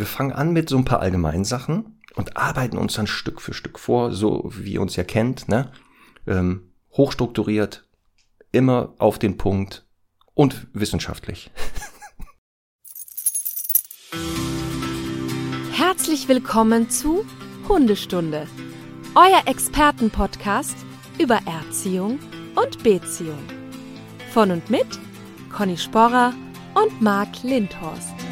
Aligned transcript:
wir 0.00 0.06
fangen 0.06 0.32
an 0.32 0.52
mit 0.52 0.68
so 0.68 0.76
ein 0.76 0.84
paar 0.84 0.98
allgemeinen 1.00 1.44
Sachen 1.44 2.00
und 2.14 2.36
arbeiten 2.36 2.76
uns 2.76 2.94
dann 2.94 3.06
Stück 3.06 3.40
für 3.40 3.54
Stück 3.54 3.78
vor, 3.78 4.10
so 4.12 4.50
wie 4.52 4.72
ihr 4.72 4.82
uns 4.82 4.96
ja 4.96 5.04
kennt, 5.04 5.48
ne? 5.48 5.70
Ähm, 6.26 6.72
hochstrukturiert, 6.92 7.86
immer 8.50 8.94
auf 8.98 9.20
den 9.20 9.36
Punkt 9.36 9.86
und 10.34 10.66
wissenschaftlich. 10.72 11.52
Herzlich 15.72 16.26
willkommen 16.28 16.90
zu 16.90 17.24
Hundestunde, 17.68 18.46
euer 19.14 19.42
Expertenpodcast 19.46 20.76
über 21.18 21.40
Erziehung 21.46 22.18
und 22.56 22.82
Beziehung. 22.82 23.44
Von 24.32 24.50
und 24.50 24.70
mit 24.70 24.86
Conny 25.52 25.76
Sporrer 25.76 26.32
und 26.74 27.02
Marc 27.02 27.42
Lindhorst. 27.42 28.29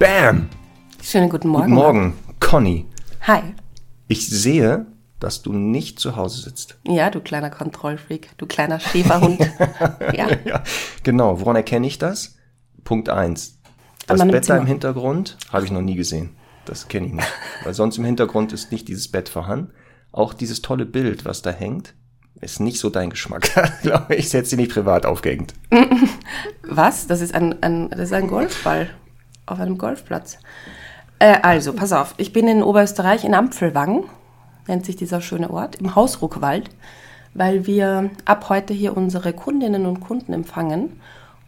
Bam! 0.00 0.48
Schönen 1.02 1.28
guten 1.28 1.48
Morgen. 1.48 1.64
Guten 1.64 1.74
Morgen, 1.74 2.14
Conny. 2.40 2.86
Hi. 3.26 3.42
Ich 4.08 4.26
sehe, 4.30 4.86
dass 5.18 5.42
du 5.42 5.52
nicht 5.52 6.00
zu 6.00 6.16
Hause 6.16 6.40
sitzt. 6.40 6.78
Ja, 6.88 7.10
du 7.10 7.20
kleiner 7.20 7.50
Kontrollfreak, 7.50 8.30
du 8.38 8.46
kleiner 8.46 8.80
Schäferhund. 8.80 9.38
ja. 10.14 10.28
Ja, 10.46 10.62
genau. 11.02 11.38
Woran 11.40 11.56
erkenne 11.56 11.86
ich 11.86 11.98
das? 11.98 12.38
Punkt 12.82 13.10
eins. 13.10 13.60
Das 14.06 14.26
Bett 14.26 14.48
da 14.48 14.56
im. 14.56 14.64
Hintergrund 14.64 15.36
habe 15.52 15.66
ich 15.66 15.70
noch 15.70 15.82
nie 15.82 15.96
gesehen. 15.96 16.30
Das 16.64 16.88
kenne 16.88 17.08
ich 17.08 17.12
nicht. 17.12 17.28
Weil 17.64 17.74
sonst 17.74 17.98
im 17.98 18.06
Hintergrund 18.06 18.54
ist 18.54 18.72
nicht 18.72 18.88
dieses 18.88 19.08
Bett 19.12 19.28
vorhanden. 19.28 19.74
Auch 20.12 20.32
dieses 20.32 20.62
tolle 20.62 20.86
Bild, 20.86 21.26
was 21.26 21.42
da 21.42 21.50
hängt, 21.50 21.92
ist 22.40 22.58
nicht 22.58 22.80
so 22.80 22.88
dein 22.88 23.10
Geschmack. 23.10 23.50
Ich, 24.08 24.32
hätte 24.32 24.48
sie 24.48 24.56
nicht 24.56 24.72
privat 24.72 25.04
aufgehängt. 25.04 25.52
Was? 26.62 27.06
Das 27.06 27.20
ist 27.20 27.34
ein, 27.34 27.62
ein, 27.62 27.90
das 27.90 28.00
ist 28.00 28.12
ein 28.14 28.28
Golfball 28.28 28.88
auf 29.46 29.60
einem 29.60 29.78
Golfplatz. 29.78 30.38
Äh, 31.18 31.38
also, 31.42 31.72
pass 31.72 31.92
auf. 31.92 32.14
Ich 32.16 32.32
bin 32.32 32.48
in 32.48 32.62
Oberösterreich, 32.62 33.24
in 33.24 33.34
Ampfelwang, 33.34 34.04
nennt 34.66 34.86
sich 34.86 34.96
dieser 34.96 35.20
schöne 35.20 35.50
Ort, 35.50 35.76
im 35.76 35.94
Hausruckwald, 35.94 36.70
weil 37.34 37.66
wir 37.66 38.10
ab 38.24 38.48
heute 38.48 38.74
hier 38.74 38.96
unsere 38.96 39.32
Kundinnen 39.32 39.86
und 39.86 40.00
Kunden 40.00 40.32
empfangen, 40.32 41.00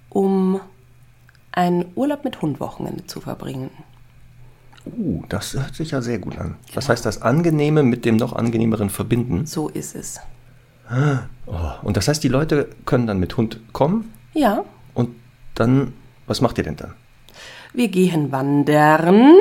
um 0.08 0.60
ein 1.52 1.86
Urlaub 1.94 2.24
mit 2.24 2.40
Hundwochenende 2.42 3.06
zu 3.06 3.20
verbringen. 3.20 3.70
Uh, 4.84 5.22
das 5.28 5.54
hört 5.54 5.74
sich 5.74 5.92
ja 5.92 6.02
sehr 6.02 6.18
gut 6.18 6.38
an. 6.38 6.56
Was 6.74 6.88
heißt 6.88 7.06
das 7.06 7.22
Angenehme 7.22 7.82
mit 7.82 8.04
dem 8.04 8.16
noch 8.16 8.32
angenehmeren 8.32 8.90
verbinden? 8.90 9.46
So 9.46 9.68
ist 9.68 9.94
es. 9.94 10.20
Oh, 11.46 11.54
und 11.82 11.96
das 11.96 12.08
heißt, 12.08 12.22
die 12.22 12.28
Leute 12.28 12.68
können 12.84 13.06
dann 13.06 13.18
mit 13.18 13.36
Hund 13.36 13.60
kommen 13.72 14.12
Ja, 14.34 14.64
und 14.94 15.10
dann, 15.54 15.94
was 16.26 16.40
macht 16.40 16.58
ihr 16.58 16.64
denn 16.64 16.76
dann? 16.76 16.94
Wir 17.72 17.88
gehen 17.88 18.30
wandern. 18.32 19.34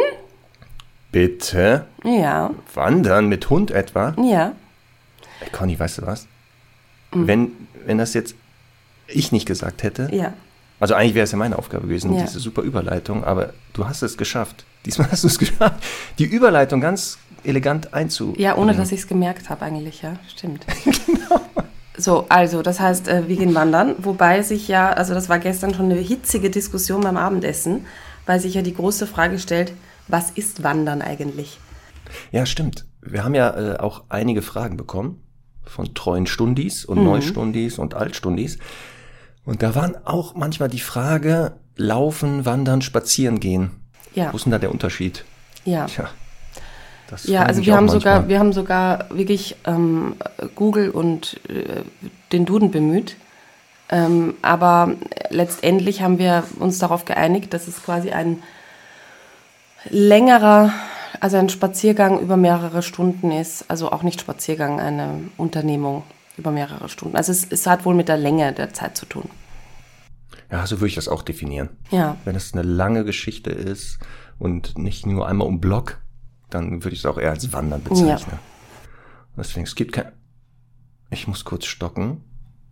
Bitte? 1.12 1.86
Ja, 2.04 2.52
Wandern 2.74 3.28
mit 3.28 3.50
Hund 3.50 3.72
etwa? 3.72 4.16
ja. 4.18 4.54
Ey, 5.42 5.50
Conny, 5.52 5.78
weißt 5.80 5.98
du 6.00 6.06
was? 6.06 6.28
Wenn, 7.12 7.52
wenn 7.86 7.98
das 7.98 8.14
jetzt 8.14 8.36
ich 9.08 9.32
nicht 9.32 9.46
gesagt 9.48 9.82
hätte, 9.84 10.08
Ja. 10.14 10.34
also 10.80 10.94
eigentlich 10.94 11.16
wäre 11.16 11.24
es 11.24 11.32
ja 11.32 11.38
meine 11.38 11.58
Aufgabe 11.58 11.88
gewesen, 11.88 12.14
Ja. 12.14 12.22
diese 12.22 12.40
super 12.40 12.62
Überleitung, 12.62 13.24
aber 13.24 13.54
du 13.74 13.88
hast 13.88 14.04
es 14.04 14.18
geschafft. 14.18 14.66
Diesmal 14.86 15.08
hast 15.12 15.24
du 15.24 15.28
es 15.28 15.40
geschafft, 15.40 15.84
die 16.20 16.26
Überleitung 16.26 16.80
ganz 16.80 17.18
elegant 17.44 17.94
einzu. 17.94 18.34
Ja, 18.38 18.56
ohne 18.56 18.76
dass 18.76 18.92
ich 18.92 19.00
es 19.02 19.08
gemerkt 19.08 19.50
habe 19.50 19.66
eigentlich, 19.66 20.02
ja, 20.04 20.14
stimmt. 20.28 20.66
So, 21.98 22.26
also, 22.30 22.64
das 22.64 22.80
heißt, 22.80 23.10
äh, 23.10 23.28
wir 23.28 23.36
gehen 23.36 23.54
wandern, 23.54 23.96
wobei 24.00 24.42
sich 24.42 24.68
ja, 24.68 24.92
also 24.92 25.14
das 25.14 25.30
war 25.30 25.38
gestern 25.38 25.74
schon 25.76 25.86
eine 25.92 26.00
hitzige 26.00 26.50
Diskussion 26.50 27.02
beim 27.02 27.16
Abendessen, 27.18 27.86
weil 28.32 28.40
sich 28.40 28.54
ja 28.54 28.62
die 28.62 28.74
große 28.74 29.08
Frage 29.08 29.40
stellt, 29.40 29.74
was 30.08 30.32
ist 30.32 30.64
Wandern 30.64 31.02
eigentlich? 31.02 31.60
Ja, 32.32 32.46
stimmt. 32.46 32.86
Wir 33.02 33.26
haben 33.26 33.36
ja 33.36 33.74
äh, 33.74 33.78
auch 33.78 34.06
einige 34.08 34.42
Fragen 34.42 34.78
bekommen 34.78 35.22
von 35.66 35.94
treuen 35.94 36.28
Stundis 36.28 36.86
und 36.86 37.04
Neustundis 37.04 37.78
und 37.78 37.94
Altstundis. 37.94 38.58
Und 39.44 39.62
da 39.62 39.76
waren 39.76 39.98
auch 40.06 40.34
manchmal 40.34 40.70
die 40.70 40.80
Frage, 40.80 41.58
laufen, 41.76 42.46
wandern, 42.46 42.82
spazieren 42.82 43.42
gehen. 43.42 43.72
Ja, 44.16 44.32
Wo 44.32 44.38
ist 44.38 44.46
denn 44.46 44.54
da 44.54 44.60
der 44.60 44.72
Unterschied? 44.72 45.26
ja. 45.66 45.88
Tja. 45.88 46.10
Das 47.10 47.26
Ja, 47.28 47.44
also 47.44 47.66
wir 47.66 47.76
haben 47.76 47.90
sogar, 47.90 48.14
manchmal. 48.14 48.30
wir 48.30 48.40
haben 48.40 48.54
sogar 48.54 49.10
wirklich 49.10 49.58
ähm, 49.66 50.16
Google 50.56 50.90
und 50.90 51.38
äh, 51.50 51.82
den 52.32 52.46
Duden 52.46 52.72
bemüht. 52.72 53.18
Ähm, 53.92 54.36
aber 54.42 54.96
letztendlich 55.30 56.02
haben 56.02 56.18
wir 56.18 56.46
uns 56.60 56.80
darauf 56.80 57.06
geeinigt, 57.06 57.54
dass 57.54 57.68
es 57.68 57.84
quasi 57.84 58.12
ein 58.12 58.42
längerer, 59.90 60.72
also 61.20 61.38
ein 61.38 61.50
Spaziergang 61.50 62.20
über 62.20 62.38
mehrere 62.38 62.84
Stunden 62.84 63.32
ist. 63.32 63.66
Also 63.70 63.92
auch 63.92 64.04
nicht 64.04 64.22
Spaziergang, 64.22 64.80
eine 64.80 65.20
Unternehmung 65.38 66.04
über 66.38 66.52
mehrere 66.52 66.88
Stunden. 66.88 67.18
Also 67.18 67.34
es, 67.34 67.46
es 67.50 67.68
hat 67.68 67.84
wohl 67.84 67.94
mit 67.94 68.08
der 68.08 68.18
Länge 68.18 68.54
der 68.54 68.74
Zeit 68.74 68.96
zu 68.96 69.06
tun. 69.06 69.30
Ja, 70.50 70.66
so 70.66 70.78
würde 70.78 70.88
ich 70.88 70.96
das 70.96 71.08
auch 71.08 71.22
definieren. 71.22 71.70
Ja, 71.92 72.18
Wenn 72.26 72.36
es 72.36 72.54
eine 72.54 72.64
lange 72.64 73.04
Geschichte 73.04 73.52
ist 73.52 74.00
und 74.40 74.78
nicht 74.78 75.06
nur 75.06 75.28
einmal 75.28 75.48
um 75.48 75.60
Block, 75.60 76.00
dann 76.50 76.84
würde 76.84 76.94
ich 76.94 77.00
es 77.00 77.06
auch 77.06 77.18
eher 77.18 77.32
als 77.32 77.52
Wandern 77.54 77.84
bezeichnen. 77.84 78.40
Deswegen, 79.38 79.66
es 79.66 79.76
gibt 79.76 79.94
kein... 79.94 80.12
Ich 81.10 81.28
muss 81.28 81.46
kurz 81.46 81.66
stocken, 81.66 82.24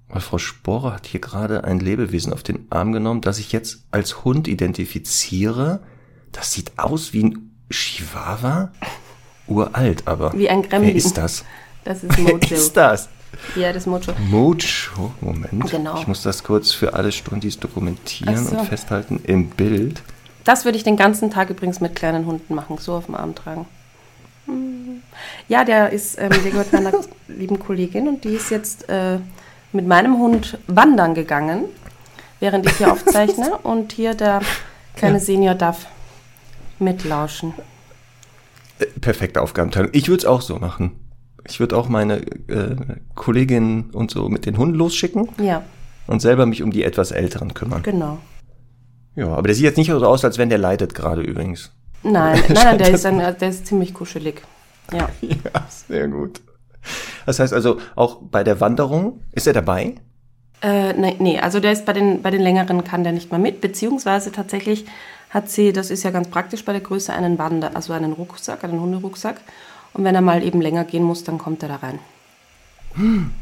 weil 0.09 0.21
Frau 0.21 0.39
Sporer 0.39 0.93
hat 0.93 1.05
hier 1.05 1.21
gerade 1.21 1.63
ein 1.63 1.79
Lebewesen 1.79 2.33
auf 2.33 2.43
den 2.43 2.65
Arm 2.69 2.91
genommen, 2.91 3.21
das 3.21 3.39
ich 3.39 3.51
jetzt 3.51 3.83
als 3.91 4.23
Hund 4.23 4.47
identifiziere. 4.47 5.81
Das 6.31 6.51
sieht 6.51 6.71
aus 6.77 7.13
wie 7.13 7.25
ein 7.25 7.51
Chihuahua. 7.71 8.71
Uralt, 9.47 10.07
aber... 10.07 10.33
Wie 10.33 10.49
ein 10.49 10.63
Gremlin. 10.63 10.89
Wer 10.89 10.95
ist 10.95 11.17
das? 11.17 11.43
das 11.83 12.03
ist 12.03 12.17
Wer 12.17 12.33
Mojo. 12.33 12.55
ist 12.55 12.77
das? 12.77 13.09
Ja, 13.55 13.73
das 13.73 13.85
Mojo. 13.85 14.13
Mojo, 14.29 15.11
Moment. 15.21 15.69
Genau. 15.69 15.99
Ich 15.99 16.07
muss 16.07 16.23
das 16.23 16.43
kurz 16.43 16.71
für 16.71 16.93
alle 16.93 17.11
Stundis 17.11 17.59
dokumentieren 17.59 18.45
so. 18.45 18.57
und 18.57 18.67
festhalten 18.67 19.21
im 19.23 19.49
Bild. 19.49 20.01
Das 20.43 20.65
würde 20.65 20.77
ich 20.77 20.83
den 20.83 20.97
ganzen 20.97 21.29
Tag 21.29 21.49
übrigens 21.49 21.79
mit 21.79 21.95
kleinen 21.95 22.25
Hunden 22.25 22.55
machen, 22.55 22.77
so 22.79 22.93
auf 22.93 23.05
dem 23.05 23.15
Arm 23.15 23.35
tragen. 23.35 23.67
Hm. 24.45 25.01
Ja, 25.47 25.63
der 25.63 25.91
ist, 25.91 26.17
ähm, 26.19 26.29
der 26.29 26.51
gehört 26.51 26.73
meiner 26.73 26.91
lieben 27.27 27.59
Kollegin 27.59 28.07
und 28.07 28.23
die 28.23 28.33
ist 28.33 28.49
jetzt 28.49 28.89
äh, 28.89 29.19
mit 29.71 29.87
meinem 29.87 30.17
Hund 30.17 30.57
wandern 30.67 31.13
gegangen, 31.13 31.65
während 32.39 32.65
ich 32.65 32.77
hier 32.77 32.91
aufzeichne 32.91 33.57
und 33.63 33.91
hier 33.93 34.13
der 34.13 34.41
kleine 34.95 35.19
Senior 35.19 35.55
darf 35.55 35.87
mitlauschen. 36.79 37.53
Äh, 38.79 38.85
Perfekte 38.99 39.41
Aufgabenteilung. 39.41 39.89
Ich 39.93 40.07
würde 40.07 40.19
es 40.19 40.25
auch 40.25 40.41
so 40.41 40.57
machen. 40.57 40.91
Ich 41.47 41.59
würde 41.59 41.77
auch 41.77 41.89
meine 41.89 42.17
äh, 42.47 42.75
Kolleginnen 43.15 43.89
und 43.91 44.11
so 44.11 44.29
mit 44.29 44.45
den 44.45 44.57
Hunden 44.57 44.75
losschicken 44.75 45.29
Ja, 45.41 45.63
und 46.07 46.21
selber 46.21 46.45
mich 46.45 46.61
um 46.63 46.71
die 46.71 46.83
etwas 46.83 47.11
Älteren 47.11 47.53
kümmern. 47.53 47.81
genau. 47.83 48.19
Ja, 49.15 49.27
aber 49.29 49.43
der 49.47 49.55
sieht 49.55 49.65
jetzt 49.65 49.77
nicht 49.77 49.89
so 49.89 49.97
aus, 50.05 50.23
als 50.23 50.37
wenn 50.37 50.49
der 50.49 50.59
leidet 50.59 50.93
gerade 50.95 51.21
übrigens. 51.21 51.71
Nein, 52.03 52.41
nein, 52.47 52.53
nein, 52.53 52.77
der 52.77 52.89
ist, 52.91 53.05
ein, 53.05 53.17
der 53.17 53.49
ist 53.49 53.65
ziemlich 53.67 53.93
kuschelig. 53.93 54.41
Ja. 54.93 55.09
Ja, 55.21 55.67
sehr 55.87 56.07
gut. 56.07 56.41
Das 57.25 57.39
heißt 57.39 57.53
also, 57.53 57.77
auch 57.95 58.17
bei 58.21 58.43
der 58.43 58.59
Wanderung, 58.59 59.21
ist 59.31 59.47
er 59.47 59.53
dabei? 59.53 59.95
Äh, 60.61 60.93
nee, 60.93 61.15
nee, 61.19 61.39
also 61.39 61.59
der 61.59 61.71
ist 61.71 61.85
bei 61.85 61.93
den, 61.93 62.21
bei 62.21 62.31
den 62.31 62.41
längeren 62.41 62.83
kann 62.83 63.03
der 63.03 63.13
nicht 63.13 63.31
mehr 63.31 63.39
mit, 63.39 63.61
beziehungsweise 63.61 64.31
tatsächlich 64.31 64.85
hat 65.29 65.49
sie, 65.49 65.71
das 65.71 65.91
ist 65.91 66.03
ja 66.03 66.11
ganz 66.11 66.29
praktisch 66.29 66.65
bei 66.65 66.73
der 66.73 66.81
Größe, 66.81 67.13
einen 67.13 67.37
Wander, 67.37 67.75
also 67.75 67.93
einen 67.93 68.13
Rucksack, 68.13 68.63
einen 68.63 68.81
Hunderucksack. 68.81 69.39
Und 69.93 70.03
wenn 70.03 70.15
er 70.15 70.21
mal 70.21 70.43
eben 70.43 70.61
länger 70.61 70.83
gehen 70.83 71.03
muss, 71.03 71.23
dann 71.23 71.37
kommt 71.37 71.63
er 71.63 71.69
da 71.69 71.75
rein. 71.77 71.99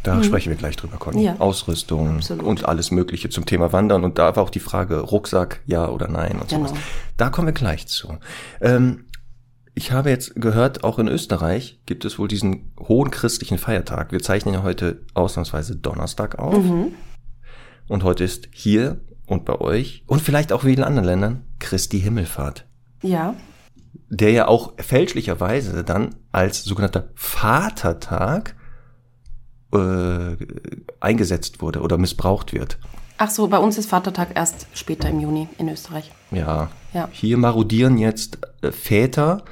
Da 0.03 0.23
sprechen 0.23 0.49
wir 0.49 0.57
gleich 0.57 0.75
drüber, 0.75 0.97
Conny. 0.97 1.19
Mhm. 1.19 1.23
Ja. 1.23 1.35
Ausrüstung 1.39 2.17
Absolut. 2.17 2.45
und 2.45 2.65
alles 2.65 2.91
Mögliche 2.91 3.29
zum 3.29 3.45
Thema 3.45 3.71
Wandern. 3.71 4.03
Und 4.03 4.19
da 4.19 4.35
war 4.35 4.43
auch 4.43 4.49
die 4.49 4.59
Frage 4.59 4.99
Rucksack, 4.99 5.61
ja 5.65 5.87
oder 5.87 6.07
nein 6.07 6.39
und 6.39 6.49
sowas. 6.49 6.71
Genau. 6.71 6.83
Da 7.15 7.29
kommen 7.29 7.47
wir 7.47 7.53
gleich 7.53 7.87
zu. 7.87 8.17
Ähm, 8.61 9.05
ich 9.77 9.91
habe 9.91 10.09
jetzt 10.09 10.33
gehört, 10.35 10.83
auch 10.83 10.97
in 10.97 11.07
Österreich 11.07 11.79
gibt 11.85 12.03
es 12.03 12.17
wohl 12.17 12.27
diesen 12.27 12.71
hohen 12.79 13.11
christlichen 13.11 13.59
Feiertag. 13.59 14.11
Wir 14.11 14.19
zeichnen 14.23 14.55
ja 14.55 14.63
heute 14.63 15.01
ausnahmsweise 15.13 15.75
Donnerstag 15.75 16.39
auf. 16.39 16.63
Mhm. 16.63 16.93
Und 17.87 18.03
heute 18.03 18.23
ist 18.23 18.49
hier 18.51 18.99
und 19.27 19.45
bei 19.45 19.61
euch 19.61 20.03
und 20.07 20.23
vielleicht 20.23 20.51
auch 20.51 20.63
wie 20.63 20.73
in 20.73 20.83
anderen 20.83 21.05
Ländern 21.05 21.43
Christi 21.59 22.01
Himmelfahrt. 22.01 22.65
Ja, 23.03 23.35
Der 24.09 24.31
ja 24.31 24.47
auch 24.47 24.73
fälschlicherweise 24.79 25.83
dann 25.83 26.15
als 26.31 26.63
sogenannter 26.63 27.09
Vatertag 27.13 28.55
äh, 29.71 30.37
eingesetzt 30.99 31.61
wurde 31.61 31.81
oder 31.81 31.99
missbraucht 31.99 32.51
wird. 32.51 32.79
ach 33.19 33.29
so, 33.29 33.47
bei 33.47 33.59
uns 33.59 33.77
ist 33.77 33.91
Vatertag 33.91 34.29
erst 34.33 34.65
später 34.73 35.07
im 35.07 35.19
Juni 35.19 35.47
in 35.59 35.69
Österreich. 35.69 36.11
Ja. 36.31 36.71
Ja. 36.95 37.09
Hier 37.11 37.37
marodieren 37.37 37.99
jetzt 37.99 38.39
äh, 38.63 38.71
Väter 38.71 39.43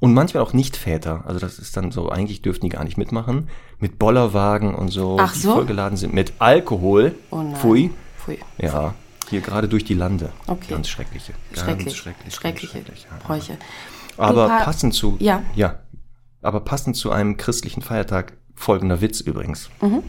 und 0.00 0.14
manchmal 0.14 0.42
auch 0.42 0.52
nicht 0.52 0.76
Väter. 0.76 1.24
Also 1.26 1.40
das 1.40 1.58
ist 1.58 1.76
dann 1.76 1.90
so, 1.90 2.08
eigentlich 2.08 2.42
dürften 2.42 2.66
die 2.66 2.70
gar 2.70 2.84
nicht 2.84 2.96
mitmachen. 2.98 3.48
Mit 3.80 3.98
Bollerwagen 3.98 4.74
und 4.74 4.88
so, 4.88 5.16
Ach 5.20 5.32
die 5.32 5.40
so? 5.40 5.52
vollgeladen 5.54 5.96
sind 5.96 6.14
mit 6.14 6.34
Alkohol. 6.38 7.14
Oh 7.30 7.42
nein. 7.42 7.56
Pfui. 7.56 7.90
Pfui. 8.18 8.38
Ja, 8.58 8.94
hier 9.28 9.40
gerade 9.40 9.68
durch 9.68 9.84
die 9.84 9.94
Lande. 9.94 10.30
Okay. 10.46 10.66
Ganz 10.70 10.88
schreckliche. 10.88 11.32
Ganz 11.54 11.64
Schrecklich. 11.64 11.96
schrecklich. 11.96 12.34
Schreckliche 12.34 12.72
ganz 12.80 12.86
schrecklich, 13.00 13.06
ja. 13.10 13.26
Bräuche. 13.26 13.56
Aber 14.16 14.44
Du, 14.44 14.48
Pa- 14.48 14.64
passend 14.64 14.94
zu, 14.94 15.16
Ja. 15.20 15.42
ja, 15.54 15.76
aber 16.42 16.60
passend 16.60 16.96
zu 16.96 17.10
einem 17.12 17.36
christlichen 17.36 17.82
Feiertag, 17.82 18.32
folgender 18.54 19.00
Witz 19.00 19.20
übrigens. 19.20 19.70
Mhm. 19.80 20.02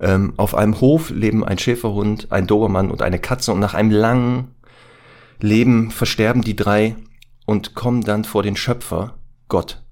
Ähm, 0.00 0.34
auf 0.36 0.54
einem 0.54 0.80
Hof 0.80 1.10
leben 1.10 1.44
ein 1.44 1.58
Schäferhund, 1.58 2.30
ein 2.32 2.46
Dobermann 2.46 2.90
und 2.90 3.00
eine 3.02 3.18
Katze 3.18 3.52
und 3.52 3.60
nach 3.60 3.74
einem 3.74 3.90
langen 3.90 4.48
Leben 5.40 5.90
versterben 5.90 6.42
die 6.42 6.56
drei 6.56 6.96
und 7.44 7.74
kommen 7.74 8.02
dann 8.02 8.24
vor 8.24 8.42
den 8.42 8.56
Schöpfer, 8.56 9.18
Gott. 9.48 9.82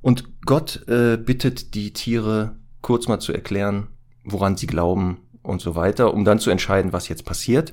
Und 0.00 0.44
Gott 0.44 0.86
äh, 0.88 1.16
bittet 1.16 1.74
die 1.74 1.92
Tiere 1.92 2.56
kurz 2.82 3.08
mal 3.08 3.20
zu 3.20 3.32
erklären, 3.32 3.88
woran 4.24 4.56
sie 4.56 4.66
glauben 4.66 5.18
und 5.42 5.60
so 5.60 5.74
weiter, 5.74 6.12
um 6.12 6.24
dann 6.24 6.38
zu 6.38 6.50
entscheiden, 6.50 6.92
was 6.92 7.08
jetzt 7.08 7.24
passiert. 7.24 7.72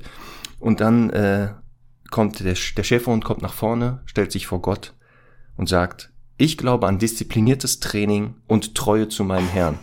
Und 0.58 0.80
dann 0.80 1.10
äh, 1.10 1.52
kommt 2.10 2.40
der, 2.40 2.54
der 2.76 2.82
Schäferhund 2.84 3.24
kommt 3.24 3.42
nach 3.42 3.52
vorne, 3.52 4.00
stellt 4.06 4.32
sich 4.32 4.46
vor 4.46 4.62
Gott 4.62 4.94
und 5.56 5.68
sagt, 5.68 6.12
ich 6.38 6.56
glaube 6.56 6.86
an 6.86 6.98
diszipliniertes 6.98 7.80
Training 7.80 8.34
und 8.46 8.74
Treue 8.74 9.08
zu 9.08 9.24
meinem 9.24 9.48
Herrn. 9.48 9.78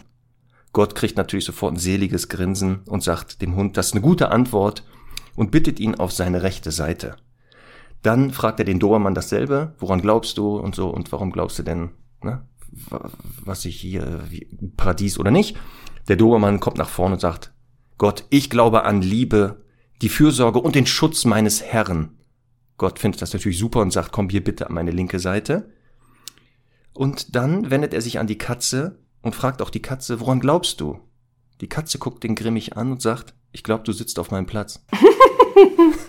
Gott 0.71 0.95
kriegt 0.95 1.17
natürlich 1.17 1.45
sofort 1.45 1.73
ein 1.73 1.79
seliges 1.79 2.29
Grinsen 2.29 2.83
und 2.85 3.03
sagt 3.03 3.41
dem 3.41 3.55
Hund, 3.55 3.77
das 3.77 3.87
ist 3.87 3.93
eine 3.93 4.01
gute 4.01 4.31
Antwort 4.31 4.83
und 5.35 5.51
bittet 5.51 5.79
ihn 5.79 5.95
auf 5.95 6.11
seine 6.11 6.43
rechte 6.43 6.71
Seite. 6.71 7.15
Dann 8.01 8.31
fragt 8.31 8.59
er 8.59 8.65
den 8.65 8.79
Dobermann 8.79 9.13
dasselbe, 9.15 9.73
woran 9.79 10.01
glaubst 10.01 10.37
du 10.37 10.57
und 10.57 10.73
so 10.75 10.89
und 10.89 11.11
warum 11.11 11.31
glaubst 11.31 11.59
du 11.59 11.63
denn, 11.63 11.89
ne, 12.23 12.47
wa- 12.89 13.09
was 13.43 13.65
ich 13.65 13.75
hier, 13.79 14.23
wie, 14.29 14.47
Paradies 14.77 15.19
oder 15.19 15.31
nicht? 15.31 15.57
Der 16.07 16.15
Dobermann 16.15 16.59
kommt 16.59 16.77
nach 16.77 16.89
vorne 16.89 17.15
und 17.15 17.19
sagt, 17.21 17.53
Gott, 17.97 18.23
ich 18.29 18.49
glaube 18.49 18.83
an 18.85 19.01
Liebe, 19.01 19.63
die 20.01 20.07
Fürsorge 20.09 20.59
und 20.59 20.75
den 20.75 20.85
Schutz 20.85 21.25
meines 21.25 21.61
Herrn. 21.61 22.17
Gott 22.77 22.99
findet 22.99 23.21
das 23.21 23.33
natürlich 23.33 23.59
super 23.59 23.81
und 23.81 23.91
sagt, 23.91 24.13
komm 24.13 24.29
hier 24.29 24.43
bitte 24.43 24.67
an 24.67 24.73
meine 24.73 24.91
linke 24.91 25.19
Seite. 25.19 25.69
Und 26.93 27.35
dann 27.35 27.69
wendet 27.69 27.93
er 27.93 28.01
sich 28.01 28.17
an 28.19 28.27
die 28.27 28.37
Katze 28.37 28.99
und 29.21 29.35
fragt 29.35 29.61
auch 29.61 29.69
die 29.69 29.81
Katze, 29.81 30.21
woran 30.21 30.39
glaubst 30.39 30.79
du? 30.79 30.99
Die 31.59 31.67
Katze 31.67 31.99
guckt 31.99 32.23
den 32.23 32.35
grimmig 32.35 32.77
an 32.77 32.91
und 32.93 33.01
sagt, 33.01 33.33
ich 33.51 33.63
glaube, 33.63 33.83
du 33.83 33.91
sitzt 33.91 34.17
auf 34.19 34.31
meinem 34.31 34.45
Platz. 34.45 34.85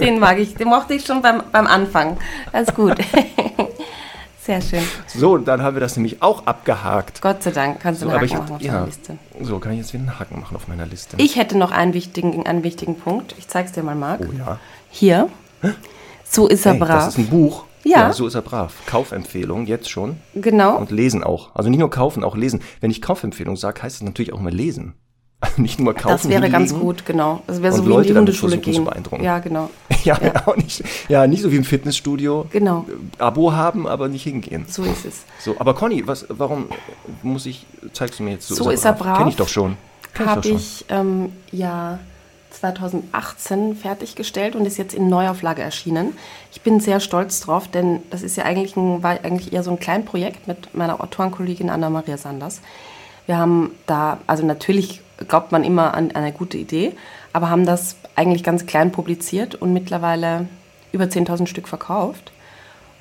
Den 0.00 0.18
mag 0.18 0.38
ich, 0.38 0.54
den 0.54 0.68
mochte 0.68 0.94
ich 0.94 1.04
schon 1.04 1.22
beim, 1.22 1.42
beim 1.50 1.66
Anfang. 1.66 2.16
Alles 2.52 2.72
gut. 2.74 2.96
Sehr 4.40 4.62
schön. 4.62 4.82
So, 5.08 5.36
dann 5.36 5.60
haben 5.62 5.76
wir 5.76 5.80
das 5.80 5.96
nämlich 5.96 6.22
auch 6.22 6.46
abgehakt. 6.46 7.20
Gott 7.20 7.42
sei 7.42 7.50
Dank 7.50 7.80
kannst 7.80 8.00
du 8.00 8.06
So, 8.06 8.12
einen 8.12 8.20
Haken 8.20 8.24
ich 8.32 8.38
machen 8.38 8.54
auf 8.54 8.62
ja, 8.62 8.72
deiner 8.72 8.86
Liste. 8.86 9.18
so 9.42 9.58
kann 9.58 9.72
ich 9.72 9.78
jetzt 9.78 9.92
wieder 9.92 10.04
einen 10.04 10.18
Haken 10.18 10.40
machen 10.40 10.56
auf 10.56 10.68
meiner 10.68 10.86
Liste. 10.86 11.16
Ich 11.18 11.36
hätte 11.36 11.58
noch 11.58 11.70
einen 11.70 11.92
wichtigen, 11.92 12.46
einen 12.46 12.64
wichtigen 12.64 12.94
Punkt. 12.98 13.34
Ich 13.38 13.48
zeig's 13.48 13.72
dir 13.72 13.82
mal, 13.82 13.94
Marc. 13.94 14.20
oh 14.22 14.32
ja. 14.38 14.58
Hier. 14.90 15.28
So 16.24 16.46
ist 16.46 16.64
er 16.64 16.72
Hey, 16.72 16.80
brav. 16.80 17.04
das 17.04 17.08
ist 17.08 17.18
ein 17.18 17.28
Buch. 17.28 17.64
Ja. 17.84 18.12
so 18.12 18.26
ist 18.26 18.34
er 18.34 18.42
brav. 18.42 18.72
Kaufempfehlung 18.86 19.66
jetzt 19.66 19.90
schon 19.90 20.16
genau. 20.34 20.76
und 20.78 20.90
lesen 20.90 21.22
auch. 21.24 21.54
Also 21.54 21.68
nicht 21.68 21.78
nur 21.78 21.90
kaufen, 21.90 22.24
auch 22.24 22.36
lesen. 22.36 22.60
Wenn 22.80 22.90
ich 22.90 23.02
Kaufempfehlung 23.02 23.56
sage, 23.56 23.82
heißt 23.82 23.96
das 23.96 24.02
natürlich 24.02 24.32
auch 24.32 24.40
immer 24.40 24.50
lesen. 24.50 24.94
Also 25.40 25.62
nicht 25.62 25.78
nur 25.78 25.94
kaufen. 25.94 26.12
Das 26.12 26.28
wäre 26.28 26.50
ganz 26.50 26.74
gut, 26.74 27.06
genau. 27.06 27.42
Das 27.46 27.62
wäre 27.62 27.72
so 27.72 27.82
wie 27.82 27.86
in 27.86 27.92
Leute 27.92 28.08
die 28.08 28.14
damit 28.14 28.28
Hundeschule 28.28 28.52
versuchen 28.52 28.72
zu 28.72 28.80
gehen. 28.80 28.84
beeindrucken. 28.84 29.24
Ja, 29.24 29.38
genau. 29.38 29.70
Ja, 30.04 30.16
Auch 30.46 30.56
nicht, 30.56 30.84
ja, 31.08 31.26
nicht 31.26 31.42
so 31.42 31.50
wie 31.50 31.56
im 31.56 31.64
Fitnessstudio. 31.64 32.46
Genau. 32.50 32.86
Abo 33.18 33.52
haben, 33.52 33.88
aber 33.88 34.08
nicht 34.08 34.22
hingehen. 34.22 34.64
So 34.68 34.84
ist 34.84 35.04
es. 35.04 35.24
So, 35.40 35.56
aber 35.58 35.74
Conny, 35.74 36.06
was, 36.06 36.24
warum 36.28 36.66
muss 37.24 37.46
ich, 37.46 37.66
zeigst 37.92 38.18
du 38.18 38.22
mir 38.22 38.30
jetzt 38.30 38.46
so, 38.46 38.54
So 38.54 38.70
ist 38.70 38.84
er 38.84 38.92
brav. 38.92 39.18
Kenn 39.18 39.28
ich 39.28 39.36
doch 39.36 39.48
schon. 39.48 39.76
Habe 40.16 40.48
ich 40.48 40.84
ähm, 40.88 41.32
ja 41.50 41.98
2018 42.52 43.76
fertiggestellt 43.76 44.54
und 44.56 44.66
ist 44.66 44.78
jetzt 44.78 44.94
in 44.94 45.08
Neuauflage 45.08 45.62
erschienen. 45.62 46.16
Ich 46.52 46.60
bin 46.60 46.80
sehr 46.80 47.00
stolz 47.00 47.40
drauf, 47.40 47.68
denn 47.68 48.00
das 48.10 48.22
ist 48.22 48.36
ja 48.36 48.44
eigentlich, 48.44 48.76
ein, 48.76 49.02
war 49.02 49.18
eigentlich 49.24 49.52
eher 49.52 49.64
so 49.64 49.70
ein 49.70 49.80
Kleinprojekt 49.80 50.48
mit 50.48 50.74
meiner 50.74 51.02
Autorenkollegin 51.02 51.70
Anna-Maria 51.70 52.16
Sanders. 52.16 52.60
Wir 53.26 53.36
haben 53.36 53.72
da, 53.86 54.18
also 54.26 54.46
natürlich 54.46 55.02
glaubt 55.26 55.52
man 55.52 55.64
immer 55.64 55.94
an 55.94 56.12
eine 56.12 56.32
gute 56.32 56.58
Idee, 56.58 56.92
aber 57.32 57.50
haben 57.50 57.66
das 57.66 57.96
eigentlich 58.14 58.44
ganz 58.44 58.66
klein 58.66 58.92
publiziert 58.92 59.54
und 59.54 59.72
mittlerweile 59.72 60.46
über 60.92 61.04
10.000 61.04 61.46
Stück 61.46 61.68
verkauft. 61.68 62.32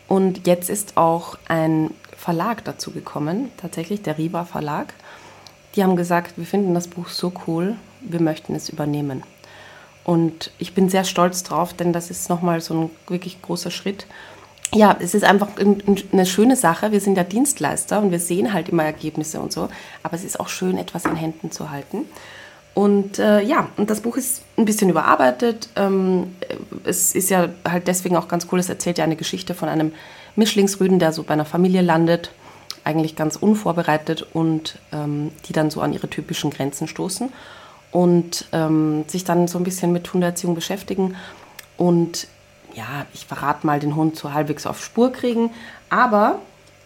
Und 0.08 0.48
jetzt 0.48 0.70
ist 0.70 0.98
auch 0.98 1.38
ein 1.48 1.92
Verlag 2.16 2.64
dazu 2.64 2.92
gekommen, 2.92 3.52
tatsächlich 3.58 4.02
der 4.02 4.18
Riva 4.18 4.46
Verlag. 4.46 4.94
Die 5.76 5.84
haben 5.84 5.96
gesagt, 5.96 6.38
wir 6.38 6.46
finden 6.46 6.74
das 6.74 6.88
Buch 6.88 7.10
so 7.10 7.32
cool, 7.46 7.76
wir 8.02 8.22
möchten 8.22 8.56
es 8.56 8.70
übernehmen. 8.70 9.24
Und 10.04 10.52
ich 10.58 10.74
bin 10.74 10.90
sehr 10.90 11.04
stolz 11.04 11.44
drauf, 11.44 11.74
denn 11.74 11.92
das 11.92 12.10
ist 12.10 12.30
nochmal 12.30 12.62
so 12.62 12.74
ein 12.74 12.90
wirklich 13.08 13.42
großer 13.42 13.72
Schritt. 13.72 14.08
Ja, 14.74 14.98
es 15.00 15.14
ist 15.14 15.24
einfach 15.24 15.48
ein- 15.58 15.82
ein- 15.88 16.04
eine 16.12 16.26
schöne 16.26 16.56
Sache. 16.56 16.92
Wir 16.92 17.00
sind 17.00 17.16
ja 17.18 17.24
Dienstleister 17.24 18.02
und 18.02 18.12
wir 18.12 18.20
sehen 18.20 18.54
halt 18.54 18.70
immer 18.70 18.84
Ergebnisse 18.84 19.40
und 19.40 19.52
so. 19.54 19.70
Aber 20.04 20.14
es 20.16 20.24
ist 20.24 20.40
auch 20.40 20.50
schön, 20.50 20.78
etwas 20.78 21.06
in 21.06 21.16
Händen 21.16 21.52
zu 21.52 21.70
halten. 21.72 22.06
Und 22.74 23.18
äh, 23.18 23.42
ja, 23.42 23.70
und 23.78 23.90
das 23.90 24.02
Buch 24.02 24.18
ist 24.18 24.42
ein 24.58 24.66
bisschen 24.66 24.90
überarbeitet. 24.90 25.70
Ähm, 25.78 26.36
es 26.84 27.16
ist 27.16 27.30
ja 27.30 27.50
halt 27.68 27.88
deswegen 27.88 28.18
auch 28.18 28.28
ganz 28.28 28.48
cool. 28.52 28.60
Es 28.60 28.70
erzählt 28.70 28.98
ja 29.00 29.04
eine 29.04 29.16
Geschichte 29.16 29.56
von 29.56 29.68
einem 29.70 29.94
Mischlingsrüden, 30.36 31.00
der 31.00 31.12
so 31.12 31.24
bei 31.24 31.34
einer 31.34 31.46
Familie 31.46 31.82
landet, 31.82 32.32
eigentlich 32.84 33.16
ganz 33.16 33.36
unvorbereitet 33.36 34.28
und 34.34 34.78
ähm, 34.92 35.32
die 35.48 35.54
dann 35.54 35.72
so 35.72 35.82
an 35.82 35.92
ihre 35.94 36.10
typischen 36.10 36.52
Grenzen 36.52 36.88
stoßen 36.88 37.30
und 37.92 38.46
ähm, 38.52 39.06
sich 39.08 39.24
dann 39.24 39.48
so 39.48 39.58
ein 39.58 39.64
bisschen 39.64 39.92
mit 39.92 40.14
Hundeerziehung 40.14 40.54
beschäftigen. 40.54 41.16
Und 41.78 42.28
ja, 42.78 43.08
ich 43.14 43.26
verrate 43.26 43.66
mal, 43.66 43.80
den 43.80 43.96
Hund 43.96 44.16
so 44.16 44.34
halbwegs 44.34 44.68
auf 44.68 44.84
Spur 44.84 45.12
kriegen. 45.12 45.50
Aber 45.90 46.40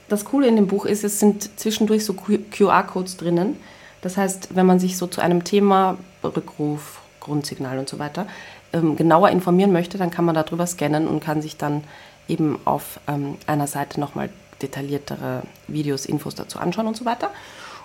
das 0.07 0.23
Coole 0.23 0.47
in 0.47 0.55
dem 0.55 0.67
Buch 0.67 0.85
ist, 0.85 1.03
es 1.03 1.19
sind 1.19 1.59
zwischendurch 1.59 2.05
so 2.05 2.13
QR-Codes 2.13 3.17
drinnen. 3.17 3.57
Das 4.01 4.15
heißt, 4.17 4.55
wenn 4.55 4.65
man 4.65 4.79
sich 4.79 4.97
so 4.97 5.05
zu 5.05 5.21
einem 5.21 5.43
Thema, 5.43 5.97
Rückruf, 6.23 7.01
Grundsignal 7.19 7.77
und 7.77 7.89
so 7.89 7.99
weiter, 7.99 8.25
ähm, 8.73 8.95
genauer 8.95 9.29
informieren 9.29 9.73
möchte, 9.73 9.97
dann 9.97 10.11
kann 10.11 10.25
man 10.25 10.33
darüber 10.33 10.65
scannen 10.65 11.07
und 11.07 11.19
kann 11.19 11.41
sich 11.41 11.57
dann 11.57 11.83
eben 12.27 12.57
auf 12.63 12.99
ähm, 13.07 13.37
einer 13.45 13.67
Seite 13.67 13.99
nochmal 13.99 14.29
detailliertere 14.61 15.43
Videos, 15.67 16.05
Infos 16.05 16.35
dazu 16.35 16.57
anschauen 16.57 16.87
und 16.87 16.95
so 16.95 17.03
weiter. 17.03 17.29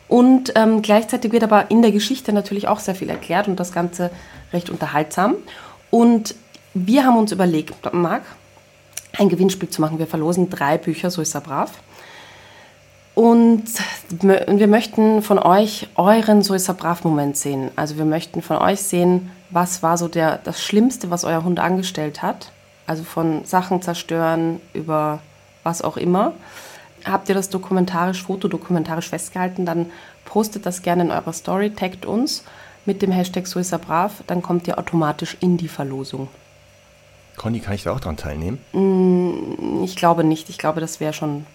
Und 0.09 0.53
ähm, 0.55 0.83
gleichzeitig 0.83 1.33
wird 1.33 1.43
aber 1.43 1.71
in 1.73 1.83
der 1.83 1.91
Geschichte 1.91 2.33
natürlich 2.33 2.69
auch 2.69 2.79
sehr 2.79 2.95
viel 2.95 3.11
erklärt 3.11 3.49
und 3.49 3.59
das 3.59 3.73
Ganze 3.73 4.11
recht 4.53 4.71
unterhaltsam. 4.71 5.35
Und 5.91 6.37
wir 6.79 7.05
haben 7.05 7.17
uns 7.17 7.33
überlegt, 7.33 7.93
Marc, 7.95 8.23
ein 9.17 9.31
Gewinnspiel 9.31 9.71
zu 9.71 9.81
machen. 9.81 9.99
Wir 9.99 10.07
verlosen 10.07 10.51
drei 10.51 10.77
Bücher, 10.77 11.11
so 11.11 11.23
ist 11.23 11.35
er 11.35 11.41
brav. 11.41 11.73
Und 13.15 13.65
wir 14.11 14.67
möchten 14.67 15.23
von 15.23 15.39
euch 15.39 15.89
euren 15.95 16.43
So 16.43 16.53
ist 16.53 16.69
er 16.69 16.75
brav 16.75 17.03
Moment 17.03 17.39
sehen. 17.39 17.71
Also 17.77 17.97
wir 17.97 18.05
möchten 18.05 18.43
von 18.43 18.59
euch 18.59 18.83
sehen, 18.83 19.31
was 19.49 19.83
war 19.83 19.97
so 19.97 20.07
der, 20.07 20.39
das 20.45 20.63
Schlimmste, 20.63 21.11
was 21.11 21.25
euer 21.25 21.45
Hund 21.45 21.61
angestellt 21.61 22.21
hat. 22.21 22.53
Also 22.87 23.05
von 23.05 23.47
Sachen 23.47 23.81
zerstören 23.81 24.61
über 24.75 25.21
was 25.63 25.81
auch 25.81 25.97
immer. 25.97 26.35
Habt 27.07 27.31
ihr 27.31 27.35
das 27.35 27.49
dokumentarisch, 27.49 28.23
fotodokumentarisch 28.23 29.09
festgehalten, 29.09 29.65
dann 29.65 29.87
postet 30.27 30.67
das 30.67 30.83
gerne 30.83 31.05
in 31.05 31.11
eurer 31.11 31.33
Story, 31.33 31.71
taggt 31.71 32.05
uns 32.05 32.45
mit 32.85 33.01
dem 33.01 33.13
Hashtag 33.13 33.47
So 33.47 33.59
ist 33.59 33.73
er 33.73 33.79
brav, 33.79 34.23
dann 34.27 34.43
kommt 34.43 34.69
ihr 34.69 34.79
automatisch 34.79 35.39
in 35.41 35.57
die 35.57 35.69
Verlosung. 35.69 36.29
Conny, 37.37 37.61
kann 37.61 37.75
ich 37.75 37.83
da 37.83 37.93
auch 37.93 38.01
dran 38.01 38.17
teilnehmen? 38.17 38.59
Ich 39.85 39.97
glaube 39.97 40.25
nicht, 40.25 40.49
ich 40.49 40.59
glaube, 40.59 40.81
das 40.81 41.01
wäre 41.01 41.13
schon 41.13 41.47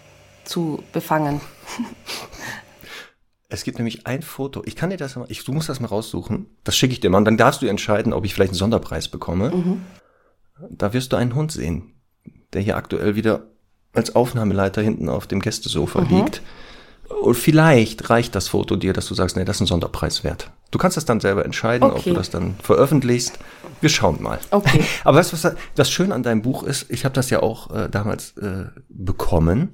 zu 0.43 0.83
befangen. 0.93 1.41
Es 3.53 3.65
gibt 3.65 3.79
nämlich 3.79 4.07
ein 4.07 4.21
Foto. 4.21 4.61
Ich 4.65 4.77
kann 4.77 4.91
dir 4.91 4.97
das 4.97 5.17
mal, 5.17 5.25
ich, 5.27 5.43
du 5.43 5.51
musst 5.51 5.67
das 5.67 5.81
mal 5.81 5.89
raussuchen. 5.89 6.45
Das 6.63 6.77
schicke 6.77 6.93
ich 6.93 7.01
dir 7.01 7.09
mal 7.09 7.17
und 7.17 7.25
dann 7.25 7.35
darfst 7.35 7.61
du 7.61 7.65
entscheiden, 7.65 8.13
ob 8.13 8.23
ich 8.23 8.33
vielleicht 8.33 8.51
einen 8.51 8.57
Sonderpreis 8.57 9.09
bekomme. 9.09 9.81
Da 10.69 10.93
wirst 10.93 11.11
du 11.11 11.17
einen 11.17 11.35
Hund 11.35 11.51
sehen, 11.51 11.91
der 12.53 12.61
hier 12.61 12.77
aktuell 12.77 13.17
wieder 13.17 13.47
als 13.91 14.15
Aufnahmeleiter 14.15 14.81
hinten 14.81 15.09
auf 15.09 15.27
dem 15.27 15.41
Gästesofa 15.41 16.01
liegt. 16.03 16.41
Und 17.21 17.35
vielleicht 17.35 18.09
reicht 18.09 18.35
das 18.35 18.47
Foto 18.47 18.77
dir, 18.77 18.93
dass 18.93 19.07
du 19.07 19.15
sagst, 19.15 19.35
nee, 19.35 19.43
das 19.43 19.57
ist 19.57 19.61
ein 19.61 19.67
Sonderpreis 19.67 20.23
wert. 20.23 20.51
Du 20.71 20.77
kannst 20.77 20.97
das 20.97 21.05
dann 21.05 21.19
selber 21.19 21.43
entscheiden, 21.45 21.83
ob 21.89 21.97
Okay. 21.97 22.09
du 22.11 22.15
das 22.15 22.29
dann 22.29 22.55
veröffentlichst. 22.63 23.39
Wir 23.81 23.89
schauen 23.89 24.21
mal. 24.21 24.39
Okay. 24.51 24.83
Aber 25.03 25.17
weißt 25.17 25.33
du, 25.33 25.37
was 25.43 25.55
das 25.75 25.91
Schöne 25.91 26.15
an 26.15 26.23
deinem 26.23 26.41
Buch 26.41 26.63
ist? 26.63 26.85
Ich 26.89 27.03
habe 27.05 27.13
das 27.13 27.29
ja 27.29 27.41
auch 27.43 27.69
äh, 27.75 27.89
damals 27.89 28.37
äh, 28.37 28.65
bekommen, 28.89 29.71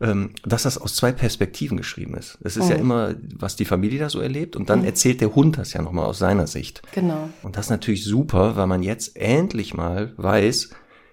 ähm, 0.00 0.30
dass 0.44 0.64
das 0.64 0.76
aus 0.76 0.96
zwei 0.96 1.12
Perspektiven 1.12 1.76
geschrieben 1.76 2.14
ist. 2.16 2.36
Es 2.42 2.56
ist 2.56 2.68
ja 2.68 2.74
immer, 2.74 3.14
was 3.38 3.54
die 3.54 3.64
Familie 3.64 4.00
da 4.00 4.10
so 4.10 4.20
erlebt 4.20 4.56
und 4.56 4.68
dann 4.70 4.84
erzählt 4.84 5.20
der 5.20 5.34
Hund 5.34 5.56
das 5.56 5.72
ja 5.72 5.82
nochmal 5.82 6.06
aus 6.06 6.18
seiner 6.18 6.46
Sicht. 6.48 6.82
Genau. 6.92 7.28
Und 7.42 7.56
das 7.56 7.66
ist 7.66 7.70
natürlich 7.70 8.04
super, 8.04 8.56
weil 8.56 8.66
man 8.66 8.82
jetzt 8.82 9.16
endlich 9.16 9.72
mal 9.74 10.12
weiß, 10.16 10.70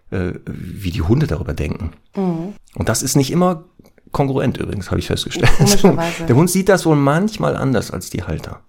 äh, 0.09 0.31
wie 0.45 0.89
die 0.91 1.03
Hunde 1.03 1.27
darüber 1.27 1.53
denken. 1.53 1.91
Mhm. 2.15 2.53
Und 2.75 2.89
das 2.89 3.03
ist 3.03 3.15
nicht 3.15 3.29
immer 3.31 3.65
kongruent 4.11 4.57
übrigens, 4.57 4.89
habe 4.89 4.99
ich 4.99 5.07
festgestellt. 5.07 5.51
Der 6.27 6.35
Hund 6.35 6.49
sieht 6.49 6.67
das 6.67 6.85
wohl 6.85 6.95
manchmal 6.95 7.55
anders 7.55 7.91
als 7.91 8.09
die 8.09 8.23
Halter. 8.23 8.61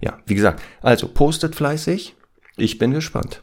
Ja, 0.00 0.18
wie 0.26 0.34
gesagt, 0.34 0.62
also 0.80 1.08
postet 1.08 1.54
fleißig. 1.54 2.16
Ich 2.56 2.78
bin 2.78 2.92
gespannt. 2.92 3.42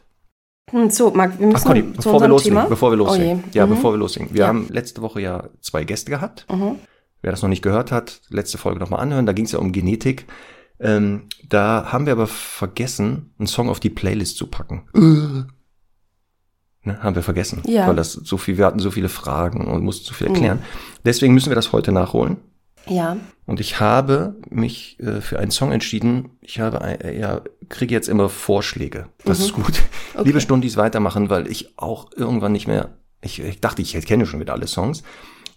Hm, 0.70 0.90
so, 0.90 1.10
Marc, 1.10 1.38
wir 1.38 1.46
müssen 1.46 1.58
Ach, 1.62 1.68
Conny, 1.68 1.82
bevor 1.82 2.20
wir 2.20 2.28
loslegen, 2.28 2.58
Thema. 2.58 2.68
bevor 2.68 2.90
wir 2.90 2.96
loslegen. 2.96 3.44
Oh 3.46 3.50
ja, 3.52 3.66
mhm. 3.66 3.70
bevor 3.70 3.92
wir 3.92 3.98
loslegen. 3.98 4.34
Wir 4.34 4.40
ja. 4.40 4.46
haben 4.48 4.66
letzte 4.68 5.00
Woche 5.00 5.20
ja 5.20 5.48
zwei 5.60 5.84
Gäste 5.84 6.10
gehabt. 6.10 6.46
Mhm. 6.50 6.80
Wer 7.22 7.30
das 7.30 7.42
noch 7.42 7.48
nicht 7.48 7.62
gehört 7.62 7.92
hat, 7.92 8.20
letzte 8.28 8.58
Folge 8.58 8.80
nochmal 8.80 9.00
anhören. 9.00 9.26
Da 9.26 9.32
ging 9.32 9.44
es 9.44 9.52
ja 9.52 9.58
um 9.58 9.72
Genetik. 9.72 10.26
Ähm, 10.78 11.28
da 11.48 11.92
haben 11.92 12.06
wir 12.06 12.12
aber 12.12 12.26
vergessen, 12.26 13.32
einen 13.38 13.46
Song 13.46 13.68
auf 13.68 13.80
die 13.80 13.90
Playlist 13.90 14.36
zu 14.36 14.48
packen. 14.48 14.88
Äh. 14.94 15.52
Ne, 16.86 17.02
haben 17.02 17.16
wir 17.16 17.22
vergessen. 17.22 17.62
Ja. 17.66 17.88
Weil 17.88 17.96
das 17.96 18.12
so 18.12 18.36
viel, 18.36 18.58
wir 18.58 18.66
hatten 18.66 18.78
so 18.78 18.90
viele 18.90 19.08
Fragen 19.08 19.66
und 19.66 19.82
mussten 19.82 20.04
so 20.04 20.14
viel 20.14 20.28
erklären. 20.28 20.58
Mhm. 20.58 21.00
Deswegen 21.04 21.34
müssen 21.34 21.50
wir 21.50 21.56
das 21.56 21.72
heute 21.72 21.92
nachholen. 21.92 22.38
Ja. 22.88 23.16
Und 23.46 23.60
ich 23.60 23.80
habe 23.80 24.36
mich 24.48 24.98
äh, 25.00 25.20
für 25.20 25.38
einen 25.38 25.50
Song 25.50 25.72
entschieden. 25.72 26.30
Ich 26.40 26.60
habe, 26.60 26.80
äh, 27.04 27.18
ja, 27.18 27.42
kriege 27.68 27.94
jetzt 27.94 28.08
immer 28.08 28.28
Vorschläge. 28.28 29.08
Das 29.24 29.38
mhm. 29.38 29.44
ist 29.44 29.52
gut. 29.52 29.82
Okay. 30.14 30.28
Liebe 30.28 30.40
Stundis 30.40 30.78
weitermachen, 30.78 31.28
weil 31.28 31.46
ich 31.46 31.74
auch 31.76 32.10
irgendwann 32.16 32.52
nicht 32.52 32.66
mehr, 32.66 32.96
ich, 33.20 33.38
ich 33.38 33.60
dachte, 33.60 33.82
ich 33.82 33.92
kenne 34.06 34.24
schon 34.24 34.40
wieder 34.40 34.54
alle 34.54 34.66
Songs. 34.66 35.02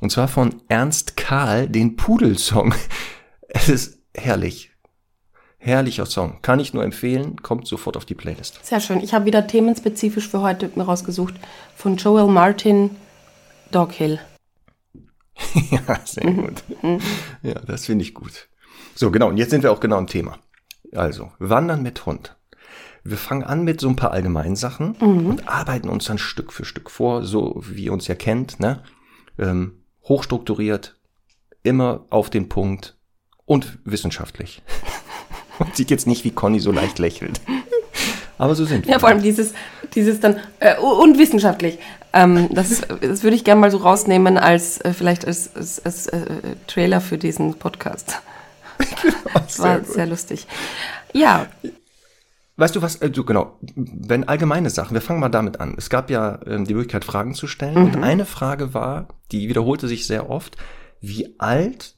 Und 0.02 0.12
zwar 0.12 0.28
von 0.28 0.62
Ernst 0.68 1.16
Karl, 1.16 1.70
den 1.70 1.96
Pudelsong. 1.96 2.74
Es 3.48 3.70
ist 3.70 4.00
herrlich. 4.14 4.72
Herrlicher 5.58 6.06
Song. 6.06 6.42
Kann 6.42 6.60
ich 6.60 6.74
nur 6.74 6.84
empfehlen. 6.84 7.42
Kommt 7.42 7.68
sofort 7.68 7.98
auf 7.98 8.06
die 8.06 8.16
Playlist. 8.16 8.60
Sehr 8.64 8.80
schön. 8.80 9.00
Ich 9.02 9.14
habe 9.14 9.26
wieder 9.26 9.48
themenspezifisch 9.48 10.28
für 10.28 10.42
heute 10.42 10.70
mir 10.76 10.84
rausgesucht. 10.84 11.36
Von 11.76 11.96
Joel 11.96 12.28
Martin, 12.28 12.92
Dog 13.72 13.94
Hill. 13.94 14.20
ja, 15.72 16.00
sehr 16.06 16.30
mhm. 16.30 16.42
gut. 16.42 16.64
Mhm. 16.82 17.00
Ja, 17.44 17.56
das 17.56 17.86
finde 17.86 18.04
ich 18.04 18.14
gut. 18.14 18.48
So, 18.96 19.12
genau. 19.12 19.30
Und 19.30 19.38
jetzt 19.38 19.52
sind 19.52 19.64
wir 19.64 19.72
auch 19.72 19.80
genau 19.80 19.98
im 19.98 20.08
Thema. 20.08 20.38
Also, 20.94 21.32
Wandern 21.40 21.84
mit 21.84 22.06
Hund. 22.06 22.36
Wir 23.04 23.18
fangen 23.18 23.44
an 23.44 23.64
mit 23.64 23.80
so 23.80 23.88
ein 23.88 23.96
paar 23.96 24.12
allgemeinen 24.12 24.56
Sachen 24.56 24.96
mhm. 25.00 25.26
und 25.26 25.48
arbeiten 25.48 25.90
uns 25.90 26.06
dann 26.06 26.18
Stück 26.18 26.52
für 26.52 26.66
Stück 26.66 26.90
vor, 26.90 27.24
so 27.24 27.62
wie 27.66 27.86
ihr 27.86 27.94
uns 27.94 28.08
ja 28.08 28.16
kennt, 28.16 28.60
ne? 28.60 28.84
Ähm, 29.38 29.84
hochstrukturiert, 30.04 30.98
immer 31.64 32.06
auf 32.10 32.30
den 32.30 32.50
Punkt 32.50 32.98
und 33.46 33.80
wissenschaftlich. 33.86 34.62
Man 35.60 35.74
sieht 35.74 35.92
jetzt 35.92 36.08
nicht, 36.08 36.24
wie 36.24 36.32
Conny 36.32 36.60
so 36.60 36.72
leicht 36.72 37.00
lächelt. 37.00 37.42
Aber 38.38 38.56
so 38.56 38.66
sind 38.66 38.86
wir. 38.86 38.94
Ja, 38.94 39.00
vor 39.00 39.10
allem 39.10 39.22
dieses, 39.22 39.54
dieses 39.94 40.20
dann, 40.20 40.40
äh, 40.60 40.78
und 40.78 41.18
wissenschaftlich. 41.18 41.78
Ähm, 42.14 42.50
das, 42.52 42.82
das 43.02 43.24
würde 43.24 43.36
ich 43.36 43.44
gerne 43.44 43.62
mal 43.62 43.72
so 43.72 43.78
rausnehmen 43.78 44.38
als, 44.38 44.82
äh, 44.82 44.94
vielleicht 44.94 45.26
als, 45.26 45.56
als, 45.56 45.84
als 45.86 46.08
äh, 46.08 46.56
Trailer 46.68 47.02
für 47.02 47.18
diesen 47.18 47.56
Podcast. 47.56 48.22
Genau, 49.02 49.16
das 49.34 49.60
war 49.60 49.84
sehr, 49.84 49.94
sehr 49.94 50.06
lustig. 50.06 50.48
Ja. 51.14 51.48
Weißt 52.56 52.76
du 52.78 52.82
was, 52.82 53.02
also 53.02 53.26
genau, 53.26 53.58
wenn 53.76 54.26
allgemeine 54.26 54.70
Sachen, 54.70 54.94
wir 54.94 55.02
fangen 55.02 55.20
mal 55.20 55.28
damit 55.28 55.60
an. 55.60 55.76
Es 55.78 55.90
gab 55.90 56.10
ja 56.10 56.40
ähm, 56.46 56.66
die 56.66 56.74
Möglichkeit, 56.74 57.04
Fragen 57.04 57.34
zu 57.34 57.48
stellen. 57.48 57.78
Mhm. 57.78 57.86
Und 57.86 58.04
eine 58.04 58.26
Frage 58.26 58.74
war, 58.74 59.10
die 59.34 59.50
wiederholte 59.50 59.90
sich 59.90 60.08
sehr 60.08 60.30
oft, 60.30 60.56
wie 61.02 61.36
alt 61.40 61.96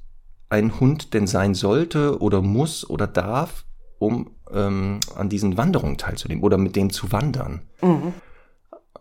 ein 0.50 0.80
Hund 0.80 1.14
denn 1.14 1.28
sein 1.28 1.54
sollte 1.54 2.20
oder 2.20 2.42
muss 2.42 2.88
oder 2.90 3.08
darf, 3.08 3.66
um 4.00 4.32
ähm, 4.52 5.00
an 5.16 5.30
diesen 5.30 5.58
Wanderungen 5.58 5.98
teilzunehmen 5.98 6.44
oder 6.44 6.58
mit 6.58 6.76
dem 6.76 6.90
zu 6.90 7.12
wandern. 7.12 7.62
Mhm. 7.82 8.14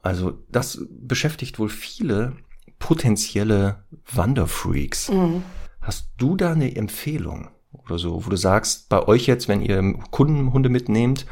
Also 0.02 0.38
das 0.50 0.80
beschäftigt 0.90 1.58
wohl 1.58 1.68
viele 1.68 2.32
potenzielle 2.78 3.84
Wanderfreaks. 4.12 5.10
Mhm. 5.10 5.42
Hast 5.80 6.08
du 6.16 6.36
da 6.36 6.52
eine 6.52 6.74
Empfehlung 6.76 7.48
oder 7.72 7.98
so, 7.98 8.24
wo 8.24 8.30
du 8.30 8.36
sagst, 8.36 8.88
bei 8.88 9.06
euch 9.06 9.26
jetzt, 9.26 9.48
wenn 9.48 9.62
ihr 9.62 9.94
Kundenhunde 10.10 10.68
mitnehmt, 10.68 11.26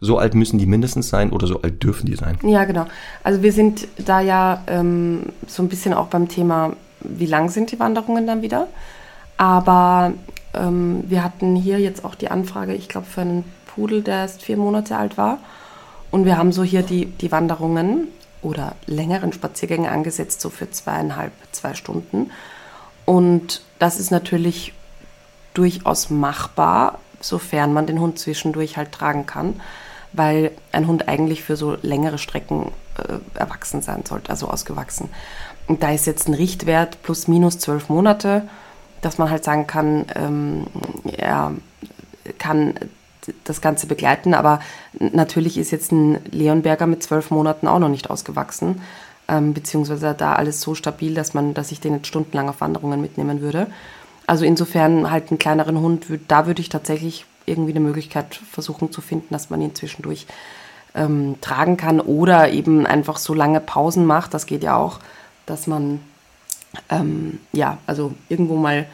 so 0.00 0.18
alt 0.18 0.34
müssen 0.34 0.58
die 0.58 0.66
mindestens 0.66 1.08
sein 1.08 1.30
oder 1.30 1.46
so 1.46 1.62
alt 1.62 1.82
dürfen 1.82 2.06
die 2.06 2.16
sein? 2.16 2.38
Ja, 2.42 2.64
genau. 2.64 2.86
Also 3.22 3.42
wir 3.42 3.52
sind 3.52 3.86
da 3.98 4.20
ja 4.20 4.62
ähm, 4.66 5.26
so 5.46 5.62
ein 5.62 5.68
bisschen 5.68 5.94
auch 5.94 6.08
beim 6.08 6.28
Thema, 6.28 6.76
wie 7.00 7.26
lang 7.26 7.48
sind 7.48 7.72
die 7.72 7.80
Wanderungen 7.80 8.26
dann 8.26 8.42
wieder? 8.42 8.68
Aber 9.36 10.12
ähm, 10.54 11.04
wir 11.06 11.24
hatten 11.24 11.56
hier 11.56 11.78
jetzt 11.80 12.04
auch 12.04 12.14
die 12.14 12.30
Anfrage, 12.30 12.74
ich 12.74 12.88
glaube, 12.88 13.06
für 13.06 13.22
einen 13.22 13.44
Pudel, 13.66 14.02
der 14.02 14.18
erst 14.18 14.42
vier 14.42 14.56
Monate 14.56 14.96
alt 14.96 15.16
war. 15.16 15.38
Und 16.14 16.26
wir 16.26 16.38
haben 16.38 16.52
so 16.52 16.62
hier 16.62 16.82
die, 16.82 17.06
die 17.06 17.32
Wanderungen 17.32 18.06
oder 18.40 18.76
längeren 18.86 19.32
Spaziergänge 19.32 19.90
angesetzt, 19.90 20.40
so 20.40 20.48
für 20.48 20.70
zweieinhalb, 20.70 21.32
zwei 21.50 21.74
Stunden. 21.74 22.30
Und 23.04 23.62
das 23.80 23.98
ist 23.98 24.12
natürlich 24.12 24.74
durchaus 25.54 26.10
machbar, 26.10 27.00
sofern 27.18 27.72
man 27.72 27.88
den 27.88 27.98
Hund 27.98 28.20
zwischendurch 28.20 28.76
halt 28.76 28.92
tragen 28.92 29.26
kann, 29.26 29.60
weil 30.12 30.52
ein 30.70 30.86
Hund 30.86 31.08
eigentlich 31.08 31.42
für 31.42 31.56
so 31.56 31.76
längere 31.82 32.18
Strecken 32.18 32.70
äh, 32.96 33.18
erwachsen 33.36 33.82
sein 33.82 34.04
sollte, 34.06 34.30
also 34.30 34.46
ausgewachsen. 34.46 35.10
Und 35.66 35.82
da 35.82 35.90
ist 35.90 36.06
jetzt 36.06 36.28
ein 36.28 36.34
Richtwert 36.34 37.02
plus 37.02 37.26
minus 37.26 37.58
zwölf 37.58 37.88
Monate 37.88 38.44
dass 39.04 39.18
man 39.18 39.30
halt 39.30 39.44
sagen 39.44 39.66
kann, 39.66 40.06
ähm, 40.14 40.66
er 41.16 41.52
kann 42.38 42.74
das 43.44 43.60
Ganze 43.60 43.86
begleiten, 43.86 44.34
aber 44.34 44.60
natürlich 44.98 45.58
ist 45.58 45.70
jetzt 45.70 45.92
ein 45.92 46.18
Leonberger 46.30 46.86
mit 46.86 47.02
zwölf 47.02 47.30
Monaten 47.30 47.68
auch 47.68 47.78
noch 47.78 47.88
nicht 47.88 48.10
ausgewachsen, 48.10 48.80
ähm, 49.28 49.54
beziehungsweise 49.54 50.14
da 50.14 50.34
alles 50.34 50.60
so 50.60 50.74
stabil, 50.74 51.14
dass 51.14 51.34
man, 51.34 51.54
dass 51.54 51.72
ich 51.72 51.80
den 51.80 51.94
jetzt 51.94 52.06
stundenlang 52.06 52.48
auf 52.48 52.60
Wanderungen 52.60 53.00
mitnehmen 53.00 53.40
würde. 53.40 53.66
Also 54.26 54.44
insofern 54.44 55.10
halt 55.10 55.30
einen 55.30 55.38
kleineren 55.38 55.80
Hund, 55.80 56.06
da 56.28 56.46
würde 56.46 56.60
ich 56.60 56.68
tatsächlich 56.68 57.26
irgendwie 57.46 57.72
eine 57.72 57.80
Möglichkeit 57.80 58.40
versuchen 58.50 58.90
zu 58.90 59.00
finden, 59.00 59.28
dass 59.30 59.50
man 59.50 59.60
ihn 59.60 59.74
zwischendurch 59.74 60.26
ähm, 60.94 61.36
tragen 61.40 61.76
kann 61.76 62.00
oder 62.00 62.50
eben 62.50 62.86
einfach 62.86 63.18
so 63.18 63.34
lange 63.34 63.60
Pausen 63.60 64.06
macht, 64.06 64.32
das 64.32 64.46
geht 64.46 64.62
ja 64.62 64.76
auch, 64.76 65.00
dass 65.46 65.66
man 65.66 66.00
ähm, 66.90 67.40
ja, 67.52 67.78
also 67.86 68.14
irgendwo 68.28 68.56
mal, 68.56 68.86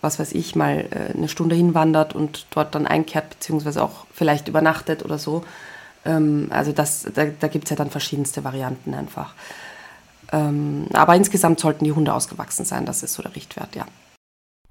was 0.00 0.18
weiß 0.18 0.32
ich, 0.32 0.54
mal 0.54 0.86
äh, 0.90 1.16
eine 1.16 1.28
Stunde 1.28 1.56
hinwandert 1.56 2.14
und 2.14 2.46
dort 2.50 2.74
dann 2.74 2.86
einkehrt, 2.86 3.30
beziehungsweise 3.30 3.82
auch 3.82 4.06
vielleicht 4.12 4.48
übernachtet 4.48 5.04
oder 5.04 5.18
so. 5.18 5.44
Ähm, 6.04 6.48
also 6.50 6.72
das, 6.72 7.06
da, 7.14 7.26
da 7.26 7.48
gibt 7.48 7.64
es 7.64 7.70
ja 7.70 7.76
dann 7.76 7.90
verschiedenste 7.90 8.44
Varianten 8.44 8.94
einfach. 8.94 9.34
Ähm, 10.30 10.86
aber 10.92 11.16
insgesamt 11.16 11.60
sollten 11.60 11.84
die 11.84 11.92
Hunde 11.92 12.12
ausgewachsen 12.12 12.64
sein, 12.64 12.84
das 12.86 13.02
ist 13.02 13.14
so 13.14 13.22
der 13.22 13.34
Richtwert, 13.34 13.74
ja. 13.74 13.86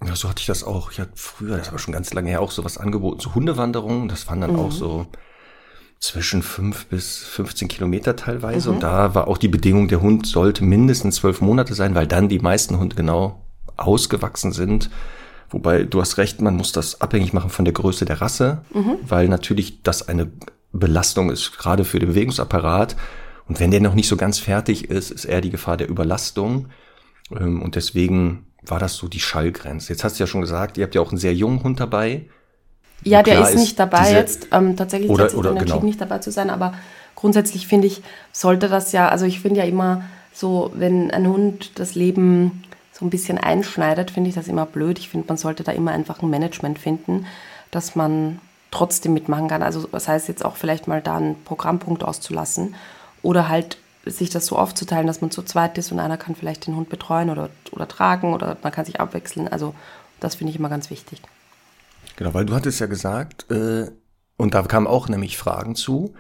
Ja, 0.06 0.16
so 0.16 0.30
hatte 0.30 0.42
ich 0.42 0.46
das 0.46 0.64
auch. 0.64 0.92
Ich 0.92 1.00
hatte 1.00 1.14
früher, 1.16 1.58
das 1.58 1.72
war 1.72 1.80
schon 1.80 1.94
ganz 1.94 2.14
lange 2.14 2.30
her, 2.30 2.42
auch 2.42 2.52
sowas 2.52 2.78
angeboten, 2.78 3.20
so 3.20 3.34
Hundewanderungen. 3.34 4.08
Das 4.08 4.28
waren 4.28 4.42
dann 4.42 4.54
mhm. 4.54 4.60
auch 4.60 4.72
so 4.72 5.08
zwischen 6.00 6.44
fünf 6.44 6.86
bis 6.86 7.18
15 7.18 7.68
Kilometer 7.68 8.16
teilweise. 8.16 8.70
Mhm. 8.70 8.76
Und 8.76 8.82
da 8.84 9.16
war 9.16 9.28
auch 9.28 9.40
die 9.40 9.48
Bedingung, 9.48 9.88
der 9.88 10.02
Hund 10.02 10.28
sollte 10.28 10.64
mindestens 10.64 11.16
zwölf 11.16 11.42
Monate 11.42 11.74
sein, 11.74 11.96
weil 11.96 12.06
dann 12.06 12.30
die 12.30 12.40
meisten 12.40 12.78
Hunde 12.78 12.96
genau 12.96 13.42
ausgewachsen 13.76 14.52
sind. 14.52 14.92
Wobei 15.50 15.84
du 15.84 16.02
hast 16.02 16.18
recht, 16.18 16.42
man 16.42 16.56
muss 16.56 16.72
das 16.72 17.02
abhängig 17.02 17.34
machen 17.34 17.50
von 17.50 17.66
der 17.66 17.74
Größe 17.74 18.06
der 18.06 18.22
Rasse, 18.22 18.64
mhm. 18.74 18.98
weil 19.08 19.30
natürlich 19.30 19.82
das 19.82 20.08
eine 20.08 20.30
Belastung 20.74 21.32
ist, 21.32 21.58
gerade 21.58 21.86
für 21.86 22.00
den 22.00 22.10
Bewegungsapparat. 22.10 22.96
Und 23.48 23.60
wenn 23.60 23.72
der 23.72 23.80
noch 23.80 23.94
nicht 23.94 24.10
so 24.10 24.18
ganz 24.18 24.40
fertig 24.40 24.90
ist, 24.90 25.12
ist 25.12 25.26
eher 25.26 25.42
die 25.42 25.50
Gefahr 25.50 25.78
der 25.78 25.90
Überlastung. 25.90 26.68
Ähm, 27.32 27.62
und 27.62 27.76
deswegen 27.76 28.46
war 28.62 28.80
das 28.80 28.96
so 28.96 29.08
die 29.08 29.20
Schallgrenze. 29.20 29.94
Jetzt 29.94 30.04
hast 30.04 30.20
du 30.20 30.24
ja 30.24 30.28
schon 30.28 30.42
gesagt, 30.42 30.78
ihr 30.78 30.84
habt 30.84 30.96
ja 30.96 31.02
auch 31.02 31.10
einen 31.10 31.18
sehr 31.18 31.34
jungen 31.34 31.64
Hund 31.64 31.80
dabei. 31.80 32.26
Ja, 33.04 33.24
der 33.24 33.48
ist 33.48 33.56
nicht 33.56 33.80
dabei 33.80 34.12
jetzt. 34.12 34.48
Ähm, 34.52 34.76
tatsächlich 34.76 35.10
oder, 35.10 35.34
oder, 35.36 35.50
dann 35.50 35.58
entschieden, 35.58 35.80
genau. 35.80 35.86
nicht 35.86 36.02
dabei 36.02 36.20
zu 36.20 36.32
sein. 36.32 36.50
Aber 36.50 36.74
grundsätzlich 37.16 37.68
finde 37.68 37.88
ich, 37.88 38.02
sollte 38.34 38.68
das 38.68 38.92
ja, 38.92 39.08
also 39.08 39.26
ich 39.26 39.40
finde 39.40 39.60
ja 39.60 39.66
immer 39.66 40.04
so, 40.34 40.72
wenn 40.76 41.12
ein 41.12 41.28
Hund 41.28 41.80
das 41.80 41.96
Leben 41.96 42.64
so 42.98 43.06
ein 43.06 43.10
bisschen 43.10 43.38
einschneidet, 43.38 44.10
finde 44.12 44.30
ich 44.30 44.36
das 44.36 44.48
immer 44.48 44.66
blöd. 44.66 44.98
Ich 44.98 45.10
finde, 45.10 45.28
man 45.28 45.38
sollte 45.38 45.64
da 45.64 45.72
immer 45.72 45.92
einfach 45.92 46.22
ein 46.22 46.30
Management 46.30 46.80
finden, 46.80 47.28
dass 47.70 47.96
man 47.96 48.40
trotzdem 48.72 49.14
mitmachen 49.14 49.48
kann. 49.48 49.62
Also 49.62 49.88
das 49.92 50.08
heißt 50.08 50.28
jetzt 50.28 50.44
auch 50.44 50.56
vielleicht 50.56 50.88
mal 50.88 51.02
da 51.02 51.18
einen 51.18 51.44
Programmpunkt 51.44 52.04
auszulassen 52.04 52.76
oder 53.22 53.50
halt 53.50 53.78
sich 54.06 54.30
das 54.30 54.48
so 54.48 54.56
aufzuteilen, 54.56 55.06
dass 55.06 55.22
man 55.22 55.32
zu 55.32 55.44
zweit 55.44 55.78
ist 55.78 55.92
und 55.92 56.00
einer 56.00 56.18
kann 56.18 56.36
vielleicht 56.36 56.66
den 56.66 56.76
Hund 56.76 56.90
betreuen 56.90 57.30
oder, 57.30 57.50
oder 57.72 57.88
tragen 57.88 58.34
oder 58.34 58.58
man 58.64 58.72
kann 58.72 58.86
sich 58.86 59.00
abwechseln. 59.00 59.48
Also 59.48 59.76
das 60.20 60.36
finde 60.36 60.52
ich 60.52 60.60
immer 60.60 60.70
ganz 60.70 60.90
wichtig. 60.90 61.22
Genau, 62.16 62.34
weil 62.34 62.46
du 62.46 62.56
hattest 62.56 62.80
ja 62.80 62.88
gesagt, 62.88 63.52
äh, 63.52 63.92
und 64.38 64.54
da 64.54 64.64
kamen 64.64 64.88
auch 64.88 65.08
nämlich 65.08 65.38
Fragen 65.38 65.76
zu, 65.76 66.16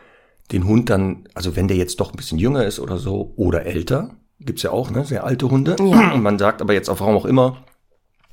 den 0.51 0.65
Hund 0.65 0.89
dann, 0.89 1.27
also 1.33 1.55
wenn 1.55 1.67
der 1.67 1.77
jetzt 1.77 1.99
doch 1.99 2.11
ein 2.11 2.17
bisschen 2.17 2.37
jünger 2.37 2.65
ist 2.65 2.79
oder 2.79 2.97
so, 2.97 3.33
oder 3.35 3.65
älter, 3.65 4.15
gibt's 4.39 4.63
ja 4.63 4.71
auch, 4.71 4.89
ne, 4.91 5.05
sehr 5.05 5.23
alte 5.23 5.49
Hunde. 5.49 5.75
Ja. 5.79 6.11
Und 6.13 6.21
man 6.21 6.39
sagt 6.39 6.61
aber 6.61 6.73
jetzt 6.73 6.89
auch, 6.89 6.99
warum 6.99 7.15
auch 7.15 7.25
immer, 7.25 7.63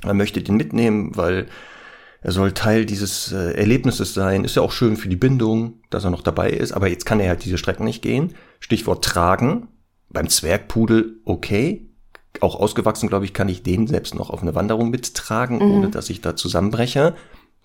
man 0.04 0.16
möchte 0.16 0.42
den 0.42 0.56
mitnehmen, 0.56 1.16
weil 1.16 1.46
er 2.20 2.32
soll 2.32 2.52
Teil 2.52 2.87
dieses 2.87 3.32
äh, 3.32 3.52
Erlebnisses 3.52 4.14
sein. 4.14 4.44
Ist 4.44 4.56
ja 4.56 4.62
auch 4.62 4.73
schön 4.73 4.96
für 4.96 5.11
die 5.11 5.16
Bindung, 5.16 5.80
dass 5.90 6.04
er 6.04 6.11
noch 6.11 6.23
dabei 6.23 6.50
ist, 6.50 6.73
aber 6.73 6.88
jetzt 6.88 7.04
kann 7.04 7.20
er 7.20 7.28
halt 7.28 7.44
diese 7.44 7.58
Strecken 7.58 7.84
nicht 7.84 8.02
gehen. 8.02 8.34
Stichwort 8.61 9.04
tragen. 9.04 9.68
beim 10.08 10.28
Zwergpudel 10.28 11.20
okay. 11.25 11.90
Auch 12.40 12.56
ausgewachsen, 12.56 13.08
glaube 13.08 13.26
ich, 13.26 13.34
kann 13.34 13.49
ich 13.49 13.62
den 13.62 13.87
selbst 13.87 14.14
noch 14.14 14.30
auf 14.30 14.42
eine 14.42 14.54
Wanderung 14.54 14.90
mittragen, 14.90 15.58
mhm. 15.58 15.70
ohne 15.70 15.90
dass 15.90 16.11
ich 16.11 16.20
da 16.20 16.34
zusammenbreche. 16.34 17.14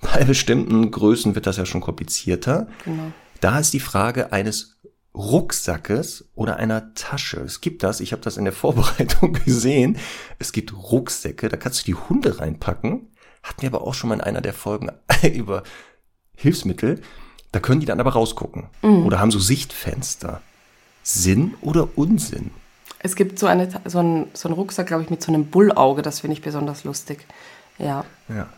Bei 0.01 0.23
bestimmten 0.23 0.91
Größen 0.91 1.35
wird 1.35 1.47
das 1.47 1.57
ja 1.57 1.65
schon 1.65 1.81
komplizierter. 1.81 2.67
Genau. 2.85 3.11
Da 3.41 3.59
ist 3.59 3.73
die 3.73 3.79
Frage 3.79 4.33
eines 4.33 4.78
Rucksackes 5.15 6.29
oder 6.35 6.57
einer 6.57 6.93
Tasche. 6.93 7.39
Es 7.41 7.61
gibt 7.61 7.83
das, 7.83 7.99
ich 7.99 8.11
habe 8.11 8.21
das 8.21 8.37
in 8.37 8.45
der 8.45 8.53
Vorbereitung 8.63 9.33
gesehen. 9.33 9.97
Es 10.37 10.51
gibt 10.51 10.73
Rucksäcke, 10.73 11.49
da 11.49 11.57
kannst 11.57 11.81
du 11.81 11.85
die 11.85 11.95
Hunde 11.95 12.39
reinpacken. 12.39 13.07
Hatten 13.43 13.61
wir 13.61 13.69
aber 13.69 13.81
auch 13.85 13.93
schon 13.93 14.09
mal 14.09 14.15
in 14.15 14.21
einer 14.21 14.41
der 14.41 14.53
Folgen 14.53 14.91
über 15.33 15.63
Hilfsmittel. 16.35 17.01
Da 17.51 17.59
können 17.59 17.79
die 17.79 17.85
dann 17.85 17.99
aber 17.99 18.13
rausgucken. 18.13 18.67
Mhm. 18.81 19.05
Oder 19.05 19.19
haben 19.19 19.31
so 19.31 19.39
Sichtfenster. 19.39 20.41
Sinn 21.03 21.55
oder 21.61 21.97
Unsinn? 21.97 22.51
Es 22.99 23.15
gibt 23.15 23.39
so, 23.39 23.47
eine, 23.47 23.69
so, 23.85 23.99
einen, 23.99 24.27
so 24.33 24.49
einen 24.49 24.55
Rucksack, 24.55 24.87
glaube 24.87 25.03
ich, 25.03 25.09
mit 25.09 25.23
so 25.23 25.31
einem 25.31 25.45
Bullauge. 25.45 26.01
Das 26.01 26.19
finde 26.19 26.33
ich 26.33 26.41
besonders 26.41 26.83
lustig. 26.83 27.25
Ja. 27.77 28.05
Ja. 28.27 28.49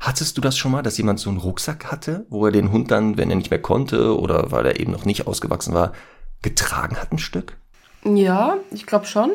Hattest 0.00 0.38
du 0.38 0.40
das 0.40 0.56
schon 0.56 0.72
mal, 0.72 0.82
dass 0.82 0.96
jemand 0.96 1.20
so 1.20 1.28
einen 1.28 1.38
Rucksack 1.38 1.92
hatte, 1.92 2.24
wo 2.30 2.46
er 2.46 2.52
den 2.52 2.72
Hund 2.72 2.90
dann, 2.90 3.18
wenn 3.18 3.28
er 3.28 3.36
nicht 3.36 3.50
mehr 3.50 3.60
konnte 3.60 4.18
oder 4.18 4.50
weil 4.50 4.64
er 4.64 4.80
eben 4.80 4.92
noch 4.92 5.04
nicht 5.04 5.26
ausgewachsen 5.26 5.74
war, 5.74 5.92
getragen 6.40 6.96
hat 6.96 7.12
ein 7.12 7.18
Stück? 7.18 7.58
Ja, 8.04 8.56
ich 8.70 8.86
glaube 8.86 9.04
schon. 9.04 9.30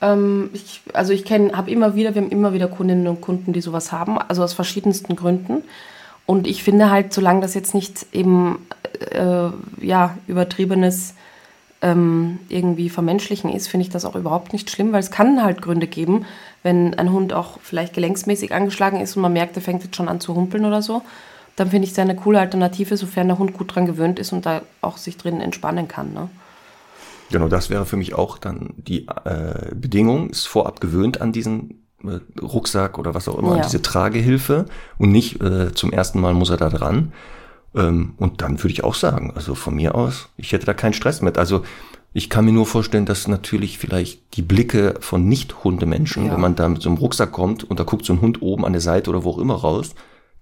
Ähm, 0.00 0.50
ich, 0.52 0.82
also 0.94 1.12
ich 1.12 1.24
kenne, 1.24 1.56
habe 1.56 1.70
immer 1.70 1.96
wieder, 1.96 2.14
wir 2.14 2.22
haben 2.22 2.30
immer 2.30 2.52
wieder 2.52 2.68
Kundinnen 2.68 3.08
und 3.08 3.20
Kunden, 3.20 3.52
die 3.52 3.60
sowas 3.60 3.90
haben, 3.90 4.18
also 4.18 4.44
aus 4.44 4.52
verschiedensten 4.52 5.16
Gründen. 5.16 5.64
Und 6.26 6.46
ich 6.46 6.62
finde 6.62 6.88
halt, 6.90 7.12
solange 7.12 7.40
das 7.40 7.54
jetzt 7.54 7.74
nicht 7.74 8.06
eben 8.12 8.64
äh, 9.10 9.48
ja 9.80 10.16
übertriebenes 10.28 11.14
ähm, 11.82 12.38
irgendwie 12.48 12.88
vermenschlichen 12.88 13.52
ist, 13.52 13.66
finde 13.66 13.86
ich 13.86 13.92
das 13.92 14.04
auch 14.04 14.14
überhaupt 14.14 14.52
nicht 14.52 14.70
schlimm, 14.70 14.92
weil 14.92 15.00
es 15.00 15.10
kann 15.10 15.42
halt 15.42 15.60
Gründe 15.60 15.88
geben, 15.88 16.24
wenn 16.62 16.94
ein 16.94 17.12
Hund 17.12 17.32
auch 17.32 17.58
vielleicht 17.62 17.94
gelenksmäßig 17.94 18.54
angeschlagen 18.54 19.00
ist 19.00 19.16
und 19.16 19.22
man 19.22 19.32
merkt, 19.32 19.56
er 19.56 19.62
fängt 19.62 19.82
jetzt 19.82 19.96
schon 19.96 20.08
an 20.08 20.20
zu 20.20 20.34
humpeln 20.34 20.64
oder 20.64 20.82
so, 20.82 21.02
dann 21.56 21.70
finde 21.70 21.86
ich 21.86 21.92
es 21.92 21.98
eine 21.98 22.16
coole 22.16 22.40
Alternative, 22.40 22.96
sofern 22.96 23.28
der 23.28 23.38
Hund 23.38 23.52
gut 23.52 23.74
dran 23.74 23.86
gewöhnt 23.86 24.18
ist 24.18 24.32
und 24.32 24.46
da 24.46 24.62
auch 24.80 24.96
sich 24.96 25.16
drin 25.16 25.40
entspannen 25.40 25.88
kann. 25.88 26.12
Ne? 26.12 26.28
Genau, 27.30 27.48
das 27.48 27.70
wäre 27.70 27.86
für 27.86 27.96
mich 27.96 28.14
auch 28.14 28.38
dann 28.38 28.74
die 28.76 29.06
äh, 29.24 29.74
Bedingung, 29.74 30.30
ist 30.30 30.46
vorab 30.46 30.80
gewöhnt 30.80 31.20
an 31.20 31.32
diesen 31.32 31.82
äh, 32.04 32.20
Rucksack 32.40 32.98
oder 32.98 33.14
was 33.14 33.28
auch 33.28 33.38
immer, 33.38 33.50
ja. 33.50 33.56
an 33.56 33.62
diese 33.62 33.82
Tragehilfe 33.82 34.66
und 34.98 35.10
nicht 35.10 35.42
äh, 35.42 35.72
zum 35.72 35.92
ersten 35.92 36.20
Mal 36.20 36.34
muss 36.34 36.50
er 36.50 36.56
da 36.56 36.68
dran. 36.68 37.12
Ähm, 37.74 38.14
und 38.18 38.42
dann 38.42 38.58
würde 38.58 38.72
ich 38.72 38.84
auch 38.84 38.94
sagen, 38.94 39.32
also 39.34 39.54
von 39.54 39.74
mir 39.74 39.94
aus, 39.94 40.28
ich 40.36 40.52
hätte 40.52 40.66
da 40.66 40.74
keinen 40.74 40.92
Stress 40.92 41.22
mit. 41.22 41.38
Also 41.38 41.64
ich 42.14 42.28
kann 42.28 42.44
mir 42.44 42.52
nur 42.52 42.66
vorstellen, 42.66 43.06
dass 43.06 43.26
natürlich 43.26 43.78
vielleicht 43.78 44.36
die 44.36 44.42
Blicke 44.42 44.94
von 45.00 45.26
Nicht-Hundemenschen, 45.28 46.26
ja. 46.26 46.32
wenn 46.32 46.40
man 46.40 46.54
da 46.54 46.68
mit 46.68 46.82
so 46.82 46.90
einem 46.90 46.98
Rucksack 46.98 47.32
kommt 47.32 47.64
und 47.64 47.80
da 47.80 47.84
guckt 47.84 48.04
so 48.04 48.12
ein 48.12 48.20
Hund 48.20 48.42
oben 48.42 48.66
an 48.66 48.72
der 48.72 48.82
Seite 48.82 49.08
oder 49.10 49.24
wo 49.24 49.30
auch 49.30 49.38
immer 49.38 49.54
raus, 49.54 49.94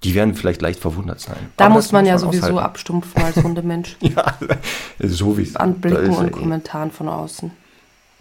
die 0.03 0.15
werden 0.15 0.35
vielleicht 0.35 0.63
leicht 0.63 0.81
verwundert 0.81 1.21
sein. 1.21 1.37
Da 1.57 1.67
Aber 1.67 1.75
muss 1.75 1.93
man 1.93 2.07
ja 2.07 2.19
sowieso 2.19 2.47
aushalten. 2.47 2.59
abstumpfen 2.59 3.23
als 3.23 3.37
Hundemensch. 3.43 3.97
ja, 4.01 4.35
so 4.99 5.39
wie 5.39 5.43
es 5.43 5.57
An 5.57 5.81
Blicken 5.81 6.11
und 6.11 6.33
Kommentaren 6.33 6.91
von 6.91 7.09
außen. 7.09 7.51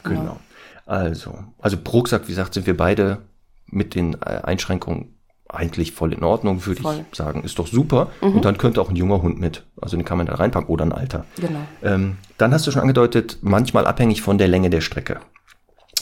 Genau. 0.03 0.19
genau. 0.19 0.39
Also, 0.85 1.39
also 1.59 1.77
Rucksack, 1.91 2.23
wie 2.25 2.31
gesagt, 2.31 2.53
sind 2.53 2.67
wir 2.67 2.75
beide 2.75 3.19
mit 3.67 3.95
den 3.95 4.13
äh, 4.15 4.41
Einschränkungen 4.43 5.18
eigentlich 5.49 5.91
voll 5.91 6.13
in 6.13 6.23
Ordnung, 6.23 6.65
würde 6.65 6.81
ich 6.81 7.17
sagen. 7.17 7.43
Ist 7.43 7.59
doch 7.59 7.67
super. 7.67 8.11
Mhm. 8.21 8.35
Und 8.35 8.45
dann 8.45 8.57
könnte 8.57 8.81
auch 8.81 8.89
ein 8.89 8.95
junger 8.95 9.21
Hund 9.21 9.39
mit. 9.39 9.65
Also 9.81 9.97
den 9.97 10.05
kann 10.05 10.17
man 10.17 10.27
da 10.27 10.35
reinpacken 10.35 10.69
oder 10.69 10.85
ein 10.85 10.93
alter. 10.93 11.25
Genau. 11.35 11.59
Ähm, 11.83 12.17
dann 12.37 12.53
hast 12.53 12.67
du 12.67 12.71
schon 12.71 12.81
angedeutet, 12.81 13.39
manchmal 13.41 13.87
abhängig 13.87 14.21
von 14.21 14.37
der 14.37 14.47
Länge 14.47 14.69
der 14.69 14.81
Strecke. 14.81 15.19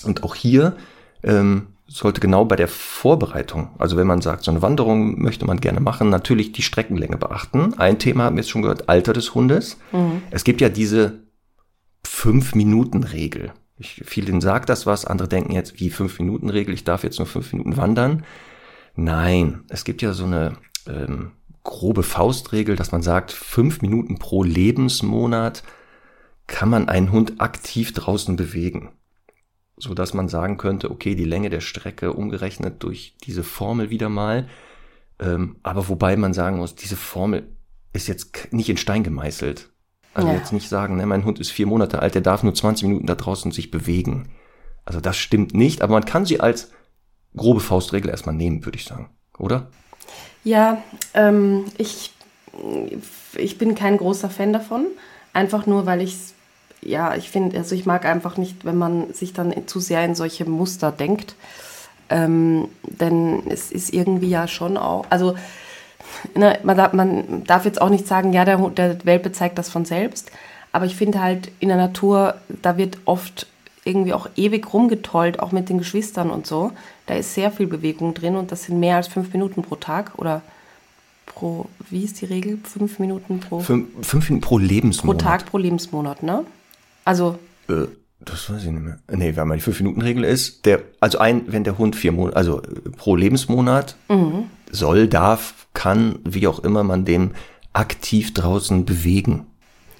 Und 0.03 0.23
auch 0.23 0.35
hier 0.35 0.75
ähm, 1.23 1.67
sollte 1.87 2.19
genau 2.19 2.43
bei 2.43 2.57
der 2.57 2.67
Vorbereitung, 2.67 3.69
also 3.77 3.95
wenn 3.95 4.07
man 4.07 4.21
sagt, 4.21 4.43
so 4.43 4.51
eine 4.51 4.61
Wanderung 4.61 5.21
möchte 5.21 5.45
man 5.45 5.61
gerne 5.61 5.79
machen, 5.79 6.09
natürlich 6.09 6.51
die 6.51 6.61
Streckenlänge 6.61 7.17
beachten. 7.17 7.73
Ein 7.77 7.97
Thema 7.97 8.25
haben 8.25 8.35
wir 8.35 8.43
jetzt 8.43 8.49
schon 8.49 8.61
gehört, 8.61 8.89
Alter 8.89 9.13
des 9.13 9.33
Hundes. 9.33 9.77
Mhm. 9.93 10.21
Es 10.29 10.43
gibt 10.43 10.59
ja 10.59 10.67
diese 10.67 11.19
Fünf-Minuten-Regel. 12.05 13.53
vielen 13.79 14.41
sagt 14.41 14.69
das 14.69 14.85
was, 14.85 15.05
andere 15.05 15.29
denken 15.29 15.53
jetzt, 15.53 15.79
wie 15.79 15.89
Fünf-Minuten-Regel, 15.89 16.73
ich 16.73 16.83
darf 16.83 17.03
jetzt 17.03 17.19
nur 17.19 17.27
fünf 17.27 17.53
Minuten 17.53 17.77
wandern. 17.77 18.25
Nein, 18.97 19.63
es 19.69 19.83
gibt 19.83 20.01
ja 20.01 20.11
so 20.13 20.25
eine 20.25 20.57
ähm, 20.87 21.31
grobe 21.63 22.01
Faustregel, 22.01 22.75
dass 22.75 22.91
man 22.91 23.03
sagt, 23.03 23.31
fünf 23.31 23.81
Minuten 23.81 24.17
pro 24.17 24.43
Lebensmonat 24.43 25.63
kann 26.47 26.69
man 26.69 26.89
einen 26.89 27.11
Hund 27.11 27.39
aktiv 27.39 27.93
draußen 27.93 28.35
bewegen. 28.35 28.89
So 29.77 29.93
dass 29.93 30.15
man 30.15 30.29
sagen 30.29 30.57
könnte, 30.57 30.89
okay, 30.89 31.13
die 31.13 31.25
Länge 31.25 31.51
der 31.51 31.61
Strecke 31.61 32.13
umgerechnet 32.13 32.81
durch 32.81 33.15
diese 33.23 33.43
Formel 33.43 33.91
wieder 33.91 34.09
mal. 34.09 34.47
Ähm, 35.19 35.57
aber 35.61 35.87
wobei 35.89 36.17
man 36.17 36.33
sagen 36.33 36.57
muss, 36.57 36.73
diese 36.73 36.95
Formel 36.95 37.55
ist 37.93 38.07
jetzt 38.07 38.51
nicht 38.51 38.69
in 38.69 38.77
Stein 38.77 39.03
gemeißelt. 39.03 39.69
Also 40.15 40.29
ja. 40.29 40.33
jetzt 40.33 40.53
nicht 40.53 40.69
sagen, 40.69 40.95
ne, 40.95 41.05
mein 41.05 41.23
Hund 41.23 41.37
ist 41.37 41.51
vier 41.51 41.67
Monate 41.67 42.01
alt, 42.01 42.15
der 42.15 42.23
darf 42.23 42.41
nur 42.41 42.55
20 42.55 42.87
Minuten 42.87 43.05
da 43.05 43.13
draußen 43.13 43.51
sich 43.51 43.69
bewegen. 43.69 44.29
Also 44.85 44.99
das 44.99 45.17
stimmt 45.17 45.53
nicht, 45.53 45.83
aber 45.83 45.93
man 45.93 46.05
kann 46.05 46.25
sie 46.25 46.39
als 46.39 46.71
grobe 47.37 47.59
Faustregel 47.59 48.09
erstmal 48.09 48.35
nehmen, 48.35 48.65
würde 48.65 48.77
ich 48.77 48.85
sagen, 48.85 49.09
oder? 49.37 49.67
Ja, 50.43 50.81
ähm, 51.13 51.65
ich, 51.77 52.13
ich 53.35 53.57
bin 53.57 53.75
kein 53.75 53.97
großer 53.97 54.29
Fan 54.29 54.53
davon. 54.53 54.87
Einfach 55.33 55.65
nur, 55.65 55.85
weil 55.85 56.01
ich 56.01 56.13
es, 56.13 56.33
ja, 56.81 57.15
ich 57.15 57.29
finde, 57.29 57.57
also 57.57 57.75
ich 57.75 57.85
mag 57.85 58.05
einfach 58.05 58.37
nicht, 58.37 58.65
wenn 58.65 58.77
man 58.77 59.13
sich 59.13 59.33
dann 59.33 59.67
zu 59.67 59.79
sehr 59.79 60.03
in 60.05 60.15
solche 60.15 60.45
Muster 60.45 60.91
denkt. 60.91 61.35
Ähm, 62.09 62.69
denn 62.83 63.43
es 63.49 63.71
ist 63.71 63.93
irgendwie 63.93 64.29
ja 64.29 64.47
schon 64.47 64.77
auch, 64.77 65.05
also 65.09 65.35
ne, 66.35 66.57
man, 66.63 66.77
darf, 66.77 66.93
man 66.93 67.43
darf 67.43 67.65
jetzt 67.65 67.81
auch 67.81 67.89
nicht 67.89 68.07
sagen, 68.07 68.33
ja, 68.33 68.45
der, 68.45 68.57
der 68.69 69.05
Welpe 69.05 69.31
zeigt 69.31 69.57
das 69.57 69.69
von 69.69 69.85
selbst. 69.85 70.31
Aber 70.71 70.85
ich 70.85 70.95
finde 70.95 71.21
halt 71.21 71.51
in 71.59 71.69
der 71.69 71.77
Natur, 71.77 72.35
da 72.61 72.77
wird 72.77 72.97
oft 73.05 73.47
irgendwie 73.83 74.13
auch 74.13 74.29
ewig 74.35 74.73
rumgetollt, 74.73 75.39
auch 75.39 75.51
mit 75.51 75.69
den 75.69 75.77
Geschwistern 75.77 76.29
und 76.29 76.45
so. 76.45 76.71
Da 77.07 77.15
ist 77.15 77.33
sehr 77.33 77.51
viel 77.51 77.67
Bewegung 77.67 78.13
drin 78.13 78.35
und 78.35 78.51
das 78.51 78.65
sind 78.65 78.79
mehr 78.79 78.97
als 78.97 79.07
fünf 79.07 79.33
Minuten 79.33 79.63
pro 79.63 79.75
Tag 79.75 80.11
oder 80.17 80.41
pro, 81.25 81.67
wie 81.89 82.03
ist 82.03 82.21
die 82.21 82.25
Regel? 82.25 82.59
Fünf 82.63 82.99
Minuten 82.99 83.39
pro. 83.39 83.59
Fünf, 83.59 83.87
fünf 84.01 84.29
Minuten 84.29 84.45
pro 84.45 84.57
Lebensmonat. 84.57 85.17
Pro 85.17 85.29
Tag 85.29 85.45
pro 85.45 85.57
Lebensmonat, 85.57 86.21
ne? 86.21 86.45
Also. 87.05 87.39
Äh, 87.69 87.85
das 88.19 88.49
weiß 88.49 88.63
ich 88.63 88.71
nicht 88.71 88.83
mehr. 88.83 88.99
Nee, 89.09 89.35
wenn 89.35 89.47
man 89.47 89.57
die 89.57 89.63
fünf 89.63 89.79
Minuten 89.79 90.01
Regel 90.01 90.23
ist, 90.23 90.65
der, 90.65 90.81
also 90.99 91.19
ein, 91.19 91.43
wenn 91.47 91.63
der 91.63 91.77
Hund 91.77 91.95
vier 91.95 92.11
Monate, 92.11 92.35
also 92.35 92.61
pro 92.97 93.15
Lebensmonat 93.15 93.95
mhm. 94.09 94.49
soll, 94.71 95.07
darf, 95.07 95.67
kann, 95.73 96.19
wie 96.25 96.47
auch 96.47 96.59
immer 96.59 96.83
man 96.83 97.05
dem 97.05 97.31
aktiv 97.73 98.33
draußen 98.33 98.85
bewegen. 98.85 99.45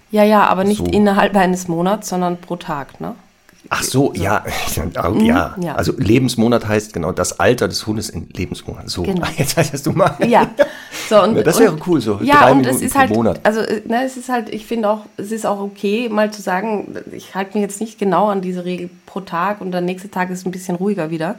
Ja, 0.09 0.23
ja, 0.23 0.45
aber 0.47 0.63
nicht 0.63 0.79
so. 0.79 0.85
innerhalb 0.85 1.35
eines 1.35 1.67
Monats, 1.67 2.09
sondern 2.09 2.41
pro 2.41 2.55
Tag, 2.55 2.99
ne? 2.99 3.15
Ach 3.69 3.83
so, 3.83 4.13
so. 4.13 4.21
ja, 4.21 4.43
mhm, 5.09 5.21
ja. 5.21 5.55
ja. 5.59 5.75
Also 5.75 5.93
Lebensmonat 5.97 6.67
heißt 6.67 6.93
genau 6.93 7.11
das 7.11 7.39
Alter 7.39 7.67
des 7.67 7.85
Hundes 7.85 8.09
in 8.09 8.29
Lebensmonat. 8.29 8.89
So, 8.89 9.03
genau. 9.03 9.27
jetzt 9.37 9.57
weißt 9.57 9.85
du 9.85 9.91
mal. 9.91 10.15
Ja, 10.27 10.49
so 11.09 11.21
und, 11.21 11.37
ja, 11.37 11.43
das 11.43 11.59
wäre 11.59 11.77
cool 11.85 12.01
so. 12.01 12.19
Ja, 12.21 12.41
drei 12.41 12.51
und 12.51 12.57
Minuten 12.59 12.75
es 12.75 12.81
ist 12.81 12.95
halt, 12.95 13.09
Monat. 13.09 13.39
also 13.43 13.61
ne, 13.61 14.03
es 14.05 14.17
ist 14.17 14.29
halt, 14.29 14.49
ich 14.49 14.65
finde 14.65 14.89
auch, 14.89 15.05
es 15.17 15.31
ist 15.31 15.45
auch 15.45 15.59
okay, 15.59 16.09
mal 16.09 16.31
zu 16.31 16.41
sagen, 16.41 16.95
ich 17.11 17.35
halte 17.35 17.57
mich 17.57 17.61
jetzt 17.61 17.81
nicht 17.81 17.99
genau 17.99 18.27
an 18.27 18.41
diese 18.41 18.65
Regel 18.65 18.89
pro 19.05 19.21
Tag 19.21 19.61
und 19.61 19.71
der 19.71 19.81
nächste 19.81 20.09
Tag 20.09 20.29
ist 20.29 20.45
ein 20.45 20.51
bisschen 20.51 20.75
ruhiger 20.75 21.09
wieder. 21.09 21.35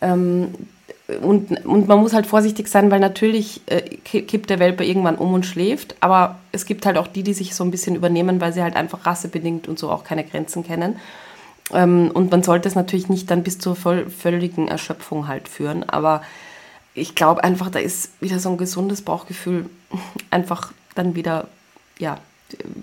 Ähm, 0.00 0.48
und, 1.20 1.66
und 1.66 1.86
man 1.86 1.98
muss 1.98 2.14
halt 2.14 2.26
vorsichtig 2.26 2.68
sein, 2.68 2.90
weil 2.90 3.00
natürlich 3.00 3.60
äh, 3.66 3.82
kippt 3.82 4.48
der 4.48 4.58
Welpe 4.58 4.84
irgendwann 4.84 5.16
um 5.16 5.34
und 5.34 5.44
schläft. 5.44 5.96
Aber 6.00 6.36
es 6.50 6.64
gibt 6.64 6.86
halt 6.86 6.96
auch 6.96 7.06
die, 7.06 7.22
die 7.22 7.34
sich 7.34 7.54
so 7.54 7.62
ein 7.62 7.70
bisschen 7.70 7.94
übernehmen, 7.94 8.40
weil 8.40 8.54
sie 8.54 8.62
halt 8.62 8.74
einfach 8.74 9.04
rassebedingt 9.04 9.68
und 9.68 9.78
so 9.78 9.90
auch 9.90 10.04
keine 10.04 10.24
Grenzen 10.24 10.64
kennen. 10.64 10.96
Ähm, 11.72 12.10
und 12.12 12.30
man 12.30 12.42
sollte 12.42 12.68
es 12.68 12.74
natürlich 12.74 13.08
nicht 13.08 13.30
dann 13.30 13.42
bis 13.42 13.58
zur 13.58 13.76
völligen 13.76 14.68
Erschöpfung 14.68 15.28
halt 15.28 15.48
führen. 15.48 15.88
Aber 15.88 16.22
ich 16.94 17.14
glaube 17.14 17.42
einfach, 17.42 17.70
da 17.70 17.78
ist 17.78 18.10
wieder 18.20 18.38
so 18.38 18.50
ein 18.50 18.56
gesundes 18.56 19.02
Bauchgefühl 19.02 19.68
einfach 20.30 20.72
dann 20.94 21.14
wieder, 21.14 21.48
ja, 21.98 22.18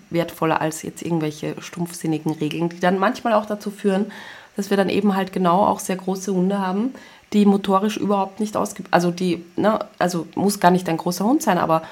wertvoller 0.10 0.60
als 0.60 0.82
jetzt 0.82 1.02
irgendwelche 1.02 1.56
stumpfsinnigen 1.62 2.34
Regeln, 2.34 2.70
die 2.70 2.80
dann 2.80 3.00
manchmal 3.00 3.34
auch 3.34 3.46
dazu 3.46 3.72
führen, 3.72 4.12
dass 4.58 4.70
wir 4.70 4.76
dann 4.76 4.90
eben 4.90 5.16
halt 5.16 5.32
genau 5.32 5.66
auch 5.66 5.80
sehr 5.80 5.96
große 5.96 6.34
Hunde 6.34 6.60
haben, 6.60 6.94
die 7.32 7.46
motorisch 7.46 7.96
überhaupt 7.96 8.40
nicht 8.42 8.58
ausgebildet, 8.58 8.94
also 8.94 9.12
die, 9.12 9.46
ne, 9.56 9.80
also 9.98 10.28
muss 10.36 10.60
gar 10.60 10.72
nicht 10.72 10.90
ein 10.90 10.98
großer 10.98 11.24
Hund 11.24 11.42
sein, 11.42 11.58
aber 11.58 11.84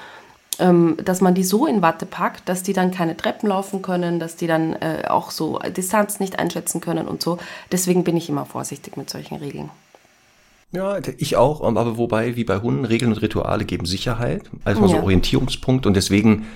dass 0.58 1.22
man 1.22 1.34
die 1.34 1.44
so 1.44 1.66
in 1.66 1.80
Watte 1.80 2.04
packt, 2.04 2.46
dass 2.46 2.62
die 2.62 2.74
dann 2.74 2.90
keine 2.90 3.16
Treppen 3.16 3.48
laufen 3.48 3.80
können, 3.80 4.20
dass 4.20 4.36
die 4.36 4.46
dann 4.46 4.74
äh, 4.74 5.04
auch 5.08 5.30
so 5.30 5.58
Distanz 5.74 6.20
nicht 6.20 6.38
einschätzen 6.38 6.82
können 6.82 7.08
und 7.08 7.22
so. 7.22 7.38
Deswegen 7.72 8.04
bin 8.04 8.16
ich 8.16 8.28
immer 8.28 8.44
vorsichtig 8.44 8.98
mit 8.98 9.08
solchen 9.08 9.36
Regeln. 9.36 9.70
Ja, 10.72 10.98
ich 11.16 11.36
auch, 11.36 11.62
aber 11.64 11.96
wobei, 11.96 12.36
wie 12.36 12.44
bei 12.44 12.58
Hunden, 12.58 12.84
Regeln 12.84 13.10
und 13.10 13.22
Rituale 13.22 13.64
geben 13.64 13.86
Sicherheit, 13.86 14.50
also 14.64 14.82
ja. 14.82 14.88
so 14.88 14.96
Orientierungspunkt 14.98 15.86
und 15.86 15.94
deswegen 15.94 16.46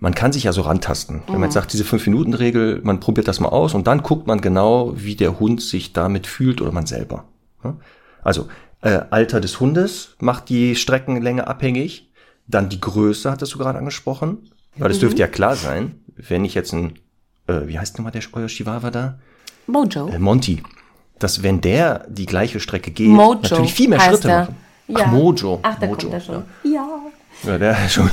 man 0.00 0.14
kann 0.14 0.32
sich 0.32 0.44
ja 0.44 0.52
so 0.52 0.62
rantasten. 0.62 1.22
Wenn 1.26 1.34
man 1.34 1.40
Mhm. 1.40 1.44
jetzt 1.44 1.54
sagt, 1.54 1.72
diese 1.72 1.84
Fünf-Minuten-Regel, 1.84 2.80
man 2.82 3.00
probiert 3.00 3.28
das 3.28 3.40
mal 3.40 3.48
aus 3.48 3.74
und 3.74 3.86
dann 3.86 4.02
guckt 4.02 4.26
man 4.26 4.40
genau, 4.40 4.92
wie 4.96 5.14
der 5.16 5.38
Hund 5.40 5.62
sich 5.62 5.92
damit 5.92 6.26
fühlt 6.26 6.60
oder 6.60 6.72
man 6.72 6.84
selber. 6.84 7.24
Ja? 7.62 7.76
Also, 8.22 8.48
äh, 8.82 9.00
Alter 9.10 9.40
des 9.40 9.60
Hundes 9.60 10.16
macht 10.20 10.48
die 10.48 10.76
Streckenlänge 10.76 11.46
abhängig. 11.46 12.10
Dann 12.46 12.68
die 12.68 12.80
Größe, 12.80 13.30
hattest 13.30 13.54
du 13.54 13.58
gerade 13.58 13.78
angesprochen. 13.78 14.50
Weil 14.76 14.88
das 14.88 14.98
dürfte 14.98 15.20
ja 15.20 15.28
klar 15.28 15.56
sein, 15.56 16.00
wenn 16.16 16.44
ich 16.44 16.54
jetzt 16.54 16.72
ein, 16.72 16.98
äh, 17.46 17.66
wie 17.66 17.78
heißt 17.78 17.96
nochmal 17.98 18.12
der 18.12 18.22
euer 18.32 18.48
Chihuahua 18.48 18.90
da? 18.90 19.18
Mojo. 19.66 20.08
Äh, 20.08 20.18
Monty. 20.18 20.62
Dass 21.18 21.42
wenn 21.42 21.60
der 21.60 22.06
die 22.08 22.26
gleiche 22.26 22.60
Strecke 22.60 22.90
geht, 22.90 23.08
Mojo 23.08 23.34
natürlich 23.40 23.72
viel 23.72 23.88
mehr 23.88 24.00
Schritte 24.00 24.28
er. 24.28 24.40
machen. 24.40 24.56
Ja. 24.88 24.96
Ach, 25.06 25.12
Mojo. 25.12 25.60
Ach, 25.62 25.78
da 25.78 25.86
Mojo. 25.86 25.96
kommt 25.98 26.12
er 26.12 26.20
schon. 26.20 26.44
Ja. 26.64 26.70
Ja. 26.72 27.00
Ja, 27.52 27.58
der 27.58 27.76
schon. 27.88 28.10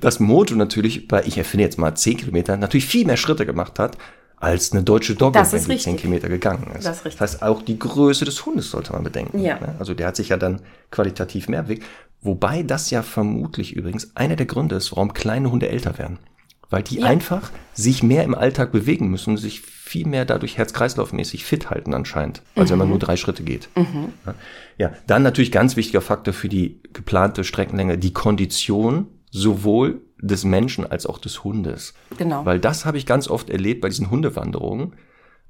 dass 0.00 0.20
Mojo 0.20 0.54
natürlich 0.56 1.08
bei, 1.08 1.22
ich 1.24 1.38
erfinde 1.38 1.64
jetzt 1.64 1.78
mal 1.78 1.94
10 1.94 2.18
Kilometer, 2.18 2.56
natürlich 2.56 2.86
viel 2.86 3.06
mehr 3.06 3.16
Schritte 3.16 3.46
gemacht 3.46 3.78
hat, 3.78 3.96
als 4.38 4.72
eine 4.72 4.82
deutsche 4.82 5.14
Dogge, 5.14 5.38
Das 5.38 5.52
wenn 5.52 5.60
die 5.60 5.64
10 5.66 5.72
richtig. 5.72 5.96
Kilometer 5.98 6.28
gegangen 6.28 6.70
ist. 6.76 6.86
Das 6.86 6.98
ist 6.98 7.04
richtig. 7.06 7.20
heißt, 7.20 7.42
auch 7.42 7.62
die 7.62 7.78
Größe 7.78 8.24
des 8.24 8.44
Hundes 8.44 8.70
sollte 8.70 8.92
man 8.92 9.02
bedenken. 9.02 9.38
Ja. 9.40 9.58
ne? 9.58 9.74
Also 9.78 9.94
der 9.94 10.08
hat 10.08 10.16
sich 10.16 10.28
ja 10.28 10.36
dann 10.36 10.60
qualitativ 10.90 11.48
mehr 11.48 11.62
bewegt. 11.62 11.84
Wobei 12.26 12.62
das 12.62 12.90
ja 12.90 13.02
vermutlich 13.02 13.74
übrigens 13.74 14.14
einer 14.16 14.36
der 14.36 14.46
Gründe 14.46 14.74
ist, 14.76 14.92
warum 14.92 15.12
kleine 15.14 15.50
Hunde 15.50 15.68
älter 15.68 15.96
werden. 15.98 16.18
Weil 16.68 16.82
die 16.82 16.98
Ja. 16.98 17.06
einfach 17.06 17.50
sich 17.74 18.02
mehr 18.02 18.24
im 18.24 18.34
Alltag 18.34 18.72
bewegen 18.72 19.08
müssen 19.08 19.30
und 19.30 19.36
sich 19.36 19.60
viel 19.60 20.06
mehr 20.06 20.24
dadurch 20.24 20.58
herz-kreislauf-mäßig 20.58 21.44
fit 21.44 21.70
halten 21.70 21.94
anscheinend, 21.94 22.42
als 22.56 22.68
Mhm. 22.68 22.72
wenn 22.72 22.78
man 22.80 22.88
nur 22.88 22.98
drei 22.98 23.16
Schritte 23.16 23.44
geht. 23.44 23.68
Ja. 23.76 24.34
ja, 24.76 24.92
dann 25.06 25.22
natürlich 25.22 25.52
ganz 25.52 25.76
wichtiger 25.76 26.00
Faktor 26.00 26.34
für 26.34 26.48
die 26.48 26.80
geplante 26.92 27.44
Streckenlänge, 27.44 27.96
die 27.98 28.12
Kondition 28.12 29.06
sowohl 29.30 30.00
des 30.20 30.44
Menschen 30.44 30.84
als 30.90 31.06
auch 31.06 31.18
des 31.18 31.44
Hundes. 31.44 31.94
Genau. 32.18 32.44
Weil 32.44 32.58
das 32.58 32.84
habe 32.84 32.98
ich 32.98 33.06
ganz 33.06 33.28
oft 33.28 33.48
erlebt 33.50 33.80
bei 33.82 33.88
diesen 33.88 34.10
Hundewanderungen, 34.10 34.94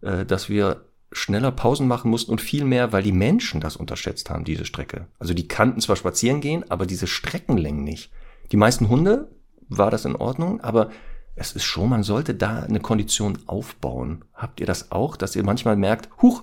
äh, 0.02 0.26
dass 0.26 0.50
wir 0.50 0.84
schneller 1.12 1.52
Pausen 1.52 1.86
machen 1.86 2.10
mussten 2.10 2.32
und 2.32 2.40
viel 2.40 2.64
mehr, 2.64 2.92
weil 2.92 3.02
die 3.02 3.12
Menschen 3.12 3.60
das 3.60 3.76
unterschätzt 3.76 4.30
haben, 4.30 4.44
diese 4.44 4.64
Strecke. 4.64 5.06
Also 5.18 5.34
die 5.34 5.48
kannten 5.48 5.80
zwar 5.80 5.96
spazieren 5.96 6.40
gehen, 6.40 6.68
aber 6.70 6.86
diese 6.86 7.06
Streckenlängen 7.06 7.84
nicht. 7.84 8.10
Die 8.52 8.56
meisten 8.56 8.88
Hunde 8.88 9.30
war 9.68 9.90
das 9.90 10.04
in 10.04 10.16
Ordnung, 10.16 10.60
aber 10.60 10.90
es 11.36 11.52
ist 11.52 11.64
schon, 11.64 11.90
man 11.90 12.02
sollte 12.02 12.34
da 12.34 12.60
eine 12.60 12.80
Kondition 12.80 13.38
aufbauen. 13.46 14.24
Habt 14.34 14.60
ihr 14.60 14.66
das 14.66 14.90
auch, 14.90 15.16
dass 15.16 15.36
ihr 15.36 15.44
manchmal 15.44 15.76
merkt, 15.76 16.08
huch, 16.22 16.42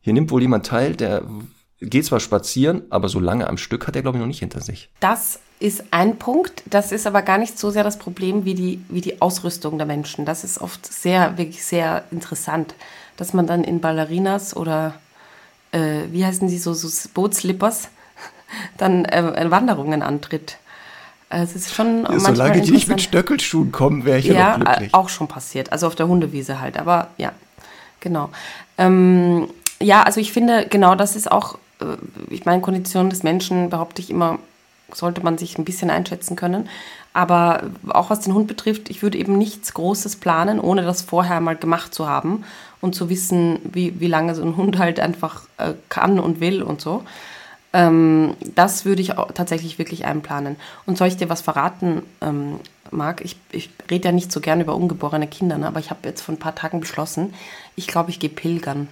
hier 0.00 0.12
nimmt 0.12 0.30
wohl 0.30 0.40
jemand 0.40 0.66
teil, 0.66 0.94
der 0.96 1.22
geht 1.80 2.04
zwar 2.04 2.20
spazieren, 2.20 2.82
aber 2.90 3.08
so 3.08 3.20
lange 3.20 3.48
am 3.48 3.56
Stück 3.56 3.86
hat 3.86 3.96
er, 3.96 4.02
glaube 4.02 4.18
ich, 4.18 4.20
noch 4.20 4.28
nicht 4.28 4.40
hinter 4.40 4.60
sich. 4.60 4.90
Das 5.00 5.40
ist 5.58 5.84
ein 5.90 6.18
Punkt. 6.18 6.62
Das 6.66 6.92
ist 6.92 7.06
aber 7.06 7.22
gar 7.22 7.38
nicht 7.38 7.58
so 7.58 7.70
sehr 7.70 7.84
das 7.84 7.98
Problem 7.98 8.44
wie 8.44 8.54
die, 8.54 8.82
wie 8.88 9.00
die 9.00 9.20
Ausrüstung 9.20 9.78
der 9.78 9.86
Menschen. 9.86 10.24
Das 10.24 10.44
ist 10.44 10.60
oft 10.60 10.86
sehr, 10.86 11.38
wirklich 11.38 11.64
sehr 11.64 12.04
interessant, 12.10 12.74
dass 13.20 13.34
man 13.34 13.46
dann 13.46 13.64
in 13.64 13.80
Ballerinas 13.80 14.56
oder 14.56 14.94
äh, 15.72 16.04
wie 16.10 16.24
heißen 16.24 16.48
die 16.48 16.56
so, 16.56 16.72
so 16.72 16.88
Bootslippers 17.12 17.88
dann 18.78 19.04
äh, 19.04 19.50
Wanderungen 19.50 20.02
antritt. 20.02 20.56
Äh, 21.28 21.42
Es 21.42 21.54
ist 21.54 21.74
schon 21.74 22.02
manchmal 22.02 22.56
interessant. 22.56 23.02
Stöckelschuhen 23.02 23.72
kommen, 23.72 24.06
wäre 24.06 24.18
ich 24.20 24.24
ja, 24.24 24.56
äh, 24.56 24.88
auch 24.92 25.10
schon 25.10 25.28
passiert. 25.28 25.70
Also 25.70 25.86
auf 25.86 25.94
der 25.94 26.08
Hundewiese 26.08 26.62
halt. 26.62 26.78
Aber 26.78 27.08
ja, 27.18 27.32
genau. 28.00 28.30
Ähm, 28.78 29.48
ja, 29.82 30.02
also 30.02 30.18
ich 30.18 30.32
finde, 30.32 30.66
genau 30.70 30.94
das 30.94 31.14
ist 31.14 31.30
auch, 31.30 31.58
äh, 31.82 31.84
ich 32.30 32.46
meine, 32.46 32.62
Kondition 32.62 33.10
des 33.10 33.22
Menschen, 33.22 33.68
behaupte 33.68 34.00
ich 34.00 34.08
immer, 34.08 34.38
sollte 34.94 35.22
man 35.22 35.36
sich 35.36 35.58
ein 35.58 35.66
bisschen 35.66 35.90
einschätzen 35.90 36.36
können. 36.36 36.70
Aber 37.12 37.64
auch 37.88 38.08
was 38.08 38.20
den 38.20 38.32
Hund 38.32 38.46
betrifft, 38.46 38.88
ich 38.88 39.02
würde 39.02 39.18
eben 39.18 39.36
nichts 39.36 39.74
Großes 39.74 40.16
planen, 40.16 40.58
ohne 40.58 40.82
das 40.82 41.02
vorher 41.02 41.40
mal 41.40 41.56
gemacht 41.56 41.92
zu 41.92 42.08
haben 42.08 42.44
und 42.80 42.94
zu 42.94 43.08
wissen, 43.08 43.58
wie, 43.64 44.00
wie 44.00 44.06
lange 44.06 44.34
so 44.34 44.42
ein 44.42 44.56
Hund 44.56 44.78
halt 44.78 45.00
einfach 45.00 45.42
äh, 45.58 45.74
kann 45.88 46.18
und 46.18 46.40
will 46.40 46.62
und 46.62 46.80
so. 46.80 47.04
Ähm, 47.72 48.34
das 48.54 48.84
würde 48.84 49.02
ich 49.02 49.16
auch 49.16 49.30
tatsächlich 49.32 49.78
wirklich 49.78 50.04
einplanen. 50.04 50.56
Und 50.86 50.98
soll 50.98 51.08
ich 51.08 51.16
dir 51.16 51.28
was 51.28 51.40
verraten, 51.40 52.02
ähm, 52.20 52.58
Marc? 52.90 53.20
Ich, 53.24 53.36
ich 53.52 53.70
rede 53.90 54.08
ja 54.08 54.12
nicht 54.12 54.32
so 54.32 54.40
gern 54.40 54.60
über 54.60 54.74
ungeborene 54.74 55.28
Kinder, 55.28 55.56
ne? 55.58 55.66
aber 55.68 55.78
ich 55.78 55.90
habe 55.90 56.00
jetzt 56.08 56.22
vor 56.22 56.34
ein 56.34 56.38
paar 56.38 56.54
Tagen 56.56 56.80
beschlossen, 56.80 57.32
ich 57.76 57.86
glaube, 57.86 58.10
ich 58.10 58.18
gehe 58.18 58.30
pilgern 58.30 58.88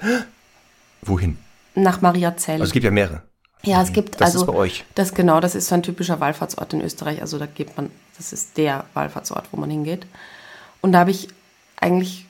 Wohin? 1.02 1.36
nach 1.74 2.00
Mariazell. 2.00 2.54
Also 2.54 2.64
es 2.64 2.72
gibt 2.72 2.84
ja 2.84 2.90
mehrere. 2.90 3.22
ja, 3.64 3.82
es 3.82 3.92
gibt 3.92 4.20
Das 4.20 4.28
also 4.34 4.40
ist 4.40 4.46
bei 4.46 4.54
euch. 4.54 4.84
das 4.94 5.14
genau, 5.14 5.40
das 5.40 5.54
ist 5.54 5.68
so 5.68 5.74
ein 5.74 5.82
typischer 5.82 6.20
Wallfahrtsort 6.20 6.72
in 6.74 6.80
Österreich. 6.82 7.20
Also 7.20 7.38
da 7.38 7.46
geht 7.46 7.76
man, 7.76 7.90
das 8.16 8.32
ist 8.32 8.56
der 8.56 8.84
Wallfahrtsort, 8.94 9.46
wo 9.52 9.56
man 9.58 9.70
hingeht. 9.70 10.06
Und 10.80 10.92
da 10.92 11.00
habe 11.00 11.10
ich 11.10 11.28
eigentlich 11.80 12.26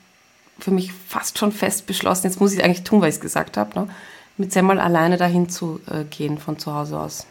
für 0.59 0.71
mich 0.71 0.91
fast 1.07 1.37
schon 1.37 1.51
fest 1.51 1.85
beschlossen, 1.87 2.27
jetzt 2.27 2.39
muss 2.39 2.53
ich 2.53 2.59
es 2.59 2.63
eigentlich 2.65 2.83
tun, 2.83 3.01
weil 3.01 3.09
ich 3.09 3.15
es 3.15 3.21
gesagt 3.21 3.57
habe, 3.57 3.77
ne? 3.79 3.87
mit 4.37 4.51
Semmel 4.51 4.79
alleine 4.79 5.17
dahin 5.17 5.49
zu 5.49 5.79
äh, 5.91 6.03
gehen 6.05 6.37
von 6.37 6.57
zu 6.57 6.73
Hause 6.73 6.99
aus. 6.99 7.27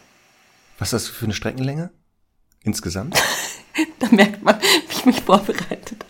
Was 0.79 0.89
ist 0.93 0.93
das 0.93 1.07
für 1.07 1.25
eine 1.25 1.33
Streckenlänge? 1.33 1.89
Insgesamt? 2.63 3.21
Da 3.97 4.07
merkt 4.11 4.43
man, 4.43 4.55
wie 4.61 4.93
ich 4.93 5.05
mich 5.05 5.21
vorbereitet 5.21 5.93
habe. 5.93 6.05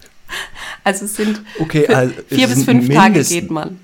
Also 0.83 1.05
es 1.05 1.15
sind 1.15 1.39
Okay, 1.59 1.85
vier, 1.85 1.97
also 1.97 2.13
es 2.29 2.35
vier 2.35 2.47
bis 2.47 2.55
sind 2.57 2.65
fünf 2.65 2.89
Tage 2.93 3.23
geht 3.23 3.49
man. 3.51 3.79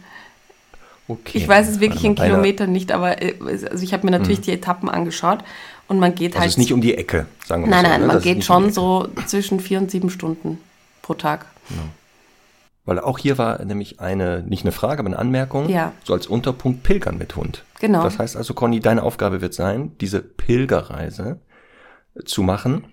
Okay. 1.08 1.38
Ich 1.38 1.48
weiß 1.48 1.70
es 1.70 1.80
wirklich 1.80 2.04
in 2.04 2.15
Kilometern 2.15 2.74
nicht, 2.74 2.92
aber 2.92 3.22
äh, 3.22 3.36
also 3.42 3.82
ich 3.82 3.94
habe 3.94 4.06
mir 4.06 4.12
natürlich 4.12 4.42
die 4.42 4.52
Etappen 4.52 4.89
angeschaut 4.89 5.46
und 5.88 5.98
man 5.98 6.13
geht 6.13 6.32
Also 6.34 6.42
halt. 6.42 6.50
es 6.50 6.54
ist 6.56 6.58
nicht 6.58 6.74
um 6.74 6.82
die 6.82 6.94
Ecke, 6.96 7.26
sagen 7.46 7.63
wir 7.63 7.70
nein, 7.70 7.84
mal 7.84 7.88
so. 7.88 7.89
nein, 7.92 8.02
ne? 8.02 8.08
man 8.08 8.15
Das 8.18 8.24
geht 8.24 8.36
um 8.36 8.42
schon 8.42 8.63
Ecke. 8.65 8.74
so 8.74 9.10
zwischen 9.28 9.60
vier 9.62 9.80
und 9.80 9.89
sieben 9.89 10.10
Stunden 10.10 10.60
pro 11.02 11.13
Tag. 11.13 11.46
Weil 12.89 12.99
auch 12.99 13.19
hier 13.19 13.38
war 13.38 13.63
nämlich 13.63 13.99
eine, 13.99 14.41
nicht 14.41 14.63
eine 14.63 14.71
Frage, 14.71 14.99
aber 15.02 15.10
eine 15.10 15.19
Anmerkung, 15.19 15.69
Ja. 15.69 15.93
so 16.04 16.13
als 16.13 16.25
Unterpunkt 16.25 16.82
Pilgern 16.82 17.19
mit 17.19 17.36
Hund. 17.36 17.63
Genau. 17.80 18.02
Das 18.02 18.17
heißt 18.17 18.36
also, 18.36 18.56
Conny, 18.56 18.80
deine 18.80 19.04
Aufgabe 19.04 19.41
wird 19.41 19.54
sein, 19.54 19.95
diese 20.02 20.21
Pilgerreise 20.21 21.39
zu 22.25 22.41
machen. 22.41 22.88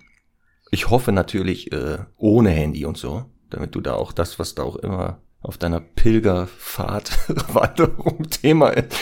Ich 0.70 0.90
hoffe 0.90 1.12
natürlich 1.12 1.72
äh, 1.72 1.96
ohne 2.18 2.50
Handy 2.50 2.84
und 2.84 2.98
so, 2.98 3.24
damit 3.48 3.74
du 3.74 3.80
da 3.80 3.94
auch 3.94 4.12
das, 4.12 4.38
was 4.38 4.54
da 4.54 4.64
auch 4.64 4.76
immer 4.76 5.16
auf 5.40 5.56
deiner 5.56 5.80
Pilgerfahrt, 5.80 7.10
Wanderung 7.54 8.28
Thema 8.28 8.68
ist. 8.70 8.94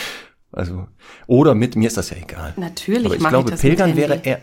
Also, 0.52 0.86
oder 1.26 1.56
mit, 1.56 1.74
mir 1.74 1.88
ist 1.88 1.96
das 1.96 2.10
ja 2.10 2.18
egal. 2.18 2.52
Natürlich 2.56 3.06
Aber 3.06 3.16
ich 3.16 3.20
glaube, 3.20 3.48
ich 3.48 3.54
das 3.56 3.62
mit 3.64 3.76
Pilgern 3.76 3.96
wäre 3.96 4.20
eher, 4.22 4.40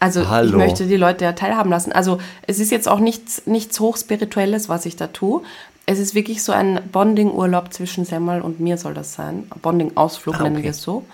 Also 0.00 0.22
ich 0.22 0.28
Hallo. 0.28 0.58
möchte 0.58 0.86
die 0.86 0.96
Leute 0.96 1.24
ja 1.24 1.32
teilhaben 1.32 1.70
lassen. 1.70 1.92
Also 1.92 2.18
es 2.46 2.58
ist 2.58 2.70
jetzt 2.70 2.88
auch 2.88 3.00
nichts, 3.00 3.46
nichts 3.46 3.80
Hochspirituelles, 3.80 4.68
was 4.68 4.84
ich 4.86 4.96
da 4.96 5.06
tue. 5.06 5.42
Es 5.90 5.98
ist 5.98 6.14
wirklich 6.14 6.44
so 6.44 6.52
ein 6.52 6.78
Bonding-Urlaub 6.92 7.72
zwischen 7.72 8.04
Semmel 8.04 8.42
und 8.42 8.60
mir 8.60 8.78
soll 8.78 8.94
das 8.94 9.14
sein. 9.14 9.50
Bonding-Ausflug 9.60 10.36
Ah, 10.36 10.44
nennen 10.44 10.58
okay. 10.58 10.64
wir 10.66 10.70
es 10.70 10.82
so. 10.82 11.04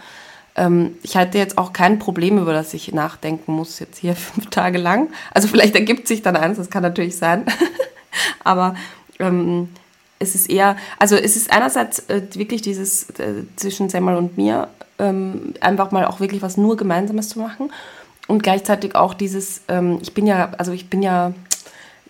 Ähm, 0.55 0.99
ich 1.03 1.17
hatte 1.17 1.39
jetzt 1.39 1.57
auch 1.57 1.73
kein 1.73 1.99
Problem, 1.99 2.37
über 2.37 2.53
das 2.53 2.75
ich 2.75 2.93
nachdenken 2.93 3.53
muss, 3.53 3.79
jetzt 3.79 3.97
hier 3.97 4.15
fünf 4.17 4.51
Tage 4.51 4.77
lang. 4.77 5.09
Also 5.33 5.49
vielleicht 5.49 5.75
ergibt 5.77 6.07
sich 6.07 6.21
dann 6.21 6.37
eins, 6.37 6.59
das 6.59 6.69
kann 6.69 6.83
natürlich 6.83 7.17
sein. 7.17 7.47
Aber 8.45 8.75
ähm, 9.19 9.71
es 10.19 10.35
ist 10.35 10.51
eher, 10.51 10.77
also 10.99 11.17
es 11.17 11.37
ist 11.37 11.51
einerseits 11.51 12.01
äh, 12.11 12.21
wirklich 12.35 12.61
dieses 12.61 13.09
äh, 13.19 13.45
zwischen 13.57 13.89
Semmel 13.89 14.15
und 14.17 14.37
mir, 14.37 14.69
ähm, 14.99 15.55
einfach 15.63 15.91
mal 15.91 16.05
auch 16.05 16.21
wirklich 16.21 16.43
was 16.43 16.59
nur 16.59 16.77
Gemeinsames 16.77 17.31
zu 17.31 17.39
machen. 17.39 17.73
Und 18.29 18.43
gleichzeitig 18.43 18.95
auch 18.95 19.15
dieses, 19.15 19.63
ähm, 19.69 20.01
ich 20.03 20.13
bin 20.13 20.27
ja, 20.27 20.51
also 20.59 20.73
ich 20.73 20.91
bin 20.91 21.03
ja 21.03 21.33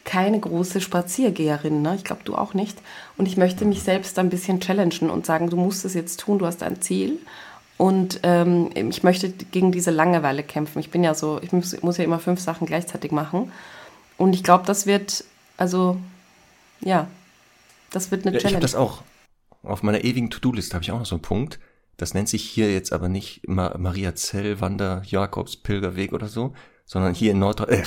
keine 0.06 0.40
große 0.40 0.80
Spaziergeherin, 0.80 1.82
ne? 1.82 1.96
ich 1.96 2.04
glaube 2.04 2.22
du 2.24 2.36
auch 2.36 2.54
nicht. 2.54 2.78
Und 3.18 3.26
ich 3.26 3.36
möchte 3.36 3.66
mich 3.66 3.82
selbst 3.82 4.18
ein 4.18 4.30
bisschen 4.30 4.60
challengen 4.60 5.10
und 5.10 5.26
sagen, 5.26 5.50
du 5.50 5.56
musst 5.56 5.84
es 5.84 5.92
jetzt 5.92 6.20
tun, 6.20 6.38
du 6.38 6.46
hast 6.46 6.62
ein 6.62 6.80
Ziel. 6.80 7.18
Und 7.76 8.20
ähm, 8.22 8.70
ich 8.74 9.02
möchte 9.02 9.28
gegen 9.28 9.72
diese 9.72 9.90
Langeweile 9.90 10.42
kämpfen. 10.42 10.78
Ich 10.78 10.90
bin 10.90 11.04
ja 11.04 11.12
so, 11.12 11.40
ich 11.42 11.52
muss, 11.52 11.82
muss 11.82 11.98
ja 11.98 12.04
immer 12.04 12.20
fünf 12.20 12.40
Sachen 12.40 12.66
gleichzeitig 12.66 13.12
machen. 13.12 13.52
Und 14.16 14.32
ich 14.32 14.42
glaube, 14.42 14.64
das 14.64 14.86
wird, 14.86 15.24
also, 15.58 15.98
ja, 16.80 17.08
das 17.90 18.10
wird 18.10 18.24
eine 18.24 18.32
Ja, 18.32 18.38
ich 18.38 18.44
habe 18.44 18.52
Challenge. 18.52 18.62
das 18.62 18.74
auch. 18.74 19.02
Auf 19.62 19.82
meiner 19.82 20.04
ewigen 20.04 20.30
To-Do-Liste 20.30 20.74
habe 20.74 20.84
ich 20.84 20.92
auch 20.92 21.00
noch 21.00 21.06
so 21.06 21.16
einen 21.16 21.22
Punkt. 21.22 21.58
Das 21.96 22.14
nennt 22.14 22.28
sich 22.28 22.44
hier 22.44 22.72
jetzt 22.72 22.92
aber 22.92 23.08
nicht 23.08 23.46
Ma 23.48 23.76
Maria 23.76 24.14
Zell, 24.14 24.60
Wander, 24.60 25.02
Jakobs, 25.04 25.56
Pilgerweg 25.56 26.12
oder 26.12 26.28
so, 26.28 26.54
sondern 26.86 27.14
hier 27.14 27.32
in 27.32 27.40
Nordrhein, 27.40 27.68
äh, 27.68 27.82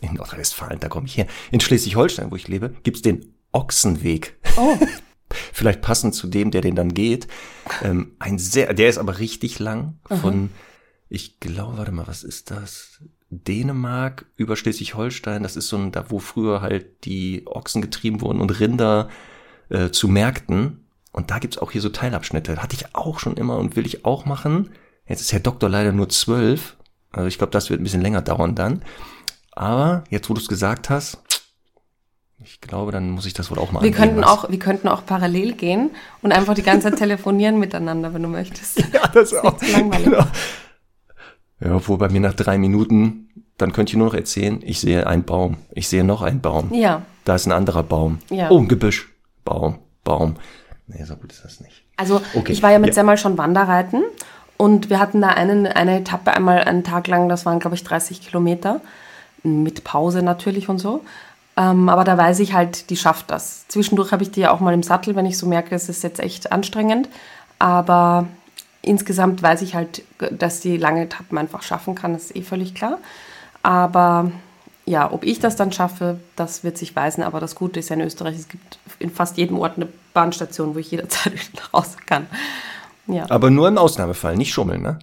in 0.00 0.14
Nordrhein-Westfalen, 0.14 0.80
da 0.80 0.88
komme 0.88 1.06
ich 1.06 1.16
her. 1.16 1.26
In 1.50 1.60
Schleswig-Holstein, 1.60 2.30
wo 2.30 2.36
ich 2.36 2.48
lebe, 2.48 2.74
gibt's 2.82 3.00
den 3.00 3.34
Ochsenweg. 3.52 4.36
Oh, 4.56 4.76
Vielleicht 5.52 5.80
passend 5.80 6.14
zu 6.14 6.26
dem, 6.26 6.50
der 6.50 6.60
den 6.60 6.76
dann 6.76 6.94
geht. 6.94 7.28
Ähm, 7.82 8.12
ein 8.18 8.38
sehr, 8.38 8.74
der 8.74 8.88
ist 8.88 8.98
aber 8.98 9.18
richtig 9.18 9.58
lang. 9.58 9.98
Von, 10.08 10.50
ich 11.08 11.40
glaube, 11.40 11.78
warte 11.78 11.92
mal, 11.92 12.06
was 12.06 12.22
ist 12.22 12.50
das? 12.50 13.00
Dänemark 13.30 14.26
über 14.36 14.56
Schleswig-Holstein. 14.56 15.42
Das 15.42 15.56
ist 15.56 15.68
so 15.68 15.76
ein, 15.76 15.90
da 15.90 16.10
wo 16.10 16.18
früher 16.18 16.60
halt 16.60 17.04
die 17.04 17.42
Ochsen 17.46 17.82
getrieben 17.82 18.20
wurden 18.20 18.40
und 18.40 18.60
Rinder 18.60 19.08
äh, 19.70 19.90
zu 19.90 20.08
Märkten. 20.08 20.86
Und 21.10 21.30
da 21.30 21.38
gibt's 21.38 21.58
auch 21.58 21.72
hier 21.72 21.80
so 21.80 21.88
Teilabschnitte. 21.88 22.62
Hatte 22.62 22.76
ich 22.76 22.94
auch 22.94 23.18
schon 23.18 23.36
immer 23.36 23.56
und 23.58 23.76
will 23.76 23.86
ich 23.86 24.04
auch 24.04 24.24
machen. 24.24 24.70
Jetzt 25.06 25.20
ist 25.20 25.32
Herr 25.32 25.40
Doktor 25.40 25.68
leider 25.68 25.92
nur 25.92 26.08
zwölf. 26.08 26.76
Also 27.14 27.28
ich 27.28 27.38
glaube, 27.38 27.50
das 27.52 27.70
wird 27.70 27.80
ein 27.80 27.84
bisschen 27.84 28.02
länger 28.02 28.22
dauern 28.22 28.54
dann. 28.54 28.82
Aber 29.52 30.04
jetzt, 30.10 30.28
wo 30.28 30.34
du 30.34 30.40
es 30.40 30.48
gesagt 30.48 30.90
hast, 30.90 31.18
ich 32.42 32.60
glaube, 32.60 32.92
dann 32.92 33.10
muss 33.10 33.24
ich 33.24 33.32
das 33.32 33.50
wohl 33.50 33.58
auch 33.58 33.72
mal 33.72 33.82
Wir 33.82 33.88
angehen 33.88 34.00
könnten, 34.00 34.20
lassen. 34.20 34.30
auch, 34.44 34.50
wir 34.50 34.58
könnten 34.58 34.88
auch 34.88 35.06
parallel 35.06 35.52
gehen 35.54 35.90
und 36.22 36.32
einfach 36.32 36.54
die 36.54 36.62
ganze 36.62 36.90
Zeit 36.90 36.98
telefonieren 36.98 37.58
miteinander, 37.58 38.12
wenn 38.12 38.22
du 38.22 38.28
möchtest. 38.28 38.82
Ja, 38.92 39.06
das 39.08 39.32
ist 39.32 39.38
auch. 39.38 39.56
Genau. 39.58 40.26
Ja, 41.60 41.76
obwohl 41.76 41.98
bei 41.98 42.08
mir 42.08 42.20
nach 42.20 42.34
drei 42.34 42.58
Minuten, 42.58 43.28
dann 43.56 43.72
könnt 43.72 43.92
ihr 43.92 43.98
nur 43.98 44.08
noch 44.08 44.14
erzählen, 44.14 44.60
ich 44.64 44.80
sehe 44.80 45.06
einen 45.06 45.24
Baum, 45.24 45.56
ich 45.70 45.88
sehe 45.88 46.04
noch 46.04 46.22
einen 46.22 46.40
Baum. 46.40 46.72
Ja. 46.74 47.02
Da 47.24 47.36
ist 47.36 47.46
ein 47.46 47.52
anderer 47.52 47.84
Baum. 47.84 48.18
Ja. 48.28 48.50
Oh, 48.50 48.58
ein 48.58 48.68
Gebüsch. 48.68 49.08
Baum, 49.44 49.78
Baum. 50.02 50.34
Nee, 50.86 51.04
so 51.04 51.16
gut 51.16 51.32
ist 51.32 51.44
das 51.44 51.60
nicht. 51.60 51.84
Also 51.96 52.20
Okay, 52.34 52.52
ich 52.52 52.62
war 52.62 52.72
ja 52.72 52.78
mit 52.78 52.88
ja. 52.88 52.94
Semmel 52.94 53.16
schon 53.16 53.38
Wanderreiten 53.38 54.02
und 54.64 54.88
wir 54.88 54.98
hatten 54.98 55.20
da 55.20 55.28
einen, 55.28 55.66
eine 55.66 55.98
Etappe 55.98 56.32
einmal 56.32 56.64
einen 56.64 56.84
Tag 56.84 57.06
lang, 57.06 57.28
das 57.28 57.44
waren 57.44 57.58
glaube 57.58 57.76
ich 57.76 57.84
30 57.84 58.22
Kilometer, 58.22 58.80
mit 59.42 59.84
Pause 59.84 60.22
natürlich 60.22 60.70
und 60.70 60.78
so. 60.78 61.04
Ähm, 61.58 61.90
aber 61.90 62.02
da 62.04 62.16
weiß 62.16 62.40
ich 62.40 62.54
halt, 62.54 62.88
die 62.88 62.96
schafft 62.96 63.30
das. 63.30 63.68
Zwischendurch 63.68 64.10
habe 64.10 64.22
ich 64.22 64.30
die 64.30 64.40
ja 64.40 64.52
auch 64.52 64.60
mal 64.60 64.72
im 64.72 64.82
Sattel, 64.82 65.16
wenn 65.16 65.26
ich 65.26 65.36
so 65.36 65.46
merke, 65.46 65.74
es 65.74 65.90
ist 65.90 66.02
jetzt 66.02 66.18
echt 66.18 66.50
anstrengend. 66.50 67.10
Aber 67.58 68.26
insgesamt 68.80 69.42
weiß 69.42 69.60
ich 69.60 69.74
halt, 69.74 70.02
dass 70.30 70.60
die 70.60 70.78
lange 70.78 71.02
Etappen 71.02 71.36
einfach 71.36 71.60
schaffen 71.60 71.94
kann, 71.94 72.14
das 72.14 72.24
ist 72.24 72.36
eh 72.36 72.40
völlig 72.40 72.74
klar. 72.74 72.96
Aber 73.62 74.32
ja, 74.86 75.12
ob 75.12 75.24
ich 75.24 75.40
das 75.40 75.56
dann 75.56 75.72
schaffe, 75.72 76.20
das 76.36 76.64
wird 76.64 76.78
sich 76.78 76.96
weisen. 76.96 77.22
Aber 77.22 77.38
das 77.38 77.54
Gute 77.54 77.80
ist 77.80 77.90
ja 77.90 77.96
in 77.96 78.00
Österreich, 78.00 78.36
es 78.36 78.48
gibt 78.48 78.78
in 78.98 79.10
fast 79.10 79.36
jedem 79.36 79.58
Ort 79.58 79.76
eine 79.76 79.88
Bahnstation, 80.14 80.74
wo 80.74 80.78
ich 80.78 80.90
jederzeit 80.90 81.34
raus 81.74 81.98
kann. 82.06 82.28
Ja, 83.06 83.26
Aber 83.30 83.50
nur 83.50 83.68
im 83.68 83.78
Ausnahmefall, 83.78 84.36
nicht 84.36 84.52
schummeln, 84.52 84.82
ne? 84.82 84.98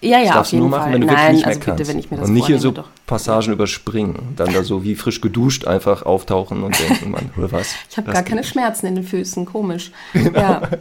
ja, 0.00 0.18
Das 0.18 0.24
ja 0.24 0.30
auf 0.30 0.34
darfst 0.36 0.52
du 0.52 0.56
jeden 0.56 0.68
nur 0.68 0.70
machen, 0.78 0.82
Fall. 0.84 0.92
wenn 0.94 1.00
du 1.02 1.06
wirklich 1.08 1.22
Nein, 1.24 1.34
nicht 1.34 1.44
mehr 1.46 1.48
also 1.48 1.60
kannst. 1.60 1.78
bitte, 1.78 1.88
wenn 1.90 1.98
ich 1.98 2.10
mir 2.10 2.16
das 2.18 2.28
Und 2.28 2.34
nicht 2.34 2.46
hier 2.46 2.58
so 2.58 2.70
doch. 2.72 2.88
Passagen 3.06 3.52
überspringen. 3.52 4.34
Dann 4.36 4.52
da 4.52 4.62
so 4.64 4.82
wie 4.84 4.94
frisch 4.94 5.20
geduscht 5.20 5.64
einfach 5.66 6.02
auftauchen 6.04 6.62
und 6.62 6.78
denken, 6.78 7.10
man, 7.10 7.30
hör 7.36 7.52
was. 7.52 7.74
Ich 7.90 7.96
habe 7.96 8.06
das 8.06 8.14
gar 8.14 8.22
geht 8.22 8.28
keine 8.30 8.40
nicht. 8.42 8.50
Schmerzen 8.50 8.86
in 8.86 8.94
den 8.96 9.04
Füßen, 9.04 9.44
komisch. 9.46 9.92
Genau. 10.12 10.38
Ja, 10.40 10.68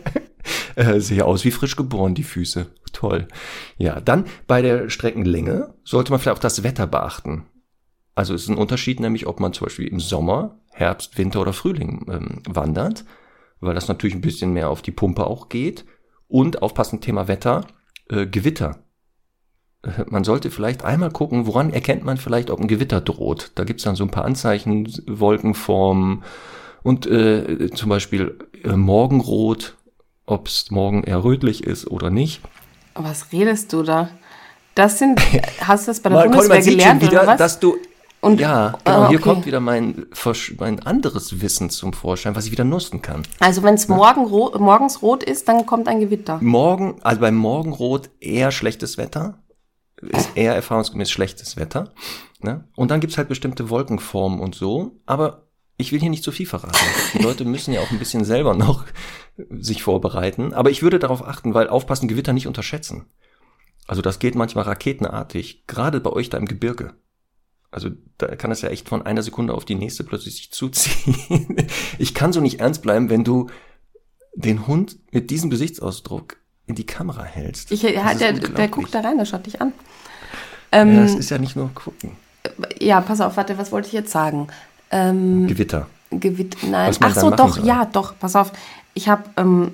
Äh, 0.76 1.00
sehe 1.02 1.24
aus 1.26 1.44
wie 1.46 1.52
frisch 1.52 1.76
geboren, 1.76 2.16
die 2.16 2.24
Füße. 2.24 2.66
Toll. 2.94 3.28
Ja, 3.78 4.02
dann 4.02 4.26
bei 4.48 4.62
der 4.64 4.90
Streckenlänge 4.90 5.76
sollte 5.84 6.12
man 6.12 6.20
vielleicht 6.20 6.38
auch 6.38 6.42
das 6.42 6.64
Wetter 6.64 6.88
beachten. 6.88 7.46
Also 8.16 8.34
es 8.34 8.44
ist 8.44 8.50
ein 8.50 8.58
Unterschied, 8.58 9.00
nämlich 9.00 9.28
ob 9.28 9.40
man 9.40 9.54
zum 9.54 9.66
Beispiel 9.66 9.88
im 9.88 10.00
Sommer, 10.00 10.58
Herbst, 10.72 11.18
Winter 11.20 11.42
oder 11.42 11.54
Frühling 11.54 12.06
ähm, 12.10 12.42
wandert, 12.48 13.06
weil 13.60 13.76
das 13.76 13.88
natürlich 13.88 14.16
ein 14.16 14.22
bisschen 14.22 14.52
mehr 14.54 14.70
auf 14.70 14.82
die 14.82 14.92
Pumpe 14.92 15.28
auch 15.28 15.48
geht. 15.50 15.86
Und 16.32 16.62
aufpassen, 16.62 17.02
Thema 17.02 17.28
Wetter, 17.28 17.66
äh, 18.10 18.26
Gewitter. 18.26 18.80
Äh, 19.84 20.06
Man 20.08 20.24
sollte 20.24 20.50
vielleicht 20.50 20.86
einmal 20.86 21.12
gucken, 21.12 21.46
woran 21.46 21.72
erkennt 21.72 22.06
man 22.06 22.16
vielleicht, 22.16 22.50
ob 22.50 22.62
ein 22.62 22.70
Gewitter 22.70 23.02
droht. 23.02 23.52
Da 23.56 23.66
gibt's 23.66 23.84
dann 23.84 23.96
so 23.98 24.06
ein 24.06 24.12
paar 24.12 24.24
Anzeichen, 24.24 24.88
Wolkenformen 25.08 26.24
und 26.84 27.06
äh, 27.06 27.70
zum 27.72 27.90
Beispiel 27.90 28.40
äh, 28.64 28.78
Morgenrot, 28.78 29.76
ob 30.26 30.48
es 30.48 30.72
morgen 30.72 31.04
eher 31.04 31.24
rötlich 31.24 31.66
ist 31.66 31.86
oder 31.86 32.10
nicht. 32.10 32.42
was 32.96 33.32
redest 33.34 33.74
du 33.74 33.84
da? 33.84 34.10
Das 34.74 35.00
sind, 35.00 35.20
hast 35.60 35.88
du 35.88 35.92
das 35.92 36.00
bei 36.00 36.10
der 36.12 36.30
Bundeswehr 36.30 36.62
gelernt 36.62 37.02
schon 37.02 37.12
wieder, 37.12 37.24
oder 37.24 37.32
was? 37.34 37.38
dass 37.40 37.60
du 37.60 37.76
Und- 38.22 38.40
ja, 38.40 38.74
Ah, 38.74 38.78
genau, 38.84 39.10
hier 39.10 39.20
okay. 39.20 39.30
kommt 39.30 39.46
wieder 39.46 39.60
mein, 39.60 40.06
mein 40.60 40.80
anderes 40.86 41.42
Wissen 41.42 41.70
zum 41.70 41.92
Vorschein, 41.94 42.36
was 42.36 42.46
ich 42.46 42.52
wieder 42.52 42.64
nutzen 42.64 43.02
kann. 43.02 43.24
Also 43.40 43.64
wenn 43.64 43.74
es 43.74 43.88
morgen 43.88 44.26
ro 44.26 44.56
morgens 44.60 45.02
rot 45.02 45.24
ist, 45.24 45.48
dann 45.48 45.66
kommt 45.66 45.88
ein 45.88 46.00
Gewitter. 46.00 46.38
Morgen, 46.42 47.00
also 47.02 47.20
beim 47.22 47.36
Morgenrot 47.36 48.10
eher 48.20 48.52
schlechtes 48.52 48.98
Wetter, 48.98 49.40
ist 50.02 50.30
eher 50.36 50.56
erfahrungsgemäß 50.56 51.10
schlechtes 51.12 51.58
Wetter. 51.58 51.94
Ne? 52.42 52.64
Und 52.76 52.90
dann 52.92 53.00
gibt's 53.02 53.18
halt 53.18 53.28
bestimmte 53.30 53.70
Wolkenformen 53.70 54.40
und 54.40 54.56
so, 54.56 55.00
aber 55.06 55.48
ich 55.78 55.92
will 55.92 56.00
hier 56.00 56.10
nicht 56.12 56.24
zu 56.24 56.32
viel 56.32 56.46
verraten. 56.46 56.76
Die 57.14 57.20
Leute 57.24 57.44
müssen 57.46 57.74
ja 57.74 57.82
auch 57.82 57.90
ein 57.92 58.00
bisschen 58.00 58.24
selber 58.24 58.54
noch 58.56 58.86
sich 59.60 59.82
vorbereiten. 59.84 60.54
Aber 60.54 60.70
ich 60.70 60.84
würde 60.84 61.00
darauf 61.00 61.28
achten, 61.28 61.54
weil 61.56 61.70
aufpassen, 61.70 62.08
Gewitter 62.08 62.34
nicht 62.34 62.48
unterschätzen. 62.48 63.06
Also 63.88 64.02
das 64.04 64.20
geht 64.20 64.36
manchmal 64.36 64.66
raketenartig, 64.66 65.66
gerade 65.68 66.00
bei 66.00 66.12
euch 66.12 66.30
da 66.30 66.38
im 66.38 66.46
Gebirge. 66.48 66.94
Also 67.72 67.90
da 68.18 68.36
kann 68.36 68.52
es 68.52 68.62
ja 68.62 68.70
echt 68.70 68.90
von 68.90 69.02
einer 69.06 69.24
Sekunde 69.24 69.54
auf 69.54 69.64
die 69.66 69.76
nächste 69.76 70.04
plötzlich 70.04 70.36
sich 70.36 70.52
zuziehen. 70.52 71.56
Ich 71.98 72.14
kann 72.14 72.34
so 72.34 72.42
nicht 72.42 72.60
ernst 72.60 72.82
bleiben, 72.82 73.10
wenn 73.10 73.24
du 73.24 73.48
den 74.36 74.68
Hund 74.68 74.98
mit 75.12 75.30
diesem 75.30 75.50
Gesichtsausdruck 75.50 76.38
in 76.66 76.76
die 76.76 76.86
Kamera 76.86 77.24
hältst. 77.24 77.72
Ich, 77.72 77.82
ja, 77.84 78.04
Das 78.04 78.14
ist 78.14 78.22
der, 78.22 78.34
der 78.34 78.68
guckt 78.68 78.94
da 78.94 79.02
rein, 79.02 79.18
der 79.18 79.26
schaut 79.26 79.46
dich 79.46 79.62
an. 79.62 79.74
Ja, 80.74 80.82
Ähm, 80.82 81.00
es 81.00 81.16
ist 81.16 81.30
ja 81.30 81.38
nicht 81.38 81.56
nur 81.56 81.70
gucken. 81.74 82.12
ja, 82.80 83.02
pass 83.02 83.22
auf, 83.22 83.38
warte, 83.38 83.58
was 83.58 83.72
wollte 83.72 83.88
ich 83.88 83.94
jetzt 83.94 84.12
sagen? 84.12 84.48
Ähm, 84.90 85.48
Gewitter. 85.48 85.88
Gewitt, 86.12 86.58
nein. 86.70 86.94
Ach 87.00 87.16
so, 87.16 87.30
doch, 87.32 87.56
soll. 87.56 87.66
ja, 87.66 87.86
doch, 87.86 88.14
pass 88.20 88.36
auf. 88.36 88.52
Ich 88.94 89.08
habe, 89.08 89.24
ähm, 89.38 89.72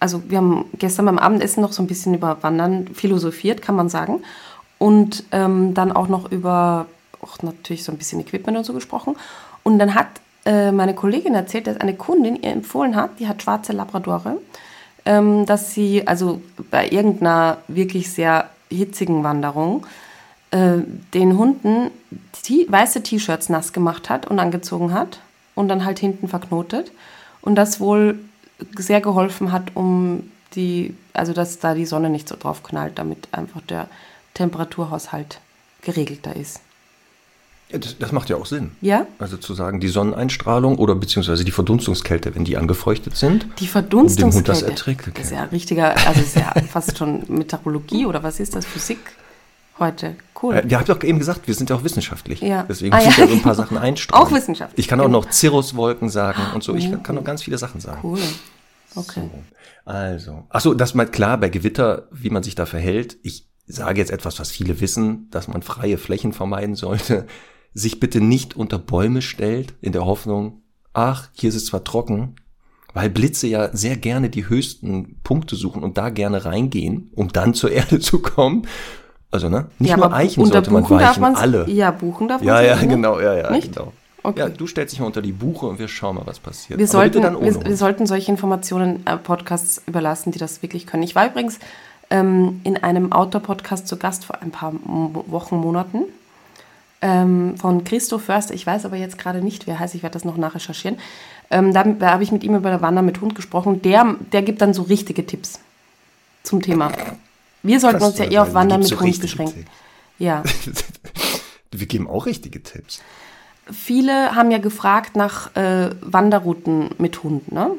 also 0.00 0.22
wir 0.28 0.38
haben 0.38 0.66
gestern 0.78 1.06
beim 1.06 1.18
Abendessen 1.18 1.62
noch 1.62 1.72
so 1.72 1.82
ein 1.82 1.86
bisschen 1.86 2.14
über 2.14 2.42
Wandern 2.42 2.88
philosophiert, 2.88 3.62
kann 3.62 3.74
man 3.76 3.88
sagen. 3.88 4.22
Und 4.78 5.24
ähm, 5.32 5.74
dann 5.74 5.92
auch 5.92 6.08
noch 6.08 6.30
über, 6.30 6.86
auch 7.22 7.42
natürlich 7.42 7.84
so 7.84 7.92
ein 7.92 7.98
bisschen 7.98 8.20
Equipment 8.20 8.58
und 8.58 8.64
so 8.64 8.72
gesprochen. 8.72 9.16
Und 9.62 9.78
dann 9.78 9.94
hat 9.94 10.08
äh, 10.44 10.72
meine 10.72 10.94
Kollegin 10.94 11.34
erzählt, 11.34 11.66
dass 11.66 11.76
eine 11.78 11.94
Kundin 11.94 12.36
ihr 12.36 12.52
empfohlen 12.52 12.96
hat, 12.96 13.18
die 13.18 13.28
hat 13.28 13.42
schwarze 13.42 13.72
Labradore, 13.72 14.38
ähm, 15.04 15.46
dass 15.46 15.74
sie 15.74 16.06
also 16.06 16.40
bei 16.70 16.88
irgendeiner 16.88 17.58
wirklich 17.68 18.12
sehr 18.12 18.48
hitzigen 18.70 19.24
Wanderung 19.24 19.86
äh, 20.50 20.78
den 21.14 21.36
Hunden 21.36 21.90
weiße 22.68 23.02
T-Shirts 23.02 23.50
nass 23.50 23.74
gemacht 23.74 24.08
hat 24.08 24.26
und 24.26 24.38
angezogen 24.38 24.94
hat 24.94 25.20
und 25.54 25.68
dann 25.68 25.84
halt 25.84 25.98
hinten 25.98 26.28
verknotet. 26.28 26.92
Und 27.42 27.56
das 27.56 27.78
wohl 27.78 28.18
sehr 28.76 29.00
geholfen 29.00 29.52
hat, 29.52 29.72
um 29.74 30.30
die, 30.54 30.94
also 31.12 31.32
dass 31.32 31.58
da 31.58 31.74
die 31.74 31.84
Sonne 31.84 32.10
nicht 32.10 32.28
so 32.28 32.36
drauf 32.36 32.62
knallt, 32.62 32.98
damit 32.98 33.28
einfach 33.32 33.60
der 33.62 33.88
Temperaturhaushalt 34.34 35.40
geregelter 35.82 36.34
ist. 36.34 36.60
Das, 37.70 37.98
das 37.98 38.12
macht 38.12 38.30
ja 38.30 38.36
auch 38.36 38.46
Sinn. 38.46 38.70
Ja? 38.80 39.06
Also 39.18 39.36
zu 39.36 39.52
sagen, 39.52 39.78
die 39.80 39.88
Sonneneinstrahlung 39.88 40.78
oder 40.78 40.94
beziehungsweise 40.94 41.44
die 41.44 41.50
Verdunstungskälte, 41.50 42.34
wenn 42.34 42.44
die 42.44 42.56
angefeuchtet 42.56 43.16
sind. 43.16 43.46
Die 43.58 43.64
Um 43.64 43.70
Verdunstungskälte. 43.70 44.36
Hund 44.36 44.48
das 44.48 44.62
erträglich 44.62 45.14
Das 45.14 45.26
ist 45.26 45.32
ja 45.32 45.44
richtiger, 45.44 45.94
also 46.06 46.20
ist 46.20 46.36
ja 46.36 46.52
fast 46.70 46.96
schon 46.96 47.24
Meteorologie 47.28 48.06
oder 48.06 48.22
was 48.22 48.40
ist 48.40 48.56
das? 48.56 48.64
Physik 48.64 48.98
heute. 49.78 50.16
Cool. 50.42 50.54
Äh, 50.54 50.66
ihr 50.66 50.78
habt 50.78 50.88
doch 50.88 51.02
eben 51.02 51.18
gesagt, 51.18 51.46
wir 51.46 51.54
sind 51.54 51.68
ja 51.68 51.76
auch 51.76 51.84
wissenschaftlich. 51.84 52.40
Ja. 52.40 52.64
Deswegen 52.68 52.94
Ah, 52.94 52.98
muss 52.98 53.08
ich 53.08 53.16
ja. 53.18 53.24
ja 53.24 53.28
so 53.30 53.36
ein 53.36 53.42
paar 53.42 53.54
Sachen 53.54 53.76
einstreuen. 53.78 54.22
Auch 54.22 54.32
wissenschaftlich, 54.32 54.84
Ich 54.84 54.88
kann 54.88 55.00
auch 55.00 55.04
genau. 55.06 55.20
noch 55.20 55.30
Cirruswolken 55.32 56.08
sagen 56.08 56.40
und 56.54 56.62
so. 56.62 56.74
Ich 56.74 56.90
kann 57.02 57.16
noch 57.16 57.24
ganz 57.24 57.42
viele 57.42 57.58
Sachen 57.58 57.80
sagen. 57.80 58.00
cool. 58.02 58.18
Okay. 58.94 59.20
So, 59.30 59.42
also. 59.84 60.44
Ach 60.48 60.60
so, 60.62 60.72
das 60.74 60.94
mal 60.94 61.06
klar 61.06 61.36
bei 61.38 61.50
Gewitter, 61.50 62.08
wie 62.10 62.30
man 62.30 62.42
sich 62.42 62.54
da 62.54 62.64
verhält. 62.64 63.18
Ich 63.22 63.46
sage 63.66 64.00
jetzt 64.00 64.10
etwas, 64.10 64.40
was 64.40 64.50
viele 64.50 64.80
wissen, 64.80 65.28
dass 65.30 65.46
man 65.46 65.60
freie 65.62 65.98
Flächen 65.98 66.32
vermeiden 66.32 66.74
sollte. 66.74 67.26
Sich 67.78 68.00
bitte 68.00 68.20
nicht 68.20 68.56
unter 68.56 68.78
Bäume 68.78 69.22
stellt, 69.22 69.74
in 69.80 69.92
der 69.92 70.04
Hoffnung, 70.04 70.62
ach, 70.94 71.28
hier 71.32 71.48
ist 71.50 71.54
es 71.54 71.66
zwar 71.66 71.84
trocken, 71.84 72.34
weil 72.94 73.08
Blitze 73.10 73.46
ja 73.46 73.68
sehr 73.76 73.96
gerne 73.96 74.30
die 74.30 74.48
höchsten 74.48 75.20
Punkte 75.22 75.54
suchen 75.54 75.82
und 75.84 75.96
da 75.96 76.08
gerne 76.10 76.44
reingehen, 76.44 77.10
um 77.14 77.28
dann 77.28 77.54
zur 77.54 77.70
Erde 77.70 78.00
zu 78.08 78.20
kommen. 78.20 78.66
Also, 79.30 79.48
ne? 79.48 79.66
Nicht 79.78 79.90
ja, 79.90 79.96
nur 79.96 80.12
Eichen 80.12 80.42
unter 80.42 80.54
sollte 80.54 80.70
man 80.72 80.82
Buchen 80.82 80.98
darf 80.98 81.10
weichen, 81.10 81.20
man's- 81.20 81.38
alle. 81.38 81.68
Ja, 81.70 81.90
Buchen 81.90 82.28
darf 82.28 82.42
Ja, 82.42 82.54
man 82.54 82.64
ja, 82.64 82.74
sich, 82.78 82.82
ne? 82.88 82.94
genau, 82.94 83.20
ja, 83.20 83.34
ja, 83.34 83.50
Nicht? 83.50 83.74
genau. 83.74 83.92
Okay. 84.24 84.40
Ja, 84.40 84.48
du 84.48 84.66
stellst 84.66 84.92
dich 84.92 85.00
mal 85.00 85.06
unter 85.06 85.22
die 85.22 85.32
Buche 85.32 85.66
und 85.66 85.78
wir 85.78 85.86
schauen 85.86 86.16
mal, 86.16 86.26
was 86.26 86.40
passiert. 86.40 86.78
Wir 86.80 86.84
Aber 86.86 86.90
sollten, 86.92 87.22
dann 87.22 87.40
wir, 87.40 87.64
wir 87.64 87.76
sollten 87.76 88.06
solche 88.06 88.30
Informationen 88.32 89.06
äh, 89.06 89.16
Podcasts 89.16 89.80
überlassen, 89.86 90.32
die 90.32 90.38
das 90.40 90.60
wirklich 90.62 90.86
können. 90.86 91.04
Ich 91.04 91.14
war 91.14 91.28
übrigens 91.28 91.60
ähm, 92.10 92.60
in 92.64 92.76
einem 92.78 93.12
Outdoor-Podcast 93.12 93.86
zu 93.86 93.96
Gast 93.96 94.24
vor 94.24 94.42
ein 94.42 94.50
paar 94.50 94.72
Wochen, 94.82 95.56
Monaten 95.58 96.00
ähm, 97.00 97.56
von 97.56 97.84
Christo 97.84 98.18
Förster. 98.18 98.54
Ich 98.54 98.66
weiß 98.66 98.84
aber 98.84 98.96
jetzt 98.96 99.18
gerade 99.18 99.40
nicht, 99.40 99.66
wer 99.66 99.78
heißt. 99.78 99.94
Ich 99.94 100.02
werde 100.02 100.14
das 100.14 100.24
noch 100.24 100.36
nachrecherchieren. 100.36 100.98
Ähm, 101.50 101.72
da 101.72 101.84
da 101.84 102.12
habe 102.12 102.22
ich 102.22 102.32
mit 102.32 102.44
ihm 102.44 102.54
über 102.54 102.70
der 102.70 102.80
Wandern 102.80 103.06
mit 103.06 103.20
Hund 103.20 103.34
gesprochen. 103.34 103.82
Der, 103.82 104.16
der 104.32 104.42
gibt 104.42 104.60
dann 104.60 104.74
so 104.74 104.82
richtige 104.82 105.24
Tipps 105.24 105.60
zum 106.42 106.62
Thema. 106.62 106.92
Wir 107.62 107.80
sollten 107.80 108.00
Was 108.00 108.08
uns 108.10 108.18
ja 108.18 108.26
eher 108.26 108.42
auf 108.42 108.52
Gibt's 108.52 108.76
mit 108.76 108.86
so 108.86 109.00
Hund 109.00 109.20
beschränken. 109.20 109.54
Tipps? 109.54 109.70
Ja. 110.18 110.42
Wir 111.70 111.86
geben 111.86 112.08
auch 112.08 112.26
richtige 112.26 112.62
Tipps. 112.62 113.00
Viele 113.70 114.34
haben 114.34 114.50
ja 114.50 114.58
gefragt 114.58 115.16
nach 115.16 115.54
äh, 115.54 115.90
Wanderrouten 116.00 116.90
mit 116.98 117.22
Hund, 117.22 117.52
ne? 117.52 117.72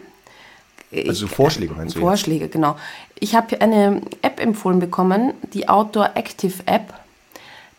Also 1.08 1.28
Vorschläge 1.28 1.74
meinst 1.74 1.96
du? 1.96 2.00
jetzt? 2.00 2.08
Vorschläge, 2.08 2.48
genau. 2.50 2.76
Ich 3.20 3.36
habe 3.36 3.60
eine 3.62 4.02
App 4.22 4.40
empfohlen 4.40 4.80
bekommen, 4.80 5.34
die 5.54 5.68
Outdoor 5.68 6.12
Active 6.16 6.64
App. 6.66 6.94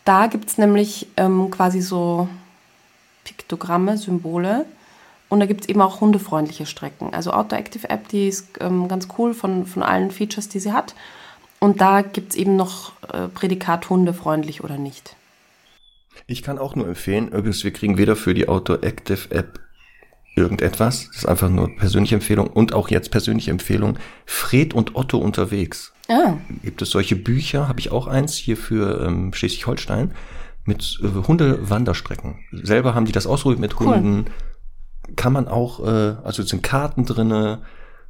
Da 0.05 0.27
gibt 0.27 0.49
es 0.49 0.57
nämlich 0.57 1.07
ähm, 1.17 1.51
quasi 1.51 1.81
so 1.81 2.27
Piktogramme, 3.23 3.97
Symbole. 3.97 4.65
Und 5.29 5.39
da 5.39 5.45
gibt 5.45 5.61
es 5.61 5.69
eben 5.69 5.81
auch 5.81 6.01
hundefreundliche 6.01 6.65
Strecken. 6.65 7.13
Also 7.13 7.31
Outdoor 7.31 7.59
Active 7.59 7.89
App, 7.89 8.09
die 8.09 8.27
ist 8.27 8.49
ähm, 8.59 8.87
ganz 8.87 9.07
cool 9.17 9.33
von, 9.33 9.65
von 9.65 9.83
allen 9.83 10.11
Features, 10.11 10.49
die 10.49 10.59
sie 10.59 10.73
hat. 10.73 10.93
Und 11.59 11.79
da 11.79 12.01
gibt 12.01 12.31
es 12.31 12.35
eben 12.35 12.55
noch 12.55 12.93
äh, 13.13 13.27
Prädikat 13.27 13.89
hundefreundlich 13.89 14.63
oder 14.63 14.77
nicht. 14.77 15.15
Ich 16.27 16.43
kann 16.43 16.57
auch 16.57 16.75
nur 16.75 16.87
empfehlen, 16.87 17.29
übrigens, 17.29 17.63
wir 17.63 17.71
kriegen 17.71 17.97
weder 17.97 18.15
für 18.15 18.33
die 18.33 18.49
Auto 18.49 18.73
Active 18.73 19.31
App 19.31 19.59
irgendetwas. 20.35 21.07
Das 21.07 21.17
ist 21.17 21.25
einfach 21.25 21.49
nur 21.49 21.75
persönliche 21.75 22.15
Empfehlung 22.15 22.47
und 22.47 22.73
auch 22.73 22.89
jetzt 22.89 23.11
persönliche 23.11 23.51
Empfehlung. 23.51 23.97
Fred 24.25 24.73
und 24.73 24.95
Otto 24.95 25.17
unterwegs. 25.17 25.93
Ah. 26.11 26.37
Gibt 26.63 26.81
es 26.81 26.89
solche 26.89 27.15
Bücher? 27.15 27.67
Habe 27.67 27.79
ich 27.79 27.91
auch 27.91 28.07
eins 28.07 28.35
hier 28.35 28.57
für 28.57 29.05
ähm, 29.05 29.33
Schleswig-Holstein 29.33 30.11
mit 30.65 30.99
äh, 31.01 31.27
Hunde-Wanderstrecken. 31.27 32.39
Selber 32.51 32.93
haben 32.93 33.05
die 33.05 33.11
das 33.11 33.27
ausprobiert 33.27 33.59
mit 33.59 33.79
Cool. 33.79 33.87
Hunden. 33.87 34.25
Kann 35.15 35.33
man 35.33 35.47
auch, 35.47 35.79
äh, 35.85 36.15
also 36.23 36.43
es 36.43 36.49
sind 36.49 36.63
Karten 36.63 37.05
drinne, 37.05 37.61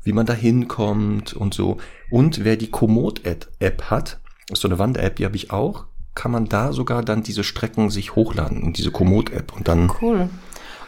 wie 0.04 0.14
man 0.14 0.26
da 0.26 0.34
hinkommt 0.34 1.34
und 1.34 1.54
so. 1.54 1.78
Und 2.10 2.44
wer 2.44 2.58
die 2.58 2.72
Komoot-App 2.72 3.84
hat, 3.90 4.20
ist 4.52 4.62
so 4.62 4.68
eine 4.68 4.80
Wander-App, 4.80 5.18
die 5.18 5.26
habe 5.26 5.36
ich 5.36 5.52
auch, 5.52 5.86
kann 6.16 6.32
man 6.32 6.48
da 6.50 6.74
sogar 6.74 7.04
dann 7.04 7.24
diese 7.24 7.44
Strecken 7.44 7.90
sich 7.90 8.16
hochladen 8.16 8.62
in 8.62 8.74
diese 8.74 8.92
Komoot-App 8.92 9.56
und 9.56 9.68
dann 9.68 9.92
Cool. 10.02 10.30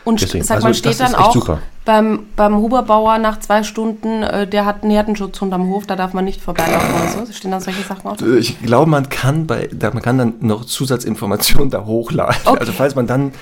Und 0.04 0.22
Deswegen, 0.22 0.44
sag 0.44 0.56
also 0.56 0.68
mal, 0.68 0.74
steht 0.74 1.00
dann 1.00 1.16
auch 1.16 1.34
super. 1.34 1.62
Beim, 1.86 2.28
beim 2.36 2.56
Huberbauer 2.56 3.18
nach 3.18 3.40
zwei 3.40 3.64
Stunden, 3.64 4.24
äh, 4.24 4.48
der 4.48 4.66
hat 4.66 4.84
einen 4.84 4.92
Herdenschutzhund 4.92 5.54
am 5.54 5.68
Hof, 5.68 5.86
da 5.86 5.96
darf 5.96 6.14
man 6.14 6.26
nicht 6.26 6.42
vorbeilaufen 6.42 6.90
oder 6.96 7.26
so? 7.26 7.32
Stehen 7.34 7.52
dann 7.52 7.62
solche 7.62 7.84
Sachen 7.84 8.10
auch? 8.10 8.22
Ich 8.22 8.62
glaube, 8.62 8.90
man 8.90 9.10
kann 9.10 9.48
bei, 9.48 9.70
da, 9.72 9.92
man 9.92 10.02
kann 10.02 10.18
dann 10.18 10.36
noch 10.40 10.66
Zusatzinformationen 10.66 11.70
da 11.70 11.86
hochladen. 11.86 12.36
Okay. 12.46 12.60
Also 12.60 12.72
falls 12.72 12.96
man 12.96 13.08
dann 13.08 13.34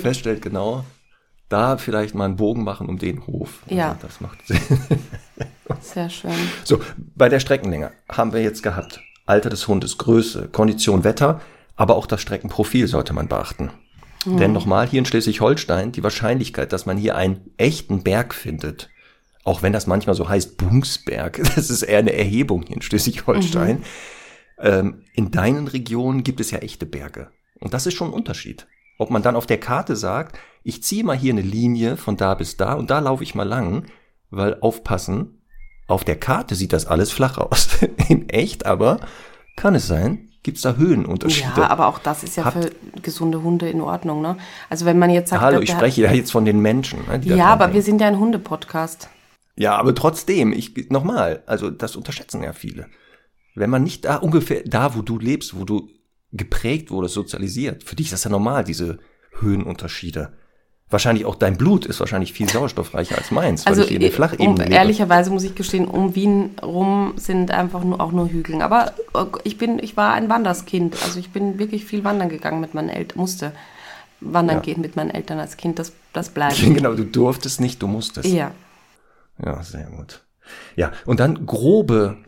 feststellt, 0.00 0.42
genau, 0.42 0.84
da 1.48 1.76
vielleicht 1.76 2.14
mal 2.14 2.24
einen 2.24 2.36
Bogen 2.36 2.64
machen 2.64 2.88
um 2.88 2.98
den 2.98 3.26
Hof. 3.26 3.60
Ja. 3.68 3.90
Also 3.90 4.00
das 4.02 4.20
macht 4.20 4.46
Sinn. 4.46 4.58
Sehr 5.80 6.10
schön. 6.10 6.32
So, 6.64 6.80
bei 7.14 7.28
der 7.28 7.40
Streckenlänge 7.40 7.92
haben 8.10 8.32
wir 8.32 8.42
jetzt 8.42 8.62
gehabt. 8.62 9.00
Alter 9.26 9.50
des 9.50 9.68
Hundes, 9.68 9.98
Größe, 9.98 10.48
Kondition, 10.48 11.04
Wetter, 11.04 11.40
aber 11.76 11.96
auch 11.96 12.06
das 12.06 12.20
Streckenprofil 12.20 12.88
sollte 12.88 13.12
man 13.14 13.28
beachten. 13.28 13.70
Denn 14.26 14.52
nochmal, 14.52 14.88
hier 14.88 14.98
in 14.98 15.06
Schleswig-Holstein, 15.06 15.92
die 15.92 16.02
Wahrscheinlichkeit, 16.02 16.72
dass 16.72 16.86
man 16.86 16.96
hier 16.96 17.16
einen 17.16 17.50
echten 17.56 18.02
Berg 18.02 18.34
findet, 18.34 18.90
auch 19.44 19.62
wenn 19.62 19.72
das 19.72 19.86
manchmal 19.86 20.14
so 20.14 20.28
heißt 20.28 20.56
Bungsberg, 20.56 21.40
das 21.54 21.70
ist 21.70 21.82
eher 21.82 21.98
eine 21.98 22.14
Erhebung 22.14 22.62
hier 22.66 22.76
in 22.76 22.82
Schleswig-Holstein. 22.82 23.82
Ähm, 24.58 25.02
in 25.14 25.30
deinen 25.30 25.68
Regionen 25.68 26.24
gibt 26.24 26.40
es 26.40 26.50
ja 26.50 26.58
echte 26.58 26.86
Berge. 26.86 27.28
Und 27.60 27.74
das 27.74 27.86
ist 27.86 27.94
schon 27.94 28.08
ein 28.08 28.14
Unterschied. 28.14 28.66
Ob 28.98 29.10
man 29.10 29.22
dann 29.22 29.36
auf 29.36 29.46
der 29.46 29.58
Karte 29.58 29.96
sagt, 29.96 30.38
ich 30.62 30.82
ziehe 30.82 31.04
mal 31.04 31.16
hier 31.16 31.32
eine 31.32 31.42
Linie 31.42 31.96
von 31.96 32.16
da 32.16 32.34
bis 32.34 32.56
da 32.56 32.74
und 32.74 32.90
da 32.90 33.00
laufe 33.00 33.22
ich 33.22 33.34
mal 33.34 33.48
lang, 33.48 33.86
weil 34.30 34.58
aufpassen, 34.60 35.42
auf 35.86 36.04
der 36.04 36.18
Karte 36.18 36.54
sieht 36.54 36.72
das 36.72 36.86
alles 36.86 37.10
flach 37.10 37.38
aus. 37.38 37.68
In 38.08 38.28
echt 38.30 38.64
aber 38.64 39.00
kann 39.56 39.74
es 39.74 39.86
sein, 39.86 40.30
gibt 40.44 40.58
es 40.58 40.62
da 40.62 40.76
Höhenunterschiede. 40.76 41.62
Ja, 41.62 41.70
aber 41.70 41.88
auch 41.88 41.98
das 41.98 42.22
ist 42.22 42.36
ja 42.36 42.44
Habt- 42.44 42.62
für 42.64 42.70
gesunde 43.02 43.42
Hunde 43.42 43.68
in 43.68 43.80
Ordnung, 43.80 44.22
ne? 44.22 44.36
Also 44.70 44.84
wenn 44.84 44.98
man 44.98 45.10
jetzt 45.10 45.30
sagt, 45.30 45.42
Hallo, 45.42 45.60
ich 45.60 45.70
spreche 45.70 46.02
ja 46.02 46.12
jetzt 46.12 46.30
von 46.30 46.44
den 46.44 46.60
Menschen. 46.60 47.00
ne, 47.08 47.20
Ja, 47.24 47.46
aber 47.46 47.72
wir 47.72 47.82
sind 47.82 48.00
ja 48.00 48.06
ein 48.06 48.18
Hunde-Podcast. 48.20 49.08
Ja, 49.56 49.76
aber 49.76 49.94
trotzdem, 49.94 50.52
ich 50.52 50.90
nochmal, 50.90 51.42
also 51.46 51.70
das 51.70 51.96
unterschätzen 51.96 52.42
ja 52.42 52.52
viele. 52.52 52.86
Wenn 53.56 53.70
man 53.70 53.82
nicht 53.82 54.04
da 54.04 54.16
ungefähr 54.16 54.62
da, 54.64 54.94
wo 54.94 55.02
du 55.02 55.18
lebst, 55.18 55.58
wo 55.58 55.64
du 55.64 55.88
geprägt 56.32 56.90
wurdest, 56.90 57.14
sozialisiert, 57.14 57.84
für 57.84 57.96
dich 57.96 58.06
ist 58.06 58.12
das 58.12 58.24
ja 58.24 58.30
normal, 58.30 58.64
diese 58.64 58.98
Höhenunterschiede. 59.38 60.32
Wahrscheinlich 60.94 61.24
auch 61.24 61.34
dein 61.34 61.56
Blut 61.56 61.86
ist 61.86 61.98
wahrscheinlich 61.98 62.32
viel 62.32 62.48
sauerstoffreicher 62.48 63.18
als 63.18 63.32
meins, 63.32 63.66
weil 63.66 63.72
Also 63.72 63.82
ich 63.82 63.88
hier 63.88 63.96
in 63.96 64.02
der 64.02 64.12
Flachebene 64.12 64.48
um, 64.48 64.56
lebe. 64.56 64.70
ehrlicherweise 64.72 65.30
muss 65.32 65.42
ich 65.42 65.56
gestehen, 65.56 65.86
um 65.88 66.14
Wien 66.14 66.50
rum 66.62 67.14
sind 67.16 67.50
einfach 67.50 67.82
nur 67.82 68.00
auch 68.00 68.12
nur 68.12 68.28
Hügeln. 68.28 68.62
Aber 68.62 68.92
äh, 69.12 69.24
ich 69.42 69.58
bin, 69.58 69.80
ich 69.80 69.96
war 69.96 70.12
ein 70.14 70.28
Wanderskind. 70.28 70.94
Also 71.02 71.18
ich 71.18 71.30
bin 71.30 71.58
wirklich 71.58 71.84
viel 71.84 72.04
wandern 72.04 72.28
gegangen 72.28 72.60
mit 72.60 72.74
meinen 72.74 72.90
Eltern, 72.90 73.18
musste 73.18 73.50
wandern 74.20 74.58
Ja. 74.58 74.62
gehen 74.62 74.80
mit 74.82 74.94
meinen 74.94 75.10
Eltern 75.10 75.40
als 75.40 75.56
Kind. 75.56 75.80
Das, 75.80 75.92
das 76.12 76.28
bleibt. 76.28 76.56
genau, 76.60 76.94
du 76.94 77.04
durftest 77.04 77.60
nicht, 77.60 77.82
du 77.82 77.88
musstest. 77.88 78.28
Ja. 78.28 78.52
Ja, 79.44 79.60
sehr 79.64 79.86
gut. 79.96 80.22
Ja, 80.76 80.92
und 81.06 81.18
dann 81.18 81.44
grobe 81.44 82.18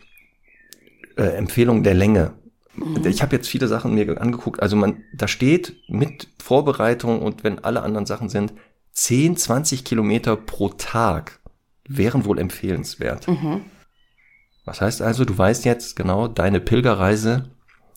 äh, 1.16 1.22
Empfehlungen 1.22 1.85
der 1.85 1.94
Länge. 1.94 2.33
Ich 3.05 3.23
habe 3.23 3.35
jetzt 3.37 3.49
viele 3.49 3.69
Sachen 3.69 3.95
mir 3.95 4.21
angeguckt. 4.21 4.61
Also 4.61 4.77
man, 4.77 5.03
da 5.15 5.29
steht 5.29 5.77
mit 5.89 6.29
Vorbereitung 6.43 7.23
und 7.23 7.45
wenn 7.45 7.59
alle 7.65 7.83
anderen 7.83 8.07
Sachen 8.07 8.29
sind, 8.29 8.53
10, 8.93 9.37
20 9.37 9.85
Kilometer 9.85 10.37
pro 10.37 10.69
Tag 10.71 11.41
wären 11.89 12.25
wohl 12.25 12.39
empfehlenswert. 12.39 13.27
Was 14.65 14.81
heißt 14.81 15.03
also, 15.03 15.25
du 15.25 15.37
weißt 15.37 15.65
jetzt 15.65 15.97
genau 15.97 16.29
deine 16.29 16.61
Pilgerreise, 16.61 17.51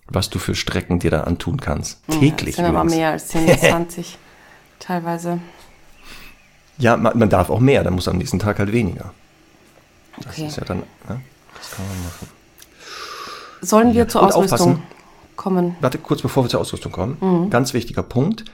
was 0.07 0.29
du 0.29 0.39
für 0.39 0.55
Strecken 0.55 0.99
dir 0.99 1.11
da 1.11 1.21
antun 1.21 1.59
kannst. 1.59 2.01
Täglich. 2.07 2.55
Das 2.55 2.65
sind 2.65 2.65
aber 2.65 2.79
übrigens. 2.83 2.95
mehr 2.95 3.09
als 3.11 3.27
10 3.29 3.45
bis 3.47 3.61
20 3.69 4.17
teilweise. 4.79 5.39
Ja, 6.77 6.95
man, 6.97 7.17
man 7.17 7.29
darf 7.29 7.49
auch 7.49 7.59
mehr, 7.59 7.83
dann 7.83 7.93
muss 7.93 8.07
am 8.07 8.17
nächsten 8.17 8.39
Tag 8.39 8.59
halt 8.59 8.71
weniger. 8.71 9.13
Das 10.17 10.27
Okay. 10.27 10.47
ist 10.47 10.57
ja 10.57 10.63
dann, 10.65 10.79
ne? 10.79 10.85
das 11.55 11.71
kann 11.71 11.85
man 11.87 12.03
machen. 12.03 12.27
Sollen 13.61 13.93
wir 13.93 14.07
zur 14.07 14.21
Und 14.21 14.29
Ausrüstung 14.33 14.71
aufpassen. 14.73 14.83
kommen? 15.35 15.75
Warte, 15.81 15.97
kurz 15.97 16.21
bevor 16.21 16.43
wir 16.43 16.49
zur 16.49 16.61
Ausrüstung 16.61 16.91
kommen. 16.91 17.49
Ganz 17.49 17.73
wichtiger 17.73 18.03
Punkt. 18.03 18.45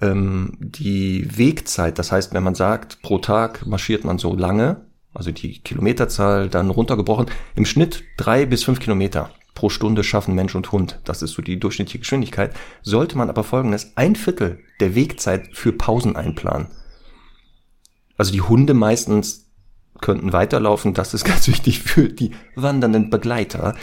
Ähm, 0.00 0.56
die 0.58 1.28
Wegzeit, 1.36 1.98
das 1.98 2.10
heißt, 2.12 2.34
wenn 2.34 2.42
man 2.42 2.54
sagt, 2.54 3.00
pro 3.02 3.18
Tag 3.18 3.66
marschiert 3.66 4.04
man 4.04 4.18
so 4.18 4.34
lange, 4.34 4.86
also 5.14 5.30
die 5.30 5.60
Kilometerzahl 5.60 6.48
dann 6.48 6.70
runtergebrochen, 6.70 7.26
im 7.54 7.64
Schnitt 7.64 8.02
drei 8.16 8.44
bis 8.46 8.64
fünf 8.64 8.80
Kilometer 8.80 9.30
pro 9.54 9.70
Stunde 9.70 10.02
schaffen 10.02 10.34
Mensch 10.34 10.54
und 10.56 10.72
Hund. 10.72 11.00
Das 11.04 11.22
ist 11.22 11.32
so 11.32 11.42
die 11.42 11.60
durchschnittliche 11.60 12.00
Geschwindigkeit. 12.00 12.52
Sollte 12.82 13.16
man 13.16 13.28
aber 13.30 13.44
folgendes, 13.44 13.92
ein 13.96 14.16
Viertel 14.16 14.58
der 14.80 14.94
Wegzeit 14.96 15.50
für 15.52 15.72
Pausen 15.72 16.16
einplanen. 16.16 16.66
Also 18.16 18.32
die 18.32 18.40
Hunde 18.40 18.74
meistens 18.74 19.46
könnten 20.00 20.32
weiterlaufen. 20.32 20.92
Das 20.92 21.14
ist 21.14 21.24
ganz 21.24 21.46
wichtig 21.46 21.80
für 21.82 22.08
die 22.08 22.32
wandernden 22.56 23.10
Begleiter, 23.10 23.74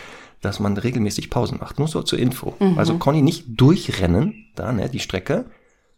dass 0.41 0.59
man 0.59 0.75
regelmäßig 0.77 1.29
Pausen 1.29 1.59
macht. 1.59 1.79
Nur 1.79 1.87
so 1.87 2.01
zur 2.03 2.19
Info. 2.19 2.55
Also 2.75 2.97
Conny 2.97 3.21
nicht 3.21 3.45
durchrennen, 3.47 4.47
da, 4.55 4.71
ne, 4.71 4.89
die 4.89 4.99
Strecke, 4.99 5.45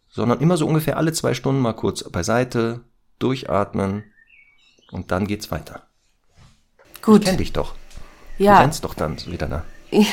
sondern 0.08 0.40
immer 0.40 0.56
so 0.56 0.66
ungefähr 0.66 0.96
alle 0.96 1.12
zwei 1.12 1.34
Stunden 1.34 1.60
mal 1.60 1.72
kurz 1.72 2.04
beiseite, 2.10 2.80
durchatmen 3.18 4.04
und 4.92 5.10
dann 5.10 5.26
geht's 5.26 5.50
weiter. 5.50 5.82
Gut. 7.02 7.24
Kenn 7.24 7.36
dich 7.38 7.52
doch. 7.52 7.74
Du 8.38 8.44
Ja. 8.44 8.58
rennst 8.60 8.84
doch 8.84 8.94
dann 8.94 9.16
wieder 9.26 9.46
da. 9.48 9.64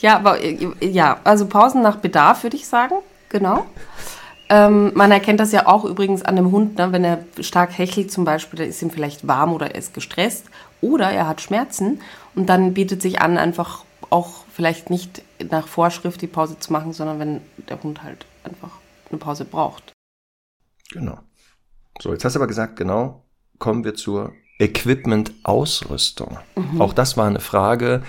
Ja, 0.00 0.16
aber 0.16 0.38
ja, 0.84 1.20
also 1.24 1.46
Pausen 1.46 1.80
nach 1.82 1.96
Bedarf, 1.96 2.42
würde 2.42 2.56
ich 2.56 2.66
sagen. 2.66 2.96
Genau. 3.30 3.64
Ähm, 4.50 4.92
man 4.94 5.10
erkennt 5.10 5.40
das 5.40 5.52
ja 5.52 5.66
auch 5.66 5.84
übrigens 5.86 6.22
an 6.22 6.36
dem 6.36 6.50
Hund, 6.50 6.76
ne? 6.76 6.92
wenn 6.92 7.04
er 7.04 7.24
stark 7.40 7.78
hechelt 7.78 8.12
zum 8.12 8.24
Beispiel, 8.24 8.58
dann 8.58 8.68
ist 8.68 8.82
ihm 8.82 8.90
vielleicht 8.90 9.26
warm 9.26 9.52
oder 9.54 9.70
er 9.70 9.76
ist 9.76 9.94
gestresst 9.94 10.46
oder 10.82 11.10
er 11.10 11.26
hat 11.26 11.40
Schmerzen 11.40 12.00
und 12.34 12.46
dann 12.46 12.74
bietet 12.74 13.00
sich 13.00 13.22
an, 13.22 13.38
einfach 13.38 13.84
auch 14.10 14.44
vielleicht 14.52 14.90
nicht 14.90 15.22
nach 15.50 15.66
Vorschrift 15.66 16.20
die 16.20 16.26
Pause 16.26 16.58
zu 16.58 16.72
machen, 16.72 16.92
sondern 16.92 17.18
wenn 17.18 17.40
der 17.68 17.82
Hund 17.82 18.02
halt 18.02 18.26
einfach 18.44 18.70
eine 19.10 19.18
Pause 19.18 19.46
braucht. 19.46 19.92
Genau. 20.90 21.18
So, 22.00 22.12
jetzt 22.12 22.24
hast 22.24 22.34
du 22.34 22.40
aber 22.40 22.46
gesagt, 22.46 22.76
genau, 22.76 23.24
kommen 23.58 23.84
wir 23.84 23.94
zur 23.94 24.32
Equipment-Ausrüstung. 24.58 26.38
Auch 26.78 26.92
das 26.92 27.16
war 27.16 27.26
eine 27.26 27.40
Frage, 27.40 28.02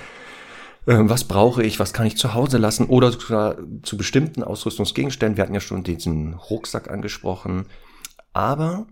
äh, 0.85 0.97
was 0.97 1.23
brauche 1.25 1.63
ich, 1.63 1.79
was 1.79 1.93
kann 1.93 2.05
ich 2.05 2.17
zu 2.17 2.33
Hause 2.33 2.57
lassen 2.57 2.87
oder 2.87 3.11
sogar 3.11 3.57
zu 3.83 3.97
bestimmten 3.97 4.43
Ausrüstungsgegenständen. 4.43 5.37
Wir 5.37 5.43
hatten 5.43 5.53
ja 5.53 5.59
schon 5.59 5.83
diesen 5.83 6.33
Rucksack 6.33 6.89
angesprochen. 6.89 7.67
Aber 8.33 8.87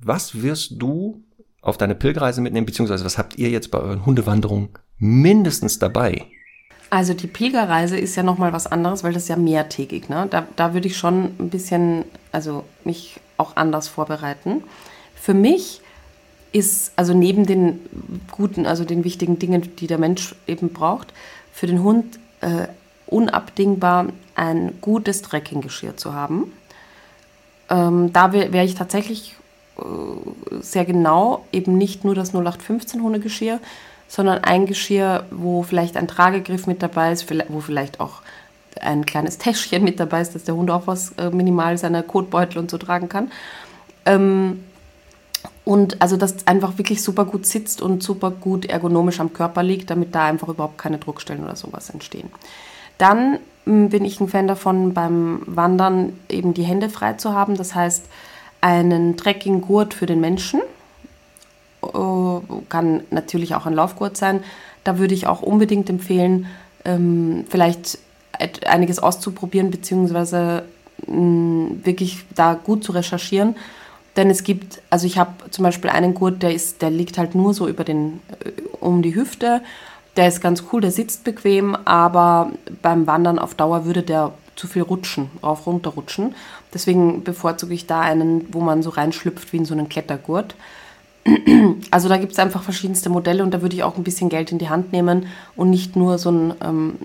was 0.00 0.42
wirst 0.42 0.74
du 0.76 1.24
auf 1.60 1.76
deine 1.76 1.94
Pilgerreise 1.94 2.40
mitnehmen, 2.40 2.66
beziehungsweise 2.66 3.04
was 3.04 3.18
habt 3.18 3.36
ihr 3.36 3.50
jetzt 3.50 3.70
bei 3.70 3.78
euren 3.78 4.06
Hundewanderungen 4.06 4.70
mindestens 4.98 5.78
dabei? 5.78 6.26
Also 6.90 7.12
die 7.12 7.26
Pilgerreise 7.26 7.98
ist 7.98 8.16
ja 8.16 8.22
nochmal 8.22 8.52
was 8.52 8.66
anderes, 8.66 9.04
weil 9.04 9.12
das 9.12 9.24
ist 9.24 9.28
ja 9.28 9.36
mehrtägig. 9.36 10.08
Ne? 10.08 10.26
Da, 10.30 10.46
da 10.56 10.72
würde 10.72 10.86
ich 10.86 10.96
schon 10.96 11.34
ein 11.38 11.50
bisschen, 11.50 12.04
also 12.32 12.64
mich 12.84 13.20
auch 13.36 13.56
anders 13.56 13.88
vorbereiten. 13.88 14.62
Für 15.14 15.34
mich 15.34 15.82
ist, 16.52 16.92
also 16.96 17.12
neben 17.12 17.44
den 17.44 17.80
guten, 18.30 18.64
also 18.64 18.84
den 18.84 19.04
wichtigen 19.04 19.38
Dingen, 19.38 19.76
die 19.76 19.86
der 19.86 19.98
Mensch 19.98 20.34
eben 20.46 20.72
braucht, 20.72 21.12
für 21.52 21.66
den 21.66 21.82
Hund 21.82 22.18
äh, 22.40 22.68
unabdingbar 23.06 24.06
ein 24.34 24.80
gutes 24.80 25.22
Trekkinggeschirr 25.22 25.96
zu 25.96 26.14
haben. 26.14 26.52
Ähm, 27.68 28.12
da 28.12 28.32
wäre 28.32 28.52
wär 28.52 28.64
ich 28.64 28.76
tatsächlich 28.76 29.36
sehr 30.60 30.84
genau, 30.84 31.44
eben 31.52 31.78
nicht 31.78 32.04
nur 32.04 32.14
das 32.14 32.30
0815 32.30 33.02
Hundegeschirr, 33.02 33.60
sondern 34.08 34.42
ein 34.42 34.66
Geschirr, 34.66 35.24
wo 35.30 35.62
vielleicht 35.62 35.96
ein 35.96 36.08
Tragegriff 36.08 36.66
mit 36.66 36.82
dabei 36.82 37.12
ist, 37.12 37.26
wo 37.48 37.60
vielleicht 37.60 38.00
auch 38.00 38.22
ein 38.80 39.06
kleines 39.06 39.38
Täschchen 39.38 39.84
mit 39.84 40.00
dabei 40.00 40.20
ist, 40.20 40.34
dass 40.34 40.44
der 40.44 40.54
Hund 40.56 40.70
auch 40.70 40.86
was 40.86 41.12
äh, 41.18 41.30
minimal 41.30 41.78
seiner 41.78 42.02
Kotbeutel 42.02 42.58
und 42.58 42.70
so 42.70 42.78
tragen 42.78 43.08
kann. 43.08 43.30
Ähm, 44.06 44.64
und 45.64 46.00
also, 46.00 46.16
dass 46.16 46.46
einfach 46.46 46.78
wirklich 46.78 47.02
super 47.02 47.24
gut 47.26 47.44
sitzt 47.44 47.82
und 47.82 48.02
super 48.02 48.30
gut 48.30 48.64
ergonomisch 48.64 49.20
am 49.20 49.32
Körper 49.32 49.62
liegt, 49.62 49.90
damit 49.90 50.14
da 50.14 50.24
einfach 50.24 50.48
überhaupt 50.48 50.78
keine 50.78 50.98
Druckstellen 50.98 51.44
oder 51.44 51.56
sowas 51.56 51.90
entstehen. 51.90 52.30
Dann 52.96 53.38
m, 53.66 53.90
bin 53.90 54.04
ich 54.04 54.20
ein 54.20 54.28
Fan 54.28 54.48
davon, 54.48 54.94
beim 54.94 55.42
Wandern 55.44 56.18
eben 56.28 56.54
die 56.54 56.62
Hände 56.62 56.88
frei 56.88 57.14
zu 57.14 57.34
haben. 57.34 57.56
Das 57.56 57.74
heißt, 57.74 58.06
einen 58.60 59.16
Trekkinggurt 59.16 59.94
für 59.94 60.06
den 60.06 60.20
Menschen. 60.20 60.60
Äh, 61.82 62.40
kann 62.68 63.02
natürlich 63.10 63.54
auch 63.54 63.66
ein 63.66 63.74
Laufgurt 63.74 64.16
sein. 64.16 64.42
Da 64.84 64.98
würde 64.98 65.14
ich 65.14 65.26
auch 65.26 65.42
unbedingt 65.42 65.90
empfehlen, 65.90 66.46
ähm, 66.84 67.44
vielleicht 67.48 67.98
einiges 68.66 68.98
auszuprobieren, 68.98 69.70
beziehungsweise 69.70 70.64
mh, 71.06 71.84
wirklich 71.84 72.24
da 72.34 72.54
gut 72.54 72.84
zu 72.84 72.92
recherchieren. 72.92 73.56
Denn 74.16 74.30
es 74.30 74.42
gibt, 74.42 74.82
also 74.90 75.06
ich 75.06 75.18
habe 75.18 75.50
zum 75.50 75.62
Beispiel 75.62 75.90
einen 75.90 76.14
Gurt, 76.14 76.42
der 76.42 76.52
ist, 76.52 76.82
der 76.82 76.90
liegt 76.90 77.18
halt 77.18 77.34
nur 77.34 77.54
so 77.54 77.68
über 77.68 77.84
den, 77.84 78.20
äh, 78.44 78.50
um 78.80 79.02
die 79.02 79.14
Hüfte. 79.14 79.62
Der 80.16 80.26
ist 80.26 80.40
ganz 80.40 80.64
cool, 80.72 80.80
der 80.80 80.90
sitzt 80.90 81.22
bequem, 81.22 81.76
aber 81.84 82.50
beim 82.82 83.06
Wandern 83.06 83.38
auf 83.38 83.54
Dauer 83.54 83.84
würde 83.84 84.02
der 84.02 84.32
zu 84.58 84.66
viel 84.66 84.82
rutschen, 84.82 85.30
rauf 85.42 85.66
runter 85.66 85.90
rutschen. 85.90 86.34
Deswegen 86.74 87.22
bevorzuge 87.22 87.74
ich 87.74 87.86
da 87.86 88.00
einen, 88.00 88.52
wo 88.52 88.60
man 88.60 88.82
so 88.82 88.90
reinschlüpft 88.90 89.52
wie 89.52 89.58
in 89.58 89.64
so 89.64 89.74
einen 89.74 89.88
Klettergurt. 89.88 90.54
Also 91.90 92.08
da 92.08 92.16
gibt 92.16 92.32
es 92.32 92.38
einfach 92.38 92.62
verschiedenste 92.62 93.08
Modelle 93.08 93.42
und 93.42 93.52
da 93.52 93.62
würde 93.62 93.74
ich 93.74 93.82
auch 93.82 93.96
ein 93.96 94.04
bisschen 94.04 94.28
Geld 94.28 94.52
in 94.52 94.58
die 94.58 94.68
Hand 94.68 94.92
nehmen 94.92 95.26
und 95.56 95.70
nicht 95.70 95.96
nur 95.96 96.18
so 96.18 96.30
ein 96.30 96.54
ähm, 96.62 96.98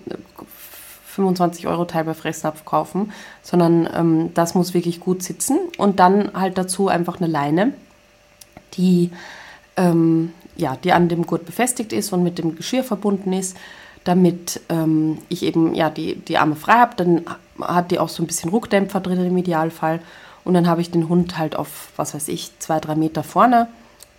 25 1.13 1.67
Euro 1.67 1.85
Teil 1.85 2.03
bei 2.05 2.13
Fressnapf 2.13 2.65
kaufen, 2.65 3.11
sondern 3.41 3.87
ähm, 3.93 4.33
das 4.33 4.55
muss 4.55 4.73
wirklich 4.73 4.99
gut 4.99 5.23
sitzen 5.23 5.59
und 5.77 5.99
dann 5.99 6.31
halt 6.33 6.57
dazu 6.57 6.87
einfach 6.87 7.17
eine 7.17 7.27
Leine, 7.27 7.73
die, 8.73 9.11
ähm, 9.77 10.33
ja, 10.55 10.75
die 10.83 10.91
an 10.91 11.09
dem 11.09 11.25
Gurt 11.25 11.45
befestigt 11.45 11.93
ist 11.93 12.11
und 12.13 12.23
mit 12.23 12.39
dem 12.39 12.55
Geschirr 12.55 12.83
verbunden 12.83 13.33
ist, 13.33 13.55
damit 14.03 14.61
ähm, 14.69 15.19
ich 15.29 15.43
eben 15.43 15.73
ja, 15.73 15.89
die, 15.89 16.15
die 16.15 16.37
Arme 16.37 16.55
frei 16.55 16.73
habe. 16.73 16.95
Dann 16.95 17.21
hat 17.61 17.91
die 17.91 17.99
auch 17.99 18.09
so 18.09 18.23
ein 18.23 18.27
bisschen 18.27 18.49
Ruckdämpfer 18.49 18.99
drin 18.99 19.25
im 19.25 19.37
Idealfall 19.37 19.99
und 20.43 20.53
dann 20.53 20.67
habe 20.67 20.81
ich 20.81 20.91
den 20.91 21.09
Hund 21.09 21.37
halt 21.37 21.55
auf, 21.55 21.91
was 21.95 22.13
weiß 22.13 22.27
ich, 22.27 22.51
zwei, 22.59 22.79
drei 22.79 22.95
Meter 22.95 23.23
vorne 23.23 23.67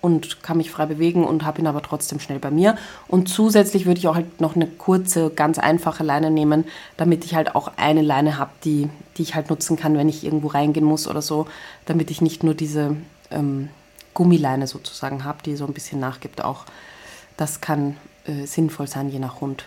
und 0.00 0.42
kann 0.42 0.58
mich 0.58 0.70
frei 0.70 0.86
bewegen 0.86 1.24
und 1.24 1.44
habe 1.44 1.60
ihn 1.60 1.66
aber 1.66 1.80
trotzdem 1.80 2.20
schnell 2.20 2.38
bei 2.38 2.50
mir. 2.50 2.76
Und 3.08 3.28
zusätzlich 3.28 3.86
würde 3.86 3.98
ich 3.98 4.08
auch 4.08 4.14
halt 4.14 4.40
noch 4.40 4.54
eine 4.54 4.66
kurze, 4.66 5.30
ganz 5.30 5.58
einfache 5.58 6.04
Leine 6.04 6.30
nehmen, 6.30 6.64
damit 6.96 7.24
ich 7.24 7.34
halt 7.34 7.54
auch 7.54 7.72
eine 7.76 8.02
Leine 8.02 8.38
habe, 8.38 8.50
die, 8.64 8.90
die 9.16 9.22
ich 9.22 9.34
halt 9.34 9.48
nutzen 9.48 9.76
kann, 9.76 9.96
wenn 9.96 10.08
ich 10.08 10.22
irgendwo 10.22 10.48
reingehen 10.48 10.84
muss 10.84 11.08
oder 11.08 11.22
so, 11.22 11.46
damit 11.86 12.10
ich 12.10 12.20
nicht 12.20 12.42
nur 12.44 12.54
diese 12.54 12.96
ähm, 13.30 13.70
Gummileine 14.12 14.66
sozusagen 14.66 15.24
habe, 15.24 15.38
die 15.42 15.56
so 15.56 15.66
ein 15.66 15.72
bisschen 15.72 16.00
nachgibt 16.00 16.44
auch. 16.44 16.66
Das 17.38 17.62
kann 17.62 17.96
äh, 18.26 18.46
sinnvoll 18.46 18.88
sein, 18.88 19.08
je 19.08 19.18
nach 19.18 19.40
Hund. 19.40 19.64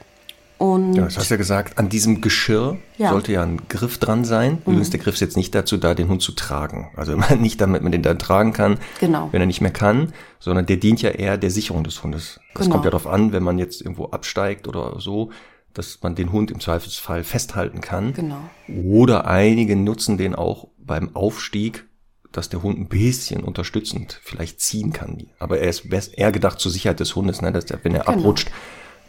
Und 0.57 0.95
Ja, 0.95 1.03
das 1.05 1.17
hast 1.17 1.29
du 1.29 1.35
ja 1.35 1.37
gesagt, 1.37 1.77
an 1.77 1.87
diesem 1.89 2.19
Geschirr 2.21 2.77
Ja. 2.97 3.07
Mhm. 3.09 3.11
sollte 3.13 3.31
ja 3.31 3.43
ein 3.43 3.61
Griff 3.69 3.97
dran 3.99 4.25
sein. 4.25 4.57
Übrigens, 4.65 4.89
der 4.89 4.99
Griff 4.99 5.13
ist 5.15 5.19
jetzt 5.21 5.37
nicht 5.37 5.53
dazu 5.53 5.77
da, 5.77 5.93
den 5.93 6.07
Hund 6.09 6.21
zu 6.21 6.31
tragen. 6.31 6.89
Also 6.95 7.15
nicht 7.39 7.61
damit 7.61 7.83
man 7.83 7.91
den 7.91 8.01
dann 8.01 8.17
tragen 8.19 8.53
kann, 8.53 8.79
Genau. 8.99 9.29
wenn 9.31 9.41
er 9.41 9.47
nicht 9.47 9.61
mehr 9.61 9.71
kann, 9.71 10.13
sondern 10.39 10.65
der 10.65 10.77
dient 10.77 11.01
ja 11.01 11.11
eher 11.11 11.37
der 11.37 11.51
Sicherung 11.51 11.83
des 11.83 12.01
Hundes. 12.03 12.39
Das 12.53 12.63
Genau. 12.63 12.73
kommt 12.75 12.85
ja 12.85 12.91
darauf 12.91 13.07
an, 13.07 13.31
wenn 13.33 13.43
man 13.43 13.59
jetzt 13.59 13.81
irgendwo 13.81 14.05
absteigt 14.05 14.67
oder 14.67 14.99
so, 14.99 15.31
dass 15.73 15.99
man 16.01 16.15
den 16.15 16.31
Hund 16.31 16.49
im 16.49 16.59
Zweifelsfall 16.59 17.23
festhalten 17.23 17.81
kann. 17.81 18.13
Genau. 18.13 18.39
Oder 18.83 19.27
einige 19.27 19.75
nutzen 19.75 20.17
den 20.17 20.33
auch 20.33 20.69
beim 20.79 21.15
Aufstieg, 21.15 21.85
dass 22.31 22.49
der 22.49 22.63
Hund 22.63 22.79
ein 22.79 22.87
bisschen 22.87 23.43
unterstützend 23.43 24.19
vielleicht 24.23 24.59
ziehen 24.59 24.91
kann. 24.91 25.27
Aber 25.39 25.59
er 25.59 25.69
ist 25.69 25.85
eher 26.13 26.31
gedacht 26.31 26.59
zur 26.59 26.71
Sicherheit 26.71 26.99
des 26.99 27.15
Hundes, 27.15 27.41
ne, 27.43 27.51
dass 27.51 27.65
er, 27.65 27.79
wenn 27.83 27.93
er 27.93 28.05
Genau. 28.05 28.17
abrutscht, 28.17 28.49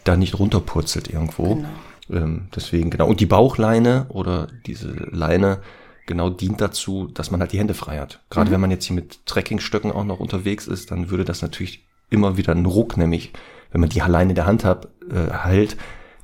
da 0.09 0.17
nicht 0.17 0.39
runterpurzelt 0.39 1.09
irgendwo. 1.09 1.57
Genau. 1.57 1.69
Ähm, 2.11 2.49
deswegen, 2.55 2.91
genau. 2.91 3.07
Und 3.07 3.21
die 3.21 3.27
Bauchleine 3.27 4.07
oder 4.09 4.49
diese 4.67 4.89
Leine 4.89 5.61
genau 6.07 6.31
dient 6.31 6.61
dazu, 6.61 7.07
dass 7.07 7.31
man 7.31 7.41
halt 7.41 7.53
die 7.53 7.59
Hände 7.59 7.75
frei 7.75 7.99
hat. 7.99 8.15
Mhm. 8.15 8.35
Gerade 8.35 8.51
wenn 8.51 8.61
man 8.61 8.71
jetzt 8.71 8.87
hier 8.87 8.97
mit 8.97 9.25
Trekkingstöcken 9.27 9.93
auch 9.93 10.05
noch 10.05 10.21
unterwegs 10.21 10.67
ist, 10.67 10.91
dann 10.91 11.11
würde 11.11 11.25
das 11.25 11.43
natürlich 11.43 11.87
immer 12.11 12.37
wieder 12.37 12.53
einen 12.53 12.67
Ruck, 12.67 12.97
nämlich 12.97 13.33
wenn 13.71 13.83
man 13.83 13.91
die 13.91 14.01
Leine 14.01 14.31
in 14.31 14.35
der 14.35 14.47
Hand 14.47 14.65
hat, 14.65 14.89
äh, 15.11 15.31
hält, 15.31 15.77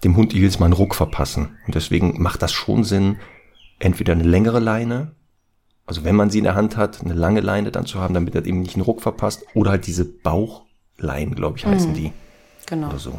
dem 0.03 0.16
Hund 0.16 0.32
jedes 0.32 0.59
Mal 0.59 0.66
einen 0.66 0.74
Ruck 0.74 0.95
verpassen. 0.95 1.57
Und 1.66 1.74
deswegen 1.74 2.20
macht 2.22 2.43
das 2.43 2.53
schon 2.53 2.85
Sinn, 2.85 3.16
entweder 3.78 4.14
eine 4.14 4.22
längere 4.22 4.61
Leine, 4.61 5.12
also 5.87 6.05
wenn 6.05 6.16
man 6.16 6.30
sie 6.30 6.39
in 6.39 6.45
der 6.45 6.55
Hand 6.55 6.78
hat, 6.78 7.03
eine 7.03 7.12
lange 7.12 7.41
Leine 7.41 7.70
dann 7.70 7.85
zu 7.85 8.01
haben, 8.01 8.14
damit 8.14 8.35
er 8.35 8.47
eben 8.47 8.61
nicht 8.61 8.74
einen 8.74 8.85
Ruck 8.85 9.03
verpasst, 9.03 9.45
oder 9.55 9.72
halt 9.72 9.87
diese 9.87 10.07
Bauchleinen, 10.07 11.35
glaube 11.35 11.59
ich, 11.59 11.66
heißen 11.66 11.93
die. 11.93 12.12
Genau. 12.66 12.89
Oder 12.89 12.99
so. 12.99 13.18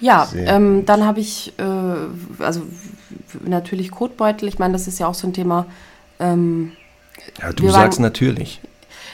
Ja, 0.00 0.28
ähm, 0.34 0.84
dann 0.86 1.04
habe 1.04 1.20
ich 1.20 1.52
äh, 1.58 2.42
also 2.42 2.62
natürlich 3.44 3.90
Kotbeutel. 3.90 4.48
Ich 4.48 4.58
meine, 4.58 4.72
das 4.72 4.86
ist 4.88 4.98
ja 4.98 5.06
auch 5.06 5.14
so 5.14 5.26
ein 5.26 5.32
Thema. 5.32 5.66
Ähm, 6.18 6.72
Ja, 7.40 7.52
du 7.52 7.68
sagst 7.70 7.98
waren- 7.98 8.02
natürlich. 8.04 8.60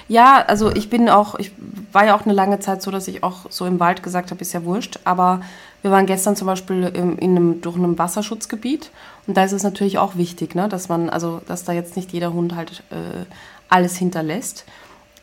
ja, 0.08 0.44
also 0.46 0.70
ich 0.72 0.88
bin 0.90 1.08
auch, 1.08 1.34
ich 1.38 1.52
war 1.92 2.06
ja 2.06 2.16
auch 2.16 2.24
eine 2.24 2.34
lange 2.34 2.60
Zeit 2.60 2.82
so, 2.82 2.90
dass 2.90 3.08
ich 3.08 3.22
auch 3.24 3.46
so 3.50 3.66
im 3.66 3.80
Wald 3.80 4.02
gesagt 4.02 4.30
habe, 4.30 4.40
ist 4.40 4.52
ja 4.52 4.64
wurscht. 4.64 5.00
Aber 5.04 5.40
wir 5.82 5.90
waren 5.90 6.06
gestern 6.06 6.36
zum 6.36 6.46
Beispiel 6.46 6.84
im, 6.94 7.18
in 7.18 7.36
einem, 7.36 7.60
durch 7.60 7.76
einem 7.76 7.98
Wasserschutzgebiet 7.98 8.90
und 9.26 9.36
da 9.36 9.44
ist 9.44 9.52
es 9.52 9.62
natürlich 9.64 9.98
auch 9.98 10.16
wichtig, 10.16 10.54
ne, 10.54 10.68
dass 10.68 10.88
man, 10.88 11.10
also 11.10 11.40
dass 11.48 11.64
da 11.64 11.72
jetzt 11.72 11.96
nicht 11.96 12.12
jeder 12.12 12.32
Hund 12.32 12.54
halt 12.54 12.82
äh, 12.90 13.24
alles 13.68 13.96
hinterlässt, 13.96 14.64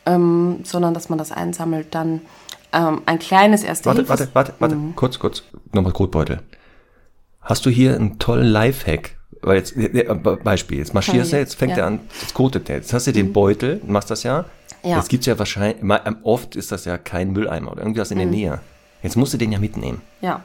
ähm, 0.06 0.60
sondern 0.64 0.92
dass 0.94 1.08
man 1.08 1.18
das 1.18 1.32
einsammelt. 1.32 1.94
Dann 1.94 2.20
ähm, 2.74 3.02
ein 3.06 3.18
kleines 3.18 3.62
erste 3.62 3.86
Warte, 3.86 4.08
warte, 4.08 4.28
warte, 4.32 4.54
warte, 4.58 4.74
Mhm. 4.74 4.96
kurz, 4.96 5.18
kurz, 5.18 5.42
nochmal 5.72 5.92
Kotbeutel. 5.92 6.40
Hast 7.40 7.66
du 7.66 7.70
hier 7.70 7.94
einen 7.94 8.18
tollen 8.18 8.46
Lifehack? 8.46 9.16
Weil 9.42 9.56
jetzt, 9.58 9.76
äh, 9.76 9.84
äh, 9.86 10.14
Beispiel, 10.42 10.78
jetzt 10.78 10.94
marschierst 10.94 11.32
du, 11.32 11.36
jetzt 11.36 11.54
fängt 11.56 11.76
ja. 11.76 11.76
Mhm. 11.76 11.80
er 11.80 11.86
an, 11.86 12.08
jetzt 12.22 12.34
kotet 12.34 12.68
er. 12.70 12.76
Jetzt 12.76 12.92
hast 12.92 13.06
du 13.06 13.12
den 13.12 13.32
Beutel, 13.32 13.80
machst 13.86 14.10
das 14.10 14.22
ja. 14.22 14.46
Ja. 14.82 14.96
Jetzt 14.96 15.08
gibt's 15.08 15.26
ja 15.26 15.38
wahrscheinlich, 15.38 15.82
oft 16.22 16.56
ist 16.56 16.72
das 16.72 16.84
ja 16.84 16.98
kein 16.98 17.32
Mülleimer 17.32 17.72
oder 17.72 17.82
irgendwas 17.82 18.10
in 18.10 18.18
der 18.18 18.26
Mhm. 18.26 18.32
Nähe. 18.32 18.60
Jetzt 19.02 19.16
musst 19.16 19.34
du 19.34 19.38
den 19.38 19.52
ja 19.52 19.58
mitnehmen. 19.58 20.00
Ja. 20.20 20.42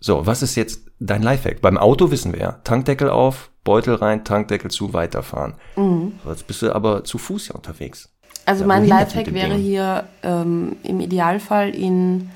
So, 0.00 0.26
was 0.26 0.42
ist 0.42 0.54
jetzt 0.56 0.82
dein 1.00 1.22
Lifehack? 1.22 1.62
Beim 1.62 1.78
Auto 1.78 2.10
wissen 2.10 2.32
wir 2.32 2.40
ja, 2.40 2.52
Tankdeckel 2.64 3.08
auf, 3.08 3.50
Beutel 3.62 3.94
rein, 3.94 4.24
Tankdeckel 4.24 4.70
zu, 4.70 4.92
weiterfahren. 4.92 5.54
Mhm. 5.76 6.12
So, 6.22 6.30
jetzt 6.30 6.46
bist 6.46 6.60
du 6.60 6.74
aber 6.74 7.04
zu 7.04 7.16
Fuß 7.16 7.48
ja 7.48 7.54
unterwegs. 7.54 8.10
Also 8.46 8.64
mein 8.66 8.86
Lifehack 8.86 9.32
wäre 9.32 9.54
Ding? 9.54 9.62
hier 9.62 10.04
ähm, 10.22 10.76
im 10.82 11.00
Idealfall 11.00 11.70
in 11.74 12.30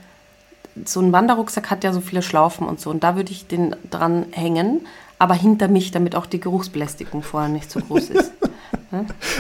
so 0.85 1.01
ein 1.01 1.13
Wanderrucksack 1.13 1.71
hat 1.71 1.85
ja 1.85 1.93
so 1.93 2.01
viele 2.01 2.23
Schlaufen 2.23 2.67
und 2.67 2.81
so 2.81 2.91
und 2.91 3.03
da 3.03 3.17
würde 3.17 3.33
ich 3.33 3.47
den 3.47 3.75
dran 3.91 4.27
hängen, 4.31 4.87
aber 5.19 5.35
hinter 5.35 5.69
mich, 5.69 5.91
damit 5.91 6.15
auch 6.15 6.27
die 6.27 6.39
Geruchsbelästigung 6.41 7.23
vorher 7.23 7.49
nicht 7.51 7.71
so 7.71 7.81
groß 7.81 8.11
ist. 8.11 8.33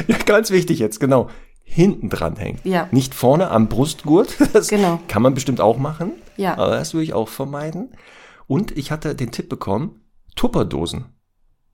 Ja, 0.06 0.16
ganz 0.26 0.50
wichtig 0.50 0.78
jetzt, 0.78 1.00
genau. 1.00 1.30
Hinten 1.64 2.10
dran 2.10 2.36
hängen. 2.36 2.58
Ja. 2.64 2.86
Nicht 2.90 3.14
vorne 3.14 3.50
am 3.50 3.68
Brustgurt. 3.68 4.36
Das 4.52 4.68
Genau. 4.68 5.00
kann 5.08 5.22
man 5.22 5.32
bestimmt 5.32 5.62
auch 5.62 5.78
machen. 5.78 6.12
Ja. 6.36 6.58
Aber 6.58 6.72
das 6.76 6.92
würde 6.92 7.04
ich 7.04 7.14
auch 7.14 7.28
vermeiden. 7.28 7.92
Und 8.46 8.76
ich 8.76 8.90
hatte 8.90 9.14
den 9.14 9.30
Tipp 9.30 9.48
bekommen, 9.48 10.02
Tupperdosen. 10.36 11.06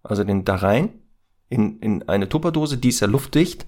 Also 0.05 0.23
den 0.23 0.45
da 0.45 0.55
rein, 0.55 0.91
in, 1.49 1.81
in 1.81 2.09
eine 2.09 2.29
Tupperdose, 2.29 2.79
die 2.79 2.91
ist 2.91 3.01
ja 3.01 3.09
luftdicht. 3.09 3.67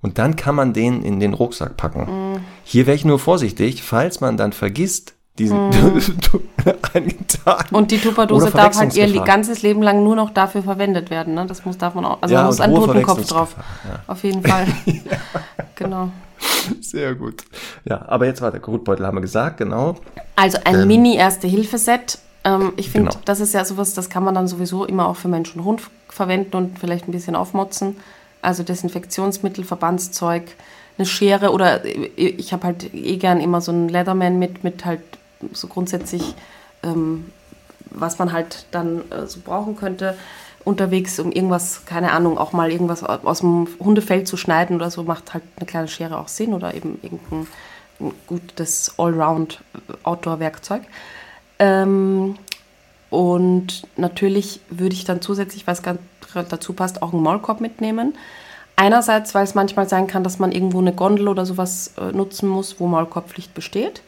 Und 0.00 0.18
dann 0.18 0.36
kann 0.36 0.54
man 0.54 0.72
den 0.72 1.02
in 1.02 1.18
den 1.18 1.34
Rucksack 1.34 1.76
packen. 1.76 2.34
Mm. 2.34 2.40
Hier 2.64 2.86
wäre 2.86 2.94
ich 2.94 3.04
nur 3.04 3.18
vorsichtig, 3.18 3.82
falls 3.82 4.20
man 4.20 4.36
dann 4.36 4.52
vergisst, 4.52 5.14
diesen. 5.38 5.70
Mm. 6.68 7.74
Und 7.74 7.90
die 7.90 7.98
Tupperdose 7.98 8.50
darf 8.50 8.76
halt 8.76 8.94
ihr 8.96 9.22
ganzes 9.22 9.62
Leben 9.62 9.80
lang 9.82 10.02
nur 10.02 10.16
noch 10.16 10.30
dafür 10.30 10.62
verwendet 10.62 11.10
werden. 11.10 11.34
Ne? 11.34 11.46
Das 11.46 11.64
muss 11.64 11.78
darf 11.78 11.94
man 11.94 12.04
auch. 12.04 12.18
Also 12.20 12.34
Ja, 12.34 12.40
man 12.40 12.48
muss 12.48 12.60
einen 12.60 12.74
Totenkopf 12.74 13.26
drauf. 13.26 13.54
Ja. 13.88 14.00
Auf 14.06 14.24
jeden 14.24 14.42
Fall. 14.42 14.66
Genau. 15.76 16.10
Sehr 16.80 17.14
gut. 17.14 17.44
Ja, 17.84 18.04
aber 18.08 18.26
jetzt 18.26 18.42
war 18.42 18.50
der 18.50 18.58
Kotbeutel, 18.60 19.06
haben 19.06 19.16
wir 19.16 19.20
gesagt, 19.22 19.58
genau. 19.58 19.94
Also 20.34 20.58
ein 20.64 20.88
Mini-Erste-Hilfe-Set. 20.88 22.18
Ähm, 22.44 22.72
ich 22.76 22.90
finde, 22.90 23.10
Genau. 23.10 23.22
das 23.24 23.38
ist 23.38 23.54
ja 23.54 23.64
sowas, 23.64 23.94
das 23.94 24.10
kann 24.10 24.24
man 24.24 24.34
dann 24.34 24.48
sowieso 24.48 24.84
immer 24.84 25.06
auch 25.06 25.16
für 25.16 25.28
Mensch 25.28 25.54
und 25.54 25.64
Hund 25.64 25.82
verwenden 26.08 26.56
und 26.56 26.78
vielleicht 26.78 27.06
ein 27.08 27.12
bisschen 27.12 27.36
aufmotzen. 27.36 27.96
Also 28.42 28.62
Desinfektionsmittel, 28.62 29.64
Verbandszeug, 29.64 30.42
eine 30.96 31.06
Schere 31.06 31.52
oder 31.52 31.84
äh, 31.84 32.10
ich 32.16 32.52
habe 32.52 32.64
halt 32.64 32.94
eh 32.94 33.16
gern 33.16 33.40
immer 33.40 33.60
so 33.60 33.72
einen 33.72 33.88
Leatherman 33.88 34.38
mit, 34.38 34.64
mit 34.64 34.84
halt 34.84 35.00
so 35.52 35.68
grundsätzlich, 35.68 36.34
ähm, 36.82 37.30
was 37.90 38.18
man 38.18 38.32
halt 38.32 38.66
dann 38.70 39.10
äh, 39.10 39.26
so 39.26 39.40
brauchen 39.40 39.76
könnte 39.76 40.16
unterwegs, 40.64 41.18
um 41.18 41.32
irgendwas, 41.32 41.86
keine 41.86 42.12
Ahnung, 42.12 42.36
auch 42.36 42.52
mal 42.52 42.70
irgendwas 42.70 43.02
aus 43.02 43.40
dem 43.40 43.68
Hundefell 43.80 44.24
zu 44.24 44.36
schneiden 44.36 44.76
oder 44.76 44.90
so, 44.90 45.02
macht 45.02 45.32
halt 45.32 45.44
eine 45.56 45.66
kleine 45.66 45.88
Schere 45.88 46.18
auch 46.18 46.28
Sinn 46.28 46.52
oder 46.52 46.74
eben 46.74 46.98
irgendein 47.02 47.46
ein 48.00 48.12
gutes 48.26 48.94
Allround-Outdoor-Werkzeug. 48.96 50.82
Ähm, 51.58 52.36
und 53.10 53.82
natürlich 53.96 54.60
würde 54.70 54.94
ich 54.94 55.04
dann 55.04 55.20
zusätzlich, 55.20 55.66
was 55.66 55.82
ganz 55.82 55.98
dazu 56.34 56.72
passt, 56.72 57.02
auch 57.02 57.12
einen 57.12 57.22
Maulkorb 57.22 57.60
mitnehmen. 57.60 58.14
Einerseits, 58.76 59.34
weil 59.34 59.44
es 59.44 59.54
manchmal 59.54 59.88
sein 59.88 60.06
kann, 60.06 60.22
dass 60.22 60.38
man 60.38 60.52
irgendwo 60.52 60.78
eine 60.78 60.92
Gondel 60.92 61.28
oder 61.28 61.44
sowas 61.44 61.94
äh, 61.98 62.12
nutzen 62.12 62.48
muss, 62.48 62.78
wo 62.78 62.86
Maulkorbpflicht 62.86 63.52
besteht. 63.52 64.02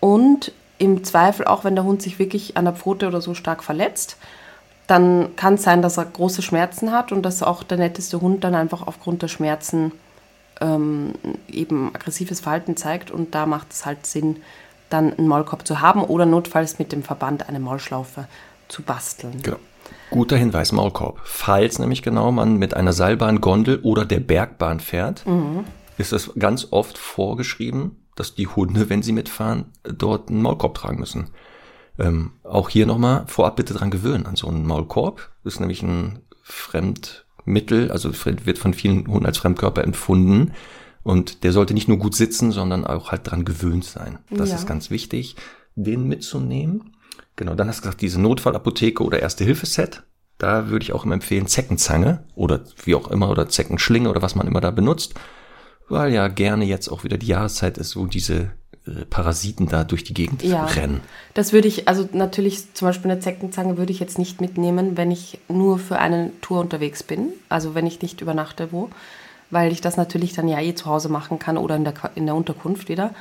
Und 0.00 0.52
im 0.78 1.04
Zweifel, 1.04 1.46
auch 1.46 1.62
wenn 1.62 1.76
der 1.76 1.84
Hund 1.84 2.02
sich 2.02 2.18
wirklich 2.18 2.56
an 2.56 2.64
der 2.64 2.74
Pfote 2.74 3.06
oder 3.06 3.20
so 3.20 3.34
stark 3.34 3.62
verletzt, 3.62 4.16
dann 4.88 5.36
kann 5.36 5.54
es 5.54 5.62
sein, 5.62 5.82
dass 5.82 5.98
er 5.98 6.04
große 6.04 6.42
Schmerzen 6.42 6.90
hat 6.90 7.12
und 7.12 7.22
dass 7.22 7.42
auch 7.42 7.62
der 7.62 7.78
netteste 7.78 8.20
Hund 8.20 8.42
dann 8.42 8.56
einfach 8.56 8.84
aufgrund 8.86 9.22
der 9.22 9.28
Schmerzen 9.28 9.92
ähm, 10.60 11.12
eben 11.48 11.94
aggressives 11.94 12.40
Verhalten 12.40 12.76
zeigt. 12.76 13.12
Und 13.12 13.34
da 13.34 13.46
macht 13.46 13.72
es 13.72 13.86
halt 13.86 14.04
Sinn, 14.04 14.42
dann 14.90 15.16
einen 15.16 15.28
Maulkorb 15.28 15.66
zu 15.66 15.80
haben 15.80 16.02
oder 16.02 16.26
notfalls 16.26 16.78
mit 16.78 16.92
dem 16.92 17.02
Verband 17.02 17.48
eine 17.48 17.60
Maulschlaufe 17.60 18.26
zu 18.68 18.82
basteln. 18.82 19.40
Genau. 19.42 19.58
Guter 20.12 20.36
Hinweis, 20.36 20.72
Maulkorb. 20.72 21.20
Falls 21.24 21.78
nämlich 21.78 22.02
genau 22.02 22.30
man 22.32 22.58
mit 22.58 22.74
einer 22.74 22.92
Seilbahn, 22.92 23.40
Gondel 23.40 23.80
oder 23.82 24.04
der 24.04 24.20
Bergbahn 24.20 24.78
fährt, 24.78 25.26
mhm. 25.26 25.64
ist 25.96 26.12
es 26.12 26.32
ganz 26.38 26.68
oft 26.70 26.98
vorgeschrieben, 26.98 27.96
dass 28.14 28.34
die 28.34 28.46
Hunde, 28.46 28.90
wenn 28.90 29.02
sie 29.02 29.12
mitfahren, 29.12 29.72
dort 29.82 30.28
einen 30.28 30.42
Maulkorb 30.42 30.74
tragen 30.74 31.00
müssen. 31.00 31.30
Ähm, 31.98 32.32
auch 32.44 32.68
hier 32.68 32.84
nochmal 32.84 33.24
vorab 33.26 33.56
bitte 33.56 33.72
dran 33.72 33.90
gewöhnen 33.90 34.26
an 34.26 34.36
so 34.36 34.48
einen 34.48 34.66
Maulkorb. 34.66 35.30
Das 35.44 35.54
ist 35.54 35.60
nämlich 35.60 35.82
ein 35.82 36.18
Fremdmittel, 36.42 37.90
also 37.90 38.12
wird 38.12 38.58
von 38.58 38.74
vielen 38.74 39.06
Hunden 39.06 39.26
als 39.26 39.38
Fremdkörper 39.38 39.82
empfunden. 39.82 40.52
Und 41.02 41.42
der 41.42 41.52
sollte 41.52 41.72
nicht 41.72 41.88
nur 41.88 41.98
gut 41.98 42.14
sitzen, 42.14 42.52
sondern 42.52 42.86
auch 42.86 43.10
halt 43.10 43.30
dran 43.30 43.46
gewöhnt 43.46 43.84
sein. 43.84 44.18
Das 44.28 44.50
ja. 44.50 44.56
ist 44.56 44.66
ganz 44.66 44.90
wichtig, 44.90 45.36
den 45.74 46.06
mitzunehmen. 46.06 46.91
Genau, 47.36 47.54
dann 47.54 47.68
hast 47.68 47.78
du 47.78 47.82
gesagt, 47.82 48.02
diese 48.02 48.20
Notfallapotheke 48.20 49.02
oder 49.02 49.20
Erste-Hilfe-Set. 49.20 50.02
Da 50.38 50.68
würde 50.68 50.82
ich 50.82 50.92
auch 50.92 51.04
immer 51.04 51.14
empfehlen, 51.14 51.46
Zeckenzange 51.46 52.24
oder 52.34 52.60
wie 52.84 52.94
auch 52.94 53.08
immer 53.10 53.30
oder 53.30 53.48
Zeckenschlinge 53.48 54.08
oder 54.08 54.22
was 54.22 54.34
man 54.34 54.46
immer 54.46 54.60
da 54.60 54.70
benutzt 54.70 55.14
weil 55.92 56.12
ja 56.12 56.28
gerne 56.28 56.64
jetzt 56.64 56.88
auch 56.88 57.04
wieder 57.04 57.18
die 57.18 57.26
Jahreszeit 57.26 57.78
ist, 57.78 57.96
wo 57.96 58.06
diese 58.06 58.50
äh, 58.86 59.04
Parasiten 59.08 59.68
da 59.68 59.84
durch 59.84 60.04
die 60.04 60.14
Gegend 60.14 60.42
ja, 60.42 60.64
rennen. 60.64 61.00
Das 61.34 61.52
würde 61.52 61.68
ich, 61.68 61.86
also 61.86 62.08
natürlich 62.12 62.74
zum 62.74 62.88
Beispiel 62.88 63.10
eine 63.10 63.20
Zeckenzange 63.20 63.76
würde 63.76 63.92
ich 63.92 64.00
jetzt 64.00 64.18
nicht 64.18 64.40
mitnehmen, 64.40 64.96
wenn 64.96 65.10
ich 65.10 65.38
nur 65.48 65.78
für 65.78 65.98
eine 65.98 66.32
Tour 66.40 66.60
unterwegs 66.60 67.02
bin, 67.02 67.28
also 67.48 67.74
wenn 67.74 67.86
ich 67.86 68.02
nicht 68.02 68.20
übernachte 68.20 68.72
wo, 68.72 68.90
weil 69.50 69.70
ich 69.70 69.80
das 69.80 69.96
natürlich 69.96 70.32
dann 70.32 70.48
ja 70.48 70.60
eh 70.60 70.74
zu 70.74 70.86
Hause 70.86 71.10
machen 71.10 71.38
kann 71.38 71.58
oder 71.58 71.76
in 71.76 71.84
der, 71.84 71.94
in 72.14 72.26
der 72.26 72.34
Unterkunft 72.34 72.88
wieder. 72.88 73.14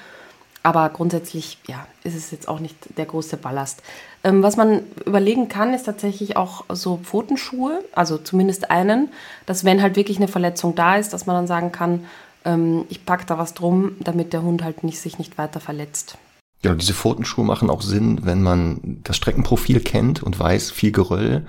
Aber 0.64 0.90
grundsätzlich, 0.90 1.58
ja, 1.68 1.88
ist 2.04 2.16
es 2.16 2.32
jetzt 2.32 2.48
auch 2.48 2.60
nicht 2.60 2.76
der 2.98 3.06
große 3.06 3.38
Ballast. 3.38 3.82
Ähm, 4.24 4.44
was 4.44 4.58
man 4.58 4.82
überlegen 5.06 5.50
kann, 5.50 5.74
ist 5.74 5.84
tatsächlich 5.84 6.38
auch 6.38 6.66
so 6.70 6.98
Pfotenschuhe, 6.98 7.84
also 7.94 8.18
zumindest 8.18 8.70
einen, 8.70 9.10
dass 9.46 9.66
wenn 9.66 9.82
halt 9.82 9.96
wirklich 9.96 10.18
eine 10.18 10.28
Verletzung 10.28 10.76
da 10.76 10.98
ist, 10.98 11.14
dass 11.14 11.26
man 11.26 11.36
dann 11.36 11.48
sagen 11.48 11.72
kann, 11.72 12.06
ähm, 12.46 12.86
ich 12.90 13.06
packe 13.06 13.26
da 13.26 13.40
was 13.40 13.56
drum, 13.56 13.94
damit 14.00 14.34
der 14.34 14.44
Hund 14.44 14.64
halt 14.64 14.84
nicht, 14.84 15.00
sich 15.00 15.18
nicht 15.18 15.38
weiter 15.40 15.60
verletzt. 15.60 16.18
Ja, 16.64 16.76
diese 16.76 16.94
Pfotenschuhe 16.94 17.44
machen 17.44 17.72
auch 17.72 17.82
Sinn, 17.82 18.20
wenn 18.24 18.44
man 18.44 19.00
das 19.04 19.18
Streckenprofil 19.18 19.80
kennt 19.80 20.22
und 20.22 20.40
weiß, 20.40 20.70
viel 20.70 20.92
Geröll 20.92 21.48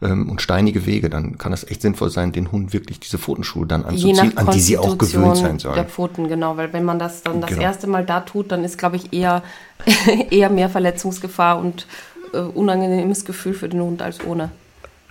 ähm, 0.00 0.30
und 0.30 0.40
steinige 0.40 0.86
Wege, 0.86 1.10
dann 1.10 1.38
kann 1.38 1.50
das 1.50 1.64
echt 1.64 1.82
sinnvoll 1.82 2.10
sein, 2.10 2.32
den 2.32 2.52
Hund 2.52 2.72
wirklich 2.72 3.00
diese 3.00 3.18
Pfotenschuhe 3.18 3.66
dann 3.66 3.84
anzuziehen, 3.84 4.36
an 4.36 4.50
die 4.50 4.60
sie 4.60 4.78
auch 4.78 4.96
gewöhnt 4.96 5.36
sein 5.36 5.58
sollen. 5.58 5.74
Der 5.74 5.84
Pfoten, 5.84 6.28
genau, 6.28 6.56
weil 6.56 6.72
wenn 6.72 6.84
man 6.84 6.98
das 6.98 7.22
dann 7.22 7.40
das 7.40 7.50
genau. 7.50 7.62
erste 7.62 7.86
Mal 7.86 8.04
da 8.04 8.20
tut, 8.20 8.52
dann 8.52 8.64
ist, 8.64 8.78
glaube 8.78 8.96
ich, 8.96 9.12
eher, 9.12 9.42
eher 10.30 10.50
mehr 10.50 10.68
Verletzungsgefahr 10.68 11.58
und 11.58 11.86
äh, 12.32 12.38
unangenehmes 12.38 13.24
Gefühl 13.24 13.54
für 13.54 13.68
den 13.68 13.80
Hund 13.80 14.02
als 14.02 14.24
ohne. 14.24 14.50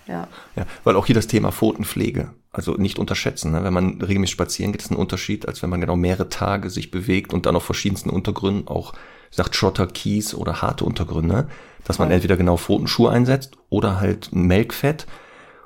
Ja. 0.07 0.27
ja, 0.55 0.65
weil 0.85 0.95
auch 0.95 1.05
hier 1.05 1.15
das 1.15 1.27
Thema 1.27 1.51
Pfotenpflege, 1.51 2.29
also 2.57 2.73
nicht 2.73 2.97
unterschätzen. 2.97 3.51
Ne? 3.51 3.63
Wenn 3.63 3.73
man 3.73 4.01
regelmäßig 4.01 4.33
spazieren 4.33 4.71
geht, 4.71 4.81
ist 4.81 4.89
ein 4.89 4.97
Unterschied, 4.97 5.47
als 5.47 5.61
wenn 5.61 5.69
man 5.69 5.79
genau 5.79 5.95
mehrere 5.95 6.27
Tage 6.27 6.71
sich 6.71 6.89
bewegt 6.89 7.31
und 7.31 7.45
dann 7.45 7.55
auf 7.55 7.63
verschiedensten 7.63 8.09
Untergründen, 8.09 8.67
auch 8.67 8.93
sagt 9.29 9.55
Schotter, 9.55 9.85
Kies 9.85 10.33
oder 10.33 10.63
harte 10.63 10.83
Untergründe, 10.83 11.47
dass 11.85 11.99
man 11.99 12.09
ja. 12.09 12.15
entweder 12.15 12.35
genau 12.35 12.57
Pfotenschuhe 12.57 13.11
einsetzt 13.11 13.57
oder 13.69 13.99
halt 13.99 14.33
Melkfett 14.33 15.05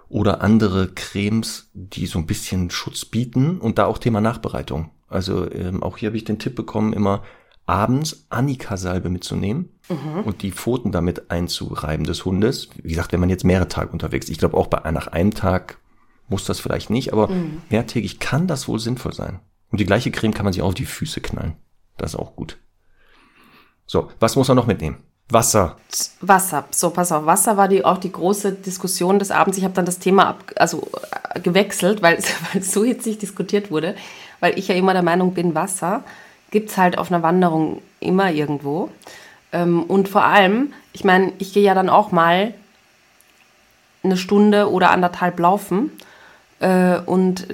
oder 0.10 0.42
andere 0.42 0.90
Cremes, 0.90 1.70
die 1.74 2.08
so 2.08 2.20
ein 2.20 2.26
bisschen 2.26 2.70
Schutz 2.70 3.06
bieten 3.06 3.60
und 3.60 3.78
da 3.78 3.86
auch 3.86 3.98
Thema 3.98 4.20
Nachbereitung. 4.20 4.92
Also 5.08 5.50
ähm, 5.50 5.84
auch 5.84 5.96
hier 5.98 6.08
habe 6.08 6.18
ich 6.18 6.26
den 6.26 6.40
Tipp 6.40 6.56
bekommen, 6.56 6.92
immer 6.92 7.24
abends 7.66 8.26
Annika-Salbe 8.30 9.10
mitzunehmen 9.10 9.70
mhm. 9.88 10.24
und 10.26 10.42
die 10.42 10.52
Pfoten 10.52 10.92
damit 10.92 11.32
einzureiben 11.32 12.06
des 12.06 12.26
Hundes. 12.26 12.68
Wie 12.84 12.90
gesagt, 12.90 13.14
wenn 13.14 13.22
man 13.22 13.30
jetzt 13.30 13.46
mehrere 13.46 13.70
Tage 13.70 13.92
unterwegs 13.92 14.26
ist, 14.26 14.32
ich 14.32 14.40
glaube 14.40 14.58
auch 14.58 14.68
bei, 14.68 14.92
nach 14.92 15.08
einem 15.08 15.34
Tag 15.34 15.78
muss 16.32 16.46
das 16.46 16.60
vielleicht 16.60 16.90
nicht, 16.90 17.14
aber 17.14 17.28
mhm. 17.28 17.62
mehrtägig 17.70 18.20
kann 18.20 18.48
das 18.48 18.68
wohl 18.68 18.80
sinnvoll 18.80 19.14
sein. 19.14 19.40
Und 19.70 19.80
die 19.80 19.86
gleiche 19.86 20.12
Creme 20.12 20.34
kann 20.34 20.46
man 20.46 20.54
sich 20.54 20.62
auch 20.64 20.70
auf 20.70 20.74
die 20.74 20.86
Füße 20.86 21.22
knallen. 21.22 21.56
Das 21.98 22.14
ist 22.14 22.20
auch 22.20 22.36
gut. 22.36 22.58
So, 23.86 24.10
was 24.20 24.36
muss 24.36 24.48
man 24.48 24.58
noch 24.58 24.66
mitnehmen? 24.66 24.98
Wasser. 25.30 25.78
Wasser. 26.22 26.66
So, 26.72 26.90
pass 26.90 27.12
auf. 27.12 27.26
Wasser 27.26 27.56
war 27.58 27.68
die, 27.68 27.86
auch 27.86 27.98
die 27.98 28.12
große 28.12 28.54
Diskussion 28.54 29.20
des 29.20 29.32
Abends. 29.32 29.58
Ich 29.58 29.64
habe 29.64 29.74
dann 29.74 29.86
das 29.86 30.00
Thema 30.00 30.28
ab, 30.28 30.44
also, 30.56 30.88
äh, 31.34 31.40
gewechselt, 31.40 32.02
weil, 32.02 32.18
weil 32.52 32.62
es 32.62 32.72
so 32.72 32.84
hitzig 32.84 33.20
diskutiert 33.20 33.72
wurde. 33.72 33.96
Weil 34.40 34.58
ich 34.58 34.68
ja 34.68 34.76
immer 34.76 34.94
der 34.94 35.04
Meinung 35.04 35.34
bin, 35.34 35.54
Wasser 35.54 36.04
gibt 36.50 36.70
es 36.70 36.78
halt 36.78 36.98
auf 36.98 37.12
einer 37.12 37.24
Wanderung 37.24 37.82
immer 38.00 38.32
irgendwo. 38.32 38.90
Ähm, 39.52 39.84
und 39.84 40.10
vor 40.10 40.24
allem, 40.24 40.74
ich 40.94 41.04
meine, 41.04 41.34
ich 41.38 41.54
gehe 41.54 41.64
ja 41.64 41.74
dann 41.74 41.90
auch 41.90 42.12
mal 42.12 42.54
eine 44.04 44.18
Stunde 44.18 44.70
oder 44.72 44.92
anderthalb 44.92 45.40
laufen 45.40 45.92
äh, 46.62 47.00
und 47.06 47.48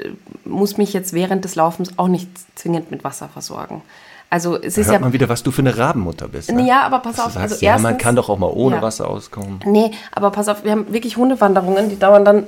muss 0.46 0.78
mich 0.78 0.94
jetzt 0.94 1.14
während 1.14 1.44
des 1.44 1.56
Laufens 1.56 1.98
auch 1.98 2.08
nicht 2.08 2.30
zwingend 2.56 2.92
mit 2.92 3.04
Wasser 3.04 3.28
versorgen. 3.30 3.82
Also 4.30 4.56
es 4.56 4.76
da 4.76 4.82
ist 4.82 4.88
hört 4.88 4.96
ja 4.96 5.00
man 5.00 5.14
wieder, 5.14 5.30
was 5.30 5.42
du 5.42 5.52
für 5.52 5.62
eine 5.62 5.78
Rabenmutter 5.78 6.28
bist. 6.28 6.52
Ne? 6.52 6.68
Ja, 6.68 6.82
aber 6.82 7.00
pass 7.00 7.20
auf. 7.20 7.32
Sagst, 7.32 7.38
also 7.38 7.66
ja, 7.66 7.72
erstens, 7.72 7.84
man 7.84 7.98
kann 7.98 8.16
doch 8.16 8.30
auch 8.30 8.38
mal 8.38 8.52
ohne 8.54 8.78
ja. 8.78 8.82
Wasser 8.82 9.10
auskommen. 9.10 9.62
Nee, 9.66 9.92
aber 10.12 10.32
pass 10.32 10.50
auf, 10.50 10.64
wir 10.64 10.72
haben 10.72 10.92
wirklich 10.94 11.16
Hundewanderungen, 11.16 11.90
die 11.90 11.98
dauern 11.98 12.26
dann 12.26 12.46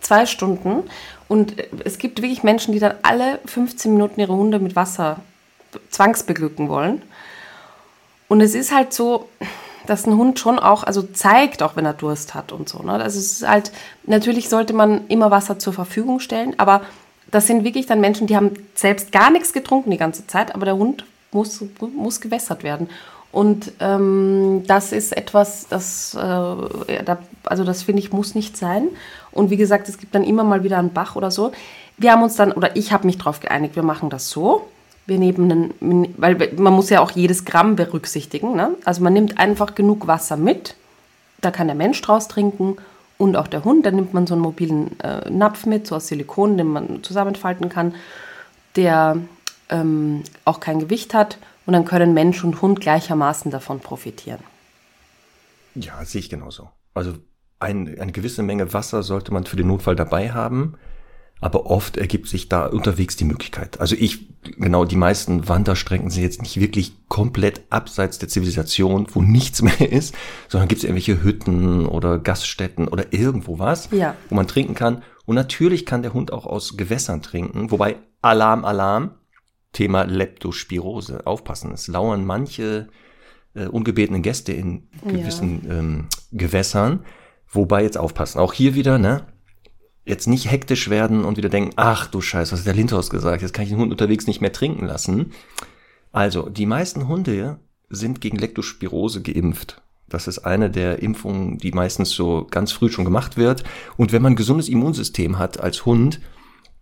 zwei 0.00 0.26
Stunden 0.26 0.82
und 1.28 1.54
es 1.84 1.98
gibt 1.98 2.20
wirklich 2.20 2.42
Menschen, 2.42 2.72
die 2.72 2.80
dann 2.80 2.94
alle 3.02 3.38
15 3.46 3.92
Minuten 3.92 4.18
ihre 4.18 4.34
Hunde 4.34 4.58
mit 4.58 4.74
Wasser 4.74 5.18
zwangsbeglücken 5.90 6.68
wollen. 6.68 7.02
Und 8.26 8.40
es 8.40 8.56
ist 8.56 8.74
halt 8.74 8.92
so, 8.92 9.28
dass 9.90 10.06
ein 10.06 10.16
Hund 10.16 10.38
schon 10.38 10.60
auch, 10.60 10.84
also 10.84 11.02
zeigt 11.02 11.62
auch, 11.62 11.74
wenn 11.74 11.84
er 11.84 11.94
Durst 11.94 12.34
hat 12.34 12.52
und 12.52 12.68
so. 12.68 12.78
Ne? 12.82 12.92
Also 12.92 13.18
ist 13.18 13.46
halt, 13.46 13.72
natürlich 14.04 14.48
sollte 14.48 14.72
man 14.72 15.06
immer 15.08 15.32
Wasser 15.32 15.58
zur 15.58 15.72
Verfügung 15.72 16.20
stellen, 16.20 16.54
aber 16.58 16.82
das 17.30 17.48
sind 17.48 17.64
wirklich 17.64 17.86
dann 17.86 18.00
Menschen, 18.00 18.28
die 18.28 18.36
haben 18.36 18.52
selbst 18.74 19.10
gar 19.10 19.30
nichts 19.30 19.52
getrunken 19.52 19.90
die 19.90 19.96
ganze 19.96 20.26
Zeit, 20.28 20.54
aber 20.54 20.64
der 20.64 20.76
Hund 20.76 21.04
muss, 21.32 21.62
muss 21.94 22.20
gewässert 22.20 22.62
werden. 22.62 22.88
Und 23.32 23.72
ähm, 23.80 24.62
das 24.66 24.92
ist 24.92 25.16
etwas, 25.16 25.66
das, 25.68 26.14
äh, 26.14 26.18
da, 26.18 27.18
also 27.44 27.64
das 27.64 27.82
finde 27.84 28.02
ich, 28.02 28.12
muss 28.12 28.34
nicht 28.34 28.56
sein. 28.56 28.88
Und 29.32 29.50
wie 29.50 29.56
gesagt, 29.56 29.88
es 29.88 29.98
gibt 29.98 30.14
dann 30.14 30.24
immer 30.24 30.44
mal 30.44 30.64
wieder 30.64 30.78
einen 30.78 30.92
Bach 30.92 31.16
oder 31.16 31.30
so. 31.30 31.52
Wir 31.96 32.12
haben 32.12 32.22
uns 32.22 32.36
dann, 32.36 32.52
oder 32.52 32.76
ich 32.76 32.92
habe 32.92 33.06
mich 33.06 33.18
darauf 33.18 33.40
geeinigt, 33.40 33.76
wir 33.76 33.82
machen 33.84 34.10
das 34.10 34.30
so. 34.30 34.68
Wir 35.10 35.18
nehmen 35.18 35.74
einen, 35.80 36.14
weil 36.18 36.52
man 36.56 36.72
muss 36.72 36.88
ja 36.88 37.00
auch 37.00 37.10
jedes 37.10 37.44
Gramm 37.44 37.74
berücksichtigen. 37.74 38.54
Ne? 38.54 38.76
Also 38.84 39.02
man 39.02 39.12
nimmt 39.12 39.38
einfach 39.38 39.74
genug 39.74 40.06
Wasser 40.06 40.36
mit. 40.36 40.76
Da 41.40 41.50
kann 41.50 41.66
der 41.66 41.74
Mensch 41.74 42.00
draus 42.00 42.28
trinken 42.28 42.76
und 43.18 43.34
auch 43.34 43.48
der 43.48 43.64
Hund. 43.64 43.84
Dann 43.84 43.96
nimmt 43.96 44.14
man 44.14 44.28
so 44.28 44.34
einen 44.34 44.42
mobilen 44.42 45.00
äh, 45.00 45.28
Napf 45.28 45.66
mit, 45.66 45.88
so 45.88 45.96
aus 45.96 46.06
Silikon, 46.06 46.56
den 46.56 46.68
man 46.68 47.02
zusammenfalten 47.02 47.68
kann, 47.68 47.96
der 48.76 49.16
ähm, 49.68 50.22
auch 50.44 50.60
kein 50.60 50.78
Gewicht 50.78 51.12
hat 51.12 51.38
und 51.66 51.72
dann 51.72 51.84
können 51.84 52.14
Mensch 52.14 52.44
und 52.44 52.62
Hund 52.62 52.80
gleichermaßen 52.80 53.50
davon 53.50 53.80
profitieren. 53.80 54.38
Ja, 55.74 56.04
sehe 56.04 56.20
ich 56.20 56.30
genauso. 56.30 56.70
Also 56.94 57.14
ein, 57.58 57.98
eine 57.98 58.12
gewisse 58.12 58.44
Menge 58.44 58.72
Wasser 58.72 59.02
sollte 59.02 59.32
man 59.32 59.44
für 59.44 59.56
den 59.56 59.66
Notfall 59.66 59.96
dabei 59.96 60.30
haben, 60.30 60.76
aber 61.40 61.66
oft 61.66 61.96
ergibt 61.96 62.28
sich 62.28 62.48
da 62.48 62.66
unterwegs 62.66 63.16
die 63.16 63.24
Möglichkeit. 63.24 63.80
Also 63.80 63.96
ich, 63.98 64.28
genau, 64.58 64.84
die 64.84 64.96
meisten 64.96 65.48
Wanderstrecken 65.48 66.10
sind 66.10 66.22
jetzt 66.22 66.42
nicht 66.42 66.60
wirklich 66.60 66.92
komplett 67.08 67.62
abseits 67.70 68.18
der 68.18 68.28
Zivilisation, 68.28 69.06
wo 69.12 69.22
nichts 69.22 69.62
mehr 69.62 69.90
ist, 69.90 70.14
sondern 70.48 70.68
gibt 70.68 70.80
es 70.80 70.84
irgendwelche 70.84 71.22
Hütten 71.22 71.86
oder 71.86 72.18
Gaststätten 72.18 72.88
oder 72.88 73.12
irgendwo 73.12 73.58
was, 73.58 73.88
ja. 73.90 74.14
wo 74.28 74.34
man 74.34 74.46
trinken 74.46 74.74
kann. 74.74 75.02
Und 75.24 75.34
natürlich 75.34 75.86
kann 75.86 76.02
der 76.02 76.12
Hund 76.12 76.32
auch 76.32 76.46
aus 76.46 76.76
Gewässern 76.76 77.22
trinken, 77.22 77.70
wobei 77.70 77.96
Alarm, 78.20 78.64
Alarm, 78.64 79.12
Thema 79.72 80.02
Leptospirose. 80.02 81.26
Aufpassen, 81.26 81.72
es 81.72 81.88
lauern 81.88 82.26
manche 82.26 82.88
äh, 83.54 83.66
ungebetene 83.66 84.20
Gäste 84.20 84.52
in 84.52 84.88
gewissen 85.06 85.62
ja. 85.66 85.78
ähm, 85.78 86.08
Gewässern. 86.32 87.04
Wobei 87.52 87.82
jetzt 87.82 87.98
aufpassen. 87.98 88.38
Auch 88.38 88.52
hier 88.52 88.74
wieder, 88.74 88.98
ne? 88.98 89.26
Jetzt 90.04 90.26
nicht 90.26 90.50
hektisch 90.50 90.88
werden 90.88 91.24
und 91.24 91.36
wieder 91.36 91.48
denken, 91.48 91.72
ach 91.76 92.06
du 92.06 92.20
Scheiß, 92.20 92.52
was 92.52 92.60
hat 92.60 92.66
der 92.66 92.74
Lindhaus 92.74 93.10
gesagt? 93.10 93.42
Jetzt 93.42 93.52
kann 93.52 93.64
ich 93.64 93.70
den 93.70 93.78
Hund 93.78 93.92
unterwegs 93.92 94.26
nicht 94.26 94.40
mehr 94.40 94.52
trinken 94.52 94.86
lassen. 94.86 95.32
Also, 96.12 96.48
die 96.48 96.66
meisten 96.66 97.06
Hunde 97.06 97.58
sind 97.88 98.20
gegen 98.20 98.38
Leptospirose 98.38 99.22
geimpft. 99.22 99.82
Das 100.08 100.26
ist 100.26 100.40
eine 100.40 100.70
der 100.70 101.02
Impfungen, 101.02 101.58
die 101.58 101.70
meistens 101.70 102.10
so 102.10 102.46
ganz 102.50 102.72
früh 102.72 102.90
schon 102.90 103.04
gemacht 103.04 103.36
wird. 103.36 103.62
Und 103.96 104.12
wenn 104.12 104.22
man 104.22 104.32
ein 104.32 104.36
gesundes 104.36 104.68
Immunsystem 104.68 105.38
hat 105.38 105.60
als 105.60 105.86
Hund, 105.86 106.20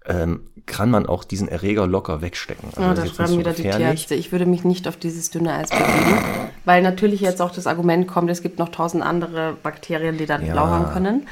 ähm, 0.06 0.48
kann 0.64 0.90
man 0.90 1.06
auch 1.06 1.24
diesen 1.24 1.48
Erreger 1.48 1.86
locker 1.86 2.22
wegstecken. 2.22 2.70
Also 2.70 2.80
ja, 2.80 2.94
da 2.94 3.06
schreiben 3.06 3.38
wieder 3.38 3.52
gefährlich. 3.52 3.74
die 3.74 3.78
Tierärzte. 3.78 4.14
Ich 4.14 4.32
würde 4.32 4.46
mich 4.46 4.64
nicht 4.64 4.88
auf 4.88 4.96
dieses 4.96 5.30
dünne 5.30 5.52
Eis 5.52 5.70
begeben, 5.70 6.18
weil 6.64 6.82
natürlich 6.82 7.20
jetzt 7.20 7.42
auch 7.42 7.50
das 7.50 7.66
Argument 7.66 8.08
kommt, 8.08 8.30
es 8.30 8.42
gibt 8.42 8.58
noch 8.58 8.70
tausend 8.70 9.02
andere 9.02 9.56
Bakterien, 9.62 10.16
die 10.16 10.26
da 10.26 10.40
ja. 10.40 10.54
lauern 10.54 10.90
können. 10.92 11.26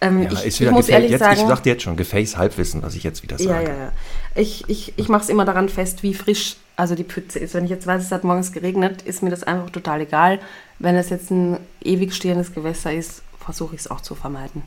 Ähm, 0.00 0.22
ja, 0.22 0.30
ich, 0.44 0.60
ich 0.60 0.70
muss 0.70 0.88
ehrlich 0.88 1.10
jetzt, 1.10 1.20
sagen, 1.20 1.40
ich 1.40 1.46
sagte 1.46 1.68
jetzt 1.70 1.82
schon, 1.82 1.96
Gefäß-Halbwissen, 1.96 2.82
was 2.82 2.94
ich 2.94 3.02
jetzt 3.02 3.22
wieder 3.22 3.38
sage. 3.38 3.50
Ja, 3.50 3.60
ja, 3.62 3.76
ja. 3.76 3.92
Ich, 4.34 4.64
ich, 4.68 4.92
ich 4.96 5.08
mache 5.08 5.22
es 5.22 5.28
immer 5.28 5.44
daran 5.44 5.68
fest, 5.68 6.02
wie 6.02 6.12
frisch 6.12 6.56
also 6.76 6.94
die 6.94 7.04
Pfütze 7.04 7.38
ist. 7.38 7.54
Wenn 7.54 7.64
ich 7.64 7.70
jetzt 7.70 7.86
weiß, 7.86 8.02
es 8.02 8.12
hat 8.12 8.22
morgens 8.22 8.52
geregnet, 8.52 9.02
ist 9.02 9.22
mir 9.22 9.30
das 9.30 9.42
einfach 9.42 9.70
total 9.70 10.02
egal. 10.02 10.38
Wenn 10.78 10.94
es 10.96 11.08
jetzt 11.08 11.30
ein 11.30 11.58
ewig 11.82 12.14
stehendes 12.14 12.52
Gewässer 12.52 12.92
ist, 12.92 13.22
versuche 13.40 13.74
ich 13.74 13.82
es 13.82 13.90
auch 13.90 14.02
zu 14.02 14.14
vermeiden. 14.14 14.62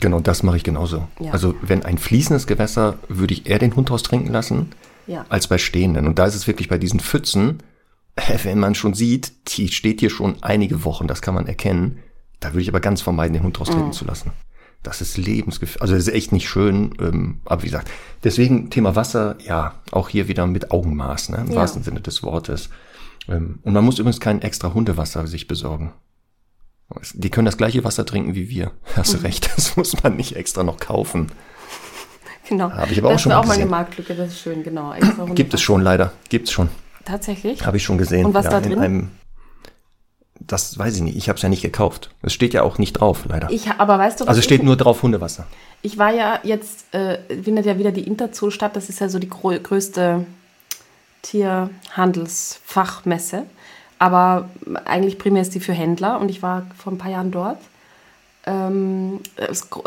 Genau, 0.00 0.18
das 0.20 0.42
mache 0.42 0.56
ich 0.56 0.64
genauso. 0.64 1.06
Ja. 1.20 1.30
Also 1.30 1.54
wenn 1.62 1.84
ein 1.84 1.98
fließendes 1.98 2.46
Gewässer, 2.46 2.98
würde 3.08 3.34
ich 3.34 3.46
eher 3.46 3.58
den 3.58 3.76
Hund 3.76 3.88
trinken 3.88 4.32
lassen, 4.32 4.70
ja. 5.06 5.24
als 5.28 5.46
bei 5.46 5.58
stehenden. 5.58 6.06
Und 6.06 6.18
da 6.18 6.26
ist 6.26 6.34
es 6.34 6.46
wirklich 6.46 6.68
bei 6.68 6.78
diesen 6.78 7.00
Pfützen, 7.00 7.62
wenn 8.42 8.58
man 8.58 8.74
schon 8.74 8.94
sieht, 8.94 9.32
die 9.56 9.68
steht 9.68 10.00
hier 10.00 10.10
schon 10.10 10.42
einige 10.42 10.84
Wochen, 10.84 11.06
das 11.06 11.22
kann 11.22 11.34
man 11.34 11.46
erkennen, 11.46 12.00
da 12.40 12.48
würde 12.48 12.62
ich 12.62 12.68
aber 12.68 12.80
ganz 12.80 13.00
vermeiden, 13.00 13.34
den 13.34 13.42
Hund 13.42 13.58
raustreten 13.58 13.86
mhm. 13.86 13.92
zu 13.92 14.04
lassen. 14.04 14.32
Das 14.82 15.00
ist 15.00 15.16
lebensgefährlich. 15.16 15.82
Also 15.82 15.94
das 15.94 16.06
ist 16.06 16.14
echt 16.14 16.32
nicht 16.32 16.48
schön. 16.48 16.94
Ähm, 17.00 17.40
aber 17.44 17.62
wie 17.62 17.66
gesagt, 17.66 17.90
deswegen 18.24 18.70
Thema 18.70 18.96
Wasser, 18.96 19.36
ja, 19.44 19.74
auch 19.90 20.08
hier 20.08 20.28
wieder 20.28 20.46
mit 20.46 20.70
Augenmaß, 20.70 21.30
ne, 21.30 21.44
im 21.46 21.52
ja. 21.52 21.56
wahrsten 21.56 21.82
Sinne 21.82 22.00
des 22.00 22.22
Wortes. 22.22 22.70
Ähm, 23.28 23.58
und 23.62 23.72
man 23.72 23.84
muss 23.84 23.98
übrigens 23.98 24.20
kein 24.20 24.42
extra 24.42 24.74
Hundewasser 24.74 25.26
sich 25.26 25.46
besorgen. 25.46 25.92
Die 27.12 27.28
können 27.28 27.44
das 27.44 27.58
gleiche 27.58 27.84
Wasser 27.84 28.06
trinken 28.06 28.34
wie 28.34 28.48
wir. 28.48 28.70
Hast 28.96 29.12
du 29.12 29.18
mhm. 29.18 29.24
recht, 29.24 29.50
das 29.56 29.76
muss 29.76 30.02
man 30.02 30.16
nicht 30.16 30.36
extra 30.36 30.62
noch 30.62 30.78
kaufen. 30.78 31.28
Genau. 32.48 32.70
Habe 32.70 32.92
ich 32.92 32.98
aber 32.98 33.10
das 33.10 33.16
auch 33.16 33.22
schon 33.24 33.30
Das 33.30 33.44
ist 33.44 33.50
auch 33.50 33.56
meine 33.56 33.66
Marktlücke, 33.66 34.14
das 34.14 34.28
ist 34.28 34.40
schön, 34.40 34.62
genau. 34.62 34.94
Gibt 35.34 35.52
es 35.52 35.60
schon 35.60 35.82
leider, 35.82 36.12
gibt 36.30 36.46
es 36.46 36.52
schon. 36.52 36.70
Tatsächlich? 37.04 37.66
Habe 37.66 37.76
ich 37.76 37.82
schon 37.82 37.98
gesehen. 37.98 38.26
Und 38.26 38.34
was 38.34 38.46
ja, 38.46 38.52
da 38.52 38.60
drin? 38.60 39.10
Das 40.48 40.78
weiß 40.78 40.96
ich 40.96 41.02
nicht. 41.02 41.16
Ich 41.16 41.28
habe 41.28 41.36
es 41.36 41.42
ja 41.42 41.48
nicht 41.48 41.62
gekauft. 41.62 42.10
Es 42.22 42.32
steht 42.32 42.54
ja 42.54 42.62
auch 42.62 42.78
nicht 42.78 42.94
drauf, 42.94 43.24
leider. 43.28 43.50
Ich, 43.50 43.70
aber 43.70 43.98
weißt 43.98 44.20
du, 44.20 44.24
was 44.24 44.30
Also 44.30 44.42
steht 44.42 44.62
nur 44.62 44.76
drauf 44.76 45.02
Hundewasser. 45.02 45.46
Ich 45.82 45.98
war 45.98 46.12
ja 46.12 46.40
jetzt, 46.42 46.92
äh, 46.92 47.18
findet 47.42 47.66
ja 47.66 47.78
wieder 47.78 47.92
die 47.92 48.06
Interzoo 48.06 48.50
statt. 48.50 48.74
Das 48.74 48.88
ist 48.88 48.98
ja 48.98 49.08
so 49.08 49.18
die 49.18 49.28
größte 49.28 50.26
Tierhandelsfachmesse. 51.22 53.44
Aber 53.98 54.48
eigentlich 54.84 55.18
primär 55.18 55.42
ist 55.42 55.54
die 55.54 55.60
für 55.60 55.74
Händler 55.74 56.20
und 56.20 56.30
ich 56.30 56.42
war 56.42 56.66
vor 56.76 56.92
ein 56.92 56.98
paar 56.98 57.10
Jahren 57.10 57.30
dort. 57.30 57.58
Ähm, 58.46 59.20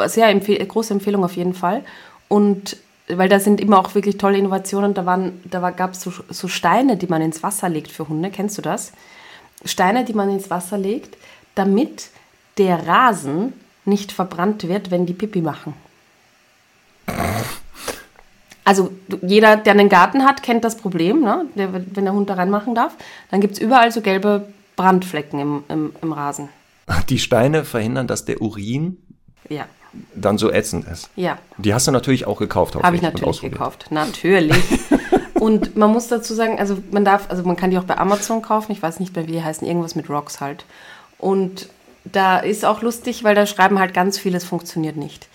sehr 0.05 0.30
empfehl 0.30 0.64
große 0.64 0.93
Empfehlung 0.93 1.24
auf 1.24 1.36
jeden 1.36 1.55
Fall. 1.55 1.84
Und 2.28 2.78
weil 3.07 3.30
da 3.30 3.39
sind 3.39 3.59
immer 3.59 3.80
auch 3.80 3.95
wirklich 3.95 4.18
tolle 4.18 4.38
Innovationen. 4.38 4.93
Da, 4.93 5.32
da 5.45 5.70
gab 5.72 5.93
es 5.93 6.01
so, 6.01 6.14
so 6.30 6.47
Steine, 6.47 6.97
die 6.97 7.07
man 7.07 7.22
ins 7.22 7.41
Wasser 7.41 7.68
legt 7.68 7.91
für 7.91 8.07
Hunde. 8.07 8.30
Kennst 8.30 8.57
du 8.57 8.62
das? 8.62 8.91
Steine, 9.66 10.05
die 10.05 10.14
man 10.14 10.30
ins 10.30 10.49
Wasser 10.49 10.78
legt, 10.78 11.18
damit 11.55 12.09
der 12.57 12.88
Rasen 12.88 13.53
nicht 13.86 14.12
verbrannt 14.12 14.68
wird, 14.68 14.91
wenn 14.91 15.05
die 15.05 15.14
Pipi 15.14 15.41
machen. 15.41 15.74
Also 18.64 18.91
jeder, 19.22 19.57
der 19.57 19.74
einen 19.74 19.89
Garten 19.89 20.24
hat, 20.24 20.43
kennt 20.43 20.64
das 20.64 20.78
Problem, 20.78 21.22
ne? 21.22 21.45
der, 21.55 21.74
wenn 21.74 22.05
der 22.05 22.14
Hund 22.14 22.30
da 22.30 22.36
reinmachen 22.36 22.76
darf. 22.76 22.93
Dann 23.32 23.41
gibt 23.41 23.55
es 23.55 23.59
überall 23.59 23.91
so 23.91 24.01
gelbe 24.01 24.47
Brandflecken 24.76 25.39
im, 25.39 25.64
im, 25.68 25.93
im, 26.01 26.14
Rasen. 26.14 26.49
Die 27.09 27.20
Steine 27.20 27.66
verhindern, 27.66 28.07
dass 28.07 28.26
der 28.26 28.41
Urin 28.41 28.97
ja. 29.49 29.66
dann 30.16 30.38
so 30.38 30.51
ätzend 30.51 30.88
ist. 30.88 31.09
Ja. 31.16 31.39
Die 31.57 31.74
hast 31.74 31.88
du 31.88 31.91
natürlich 31.91 32.28
auch 32.28 32.39
gekauft. 32.39 32.76
Habe 32.76 32.95
ich 32.95 33.01
natürlich 33.01 33.41
gekauft, 33.41 33.88
natürlich. 33.89 34.55
Und 35.42 35.76
man 35.76 35.92
muss 35.92 36.08
dazu 36.08 36.36
sagen, 36.36 36.60
also 36.60 36.78
man 36.92 37.04
darf, 37.04 37.32
also 37.32 37.42
man 37.42 37.56
kann 37.56 37.72
die 37.72 37.80
auch 37.80 37.84
bei 37.86 37.98
Amazon 37.98 38.44
kaufen, 38.44 38.74
ich 38.74 38.84
weiß 38.84 39.00
nicht 39.00 39.16
mehr, 39.16 39.26
wie 39.26 39.32
die 39.32 39.44
heißen, 39.44 39.68
irgendwas 39.68 39.96
mit 39.96 40.08
Rocks 40.08 40.39
halt. 40.39 40.66
Und 41.18 41.68
da 42.04 42.38
ist 42.38 42.64
auch 42.64 42.84
lustig, 42.84 43.24
weil 43.24 43.34
da 43.34 43.48
schreiben 43.48 43.80
halt 43.80 43.96
ganz 43.96 44.20
vieles 44.20 44.44
funktioniert 44.44 44.98
nicht. 44.98 45.28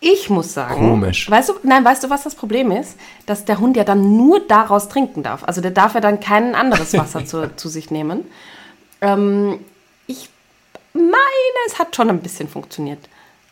Ich 0.00 0.28
muss 0.28 0.52
sagen, 0.52 0.90
komisch. 0.90 1.30
Weißt 1.30 1.48
du, 1.48 1.54
nein, 1.62 1.82
weißt 1.86 2.04
du, 2.04 2.10
was 2.10 2.24
das 2.24 2.34
Problem 2.34 2.70
ist? 2.70 2.98
Dass 3.24 3.46
der 3.46 3.60
Hund 3.60 3.78
ja 3.78 3.84
dann 3.84 4.14
nur 4.14 4.40
daraus 4.46 4.90
trinken 4.90 5.22
darf. 5.22 5.42
Also 5.44 5.62
der 5.62 5.70
darf 5.70 5.94
ja 5.94 6.02
dann 6.02 6.20
kein 6.20 6.54
anderes 6.54 6.92
Wasser 6.92 7.24
zu, 7.24 7.50
zu 7.56 7.70
sich 7.70 7.90
nehmen. 7.90 8.26
Ähm, 9.00 9.58
ich 10.06 10.28
meine, 10.92 11.14
es 11.66 11.78
hat 11.78 11.96
schon 11.96 12.10
ein 12.10 12.20
bisschen 12.20 12.50
funktioniert. 12.50 13.00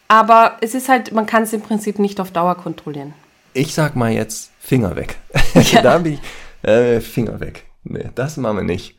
Aber 0.06 0.58
es 0.60 0.74
ist 0.74 0.90
halt, 0.90 1.12
man 1.12 1.24
kann 1.24 1.44
es 1.44 1.54
im 1.54 1.62
Prinzip 1.62 1.98
nicht 1.98 2.20
auf 2.20 2.30
Dauer 2.30 2.56
kontrollieren. 2.56 3.14
Ich 3.54 3.74
sag 3.74 3.96
mal 3.96 4.12
jetzt 4.12 4.52
Finger 4.58 4.96
weg. 4.96 5.16
Ja. 5.54 5.82
da 5.82 5.98
bin 5.98 6.14
ich, 6.14 6.68
äh, 6.68 7.00
Finger 7.00 7.40
weg. 7.40 7.66
Nee, 7.84 8.10
das 8.14 8.36
machen 8.36 8.58
wir 8.58 8.64
nicht. 8.64 8.96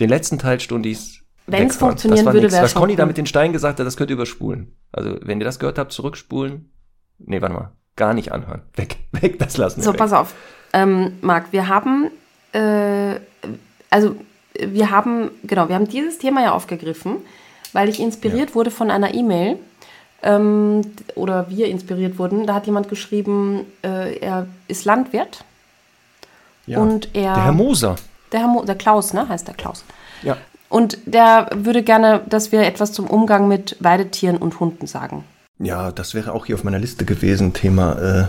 Den 0.00 0.08
letzten 0.08 0.38
Teil 0.38 0.58
Stundis. 0.60 1.20
Wenn 1.46 1.68
es 1.68 1.76
funktionieren 1.76 2.24
würde, 2.26 2.50
wäre 2.50 2.62
Was 2.62 2.74
Conny 2.74 2.96
da 2.96 3.04
mit 3.04 3.18
den 3.18 3.26
Steinen 3.26 3.52
gesagt 3.52 3.78
hat, 3.78 3.86
das 3.86 3.96
könnt 3.96 4.10
ihr 4.10 4.14
überspulen. 4.14 4.76
Also, 4.92 5.18
wenn 5.22 5.40
ihr 5.40 5.44
das 5.44 5.58
gehört 5.58 5.78
habt, 5.78 5.92
zurückspulen. 5.92 6.72
Nee, 7.18 7.42
warte 7.42 7.54
mal. 7.54 7.72
Gar 7.96 8.14
nicht 8.14 8.32
anhören. 8.32 8.62
Weg, 8.74 8.96
weg, 9.12 9.38
das 9.38 9.56
lassen 9.56 9.78
wir. 9.78 9.84
So, 9.84 9.92
weg. 9.92 9.98
pass 9.98 10.12
auf. 10.12 10.34
Ähm, 10.72 11.18
Marc, 11.20 11.52
wir 11.52 11.68
haben, 11.68 12.10
äh, 12.52 13.20
also, 13.90 14.16
wir 14.58 14.90
haben, 14.90 15.30
genau, 15.42 15.68
wir 15.68 15.74
haben 15.74 15.88
dieses 15.88 16.18
Thema 16.18 16.42
ja 16.42 16.52
aufgegriffen, 16.52 17.16
weil 17.72 17.88
ich 17.88 18.00
inspiriert 18.00 18.50
ja. 18.50 18.54
wurde 18.54 18.70
von 18.70 18.90
einer 18.90 19.14
E-Mail 19.14 19.58
ähm, 20.22 20.82
oder 21.14 21.48
wir 21.48 21.66
inspiriert 21.66 22.18
wurden. 22.18 22.46
Da 22.46 22.54
hat 22.54 22.66
jemand 22.66 22.88
geschrieben, 22.88 23.66
äh, 23.82 24.18
er 24.18 24.46
ist 24.68 24.84
Landwirt. 24.84 25.44
Ja, 26.66 26.78
und 26.78 27.08
er, 27.12 27.34
der 27.34 27.44
Herr 27.44 27.52
Moser. 27.52 27.96
Der, 28.30 28.40
Herr 28.40 28.48
Mo, 28.48 28.64
der 28.64 28.76
Klaus, 28.76 29.12
ne? 29.12 29.28
Heißt 29.28 29.48
der 29.48 29.54
Klaus. 29.54 29.84
Ja. 30.22 30.36
Und 30.68 30.98
der 31.04 31.50
würde 31.54 31.82
gerne, 31.82 32.22
dass 32.28 32.52
wir 32.52 32.62
etwas 32.62 32.92
zum 32.92 33.06
Umgang 33.06 33.48
mit 33.48 33.76
Weidetieren 33.80 34.38
und 34.38 34.58
Hunden 34.60 34.86
sagen. 34.86 35.24
Ja, 35.58 35.92
das 35.92 36.14
wäre 36.14 36.32
auch 36.32 36.46
hier 36.46 36.54
auf 36.54 36.64
meiner 36.64 36.78
Liste 36.78 37.04
gewesen. 37.04 37.52
Thema, 37.52 37.98
äh, 37.98 38.28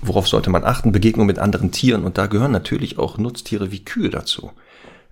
worauf 0.00 0.28
sollte 0.28 0.50
man 0.50 0.62
achten? 0.62 0.92
Begegnung 0.92 1.26
mit 1.26 1.38
anderen 1.38 1.72
Tieren. 1.72 2.04
Und 2.04 2.16
da 2.16 2.26
gehören 2.26 2.52
natürlich 2.52 2.98
auch 2.98 3.18
Nutztiere 3.18 3.72
wie 3.72 3.84
Kühe 3.84 4.10
dazu. 4.10 4.52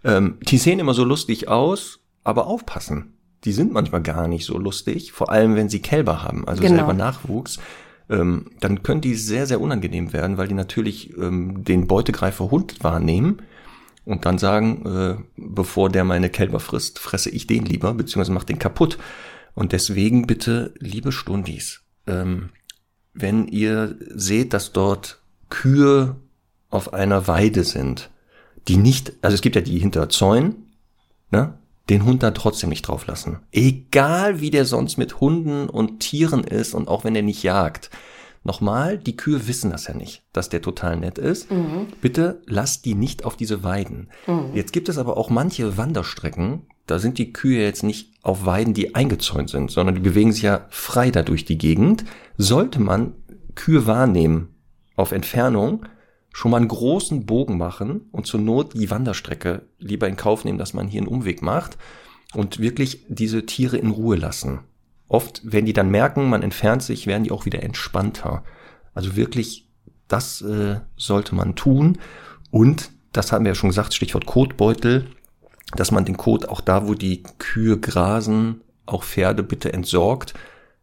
Ähm, 0.04 0.38
die 0.42 0.58
sehen 0.58 0.78
immer 0.78 0.94
so 0.94 1.04
lustig 1.04 1.48
aus, 1.48 1.98
aber 2.22 2.46
aufpassen 2.46 3.17
die 3.44 3.52
sind 3.52 3.72
manchmal 3.72 4.02
gar 4.02 4.28
nicht 4.28 4.44
so 4.44 4.58
lustig, 4.58 5.12
vor 5.12 5.30
allem 5.30 5.54
wenn 5.54 5.68
sie 5.68 5.80
Kälber 5.80 6.22
haben, 6.22 6.46
also 6.46 6.62
genau. 6.62 6.76
selber 6.76 6.94
Nachwuchs. 6.94 7.58
Ähm, 8.10 8.52
dann 8.60 8.82
können 8.82 9.00
die 9.00 9.14
sehr, 9.14 9.46
sehr 9.46 9.60
unangenehm 9.60 10.12
werden, 10.12 10.38
weil 10.38 10.48
die 10.48 10.54
natürlich 10.54 11.16
ähm, 11.18 11.62
den 11.64 11.86
Beutegreifer 11.86 12.50
Hund 12.50 12.82
wahrnehmen 12.82 13.42
und 14.06 14.24
dann 14.24 14.38
sagen, 14.38 14.86
äh, 14.86 15.16
bevor 15.36 15.90
der 15.90 16.04
meine 16.04 16.30
Kälber 16.30 16.60
frisst, 16.60 16.98
fresse 16.98 17.28
ich 17.28 17.46
den 17.46 17.66
lieber, 17.66 17.92
beziehungsweise 17.92 18.32
mach 18.32 18.44
den 18.44 18.58
kaputt. 18.58 18.96
Und 19.54 19.72
deswegen 19.72 20.26
bitte, 20.26 20.72
liebe 20.78 21.12
Stundis, 21.12 21.82
ähm, 22.06 22.48
wenn 23.12 23.48
ihr 23.48 23.96
seht, 24.14 24.54
dass 24.54 24.72
dort 24.72 25.20
Kühe 25.50 26.16
auf 26.70 26.94
einer 26.94 27.26
Weide 27.28 27.64
sind, 27.64 28.10
die 28.68 28.76
nicht, 28.76 29.12
also 29.20 29.34
es 29.34 29.42
gibt 29.42 29.56
ja 29.56 29.62
die 29.62 29.78
hinter 29.78 30.08
Zäunen, 30.08 30.72
ne? 31.30 31.57
Den 31.90 32.04
Hund 32.04 32.22
da 32.22 32.30
trotzdem 32.32 32.70
nicht 32.70 32.82
drauf 32.82 33.06
lassen. 33.06 33.38
Egal 33.52 34.40
wie 34.40 34.50
der 34.50 34.64
sonst 34.64 34.98
mit 34.98 35.20
Hunden 35.20 35.68
und 35.68 36.00
Tieren 36.00 36.44
ist 36.44 36.74
und 36.74 36.88
auch 36.88 37.04
wenn 37.04 37.16
er 37.16 37.22
nicht 37.22 37.42
jagt. 37.42 37.90
Nochmal, 38.44 38.98
die 38.98 39.16
Kühe 39.16 39.48
wissen 39.48 39.70
das 39.70 39.88
ja 39.88 39.94
nicht, 39.94 40.22
dass 40.32 40.48
der 40.48 40.62
total 40.62 40.96
nett 40.96 41.18
ist. 41.18 41.50
Mhm. 41.50 41.88
Bitte 42.00 42.40
lasst 42.46 42.84
die 42.84 42.94
nicht 42.94 43.24
auf 43.24 43.36
diese 43.36 43.64
Weiden. 43.64 44.08
Mhm. 44.26 44.54
Jetzt 44.54 44.72
gibt 44.72 44.88
es 44.88 44.98
aber 44.98 45.16
auch 45.16 45.28
manche 45.28 45.76
Wanderstrecken, 45.76 46.62
da 46.88 46.98
sind 46.98 47.18
die 47.18 47.32
Kühe 47.34 47.62
jetzt 47.62 47.82
nicht 47.82 48.14
auf 48.22 48.46
Weiden, 48.46 48.72
die 48.72 48.94
eingezäunt 48.94 49.50
sind, 49.50 49.70
sondern 49.70 49.94
die 49.94 50.00
bewegen 50.00 50.32
sich 50.32 50.42
ja 50.42 50.66
frei 50.70 51.10
da 51.10 51.22
durch 51.22 51.44
die 51.44 51.58
Gegend. 51.58 52.04
Sollte 52.38 52.80
man 52.80 53.12
Kühe 53.54 53.86
wahrnehmen 53.86 54.54
auf 54.96 55.12
Entfernung, 55.12 55.84
schon 56.38 56.52
mal 56.52 56.58
einen 56.58 56.68
großen 56.68 57.26
Bogen 57.26 57.58
machen 57.58 58.02
und 58.12 58.28
zur 58.28 58.38
Not 58.38 58.74
die 58.74 58.92
Wanderstrecke 58.92 59.62
lieber 59.80 60.06
in 60.06 60.16
Kauf 60.16 60.44
nehmen, 60.44 60.56
dass 60.56 60.72
man 60.72 60.86
hier 60.86 61.00
einen 61.00 61.08
Umweg 61.08 61.42
macht 61.42 61.76
und 62.32 62.60
wirklich 62.60 63.04
diese 63.08 63.44
Tiere 63.44 63.76
in 63.76 63.90
Ruhe 63.90 64.14
lassen. 64.14 64.60
Oft, 65.08 65.40
wenn 65.42 65.66
die 65.66 65.72
dann 65.72 65.90
merken, 65.90 66.28
man 66.28 66.44
entfernt 66.44 66.84
sich, 66.84 67.08
werden 67.08 67.24
die 67.24 67.32
auch 67.32 67.44
wieder 67.44 67.64
entspannter. 67.64 68.44
Also 68.94 69.16
wirklich, 69.16 69.68
das 70.06 70.40
äh, 70.42 70.78
sollte 70.96 71.34
man 71.34 71.56
tun. 71.56 71.98
Und, 72.52 72.92
das 73.12 73.32
haben 73.32 73.44
wir 73.44 73.50
ja 73.50 73.56
schon 73.56 73.70
gesagt, 73.70 73.92
Stichwort 73.92 74.26
Kotbeutel, 74.26 75.08
dass 75.74 75.90
man 75.90 76.04
den 76.04 76.18
Kot 76.18 76.48
auch 76.48 76.60
da, 76.60 76.86
wo 76.86 76.94
die 76.94 77.24
Kühe 77.38 77.80
grasen, 77.80 78.60
auch 78.86 79.02
Pferde 79.02 79.42
bitte 79.42 79.72
entsorgt, 79.72 80.34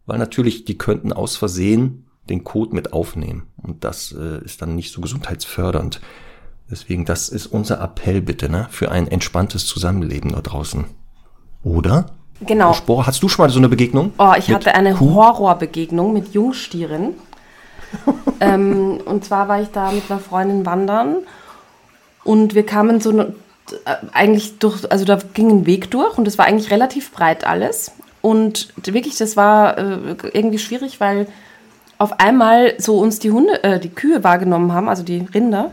weil 0.05 0.19
natürlich 0.19 0.65
die 0.65 0.77
könnten 0.77 1.13
aus 1.13 1.37
Versehen 1.37 2.04
den 2.29 2.43
Code 2.43 2.75
mit 2.75 2.93
aufnehmen. 2.93 3.47
Und 3.61 3.83
das 3.83 4.11
äh, 4.11 4.43
ist 4.43 4.61
dann 4.61 4.75
nicht 4.75 4.91
so 4.91 5.01
gesundheitsfördernd. 5.01 6.01
Deswegen, 6.69 7.05
das 7.05 7.29
ist 7.29 7.47
unser 7.47 7.79
Appell 7.81 8.21
bitte, 8.21 8.49
ne, 8.49 8.67
für 8.71 8.91
ein 8.91 9.07
entspanntes 9.07 9.67
Zusammenleben 9.67 10.31
da 10.31 10.41
draußen. 10.41 10.85
Oder? 11.63 12.07
Genau. 12.41 12.73
Spor, 12.73 13.05
hast 13.07 13.21
du 13.23 13.29
schon 13.29 13.45
mal 13.45 13.49
so 13.49 13.59
eine 13.59 13.69
Begegnung? 13.69 14.13
Oh, 14.17 14.33
ich 14.37 14.51
hatte 14.51 14.73
eine 14.75 14.93
Kuh? 14.93 15.13
Horrorbegegnung 15.13 16.11
mit 16.11 16.33
Jungstieren. 16.33 17.13
ähm, 18.39 18.99
und 19.05 19.23
zwar 19.23 19.47
war 19.47 19.61
ich 19.61 19.69
da 19.69 19.91
mit 19.91 20.09
einer 20.09 20.19
Freundin 20.19 20.65
wandern 20.65 21.17
und 22.23 22.55
wir 22.55 22.65
kamen 22.65 22.99
so 22.99 23.17
äh, 23.19 23.25
eigentlich 24.11 24.59
durch, 24.59 24.91
also 24.91 25.05
da 25.05 25.19
ging 25.33 25.49
ein 25.49 25.65
Weg 25.65 25.91
durch 25.91 26.17
und 26.17 26.27
es 26.27 26.37
war 26.37 26.45
eigentlich 26.45 26.71
relativ 26.71 27.11
breit 27.11 27.45
alles. 27.45 27.91
Und 28.21 28.73
wirklich, 28.83 29.17
das 29.17 29.37
war 29.37 29.77
äh, 29.77 30.15
irgendwie 30.33 30.57
schwierig, 30.57 30.99
weil 30.99 31.27
auf 31.97 32.19
einmal 32.19 32.75
so 32.77 32.99
uns 32.99 33.19
die 33.19 33.31
Hunde, 33.31 33.63
äh, 33.63 33.79
die 33.79 33.89
Kühe 33.89 34.23
wahrgenommen 34.23 34.73
haben, 34.73 34.89
also 34.89 35.03
die 35.03 35.25
Rinder, 35.33 35.71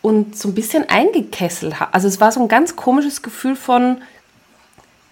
und 0.00 0.36
so 0.36 0.48
ein 0.48 0.54
bisschen 0.54 0.88
eingekesselt 0.88 1.80
haben. 1.80 1.92
Also 1.92 2.08
es 2.08 2.20
war 2.20 2.30
so 2.32 2.40
ein 2.40 2.48
ganz 2.48 2.76
komisches 2.76 3.22
Gefühl 3.22 3.56
von, 3.56 3.98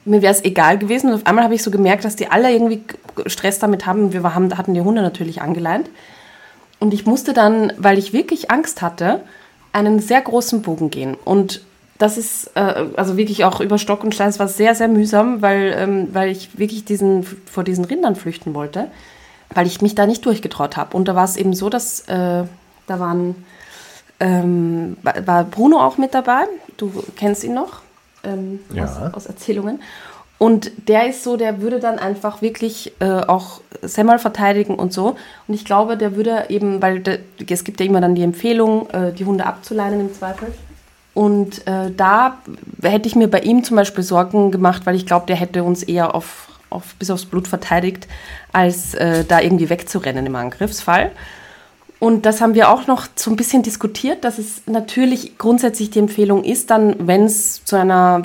mir 0.04 0.22
wäre 0.22 0.32
es 0.32 0.44
egal 0.44 0.78
gewesen. 0.78 1.08
Und 1.08 1.14
auf 1.16 1.26
einmal 1.26 1.44
habe 1.44 1.54
ich 1.54 1.62
so 1.62 1.70
gemerkt, 1.70 2.04
dass 2.04 2.16
die 2.16 2.30
alle 2.30 2.52
irgendwie 2.52 2.82
Stress 3.26 3.58
damit 3.58 3.86
haben. 3.86 4.12
Wir 4.12 4.22
haben, 4.22 4.56
hatten 4.56 4.74
die 4.74 4.80
Hunde 4.80 5.02
natürlich 5.02 5.42
angeleint. 5.42 5.90
Und 6.78 6.94
ich 6.94 7.06
musste 7.06 7.32
dann, 7.32 7.72
weil 7.76 7.98
ich 7.98 8.12
wirklich 8.12 8.50
Angst 8.50 8.82
hatte, 8.82 9.22
einen 9.72 9.98
sehr 9.98 10.20
großen 10.20 10.62
Bogen 10.62 10.90
gehen. 10.90 11.16
Und 11.24 11.62
das 11.98 12.18
ist 12.18 12.50
äh, 12.54 12.84
also 12.96 13.16
wirklich 13.16 13.44
auch 13.44 13.60
über 13.60 13.78
Stock 13.78 14.04
und 14.04 14.14
Stein. 14.14 14.28
Es 14.28 14.38
war 14.38 14.48
sehr, 14.48 14.74
sehr 14.74 14.88
mühsam, 14.88 15.42
weil, 15.42 15.74
ähm, 15.76 16.08
weil 16.12 16.30
ich 16.30 16.58
wirklich 16.58 16.84
diesen, 16.84 17.24
vor 17.24 17.64
diesen 17.64 17.84
Rindern 17.84 18.16
flüchten 18.16 18.54
wollte, 18.54 18.88
weil 19.54 19.66
ich 19.66 19.82
mich 19.82 19.94
da 19.94 20.06
nicht 20.06 20.24
durchgetraut 20.24 20.76
habe. 20.76 20.96
Und 20.96 21.08
da 21.08 21.14
war 21.14 21.24
es 21.24 21.36
eben 21.36 21.54
so, 21.54 21.68
dass 21.68 22.00
äh, 22.08 22.44
da 22.86 23.00
waren, 23.00 23.44
ähm, 24.20 24.96
war 25.02 25.44
Bruno 25.44 25.80
auch 25.80 25.98
mit 25.98 26.14
dabei. 26.14 26.44
Du 26.76 26.92
kennst 27.16 27.44
ihn 27.44 27.54
noch 27.54 27.80
ähm, 28.24 28.60
ja. 28.72 28.84
aus, 28.84 29.14
aus, 29.14 29.26
Erzählungen. 29.26 29.80
Und 30.38 30.70
der 30.88 31.08
ist 31.08 31.24
so, 31.24 31.36
der 31.36 31.62
würde 31.62 31.80
dann 31.80 31.98
einfach 31.98 32.42
wirklich 32.42 32.92
äh, 33.00 33.06
auch 33.06 33.60
Semmel 33.80 34.18
verteidigen 34.18 34.74
und 34.74 34.92
so. 34.92 35.16
Und 35.48 35.54
ich 35.54 35.64
glaube, 35.64 35.96
der 35.96 36.14
würde 36.14 36.46
eben, 36.50 36.82
weil 36.82 37.00
der, 37.00 37.20
es 37.48 37.64
gibt 37.64 37.80
ja 37.80 37.86
immer 37.86 38.02
dann 38.02 38.14
die 38.14 38.22
Empfehlung, 38.22 38.90
äh, 38.90 39.12
die 39.12 39.24
Hunde 39.24 39.46
abzuleinen 39.46 40.00
im 40.00 40.14
Zweifel. 40.14 40.52
Und 41.14 41.66
äh, 41.66 41.90
da 41.96 42.36
hätte 42.82 43.08
ich 43.08 43.16
mir 43.16 43.28
bei 43.28 43.40
ihm 43.40 43.64
zum 43.64 43.76
Beispiel 43.76 44.04
Sorgen 44.04 44.50
gemacht, 44.50 44.82
weil 44.84 44.94
ich 44.94 45.06
glaube, 45.06 45.24
der 45.24 45.36
hätte 45.36 45.64
uns 45.64 45.82
eher 45.82 46.14
auf, 46.14 46.48
auf, 46.70 46.94
bis 46.98 47.10
aufs 47.10 47.26
Blut 47.26 47.48
verteidigt, 47.48 48.06
als 48.52 48.94
äh, 48.94 49.24
da 49.24 49.40
irgendwie 49.40 49.70
wegzurennen 49.70 50.26
im 50.26 50.36
Angriffsfall. 50.36 51.12
Und 51.98 52.26
das 52.26 52.40
haben 52.40 52.54
wir 52.54 52.68
auch 52.68 52.86
noch 52.86 53.06
so 53.14 53.30
ein 53.30 53.36
bisschen 53.36 53.62
diskutiert, 53.62 54.24
dass 54.24 54.38
es 54.38 54.62
natürlich 54.66 55.38
grundsätzlich 55.38 55.90
die 55.90 55.98
Empfehlung 55.98 56.44
ist, 56.44 56.70
dann, 56.70 56.94
wenn 57.06 57.24
es 57.24 57.64
zu, 57.64 57.76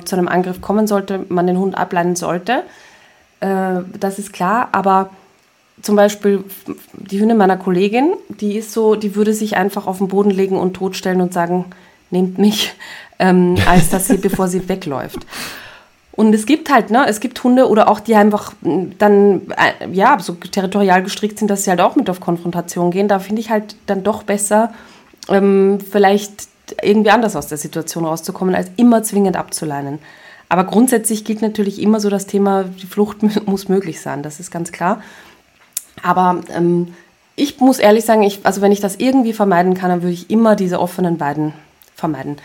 zu 0.04 0.16
einem 0.16 0.28
Angriff 0.28 0.60
kommen 0.60 0.86
sollte, 0.86 1.24
man 1.28 1.46
den 1.46 1.58
Hund 1.58 1.76
ableiten 1.76 2.14
sollte. 2.14 2.64
Äh, 3.40 3.80
das 3.98 4.18
ist 4.18 4.32
klar, 4.32 4.68
aber 4.72 5.10
zum 5.80 5.96
Beispiel 5.96 6.44
die 6.92 7.18
Hündin 7.18 7.38
meiner 7.38 7.56
Kollegin, 7.56 8.12
die 8.28 8.56
ist 8.56 8.72
so, 8.72 8.94
die 8.94 9.14
würde 9.16 9.32
sich 9.32 9.56
einfach 9.56 9.86
auf 9.86 9.98
den 9.98 10.08
Boden 10.08 10.30
legen 10.30 10.58
und 10.58 10.74
totstellen 10.74 11.20
und 11.20 11.32
sagen, 11.32 11.66
nehmt 12.10 12.38
mich, 12.38 12.74
ähm, 13.18 13.56
als 13.66 13.88
dass 13.88 14.06
sie, 14.08 14.18
bevor 14.18 14.48
sie 14.48 14.68
wegläuft. 14.68 15.26
Und 16.14 16.34
es 16.34 16.44
gibt 16.44 16.70
halt, 16.70 16.90
ne, 16.90 17.06
es 17.08 17.20
gibt 17.20 17.42
Hunde 17.42 17.68
oder 17.68 17.88
auch 17.88 17.98
die 17.98 18.14
einfach 18.14 18.52
dann, 18.60 19.42
äh, 19.56 19.88
ja, 19.92 20.18
so 20.18 20.34
territorial 20.34 21.02
gestrickt 21.02 21.38
sind, 21.38 21.48
dass 21.48 21.64
sie 21.64 21.70
halt 21.70 21.80
auch 21.80 21.96
mit 21.96 22.10
auf 22.10 22.20
Konfrontation 22.20 22.90
gehen. 22.90 23.08
Da 23.08 23.18
finde 23.18 23.40
ich 23.40 23.50
halt 23.50 23.76
dann 23.86 24.02
doch 24.02 24.22
besser, 24.22 24.74
ähm, 25.28 25.78
vielleicht 25.80 26.48
irgendwie 26.82 27.10
anders 27.10 27.34
aus 27.34 27.46
der 27.46 27.58
Situation 27.58 28.04
rauszukommen, 28.04 28.54
als 28.54 28.70
immer 28.76 29.02
zwingend 29.02 29.36
abzuleinen. 29.36 30.00
Aber 30.50 30.64
grundsätzlich 30.64 31.24
gilt 31.24 31.40
natürlich 31.40 31.80
immer 31.80 31.98
so 31.98 32.10
das 32.10 32.26
Thema, 32.26 32.64
die 32.64 32.86
Flucht 32.86 33.18
muss 33.46 33.68
möglich 33.68 34.02
sein, 34.02 34.22
das 34.22 34.38
ist 34.38 34.50
ganz 34.50 34.70
klar. 34.70 35.02
Aber 36.02 36.40
ähm, 36.54 36.94
ich 37.36 37.58
muss 37.60 37.78
ehrlich 37.78 38.04
sagen, 38.04 38.22
ich, 38.22 38.44
also 38.44 38.60
wenn 38.60 38.72
ich 38.72 38.80
das 38.80 38.96
irgendwie 38.96 39.32
vermeiden 39.32 39.72
kann, 39.74 39.88
dann 39.88 40.02
würde 40.02 40.12
ich 40.12 40.30
immer 40.30 40.56
diese 40.56 40.78
offenen 40.78 41.20
Weiden 41.20 41.54
vermeiden. 42.02 42.38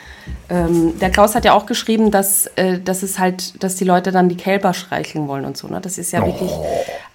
Ähm, 0.50 1.00
der 1.00 1.10
Klaus 1.10 1.34
hat 1.34 1.44
ja 1.44 1.54
auch 1.54 1.66
geschrieben, 1.66 2.12
dass, 2.12 2.46
äh, 2.58 2.80
dass 2.80 3.02
es 3.02 3.18
halt, 3.18 3.64
dass 3.64 3.76
die 3.76 3.86
Leute 3.86 4.12
dann 4.12 4.30
die 4.30 4.38
Kälber 4.38 4.76
streicheln 4.76 5.28
wollen 5.28 5.46
und 5.46 5.58
so. 5.58 5.68
Ne? 5.68 5.82
Das 5.82 5.98
ist 5.98 6.12
ja 6.12 6.22
oh. 6.22 6.28
wirklich, 6.28 6.52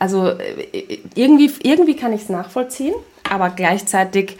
also 0.00 0.30
äh, 0.30 0.98
irgendwie, 1.14 1.52
irgendwie 1.62 1.94
kann 1.94 2.12
ich 2.12 2.22
es 2.22 2.28
nachvollziehen, 2.28 2.94
aber 3.30 3.50
gleichzeitig 3.50 4.38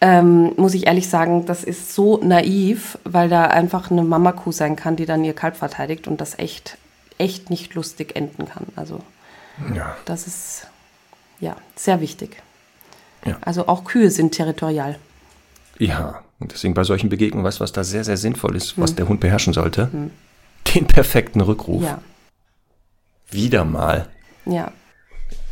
ähm, 0.00 0.54
muss 0.56 0.72
ich 0.72 0.86
ehrlich 0.86 1.10
sagen, 1.10 1.44
das 1.44 1.64
ist 1.64 1.94
so 1.94 2.18
naiv, 2.22 2.98
weil 3.04 3.28
da 3.28 3.44
einfach 3.44 3.90
eine 3.90 4.02
Mamakuh 4.02 4.52
sein 4.52 4.74
kann, 4.74 4.96
die 4.96 5.04
dann 5.04 5.22
ihr 5.22 5.34
Kalb 5.34 5.56
verteidigt 5.56 6.08
und 6.08 6.22
das 6.22 6.38
echt, 6.38 6.78
echt 7.18 7.50
nicht 7.50 7.74
lustig 7.74 8.16
enden 8.16 8.46
kann. 8.46 8.66
Also 8.74 9.00
ja. 9.74 9.94
das 10.06 10.26
ist 10.26 10.66
ja 11.40 11.56
sehr 11.76 12.00
wichtig. 12.00 12.42
Ja. 13.26 13.36
Also 13.42 13.68
auch 13.68 13.84
Kühe 13.84 14.10
sind 14.10 14.32
territorial. 14.32 14.98
Ja, 15.78 16.22
und 16.44 16.52
deswegen 16.52 16.74
bei 16.74 16.84
solchen 16.84 17.08
Begegnungen, 17.08 17.42
weißt 17.42 17.58
du, 17.58 17.62
was 17.62 17.72
da 17.72 17.84
sehr, 17.84 18.04
sehr 18.04 18.18
sinnvoll 18.18 18.54
ist, 18.54 18.76
hm. 18.76 18.82
was 18.82 18.94
der 18.94 19.08
Hund 19.08 19.20
beherrschen 19.20 19.54
sollte? 19.54 19.90
Hm. 19.90 20.10
Den 20.74 20.86
perfekten 20.86 21.40
Rückruf. 21.40 21.82
Ja. 21.82 22.02
Wieder 23.30 23.64
mal. 23.64 24.08
Ja. 24.44 24.72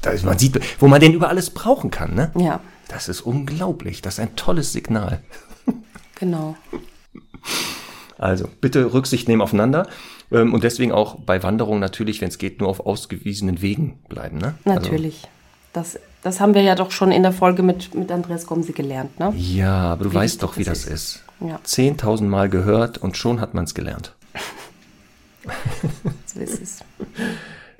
Da 0.03 0.12
man 0.24 0.38
sieht, 0.38 0.61
wo 0.80 0.88
man 0.88 1.01
den 1.01 1.14
über 1.14 1.30
alles 1.30 1.49
brauchen 1.49 1.90
kann, 1.90 2.14
ne? 2.14 2.30
Ja. 2.36 2.61
Das 2.88 3.09
ist 3.09 3.22
unglaublich. 3.22 4.03
Das 4.03 4.14
ist 4.14 4.20
ein 4.20 4.36
tolles 4.36 4.72
Signal. 4.72 5.22
Genau. 6.16 6.55
Also, 8.16 8.49
bitte 8.61 8.95
Rücksicht 8.95 9.26
nehmen 9.26 9.43
aufeinander. 9.43 9.88
Ähm, 10.30 10.55
und 10.55 10.62
deswegen 10.62 10.93
auch 10.93 11.16
bei 11.16 11.43
Wanderungen 11.43 11.80
natürlich, 11.80 12.20
wenn 12.20 12.28
es 12.28 12.38
geht, 12.38 12.61
nur 12.61 12.68
auf 12.68 12.78
ausgewiesenen 12.78 13.61
Wegen 13.61 13.99
bleiben, 14.09 14.38
ne? 14.38 14.55
Also 14.64 14.78
natürlich. 14.78 15.24
Also, 15.74 15.97
das 15.97 16.01
das 16.23 16.41
haben 16.41 16.55
wir 16.55 16.62
ja 16.62 16.75
doch 16.75 16.91
schon 16.91 17.12
in 17.12 17.23
der 17.23 17.33
Folge 17.33 17.62
mit, 17.62 17.95
mit 17.95 18.11
Andreas 18.11 18.47
Gomsi 18.47 18.73
gelernt, 18.73 19.18
ne? 19.18 19.33
Ja, 19.37 19.93
aber 19.93 20.05
du 20.05 20.11
wie 20.12 20.14
weißt 20.14 20.43
doch, 20.43 20.57
wie 20.57 20.64
das 20.64 20.85
ist. 20.87 20.91
ist. 20.91 21.25
Ja. 21.41 21.61
10.000 21.64 22.25
Mal 22.25 22.49
gehört 22.49 22.99
und 22.99 23.16
schon 23.16 23.41
hat 23.41 23.55
man 23.55 23.64
es 23.64 23.75
gelernt. 23.75 24.14
so 26.27 26.41
ist 26.41 26.62
es. 26.62 26.79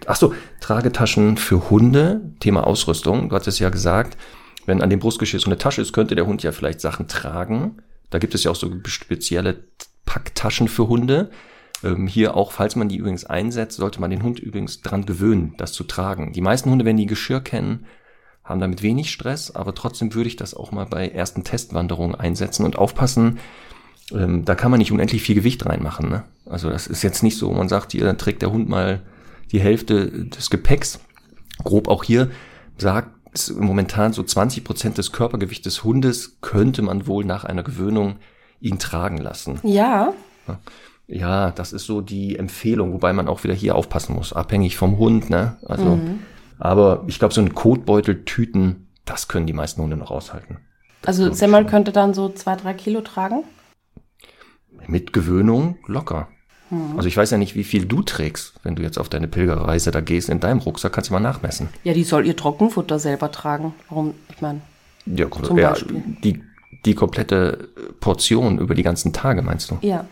Ach 0.07 0.16
so, 0.16 0.34
Tragetaschen 0.61 1.36
für 1.36 1.70
Hunde, 1.70 2.20
Thema 2.40 2.66
Ausrüstung. 2.66 3.28
Du 3.28 3.36
hattest 3.36 3.61
ja 3.61 3.70
gesagt, 3.70 4.16
wenn 4.66 4.82
an 4.82 4.90
dem 4.90 4.99
Brustgeschirr 4.99 5.38
so 5.38 5.47
eine 5.47 5.59
Tasche 5.59 5.80
ist, 5.80 5.93
könnte 5.93 6.16
der 6.16 6.26
Hund 6.26 6.43
ja 6.43 6.51
vielleicht 6.51 6.80
Sachen 6.80 7.07
tragen. 7.07 7.76
Da 8.11 8.18
gibt 8.18 8.34
es 8.34 8.43
ja 8.43 8.51
auch 8.51 8.57
so 8.57 8.68
spezielle 8.86 9.64
Packtaschen 10.05 10.66
für 10.66 10.88
Hunde. 10.88 11.30
Ähm, 11.84 12.09
hier 12.09 12.36
auch, 12.36 12.51
falls 12.51 12.74
man 12.74 12.88
die 12.88 12.97
übrigens 12.97 13.24
einsetzt, 13.24 13.76
sollte 13.76 14.01
man 14.01 14.11
den 14.11 14.24
Hund 14.24 14.40
übrigens 14.40 14.82
dran 14.82 15.07
gewöhnen, 15.07 15.55
das 15.59 15.72
zu 15.72 15.84
tragen. 15.84 16.32
Die 16.32 16.40
meisten 16.40 16.70
Hunde, 16.70 16.84
wenn 16.84 16.97
die 16.97 17.07
Geschirr 17.07 17.40
kennen, 17.40 17.86
haben 18.53 18.61
damit 18.61 18.82
wenig 18.82 19.11
Stress, 19.11 19.50
aber 19.50 19.74
trotzdem 19.74 20.14
würde 20.14 20.28
ich 20.28 20.36
das 20.36 20.55
auch 20.55 20.70
mal 20.70 20.86
bei 20.86 21.09
ersten 21.09 21.44
Testwanderungen 21.44 22.14
einsetzen 22.14 22.64
und 22.64 22.76
aufpassen. 22.76 23.38
Ähm, 24.12 24.44
da 24.44 24.55
kann 24.55 24.70
man 24.70 24.78
nicht 24.78 24.92
unendlich 24.92 25.22
viel 25.22 25.34
Gewicht 25.34 25.66
reinmachen. 25.66 26.09
Ne? 26.09 26.24
Also 26.46 26.70
das 26.70 26.86
ist 26.86 27.03
jetzt 27.03 27.22
nicht 27.22 27.38
so, 27.38 27.50
man 27.53 27.68
sagt, 27.68 27.92
hier 27.92 28.05
dann 28.05 28.18
trägt 28.18 28.42
der 28.42 28.53
Hund 28.53 28.68
mal 28.68 29.00
die 29.50 29.61
Hälfte 29.61 30.26
des 30.26 30.50
Gepäcks. 30.50 31.00
Grob 31.64 31.88
auch 31.88 32.05
hier 32.05 32.30
sagt 32.78 33.11
momentan 33.59 34.12
so 34.12 34.22
20 34.22 34.64
Prozent 34.64 34.98
des 34.98 35.12
Körpergewichts 35.12 35.64
des 35.64 35.84
Hundes 35.84 36.38
könnte 36.40 36.82
man 36.82 37.07
wohl 37.07 37.24
nach 37.24 37.44
einer 37.44 37.62
Gewöhnung 37.62 38.16
ihn 38.61 38.78
tragen 38.78 39.18
lassen. 39.18 39.59
Ja. 39.62 40.12
Ja, 41.09 41.50
das 41.50 41.72
ist 41.72 41.86
so 41.86 42.00
die 42.00 42.36
Empfehlung, 42.36 42.92
wobei 42.92 43.12
man 43.12 43.28
auch 43.28 43.44
wieder 43.44 43.55
hier 43.55 43.74
aufpassen 43.74 44.14
muss, 44.14 44.32
abhängig 44.32 44.76
vom 44.76 44.98
Hund. 44.98 45.30
Ne? 45.30 45.57
Also 45.66 45.96
mhm. 45.96 46.20
Aber 46.64 47.02
ich 47.08 47.18
glaube, 47.18 47.34
so 47.34 47.40
ein 47.40 47.56
Kotbeutel-Tüten, 47.56 48.86
das 49.04 49.26
können 49.26 49.48
die 49.48 49.52
meisten 49.52 49.82
Hunde 49.82 49.96
noch 49.96 50.12
aushalten. 50.12 50.58
Also 51.04 51.32
Semmel 51.32 51.66
könnte 51.66 51.90
dann 51.90 52.14
so 52.14 52.28
zwei, 52.28 52.54
drei 52.54 52.72
Kilo 52.72 53.00
tragen? 53.00 53.42
Mit 54.86 55.12
Gewöhnung 55.12 55.78
locker. 55.88 56.28
Hm. 56.68 56.96
Also 56.96 57.08
ich 57.08 57.16
weiß 57.16 57.32
ja 57.32 57.38
nicht, 57.38 57.56
wie 57.56 57.64
viel 57.64 57.86
du 57.86 58.02
trägst, 58.02 58.54
wenn 58.62 58.76
du 58.76 58.82
jetzt 58.84 58.96
auf 58.96 59.08
deine 59.08 59.26
Pilgerreise 59.26 59.90
da 59.90 60.00
gehst. 60.00 60.28
In 60.28 60.38
deinem 60.38 60.60
Rucksack 60.60 60.92
kannst 60.92 61.10
du 61.10 61.14
mal 61.14 61.18
nachmessen. 61.18 61.68
Ja, 61.82 61.94
die 61.94 62.04
soll 62.04 62.28
ihr 62.28 62.36
Trockenfutter 62.36 63.00
selber 63.00 63.32
tragen. 63.32 63.74
Warum? 63.88 64.14
Ich 64.32 64.40
meine. 64.40 64.60
Ja, 65.06 65.28
zum 65.28 65.58
ja, 65.58 65.70
Beispiel. 65.70 66.00
Die, 66.22 66.44
die 66.84 66.94
komplette 66.94 67.70
Portion 67.98 68.60
über 68.60 68.76
die 68.76 68.84
ganzen 68.84 69.12
Tage, 69.12 69.42
meinst 69.42 69.72
du? 69.72 69.78
Ja. 69.80 70.04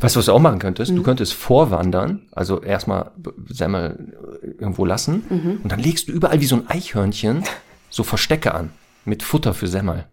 Weißt 0.00 0.16
du, 0.16 0.18
was 0.18 0.26
du 0.26 0.32
auch 0.32 0.40
machen 0.40 0.58
könntest? 0.58 0.92
Mhm. 0.92 0.96
Du 0.96 1.02
könntest 1.02 1.34
vorwandern, 1.34 2.22
also 2.32 2.62
erstmal 2.62 3.10
Semmel 3.48 4.16
irgendwo 4.58 4.84
lassen 4.84 5.24
mhm. 5.28 5.60
und 5.62 5.70
dann 5.70 5.80
legst 5.80 6.08
du 6.08 6.12
überall 6.12 6.40
wie 6.40 6.46
so 6.46 6.56
ein 6.56 6.68
Eichhörnchen 6.68 7.44
so 7.90 8.02
Verstecke 8.02 8.54
an 8.54 8.70
mit 9.04 9.22
Futter 9.22 9.54
für 9.54 9.66
Semmel. 9.66 10.04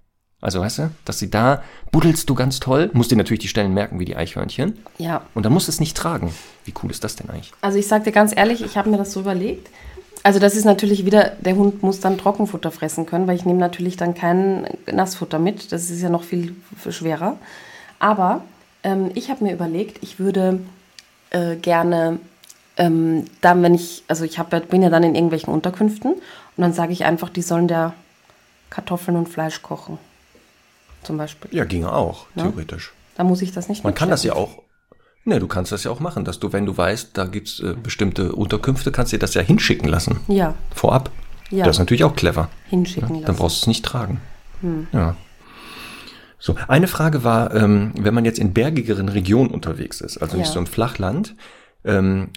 Also 0.42 0.60
weißt 0.60 0.80
du, 0.80 0.92
dass 1.06 1.20
sie 1.20 1.30
da 1.30 1.64
buddelst 1.94 2.30
du 2.30 2.36
ganz 2.36 2.60
toll, 2.60 2.90
musst 2.92 3.12
dir 3.12 3.16
natürlich 3.16 3.40
die 3.40 3.48
Stellen 3.48 3.74
merken 3.74 4.00
wie 4.00 4.06
die 4.06 4.18
Eichhörnchen. 4.18 4.78
Ja. 4.98 5.22
Und 5.34 5.46
dann 5.46 5.54
musst 5.54 5.70
du 5.70 5.72
es 5.72 5.80
nicht 5.80 5.96
tragen. 5.96 6.34
Wie 6.66 6.74
cool 6.84 6.92
ist 6.92 7.06
das 7.06 7.16
denn 7.16 7.30
eigentlich? 7.30 7.54
Also 7.62 7.80
ich 7.80 7.88
sag 7.88 8.04
dir 8.04 8.12
ganz 8.12 8.36
ehrlich, 8.36 8.62
ich 8.62 8.78
habe 8.78 8.90
mir 8.90 8.98
das 8.98 9.14
so 9.14 9.22
überlegt. 9.22 9.70
Also 10.22 10.40
das 10.40 10.56
ist 10.56 10.66
natürlich 10.66 11.06
wieder, 11.06 11.32
der 11.40 11.56
Hund 11.56 11.82
muss 11.82 12.02
dann 12.02 12.18
Trockenfutter 12.18 12.72
fressen 12.72 13.06
können, 13.06 13.26
weil 13.26 13.38
ich 13.38 13.46
nehme 13.46 13.60
natürlich 13.60 13.96
dann 13.96 14.16
kein 14.16 14.68
Nassfutter 14.92 15.40
mit. 15.40 15.72
Das 15.72 15.90
ist 15.90 16.02
ja 16.02 16.10
noch 16.10 16.24
viel 16.24 16.56
schwerer. 16.90 17.38
Aber 18.00 18.44
ähm, 18.84 19.12
ich 19.16 19.30
habe 19.30 19.44
mir 19.44 19.54
überlegt, 19.54 20.04
ich 20.04 20.20
würde 20.20 20.60
äh, 21.32 21.56
gerne 21.56 22.20
ähm, 22.78 23.26
dann, 23.42 23.62
wenn 23.64 23.74
ich, 23.74 24.04
also 24.08 24.24
ich 24.24 24.40
hab, 24.40 24.50
bin 24.70 24.82
ja 24.82 24.90
dann 24.90 25.04
in 25.04 25.16
irgendwelchen 25.16 25.54
Unterkünften 25.54 26.14
und 26.14 26.22
dann 26.58 26.74
sage 26.74 26.92
ich 26.94 27.06
einfach, 27.06 27.30
die 27.30 27.42
sollen 27.42 27.68
der 27.68 27.94
Kartoffeln 28.70 29.18
und 29.18 29.30
Fleisch 29.30 29.62
kochen. 29.62 29.98
Zum 31.04 31.18
Beispiel. 31.18 31.54
Ja, 31.54 31.66
ginge 31.66 31.92
auch, 31.92 32.28
ne? 32.36 32.44
theoretisch. 32.44 32.94
Da 33.16 33.24
muss 33.24 33.42
ich 33.42 33.52
das 33.52 33.70
nicht 33.70 33.84
Man 33.84 33.94
kann 33.94 34.10
das 34.10 34.24
ja 34.24 34.34
auch. 34.34 34.64
Ne, 35.26 35.40
du 35.40 35.48
kannst 35.48 35.72
das 35.72 35.84
ja 35.86 35.92
auch 35.92 36.00
machen, 36.00 36.26
dass 36.26 36.40
du, 36.40 36.52
wenn 36.52 36.66
du 36.66 36.76
weißt, 36.76 37.12
da 37.14 37.26
gibt's 37.26 37.60
äh, 37.60 37.76
bestimmte 37.82 38.34
Unterkünfte, 38.34 38.92
kannst 38.92 39.14
dir 39.14 39.20
das 39.20 39.34
ja 39.36 39.42
hinschicken 39.42 39.88
lassen. 39.88 40.20
Ja. 40.28 40.56
Vorab. 40.76 41.12
Ja. 41.50 41.66
Das 41.66 41.76
ist 41.76 41.80
natürlich 41.80 42.04
auch 42.04 42.16
clever. 42.16 42.50
Hinschicken 42.70 43.10
Ja, 43.10 43.14
lassen. 43.16 43.26
dann 43.28 43.36
brauchst 43.36 43.58
du 43.58 43.62
es 43.62 43.68
nicht 43.68 43.86
tragen. 43.86 44.20
Ja. 44.92 45.16
So, 46.46 46.56
eine 46.68 46.88
Frage 46.88 47.24
war, 47.24 47.56
ähm, 47.56 47.94
wenn 47.98 48.14
man 48.14 48.26
jetzt 48.26 48.38
in 48.38 48.52
bergigeren 48.52 49.08
Regionen 49.08 49.50
unterwegs 49.50 50.02
ist, 50.02 50.18
also 50.18 50.36
nicht 50.36 50.48
Ja. 50.48 50.52
so 50.52 50.60
im 50.60 50.66
Flachland, 50.66 51.38
ähm, 51.86 52.32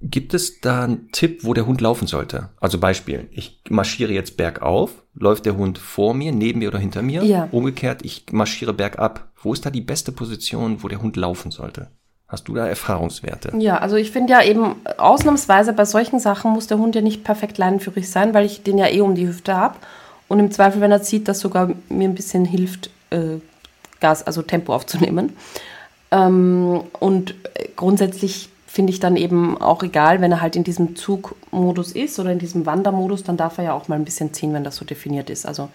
gibt 0.00 0.32
es 0.32 0.62
da 0.62 0.84
einen 0.84 1.10
Tipp, 1.12 1.44
wo 1.44 1.52
der 1.52 1.66
Hund 1.66 1.82
laufen 1.82 2.06
sollte? 2.06 2.48
Also 2.62 2.78
Beispiel, 2.78 3.28
ich 3.30 3.60
marschiere 3.68 4.10
jetzt 4.10 4.38
bergauf, 4.38 4.92
läuft 5.12 5.44
der 5.44 5.58
Hund 5.58 5.76
vor 5.76 6.14
mir, 6.14 6.32
neben 6.32 6.60
mir 6.60 6.68
oder 6.68 6.78
hinter 6.78 7.02
mir? 7.02 7.24
Ja. 7.24 7.46
Umgekehrt, 7.52 8.02
ich 8.06 8.24
marschiere 8.32 8.72
bergab. 8.72 9.28
Wo 9.42 9.52
ist 9.52 9.66
da 9.66 9.70
die 9.70 9.82
beste 9.82 10.12
Position, 10.12 10.82
wo 10.82 10.88
der 10.88 11.02
Hund 11.02 11.18
laufen 11.18 11.50
sollte? 11.50 11.88
Hast 12.28 12.48
du 12.48 12.54
da 12.54 12.66
Erfahrungswerte? 12.66 13.52
Ja, 13.58 13.76
also 13.80 13.96
ich 13.96 14.12
finde 14.12 14.32
ja 14.32 14.42
eben 14.42 14.76
ausnahmsweise 14.96 15.74
bei 15.74 15.84
solchen 15.84 16.20
Sachen 16.20 16.52
muss 16.52 16.68
der 16.68 16.78
Hund 16.78 16.94
ja 16.94 17.02
nicht 17.02 17.22
perfekt 17.22 17.58
leinenführig 17.58 18.08
sein, 18.08 18.32
weil 18.32 18.46
ich 18.46 18.62
den 18.62 18.78
ja 18.78 18.88
eh 18.88 19.02
um 19.02 19.14
die 19.14 19.28
Hüfte 19.28 19.54
habe. 19.54 19.76
Und 20.28 20.38
im 20.40 20.50
Zweifel, 20.50 20.80
wenn 20.80 20.90
er 20.90 21.02
zieht, 21.02 21.28
das 21.28 21.40
sogar 21.40 21.68
mir 21.90 22.08
ein 22.08 22.14
bisschen 22.14 22.46
hilft, 22.46 22.88
äh, 23.12 23.40
Gas, 24.00 24.26
also 24.26 24.42
Tempo 24.42 24.74
aufzunehmen. 24.74 25.36
Ähm, 26.10 26.80
und 26.98 27.34
grundsätzlich 27.76 28.48
finde 28.66 28.92
ich 28.92 29.00
dann 29.00 29.16
eben 29.16 29.60
auch 29.60 29.82
egal, 29.82 30.20
wenn 30.20 30.32
er 30.32 30.40
halt 30.40 30.56
in 30.56 30.64
diesem 30.64 30.96
Zugmodus 30.96 31.92
ist 31.92 32.18
oder 32.18 32.32
in 32.32 32.38
diesem 32.38 32.64
Wandermodus, 32.66 33.22
dann 33.22 33.36
darf 33.36 33.58
er 33.58 33.64
ja 33.64 33.72
auch 33.74 33.88
mal 33.88 33.96
ein 33.96 34.04
bisschen 34.04 34.32
ziehen, 34.32 34.54
wenn 34.54 34.64
das 34.64 34.76
so 34.76 34.84
definiert 34.84 35.30
ist. 35.30 35.46
Also 35.46 35.68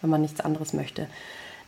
wenn 0.00 0.10
man 0.10 0.22
nichts 0.22 0.40
anderes 0.40 0.72
möchte. 0.72 1.06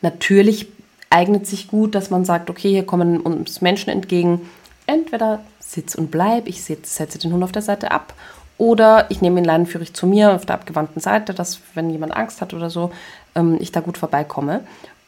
Natürlich 0.01 0.67
eignet 1.09 1.47
sich 1.47 1.67
gut, 1.67 1.95
dass 1.95 2.09
man 2.09 2.25
sagt, 2.25 2.49
okay, 2.49 2.69
hier 2.69 2.85
kommen 2.85 3.19
uns 3.19 3.61
Menschen 3.61 3.89
entgegen. 3.89 4.49
Entweder 4.85 5.39
sitz 5.59 5.95
und 5.95 6.11
bleib, 6.11 6.47
ich 6.47 6.61
setz- 6.61 6.95
setze 6.95 7.17
den 7.17 7.33
Hund 7.33 7.43
auf 7.43 7.51
der 7.51 7.61
Seite 7.61 7.91
ab, 7.91 8.13
oder 8.57 9.05
ich 9.09 9.21
nehme 9.21 9.39
ihn 9.39 9.45
leinenführig 9.45 9.93
zu 9.93 10.07
mir 10.07 10.33
auf 10.33 10.45
der 10.45 10.55
abgewandten 10.55 11.01
Seite, 11.01 11.33
dass, 11.33 11.59
wenn 11.75 11.89
jemand 11.89 12.15
Angst 12.15 12.41
hat 12.41 12.53
oder 12.53 12.69
so, 12.69 12.91
ähm, 13.35 13.57
ich 13.59 13.71
da 13.71 13.81
gut 13.81 13.97
vorbeikomme. 13.97 14.61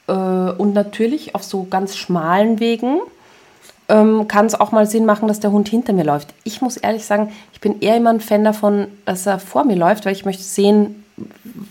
Äh, 0.09 0.51
und 0.57 0.73
natürlich 0.73 1.35
auf 1.35 1.43
so 1.43 1.65
ganz 1.69 1.95
schmalen 1.95 2.59
Wegen 2.59 2.99
ähm, 3.87 4.27
kann 4.27 4.47
es 4.47 4.55
auch 4.55 4.71
mal 4.71 4.87
Sinn 4.87 5.05
machen, 5.05 5.27
dass 5.27 5.39
der 5.39 5.51
Hund 5.51 5.69
hinter 5.69 5.93
mir 5.93 6.03
läuft. 6.03 6.33
Ich 6.43 6.61
muss 6.61 6.77
ehrlich 6.77 7.05
sagen, 7.05 7.31
ich 7.53 7.61
bin 7.61 7.79
eher 7.79 7.95
immer 7.97 8.09
ein 8.09 8.21
Fan 8.21 8.43
davon, 8.43 8.87
dass 9.05 9.25
er 9.25 9.39
vor 9.39 9.65
mir 9.65 9.75
läuft, 9.75 10.05
weil 10.05 10.13
ich 10.13 10.25
möchte 10.25 10.43
sehen, 10.43 11.05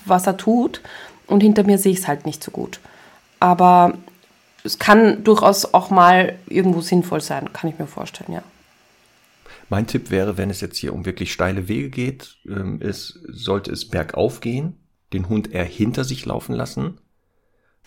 was 0.04 0.26
er 0.26 0.36
tut. 0.36 0.80
Und 1.26 1.42
hinter 1.42 1.64
mir 1.64 1.78
sehe 1.78 1.92
ich 1.92 1.98
es 1.98 2.08
halt 2.08 2.26
nicht 2.26 2.42
so 2.42 2.50
gut. 2.50 2.80
Aber 3.40 3.94
es 4.64 4.78
kann 4.78 5.24
durchaus 5.24 5.74
auch 5.74 5.90
mal 5.90 6.38
irgendwo 6.46 6.80
sinnvoll 6.80 7.20
sein, 7.20 7.52
kann 7.52 7.70
ich 7.70 7.78
mir 7.78 7.86
vorstellen, 7.86 8.32
ja. 8.32 8.42
Mein 9.70 9.86
Tipp 9.86 10.10
wäre, 10.10 10.38
wenn 10.38 10.48
es 10.48 10.62
jetzt 10.62 10.78
hier 10.78 10.94
um 10.94 11.04
wirklich 11.04 11.30
steile 11.30 11.68
Wege 11.68 11.90
geht, 11.90 12.36
ähm, 12.48 12.80
ist, 12.80 13.20
sollte 13.28 13.70
es 13.70 13.88
bergauf 13.88 14.40
gehen, 14.40 14.76
den 15.12 15.28
Hund 15.28 15.52
eher 15.52 15.64
hinter 15.64 16.04
sich 16.04 16.24
laufen 16.24 16.54
lassen. 16.54 16.98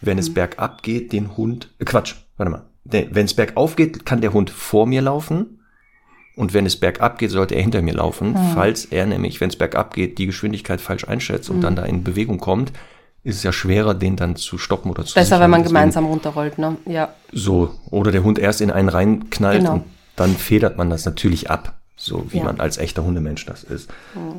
Wenn 0.02 0.18
es 0.18 0.34
bergab 0.34 0.84
geht, 0.84 1.12
den 1.14 1.38
Hund, 1.38 1.70
äh, 1.80 1.86
Quatsch, 1.86 2.16
warte 2.38 2.52
mal. 2.52 2.66
Wenn 2.84 3.26
es 3.26 3.36
bergauf 3.36 3.76
geht, 3.76 4.06
kann 4.06 4.22
der 4.22 4.34
Hund 4.34 4.50
vor 4.50 4.88
mir 4.88 5.02
laufen. 5.02 5.60
Und 6.36 6.54
wenn 6.54 6.66
es 6.66 6.78
bergab 6.80 7.20
geht, 7.20 7.30
sollte 7.30 7.54
er 7.56 7.62
hinter 7.62 7.82
mir 7.82 7.94
laufen. 7.94 8.36
Falls 8.56 8.86
er 8.86 9.06
nämlich, 9.06 9.40
wenn 9.40 9.50
es 9.50 9.56
bergab 9.56 9.94
geht, 9.94 10.18
die 10.18 10.26
Geschwindigkeit 10.26 10.82
falsch 10.82 11.08
einschätzt 11.08 11.50
und 11.50 11.62
dann 11.62 11.76
da 11.76 11.84
in 11.84 12.04
Bewegung 12.04 12.40
kommt, 12.40 12.72
ist 13.24 13.36
es 13.36 13.44
ja 13.44 13.52
schwerer, 13.54 13.94
den 13.94 14.16
dann 14.16 14.36
zu 14.36 14.58
stoppen 14.58 14.90
oder 14.90 15.06
zu 15.06 15.14
Besser, 15.14 15.26
sichern. 15.26 15.42
wenn 15.42 15.50
man 15.52 15.60
Deswegen- 15.62 15.76
gemeinsam 15.76 16.06
runterrollt, 16.06 16.58
ne? 16.58 16.78
Ja. 16.88 17.14
so, 17.32 17.76
oder 17.92 18.12
der 18.12 18.24
Hund 18.24 18.40
erst 18.40 18.62
in 18.62 18.72
einen 18.72 18.90
reinknallt 18.90 19.60
Genau. 19.60 19.74
und 19.74 19.84
dann 20.16 20.36
federt 20.36 20.78
man 20.78 20.90
das 20.90 21.06
natürlich 21.06 21.52
ab, 21.52 21.80
so 21.96 22.26
wie 22.32 22.38
Ja. 22.40 22.46
man 22.46 22.60
als 22.60 22.78
echter 22.80 23.04
Hundemensch 23.04 23.46
das 23.46 23.64
ist. 23.64 23.92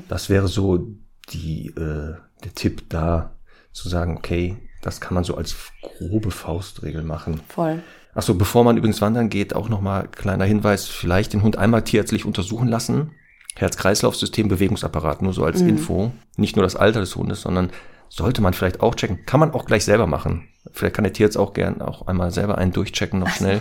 Das 0.09 0.29
wäre 0.29 0.49
so 0.49 0.89
die, 1.33 1.69
äh, 1.77 2.17
der 2.43 2.55
Tipp 2.57 2.89
da, 2.89 3.37
zu 3.71 3.89
sagen, 3.89 4.17
okay, 4.17 4.57
das 4.83 5.01
kann 5.01 5.15
man 5.15 5.25
so 5.25 5.37
als 5.37 5.57
grobe 5.81 6.31
Faustregel 6.31 7.03
machen. 7.03 7.41
Voll. 7.49 7.83
Ach 8.15 8.23
so, 8.23 8.35
bevor 8.35 8.63
man 8.65 8.77
übrigens 8.77 9.01
wandern 9.01 9.31
geht, 9.31 9.55
auch 9.57 9.71
nochmal 9.71 10.07
kleiner 10.09 10.45
Hinweis, 10.45 10.87
vielleicht 10.87 11.33
den 11.33 11.43
Hund 11.43 11.57
einmal 11.57 11.83
tierärztlich 11.83 12.27
untersuchen 12.27 12.69
lassen. 12.69 13.13
Herz-Kreislauf-System, 13.57 14.49
Bewegungsapparat, 14.49 15.23
nur 15.23 15.33
so 15.33 15.45
als 15.45 15.61
Info. 15.61 16.11
Nicht 16.37 16.57
nur 16.57 16.63
das 16.65 16.77
Alter 16.77 17.01
des 17.01 17.17
Hundes, 17.17 17.43
sondern 17.43 17.71
sollte 18.09 18.43
man 18.43 18.53
vielleicht 18.55 18.81
auch 18.81 18.95
checken. 18.95 19.25
Kann 19.25 19.41
man 19.41 19.53
auch 19.53 19.65
gleich 19.65 19.85
selber 19.85 20.07
machen. 20.07 20.49
Vielleicht 20.73 20.95
kann 20.97 21.05
der 21.05 21.13
Tierarzt 21.13 21.39
auch 21.39 21.53
gern 21.55 21.81
auch 21.81 22.07
einmal 22.07 22.31
selber 22.31 22.59
einen 22.59 22.73
durchchecken 22.73 23.19
noch 23.21 23.29
schnell, 23.31 23.61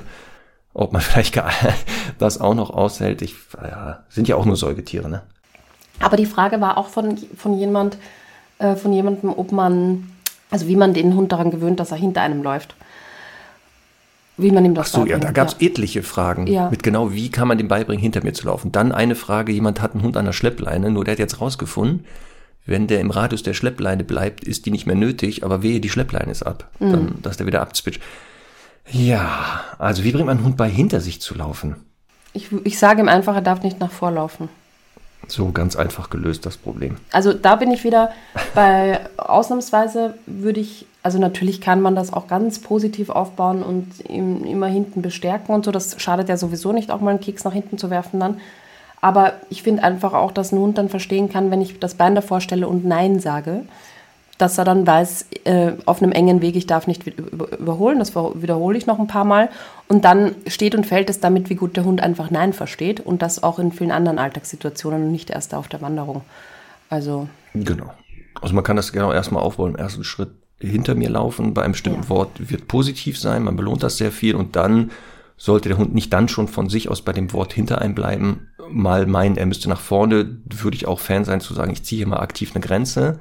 ob 0.74 0.92
man 0.92 1.02
vielleicht 1.02 1.34
gar- 1.34 1.52
das 2.20 2.40
auch 2.42 2.54
noch 2.56 2.70
aushält. 2.72 3.22
Ich, 3.22 3.36
ja, 3.62 4.04
sind 4.10 4.28
ja 4.28 4.36
auch 4.36 4.46
nur 4.46 4.56
Säugetiere, 4.58 5.10
ne? 5.10 5.22
Aber 6.00 6.18
die 6.18 6.26
Frage 6.26 6.60
war 6.62 6.78
auch 6.78 6.88
von, 6.90 7.18
von 7.38 7.58
jemand, 7.58 7.98
äh, 8.60 8.76
von 8.76 8.92
jemandem, 8.92 9.30
ob 9.38 9.52
man, 9.52 10.10
also 10.52 10.68
wie 10.68 10.76
man 10.76 10.94
den 10.94 11.16
Hund 11.16 11.32
daran 11.32 11.50
gewöhnt, 11.50 11.80
dass 11.80 11.92
er 11.92 11.98
hinter 11.98 12.22
einem 12.22 12.44
läuft. 12.44 12.76
Wie 14.38 14.52
man 14.52 14.64
ihm 14.66 14.76
das 14.76 14.94
Ach 14.94 15.00
so, 15.00 15.06
ja, 15.06 15.20
da 15.20 15.32
gab 15.32 15.50
es 15.50 15.56
etliche 15.60 16.04
Fragen 16.04 16.48
Ja. 16.48 16.70
mit 16.70 16.84
genau, 16.84 17.14
wie 17.14 17.30
kann 17.30 17.48
man 17.48 17.58
dem 17.58 17.68
beibringen, 17.68 18.02
hinter 18.02 18.24
mir 18.24 18.34
zu 18.34 18.46
laufen. 18.48 18.72
Dann 18.72 18.92
eine 18.92 19.16
Frage, 19.16 19.52
jemand 19.52 19.82
hat 19.82 19.94
einen 19.94 20.04
Hund 20.04 20.18
an 20.18 20.26
der 20.26 20.34
Schleppleine, 20.34 20.90
nur 20.92 21.04
der 21.04 21.14
hat 21.14 21.20
jetzt 21.20 21.42
rausgefunden, 21.42 22.06
wenn 22.66 22.88
der 22.88 23.00
im 23.02 23.12
Radius 23.12 23.44
der 23.44 23.54
Schleppleine 23.54 24.04
bleibt, 24.04 24.44
ist 24.44 24.66
die 24.66 24.72
nicht 24.72 24.86
mehr 24.86 24.96
nötig, 24.96 25.44
aber 25.44 25.64
wehe, 25.64 25.80
die 25.80 25.90
Schleppleine 25.90 26.32
ist 26.32 26.44
ab. 26.44 26.70
Mhm. 26.80 26.92
Dann, 26.92 27.16
dass 27.22 27.38
der 27.38 27.48
wieder 27.48 27.62
abzwitscht. 27.62 28.02
Ja, 28.90 29.64
also 29.78 30.04
wie 30.04 30.12
bringt 30.12 30.26
man 30.28 30.38
einen 30.38 30.46
Hund 30.46 30.58
bei, 30.58 30.70
hinter 30.70 31.02
sich 31.02 31.22
zu 31.22 31.36
laufen? 31.36 31.76
Ich, 32.34 32.50
ich 32.64 32.80
sage 32.80 33.02
ihm 33.02 33.08
einfach, 33.10 33.36
er 33.36 33.42
darf 33.42 33.62
nicht 33.64 33.80
nach 33.80 33.92
vorlaufen. 33.92 34.50
So 35.28 35.52
ganz 35.52 35.76
einfach 35.76 36.10
gelöst, 36.10 36.46
das 36.46 36.58
Problem. 36.58 36.98
Also 37.12 37.34
da 37.34 37.56
bin 37.56 37.72
ich 37.72 37.84
wieder 37.84 38.12
bei 38.54 39.00
ausnahmsweise 39.18 40.16
würde 40.26 40.60
ich, 40.60 40.86
also 41.04 41.20
natürlich 41.20 41.62
kann 41.62 41.82
man 41.82 41.96
das 41.96 42.12
auch 42.12 42.28
ganz 42.28 42.60
positiv 42.60 43.10
aufbauen 43.10 43.64
und 43.64 43.88
ihm 44.10 44.44
immer 44.44 44.68
hinten 44.68 45.02
bestärken 45.02 45.54
und 45.54 45.66
so. 45.66 45.72
Das 45.72 46.02
schadet 46.02 46.30
ja 46.30 46.38
sowieso 46.38 46.74
nicht, 46.74 46.92
auch 46.92 47.02
mal 47.02 47.12
einen 47.12 47.22
Keks 47.22 47.44
nach 47.44 47.54
hinten 47.54 47.78
zu 47.78 47.90
werfen 47.90 48.20
dann. 48.20 48.40
Aber 49.02 49.34
ich 49.50 49.64
finde 49.64 49.84
einfach 49.84 50.14
auch, 50.14 50.32
dass 50.32 50.52
ein 50.52 50.60
Hund 50.60 50.78
dann 50.78 50.90
verstehen 50.90 51.30
kann, 51.30 51.50
wenn 51.50 51.62
ich 51.62 51.80
das 51.80 51.96
Bein 51.96 52.14
davor 52.14 52.40
stelle 52.40 52.68
und 52.68 52.86
Nein 52.86 53.20
sage, 53.20 53.64
dass 54.42 54.58
er 54.58 54.66
dann 54.66 54.86
weiß, 54.86 55.26
äh, 55.44 55.74
auf 55.86 56.02
einem 56.02 56.12
engen 56.12 56.42
Weg, 56.42 56.56
ich 56.56 56.68
darf 56.68 56.88
nicht 56.88 57.06
überholen, 57.08 58.00
das 58.00 58.16
wiederhole 58.16 58.78
ich 58.78 58.88
noch 58.88 59.00
ein 59.00 59.08
paar 59.08 59.26
Mal. 59.26 59.50
Und 59.88 60.06
dann 60.06 60.36
steht 60.48 60.76
und 60.76 60.86
fällt 60.86 61.10
es 61.10 61.20
damit, 61.20 61.50
wie 61.50 61.56
gut 61.56 61.78
der 61.78 61.86
Hund 61.86 62.02
einfach 62.02 62.32
Nein 62.32 62.54
versteht 62.54 63.00
und 63.00 63.22
das 63.22 63.44
auch 63.44 63.60
in 63.60 63.72
vielen 63.72 63.92
anderen 63.92 64.20
Alltagssituationen 64.20 65.04
und 65.04 65.12
nicht 65.12 65.30
erst 65.30 65.54
auf 65.54 65.68
der 65.68 65.82
Wanderung. 65.82 66.22
Also, 66.90 67.28
Genau. 67.54 67.92
Also 68.42 68.56
man 68.56 68.64
kann 68.64 68.76
das 68.76 68.92
genau 68.92 69.12
erstmal 69.12 69.44
aufbauen. 69.44 69.72
Im 69.72 69.78
ersten 69.78 70.04
Schritt 70.04 70.30
hinter 70.60 70.96
mir 70.96 71.10
laufen, 71.10 71.54
bei 71.54 71.64
einem 71.64 71.74
bestimmten 71.74 72.04
Ja. 72.04 72.10
Wort 72.10 72.50
wird 72.50 72.68
positiv 72.68 73.20
sein, 73.20 73.44
man 73.44 73.56
belohnt 73.56 73.84
das 73.84 73.98
sehr 73.98 74.12
viel 74.12 74.36
und 74.36 74.56
dann 74.56 74.92
sollte 75.38 75.70
der 75.70 75.78
Hund 75.80 75.96
nicht 75.96 76.14
dann 76.14 76.28
schon 76.28 76.48
von 76.48 76.70
sich 76.70 76.88
aus 76.88 77.02
bei 77.02 77.14
dem 77.14 77.34
Wort 77.34 77.52
hinter 77.52 77.82
einem 77.82 77.96
bleiben, 77.96 78.48
mal 78.70 79.08
meinen, 79.08 79.38
er 79.38 79.48
müsste 79.48 79.70
nach 79.70 79.80
vorne, 79.80 80.38
würde 80.46 80.76
ich 80.76 80.88
auch 80.88 81.00
Fan 81.00 81.26
sein 81.26 81.42
zu 81.42 81.56
sagen, 81.56 81.72
ich 81.72 81.84
ziehe 81.84 81.98
hier 81.98 82.08
mal 82.08 82.20
aktiv 82.20 82.52
eine 82.54 82.64
Grenze, 82.64 83.20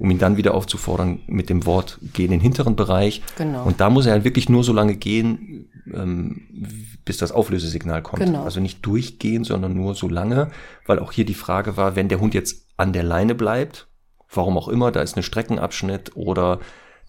um 0.00 0.10
ihn 0.10 0.18
dann 0.18 0.38
wieder 0.38 0.54
aufzufordern 0.54 1.20
mit 1.26 1.50
dem 1.50 1.66
Wort, 1.66 1.98
geh 2.14 2.24
in 2.24 2.30
den 2.30 2.40
hinteren 2.40 2.74
Bereich. 2.74 3.22
Genau. 3.36 3.64
Und 3.64 3.82
da 3.82 3.90
muss 3.90 4.06
er 4.06 4.12
halt 4.12 4.24
wirklich 4.24 4.48
nur 4.48 4.64
so 4.64 4.72
lange 4.72 4.96
gehen, 4.96 5.70
ähm, 5.92 6.96
bis 7.04 7.18
das 7.18 7.32
Auflösesignal 7.32 8.02
kommt. 8.02 8.22
Genau. 8.22 8.42
Also 8.42 8.60
nicht 8.60 8.84
durchgehen, 8.84 9.44
sondern 9.44 9.74
nur 9.74 9.94
so 9.94 10.08
lange, 10.08 10.50
weil 10.86 10.98
auch 11.00 11.12
hier 11.12 11.26
die 11.26 11.34
Frage 11.34 11.76
war, 11.76 11.96
wenn 11.96 12.08
der 12.08 12.18
Hund 12.18 12.32
jetzt 12.32 12.66
an 12.78 12.94
der 12.94 13.02
Leine 13.02 13.34
bleibt, 13.34 13.88
warum 14.32 14.56
auch 14.56 14.68
immer, 14.68 14.90
da 14.90 15.02
ist 15.02 15.18
ein 15.18 15.22
Streckenabschnitt 15.22 16.16
oder 16.16 16.60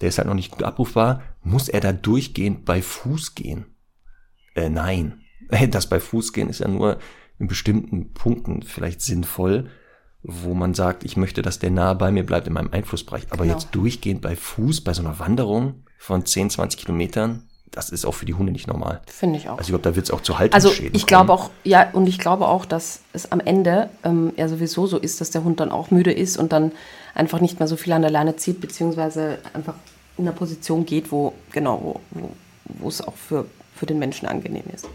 der 0.01 0.09
ist 0.09 0.17
halt 0.17 0.27
noch 0.27 0.35
nicht 0.35 0.51
gut 0.51 0.63
abrufbar, 0.63 1.21
muss 1.43 1.69
er 1.69 1.79
da 1.79 1.93
durchgehend 1.93 2.65
bei 2.65 2.81
Fuß 2.81 3.35
gehen? 3.35 3.65
Äh, 4.53 4.69
nein. 4.69 5.21
Das 5.71 5.87
bei 5.87 5.99
Fuß 5.99 6.33
gehen 6.33 6.49
ist 6.49 6.59
ja 6.59 6.67
nur 6.67 6.97
in 7.39 7.47
bestimmten 7.47 8.13
Punkten 8.13 8.63
vielleicht 8.63 9.01
sinnvoll, 9.01 9.69
wo 10.23 10.53
man 10.53 10.73
sagt, 10.73 11.03
ich 11.03 11.17
möchte, 11.17 11.41
dass 11.41 11.59
der 11.59 11.71
nahe 11.71 11.95
bei 11.95 12.11
mir 12.11 12.25
bleibt 12.25 12.47
in 12.47 12.53
meinem 12.53 12.71
Einflussbereich. 12.71 13.27
Aber 13.31 13.43
Genau. 13.45 13.57
jetzt 13.57 13.69
durchgehend 13.71 14.21
bei 14.21 14.35
Fuß, 14.35 14.81
bei 14.81 14.93
so 14.93 15.01
einer 15.01 15.17
Wanderung 15.19 15.83
von 15.97 16.25
10, 16.25 16.49
20 16.51 16.79
Kilometern, 16.79 17.43
das 17.71 17.89
ist 17.89 18.05
auch 18.05 18.13
für 18.13 18.25
die 18.25 18.33
Hunde 18.33 18.51
nicht 18.51 18.67
normal. 18.67 19.01
finde 19.07 19.37
ich 19.39 19.47
auch. 19.47 19.57
Also 19.57 19.61
ich 19.61 19.67
glaube, 19.69 19.83
da 19.83 19.95
wird 19.95 20.05
es 20.05 20.11
auch 20.11 20.21
zu 20.21 20.33
Also 20.33 20.39
Haltungsschäden 20.39 20.95
ich 20.95 21.05
glaube 21.07 21.31
auch, 21.31 21.49
ja, 21.63 21.89
und 21.93 22.05
ich 22.07 22.19
glaube 22.19 22.47
auch, 22.47 22.65
dass 22.65 22.99
es 23.13 23.31
am 23.31 23.39
Ende 23.39 23.89
ähm, 24.03 24.33
ja 24.35 24.47
sowieso 24.49 24.87
so 24.87 24.97
ist, 24.97 25.21
dass 25.21 25.31
der 25.31 25.43
Hund 25.43 25.59
dann 25.59 25.71
auch 25.71 25.89
müde 25.89 26.11
ist 26.11 26.37
und 26.37 26.51
dann 26.51 26.73
einfach 27.15 27.39
nicht 27.39 27.59
mehr 27.59 27.67
so 27.67 27.77
viel 27.77 27.93
an 27.93 28.01
der 28.01 28.11
Leine 28.11 28.35
zieht, 28.35 28.59
beziehungsweise 28.61 29.39
einfach 29.53 29.75
in 30.17 30.27
einer 30.27 30.35
Position 30.35 30.85
geht, 30.85 31.11
wo, 31.11 31.33
genau, 31.51 31.79
wo, 31.81 32.19
wo, 32.19 32.29
wo 32.65 32.87
es 32.89 33.01
auch 33.01 33.15
für, 33.15 33.45
für 33.73 33.85
den 33.85 33.99
Menschen 33.99 34.27
angenehm 34.27 34.63
ist. 34.73 34.87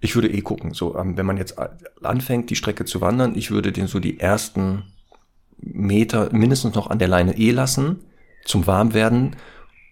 Ich 0.00 0.14
würde 0.14 0.28
eh 0.28 0.40
gucken, 0.42 0.74
so, 0.74 0.96
ähm, 0.96 1.16
wenn 1.16 1.26
man 1.26 1.36
jetzt 1.38 1.56
anfängt, 2.02 2.50
die 2.50 2.56
Strecke 2.56 2.84
zu 2.84 3.00
wandern, 3.00 3.34
ich 3.36 3.50
würde 3.50 3.72
den 3.72 3.86
so 3.86 3.98
die 3.98 4.20
ersten 4.20 4.84
Meter 5.58 6.32
mindestens 6.32 6.74
noch 6.74 6.88
an 6.90 6.98
der 6.98 7.08
Leine 7.08 7.36
eh 7.38 7.50
lassen. 7.50 8.00
zum 8.44 8.66
Warmwerden 8.68 9.34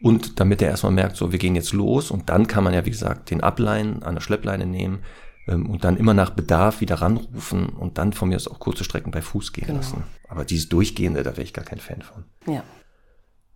und 0.00 0.38
damit 0.38 0.62
er 0.62 0.68
erstmal 0.68 0.92
merkt, 0.92 1.16
so, 1.16 1.32
wir 1.32 1.38
gehen 1.40 1.56
jetzt 1.56 1.72
los 1.72 2.10
und 2.12 2.28
dann 2.28 2.46
kann 2.46 2.62
man 2.62 2.72
ja, 2.74 2.84
wie 2.86 2.90
gesagt, 2.90 3.30
den 3.30 3.40
Ableinen 3.40 4.04
an 4.04 4.14
der 4.14 4.20
Schleppleine 4.20 4.64
nehmen 4.66 5.02
ähm, 5.48 5.68
und 5.68 5.82
dann 5.82 5.96
immer 5.96 6.14
nach 6.14 6.30
Bedarf 6.30 6.80
wieder 6.80 6.96
ranrufen 6.96 7.70
und 7.70 7.98
dann 7.98 8.12
von 8.12 8.28
mir 8.28 8.36
aus 8.36 8.46
auch 8.46 8.60
kurze 8.60 8.84
Strecken 8.84 9.10
bei 9.10 9.22
Fuß 9.22 9.52
gehen 9.52 9.66
Genau. 9.66 9.78
lassen. 9.78 10.04
Aber 10.28 10.44
dieses 10.44 10.68
Durchgehende, 10.68 11.24
da 11.24 11.32
wäre 11.32 11.42
ich 11.42 11.52
gar 11.52 11.64
kein 11.64 11.80
Fan 11.80 12.02
von. 12.02 12.24
Ja. 12.46 12.62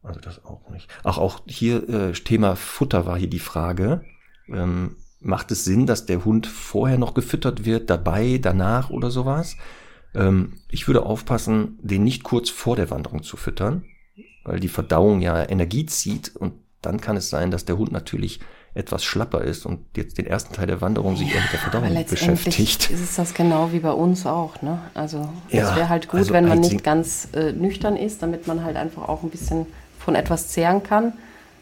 Also 0.03 0.18
das 0.18 0.44
auch 0.44 0.68
nicht. 0.70 0.88
Ach, 1.05 1.18
auch 1.18 1.42
hier 1.46 1.88
äh, 1.88 2.12
Thema 2.12 2.57
Futter 2.57 3.07
war 3.07 3.16
hier 3.18 3.30
die 3.30 3.38
Frage. 3.38 4.01
Ähm, 4.49 4.96
macht 5.20 5.50
es 5.50 5.64
Sinn, 5.64 5.86
dass 5.86 6.06
der 6.06 6.24
Hund 6.24 6.46
vorher 6.46 6.98
noch 6.98 7.14
gefüttert 7.14 7.64
wird, 7.64 7.90
dabei, 7.90 8.38
danach 8.40 8.90
oder 8.90 9.10
sowas? 9.10 9.56
Ähm, 10.14 10.54
ich 10.70 10.86
würde 10.86 11.04
aufpassen, 11.04 11.78
den 11.82 12.04
nicht 12.04 12.22
kurz 12.22 12.50
vor 12.50 12.76
der 12.76 12.90
Wanderung 12.90 13.22
zu 13.22 13.36
füttern, 13.36 13.84
weil 14.44 14.60
die 14.60 14.68
Verdauung 14.68 15.20
ja 15.20 15.48
Energie 15.48 15.86
zieht 15.86 16.34
und 16.36 16.54
dann 16.82 17.00
kann 17.00 17.16
es 17.16 17.30
sein, 17.30 17.50
dass 17.50 17.64
der 17.64 17.76
Hund 17.76 17.92
natürlich 17.92 18.40
etwas 18.74 19.02
schlapper 19.02 19.42
ist 19.42 19.66
und 19.66 19.80
jetzt 19.96 20.18
den 20.18 20.26
ersten 20.26 20.54
Teil 20.54 20.68
der 20.68 20.80
Wanderung 20.80 21.16
sich 21.16 21.34
eher 21.34 21.40
mit 21.40 21.52
der 21.52 21.58
Verdauung 21.58 21.88
letztendlich 21.88 22.44
beschäftigt. 22.44 22.90
ist 22.90 23.00
es 23.00 23.16
das 23.16 23.34
genau 23.34 23.72
wie 23.72 23.80
bei 23.80 23.90
uns 23.90 24.24
auch. 24.24 24.62
Ne? 24.62 24.78
Also 24.94 25.28
Ja, 25.48 25.70
es 25.70 25.76
wäre 25.76 25.88
halt 25.88 26.08
gut, 26.08 26.20
also 26.20 26.32
wenn 26.32 26.46
man 26.46 26.60
nicht 26.60 26.84
ganz 26.84 27.28
äh, 27.32 27.52
nüchtern 27.52 27.96
ist, 27.96 28.22
damit 28.22 28.46
man 28.46 28.62
halt 28.62 28.76
einfach 28.76 29.08
auch 29.08 29.24
ein 29.24 29.30
bisschen 29.30 29.66
von 29.98 30.14
etwas 30.14 30.48
zehren 30.48 30.82
kann. 30.82 31.14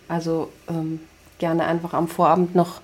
Also 0.08 0.52
ähm, 0.68 1.00
gerne 1.38 1.64
einfach 1.64 1.94
am 1.94 2.08
Vorabend 2.08 2.54
noch 2.54 2.82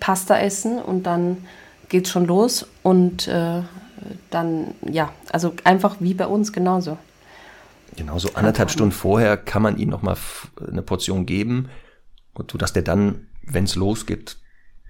Pasta 0.00 0.38
essen 0.38 0.78
und 0.78 1.04
dann 1.04 1.44
geht's 1.88 2.10
schon 2.10 2.26
los 2.26 2.66
und 2.82 3.28
äh, 3.28 3.62
dann, 4.30 4.74
ja, 4.88 5.12
also 5.32 5.54
einfach 5.64 5.96
wie 6.00 6.14
bei 6.14 6.26
uns 6.26 6.52
genauso. 6.52 6.98
Genau, 7.96 8.18
so 8.18 8.30
anderthalb 8.34 8.70
Stunden 8.70 8.92
vorher 8.92 9.36
kann 9.36 9.62
man 9.62 9.78
ihm 9.78 9.88
noch 9.88 10.02
mal 10.02 10.12
f- 10.12 10.50
eine 10.68 10.82
Portion 10.82 11.24
geben 11.24 11.68
und 12.34 12.50
so, 12.50 12.58
dass 12.58 12.72
der 12.72 12.82
dann, 12.82 13.26
wenn 13.42 13.64
es 13.64 13.74
losgeht, 13.74 14.36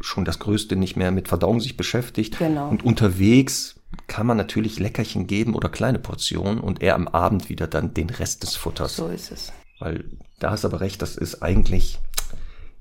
schon 0.01 0.25
das 0.25 0.39
Größte 0.39 0.77
nicht 0.77 0.97
mehr 0.97 1.11
mit 1.13 1.29
Verdauung 1.29 1.61
sich 1.61 1.77
beschäftigt. 1.77 2.39
Genau. 2.39 2.69
Und 2.69 2.85
unterwegs 2.85 3.81
kann 4.09 4.27
man 4.27 4.37
natürlich 4.37 4.79
Leckerchen 4.79 5.27
geben 5.27 5.55
oder 5.55 5.69
kleine 5.69 5.99
Portionen 5.99 6.59
und 6.61 6.83
er 6.83 6.95
am 6.97 7.07
Abend 7.09 7.49
wieder 7.49 7.67
dann 7.67 7.95
den 7.95 8.11
Rest 8.11 8.43
des 8.43 8.57
Futters. 8.57 8.97
So 8.97 9.09
ist 9.09 9.31
es. 9.31 9.53
Weil 9.79 10.05
da 10.41 10.51
hast 10.51 10.65
du 10.65 10.69
aber 10.69 10.81
recht, 10.81 11.01
das 11.01 11.17
ist 11.17 11.43
eigentlich 11.43 11.99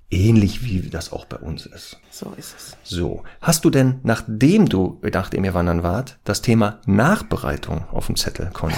ähnlich 0.09 0.63
wie 0.63 0.89
das 0.89 1.11
auch 1.11 1.25
bei 1.25 1.37
uns 1.37 1.65
ist. 1.65 1.99
So 2.11 2.33
ist 2.37 2.55
es. 2.57 2.77
So, 2.83 3.23
hast 3.41 3.65
du 3.65 3.69
denn, 3.69 3.99
nachdem 4.03 4.67
du, 4.69 4.99
nachdem 5.01 5.43
ihr 5.43 5.53
wandern 5.53 5.83
wart, 5.83 6.19
das 6.23 6.41
Thema 6.41 6.79
Nachbereitung 6.85 7.85
auf 7.91 8.07
dem 8.07 8.15
Zettel, 8.15 8.49
Conny? 8.53 8.75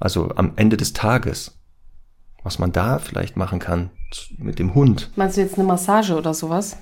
Also 0.00 0.30
am 0.36 0.52
Ende 0.56 0.76
des 0.76 0.92
Tages, 0.92 1.58
was 2.42 2.58
man 2.58 2.72
da 2.72 2.98
vielleicht 2.98 3.36
machen 3.36 3.58
kann 3.58 3.90
mit 4.38 4.58
dem 4.58 4.74
Hund 4.74 5.10
Meinst 5.16 5.36
du 5.36 5.40
jetzt 5.40 5.54
eine 5.54 5.66
Massage 5.66 6.14
oder 6.14 6.34
sowas? 6.34 6.76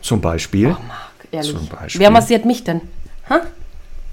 zum 0.00 0.20
Beispiel? 0.20 0.68
Marc, 0.68 1.28
ehrlich. 1.32 1.50
Zum 1.52 1.66
Beispiel. 1.68 2.00
Wer 2.00 2.10
massiert 2.10 2.44
mich 2.44 2.64
denn? 2.64 2.82
Ha? 3.28 3.40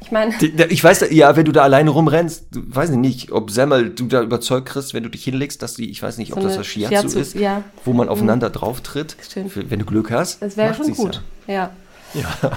Ich 0.05 0.11
meine, 0.11 0.35
Ich 0.69 0.83
weiß, 0.83 1.07
ja, 1.09 1.35
wenn 1.35 1.45
du 1.45 1.51
da 1.51 1.63
alleine 1.63 1.89
rumrennst, 1.89 2.47
du, 2.51 2.61
weiß 2.63 2.91
ich 2.91 2.97
nicht, 2.97 3.31
ob 3.31 3.49
Semmel 3.49 3.89
du 3.89 4.05
da 4.05 4.21
überzeugt 4.21 4.67
kriegst, 4.67 4.93
wenn 4.93 5.01
du 5.01 5.09
dich 5.09 5.23
hinlegst, 5.23 5.63
dass 5.63 5.73
die, 5.73 5.89
ich 5.89 6.03
weiß 6.03 6.19
nicht, 6.19 6.33
ob 6.33 6.41
So 6.41 6.47
das 6.47 6.57
das 6.57 6.67
Shiatsu, 6.67 6.95
Shiatsu, 6.95 7.19
ist, 7.19 7.33
ja. 7.33 7.59
Mhm. 7.59 7.63
wo 7.85 7.93
man 7.93 8.07
aufeinander 8.07 8.51
drauf 8.51 8.81
tritt, 8.81 9.17
wenn 9.55 9.79
du 9.79 9.85
Glück 9.85 10.11
hast. 10.11 10.43
das 10.43 10.57
wäre 10.57 10.75
schon 10.75 10.93
gut. 10.93 11.23
Ja. 11.47 11.71
Ja, 12.13 12.21
ja 12.43 12.51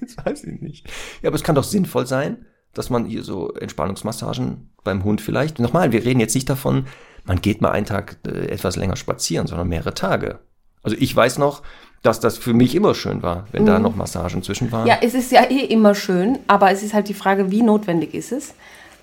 das 0.00 0.24
weiß 0.24 0.44
ich 0.44 0.62
nicht. 0.62 0.86
Ja, 1.20 1.28
aber 1.28 1.36
es 1.36 1.42
kann 1.42 1.54
doch 1.54 1.64
sinnvoll 1.64 2.06
sein, 2.06 2.46
dass 2.72 2.88
man 2.88 3.04
hier 3.04 3.22
so 3.22 3.52
Entspannungsmassagen 3.52 4.70
beim 4.82 5.04
Hund 5.04 5.20
vielleicht, 5.20 5.58
nochmal, 5.58 5.92
wir 5.92 6.02
reden 6.02 6.20
jetzt 6.20 6.34
nicht 6.34 6.48
davon, 6.48 6.86
man 7.24 7.42
geht 7.42 7.60
mal 7.60 7.72
einen 7.72 7.86
Tag 7.86 8.16
äh, 8.26 8.46
etwas 8.46 8.76
länger 8.76 8.96
spazieren, 8.96 9.46
sondern 9.46 9.68
mehrere 9.68 9.92
Tage. 9.92 10.38
Also 10.82 10.96
ich 10.98 11.14
weiß 11.14 11.36
noch, 11.38 11.62
dass 12.02 12.20
das 12.20 12.38
für 12.38 12.54
mich 12.54 12.74
immer 12.74 12.94
schön 12.94 13.22
war, 13.22 13.46
wenn 13.52 13.62
Mhm. 13.62 13.66
da 13.66 13.78
noch 13.78 13.96
Massagen 13.96 14.42
zwischen 14.42 14.70
waren. 14.72 14.86
Ja, 14.86 14.98
es 15.02 15.14
ist 15.14 15.32
ja 15.32 15.42
eh 15.50 15.64
immer 15.64 15.94
schön, 15.94 16.38
aber 16.46 16.70
es 16.70 16.82
ist 16.82 16.94
halt 16.94 17.08
die 17.08 17.14
Frage, 17.14 17.50
wie 17.50 17.62
notwendig 17.62 18.14
ist 18.14 18.32
es? 18.32 18.54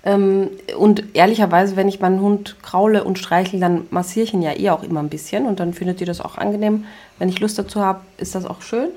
Ähm, 0.06 0.48
und 0.78 1.02
ehrlicherweise, 1.14 1.76
wenn 1.76 1.88
ich 1.88 2.00
meinen 2.00 2.20
Hund 2.20 2.56
kraule 2.62 3.04
und 3.04 3.18
streichle, 3.18 3.58
dann 3.58 3.86
massiere 3.90 4.24
ich 4.24 4.34
ihn 4.34 4.42
ja 4.42 4.52
eh 4.56 4.70
auch 4.70 4.82
immer 4.82 5.00
ein 5.00 5.08
bisschen 5.08 5.46
und 5.46 5.60
dann 5.60 5.72
findet 5.72 6.00
ihr 6.00 6.06
das 6.06 6.20
auch 6.20 6.36
angenehm. 6.36 6.84
Wenn 7.18 7.28
ich 7.28 7.40
Lust 7.40 7.58
dazu 7.58 7.80
habe, 7.80 8.00
ist 8.18 8.34
das 8.34 8.44
auch 8.44 8.60
schön. 8.62 8.88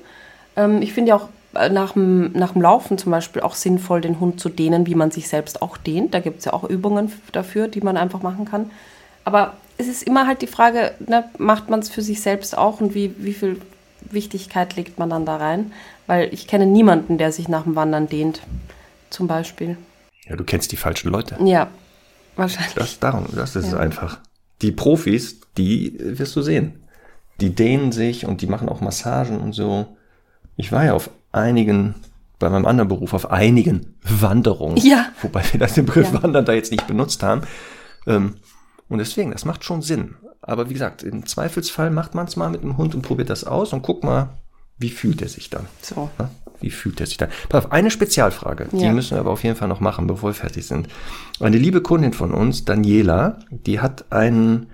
Ähm, 0.58 0.82
ich 0.82 0.92
finde 0.94 1.10
ja 1.10 1.16
auch 1.16 1.30
äh, 1.56 1.70
nach 1.70 1.94
dem, 1.94 2.34
nach 2.34 2.52
dem 2.54 2.62
Laufen 2.62 2.98
zum 2.98 3.12
Beispiel 3.12 3.42
auch 3.42 3.56
sinnvoll, 3.56 4.02
den 4.02 4.20
Hund 4.20 4.40
zu 4.42 4.50
dehnen, 4.50 4.86
wie 4.86 4.96
man 4.96 5.12
sich 5.12 5.30
selbst 5.30 5.62
auch 5.62 5.78
dehnt. 5.78 6.14
Da 6.14 6.20
gibt 6.20 6.40
es 6.40 6.46
ja 6.46 6.54
auch 6.54 6.66
Übungen 6.66 7.12
dafür, 7.32 7.68
die 7.70 7.82
man 7.82 7.96
einfach 7.96 8.22
machen 8.22 8.44
kann. 8.44 8.70
Aber 9.24 9.54
es 9.78 9.88
ist 9.88 10.04
immer 10.04 10.28
halt 10.28 10.42
die 10.42 10.48
Frage, 10.48 10.92
ne, 11.06 11.24
macht 11.38 11.70
man 11.70 11.80
es 11.80 11.90
für 11.90 12.02
sich 12.02 12.22
selbst 12.22 12.58
auch 12.58 12.82
und 12.82 12.94
wie, 12.96 13.14
wie 13.18 13.34
viel 13.34 13.62
Wichtigkeit 14.12 14.76
legt 14.76 15.00
man 15.00 15.10
dann 15.10 15.26
da 15.26 15.38
rein? 15.38 15.72
Weil 16.08 16.34
ich 16.34 16.48
kenne 16.48 16.66
niemanden, 16.66 17.18
der 17.18 17.32
sich 17.32 17.48
nach 17.48 17.64
dem 17.64 17.76
Wandern 17.76 18.08
dehnt, 18.08 18.42
zum 19.10 19.28
Beispiel. 19.28 19.78
ja, 20.28 20.36
du 20.36 20.44
kennst 20.44 20.72
die 20.72 20.78
falschen 20.78 21.10
Leute. 21.12 21.38
Ja, 21.44 21.68
wahrscheinlich. 22.36 22.74
Das, 22.76 23.00
darum, 23.00 23.26
das 23.36 23.56
ist 23.56 23.66
es 23.68 23.72
Ja. 23.72 23.80
einfach. 23.80 24.20
Die 24.62 24.72
Profis, 24.72 25.40
die 25.58 25.98
wirst 26.00 26.36
du 26.36 26.42
sehen. 26.42 26.84
Die 27.42 27.54
dehnen 27.54 27.92
sich 27.92 28.26
und 28.26 28.42
die 28.42 28.48
machen 28.48 28.68
auch 28.70 28.82
Massagen 28.82 29.40
und 29.40 29.54
so. 29.54 29.96
Ich 30.56 30.72
war 30.72 30.84
ja 30.84 30.94
auf 30.94 31.10
einigen, 31.32 31.94
bei 32.40 32.50
meinem 32.50 32.66
anderen 32.66 32.88
Beruf, 32.88 33.14
auf 33.14 33.30
einigen 33.32 33.96
Wanderungen. 34.04 34.78
Ja. 34.78 35.08
Wobei 35.22 35.44
wir 35.52 35.60
das 35.60 35.74
den 35.74 35.86
Begriff 35.86 36.12
Ja. 36.14 36.24
Wandern 36.24 36.46
da 36.46 36.54
jetzt 36.54 36.72
nicht 36.72 36.88
benutzt 36.88 37.22
haben. 37.24 37.42
Ähm, 38.08 38.36
und 38.90 39.00
deswegen, 39.00 39.32
das 39.32 39.46
macht 39.46 39.64
schon 39.64 39.82
Sinn. 39.82 40.16
Aber 40.42 40.70
wie 40.70 40.74
gesagt, 40.74 41.04
im 41.04 41.26
Zweifelsfall 41.26 41.90
macht 41.90 42.16
man 42.16 42.28
es 42.28 42.36
mal 42.36 42.50
mit 42.50 42.64
dem 42.64 42.78
Hund 42.78 42.96
und 42.96 43.02
probiert 43.02 43.30
das 43.30 43.44
aus 43.44 43.74
und 43.74 43.82
guck 43.82 44.04
mal, 44.04 44.30
wie 44.78 44.90
fühlt 44.90 45.22
er 45.22 45.28
sich 45.28 45.50
dann. 45.50 45.66
So. 45.82 46.10
Wie 46.62 46.70
fühlt 46.72 47.00
er 47.00 47.06
sich 47.08 47.18
dann? 47.18 47.30
Pass 47.50 47.66
auf, 47.66 47.72
eine 47.72 47.92
Spezialfrage, 47.92 48.70
die 48.72 48.78
Ja. 48.86 48.92
müssen 48.92 49.12
wir 49.12 49.20
aber 49.20 49.32
auf 49.32 49.44
jeden 49.44 49.56
Fall 49.56 49.68
noch 49.68 49.80
machen, 49.80 50.08
bevor 50.08 50.30
wir 50.30 50.34
fertig 50.34 50.66
sind. 50.66 50.88
Eine 51.40 51.58
liebe 51.58 51.82
Kundin 51.82 52.14
von 52.14 52.32
uns, 52.32 52.66
Daniela, 52.66 53.40
die 53.52 53.80
hat 53.80 54.12
einen 54.12 54.68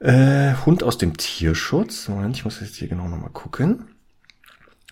äh, 0.00 0.54
Hund 0.66 0.82
aus 0.82 0.98
dem 0.98 1.16
Tierschutz. 1.16 2.08
Moment, 2.08 2.36
ich 2.36 2.44
muss 2.44 2.60
jetzt 2.60 2.76
hier 2.76 2.88
genau 2.88 3.08
nochmal 3.08 3.30
gucken. 3.30 3.84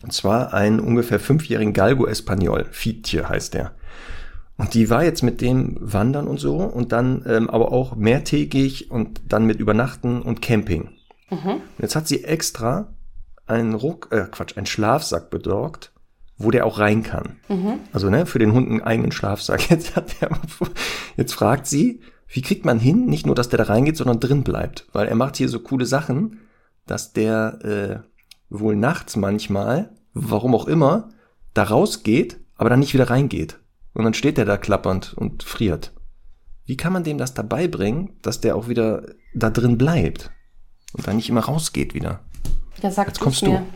Und 0.02 0.12
zwar 0.12 0.52
einen 0.54 0.80
ungefähr 0.80 1.18
fünfjährigen 1.20 1.72
Galgo 1.72 2.06
Espagnol. 2.06 2.66
Viehtier 2.70 3.28
heißt 3.28 3.54
der. 3.54 3.72
Und 4.56 4.74
die 4.74 4.88
war 4.88 5.04
jetzt 5.04 5.22
mit 5.22 5.40
dem 5.40 5.76
Wandern 5.80 6.28
und 6.28 6.40
so 6.40 6.56
und 6.56 6.92
dann 6.92 7.24
ähm, 7.26 7.50
aber 7.50 7.72
auch 7.72 7.94
mehrtägig 7.94 8.90
und 8.90 9.20
dann 9.28 9.44
mit 9.44 9.60
Übernachten 9.60 10.22
und 10.22 10.40
Camping. 10.40 10.90
Und 11.56 11.82
jetzt 11.82 11.96
hat 11.96 12.08
sie 12.08 12.24
extra 12.24 12.94
einen 13.46 13.74
Ruck, 13.74 14.08
äh, 14.10 14.26
Quatsch, 14.30 14.56
einen 14.56 14.66
Schlafsack 14.66 15.30
besorgt, 15.30 15.92
wo 16.38 16.50
der 16.50 16.66
auch 16.66 16.78
rein 16.78 17.02
kann. 17.02 17.36
Also 17.92 18.10
ne, 18.10 18.26
für 18.26 18.38
den 18.38 18.52
Hund 18.52 18.68
einen 18.68 18.82
eigenen 18.82 19.12
Schlafsack. 19.12 19.70
Jetzt, 19.70 19.96
hat 19.96 20.20
der, 20.20 20.30
jetzt 21.16 21.32
fragt 21.32 21.66
sie, 21.66 22.00
wie 22.28 22.42
kriegt 22.42 22.64
man 22.64 22.78
hin, 22.78 23.06
nicht 23.06 23.24
nur, 23.24 23.34
dass 23.34 23.48
der 23.48 23.58
da 23.58 23.64
reingeht, 23.64 23.96
sondern 23.96 24.20
drin 24.20 24.42
bleibt. 24.42 24.86
Weil 24.92 25.06
er 25.06 25.14
macht 25.14 25.36
hier 25.36 25.48
so 25.48 25.60
coole 25.60 25.86
Sachen, 25.86 26.40
dass 26.86 27.12
der 27.12 28.04
äh, 28.50 28.54
wohl 28.54 28.76
nachts 28.76 29.16
manchmal, 29.16 29.90
warum 30.12 30.54
auch 30.54 30.66
immer, 30.66 31.08
da 31.54 31.64
rausgeht, 31.64 32.38
aber 32.56 32.70
dann 32.70 32.80
nicht 32.80 32.94
wieder 32.94 33.10
reingeht. 33.10 33.58
Und 33.96 34.04
dann 34.04 34.12
steht 34.12 34.36
der 34.36 34.44
da 34.44 34.58
klappernd 34.58 35.14
und 35.14 35.42
friert. 35.42 35.94
Wie 36.66 36.76
kann 36.76 36.92
man 36.92 37.02
dem 37.02 37.16
das 37.16 37.32
dabei 37.32 37.66
bringen, 37.66 38.18
dass 38.20 38.42
der 38.42 38.54
auch 38.54 38.68
wieder 38.68 39.06
da 39.34 39.48
drin 39.48 39.78
bleibt 39.78 40.30
und 40.92 41.06
dann 41.06 41.16
nicht 41.16 41.30
immer 41.30 41.40
rausgeht 41.40 41.94
wieder? 41.94 42.20
Ja, 42.82 42.90
sag 42.90 43.06
Jetzt 43.06 43.20
kommst 43.20 43.40
du. 43.40 43.52
mir. 43.52 43.66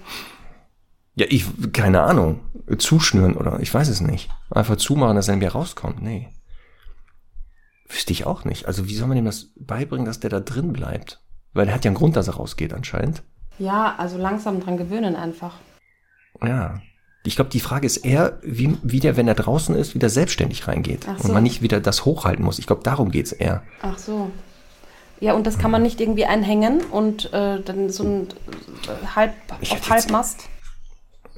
Ja, 1.14 1.24
ich, 1.30 1.46
keine 1.72 2.02
Ahnung. 2.02 2.40
Zuschnüren 2.76 3.34
oder 3.34 3.60
ich 3.60 3.72
weiß 3.72 3.88
es 3.88 4.02
nicht. 4.02 4.28
Einfach 4.50 4.76
zumachen, 4.76 5.16
dass 5.16 5.28
er 5.28 5.36
nicht 5.36 5.40
mehr 5.40 5.52
rauskommt. 5.52 6.02
Nee. 6.02 6.28
Wüsste 7.88 8.12
ich 8.12 8.26
auch 8.26 8.44
nicht. 8.44 8.66
Also 8.66 8.88
wie 8.88 8.94
soll 8.94 9.08
man 9.08 9.16
dem 9.16 9.24
das 9.24 9.54
beibringen, 9.56 10.04
dass 10.04 10.20
der 10.20 10.28
da 10.28 10.40
drin 10.40 10.74
bleibt? 10.74 11.24
Weil 11.54 11.64
der 11.64 11.74
hat 11.74 11.86
ja 11.86 11.88
einen 11.88 11.96
Grund, 11.96 12.14
dass 12.16 12.28
er 12.28 12.34
rausgeht 12.34 12.74
anscheinend. 12.74 13.22
Ja, 13.58 13.94
also 13.96 14.18
langsam 14.18 14.60
dran 14.60 14.76
gewöhnen 14.76 15.16
einfach. 15.16 15.54
Ja. 16.42 16.82
Ich 17.24 17.36
glaube, 17.36 17.50
die 17.50 17.60
Frage 17.60 17.86
ist 17.86 17.98
eher, 17.98 18.38
wie, 18.42 18.76
wie 18.82 19.00
der, 19.00 19.16
wenn 19.16 19.28
er 19.28 19.34
draußen 19.34 19.74
ist, 19.74 19.94
wieder 19.94 20.08
selbstständig 20.08 20.66
reingeht. 20.68 21.04
So. 21.04 21.24
Und 21.24 21.34
man 21.34 21.42
nicht 21.42 21.60
wieder 21.60 21.78
das 21.80 22.04
hochhalten 22.06 22.44
muss. 22.44 22.58
Ich 22.58 22.66
glaube, 22.66 22.82
darum 22.82 23.10
geht's 23.10 23.32
eher. 23.32 23.62
Ach 23.82 23.98
so. 23.98 24.30
Ja, 25.20 25.34
und 25.34 25.46
das 25.46 25.58
kann 25.58 25.70
man 25.70 25.82
nicht 25.82 26.00
irgendwie 26.00 26.24
einhängen 26.24 26.80
und 26.90 27.30
äh, 27.34 27.60
dann 27.60 27.90
so 27.90 28.04
ein 28.04 28.28
äh, 28.86 29.06
halb, 29.14 29.34
auf 29.70 29.90
Halbmast. 29.90 30.44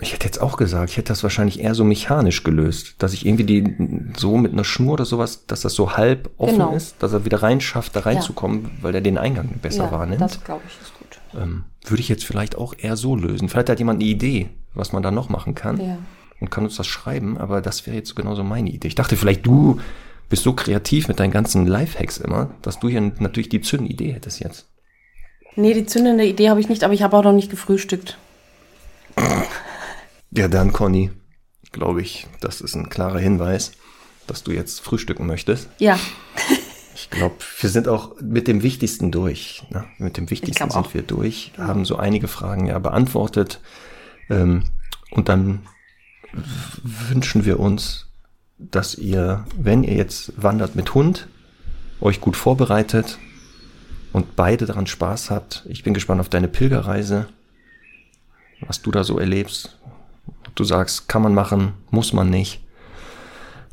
Ich 0.01 0.13
hätte 0.13 0.25
jetzt 0.25 0.41
auch 0.41 0.57
gesagt, 0.57 0.91
ich 0.91 0.97
hätte 0.97 1.09
das 1.09 1.23
wahrscheinlich 1.25 1.61
eher 1.61 1.75
so 1.75 1.83
mechanisch 1.85 2.45
gelöst, 2.45 2.95
dass 2.99 3.13
ich 3.13 3.27
irgendwie 3.27 3.45
die 3.45 4.13
so 4.17 4.37
mit 4.37 4.53
einer 4.53 4.65
Schnur 4.65 4.95
oder 4.95 5.05
sowas, 5.05 5.47
dass 5.47 5.63
das 5.63 5.75
so 5.75 5.97
halb 5.97 6.31
offen 6.39 6.55
Genau. 6.55 6.75
ist, 6.75 6.97
dass 7.01 7.13
er 7.13 7.25
wieder 7.25 7.43
rein 7.43 7.61
schafft, 7.61 7.95
da 7.97 8.01
reinzukommen, 8.01 8.71
weil 8.83 8.95
er 8.95 9.01
den 9.01 9.19
Eingang 9.19 9.49
besser 9.61 9.85
ja, 9.85 9.93
wahrnimmt. 9.93 10.21
das 10.21 10.43
glaube 10.45 10.63
ich 10.69 10.81
ist 10.81 10.93
gut. 10.99 11.41
ähm, 11.41 11.65
würde 11.85 12.01
ich 12.01 12.09
jetzt 12.09 12.25
vielleicht 12.25 12.57
auch 12.57 12.75
eher 12.79 12.97
so 12.97 13.17
lösen. 13.17 13.49
Vielleicht 13.49 13.69
hat 13.69 13.79
jemand 13.81 14.01
eine 14.01 14.09
Idee, 14.11 14.49
was 14.75 14.93
man 14.93 15.03
da 15.03 15.11
noch 15.11 15.29
machen 15.29 15.55
kann 15.55 15.79
Ja. 15.81 15.99
und 16.41 16.51
kann 16.51 16.65
uns 16.65 16.77
das 16.77 16.87
schreiben, 16.87 17.39
aber 17.39 17.61
das 17.61 17.87
wäre 17.87 17.97
jetzt 17.97 18.17
genauso 18.17 18.43
meine 18.45 18.71
Idee. 18.71 18.89
Ich 18.89 18.95
dachte 18.95 19.17
vielleicht 19.17 19.45
du 19.47 19.81
bist 20.29 20.45
so 20.45 20.55
kreativ 20.55 21.09
mit 21.09 21.21
deinen 21.21 21.31
ganzen 21.31 21.67
Lifehacks 21.67 22.17
immer, 22.19 22.51
dass 22.63 22.81
du 22.81 22.89
hier 22.89 23.01
natürlich 23.19 23.51
die 23.51 23.61
Zündidee 23.61 24.13
hättest 24.13 24.41
jetzt. 24.41 24.67
Nee, 25.57 25.75
die 25.75 25.85
zündende 25.85 26.25
Idee 26.25 26.49
habe 26.49 26.61
ich 26.61 26.71
nicht, 26.71 26.83
aber 26.85 26.95
ich 26.95 27.03
habe 27.03 27.15
auch 27.17 27.25
noch 27.25 27.33
nicht 27.35 27.51
gefrühstückt. 27.51 28.17
Ja, 30.35 30.49
dann, 30.49 30.73
Conny, 30.73 31.11
glaube 31.73 32.01
ich, 32.01 32.27
das 32.41 32.63
ist 32.63 32.75
ein 32.75 32.89
klarer 32.89 33.19
Hinweis, 33.19 33.73
dass 34.27 34.43
du 34.43 34.51
jetzt 34.53 34.81
frühstücken 34.81 35.27
möchtest. 35.27 35.69
Ja. 35.79 35.99
Ich 36.95 37.09
glaube, 37.11 37.35
wir 37.61 37.71
sind 37.71 37.89
auch 37.89 38.13
mit 38.21 38.47
dem 38.47 38.63
Wichtigsten 38.63 39.11
durch. 39.11 39.65
Ne? 39.71 39.85
Mit 39.99 40.19
dem 40.19 40.29
Wichtigsten 40.31 40.71
sind 40.71 40.85
auch. 40.87 40.93
wir 40.95 41.01
durch, 41.03 41.53
haben 41.59 41.87
so 41.87 41.97
einige 41.97 42.29
Fragen 42.29 42.67
ja 42.67 42.79
beantwortet. 42.79 43.61
Ähm, 44.31 44.65
und 45.11 45.29
dann 45.29 45.61
wünschen 46.33 47.45
wir 47.45 47.61
uns, 47.61 48.09
dass 48.59 48.95
ihr, 48.95 49.45
wenn 49.57 49.83
ihr 49.83 49.95
jetzt 49.95 50.33
wandert 50.43 50.77
mit 50.77 50.95
Hund, 50.95 51.29
euch 52.01 52.21
gut 52.21 52.37
vorbereitet 52.37 53.19
und 54.13 54.37
beide 54.37 54.67
daran 54.67 54.87
Spaß 54.87 55.31
habt. 55.31 55.65
Ich 55.69 55.83
bin 55.83 55.95
gespannt 55.95 56.21
auf 56.21 56.29
deine 56.29 56.49
Pilgerreise, 56.49 57.29
was 58.61 58.83
du 58.83 58.91
da 58.91 59.05
so 59.05 59.19
erlebst. 59.19 59.79
Ob 60.47 60.57
du 60.57 60.65
sagst, 60.65 61.09
kann 61.09 61.23
man 61.23 61.35
machen, 61.35 61.75
muss 61.91 62.13
man 62.13 62.31
nicht. 62.31 62.61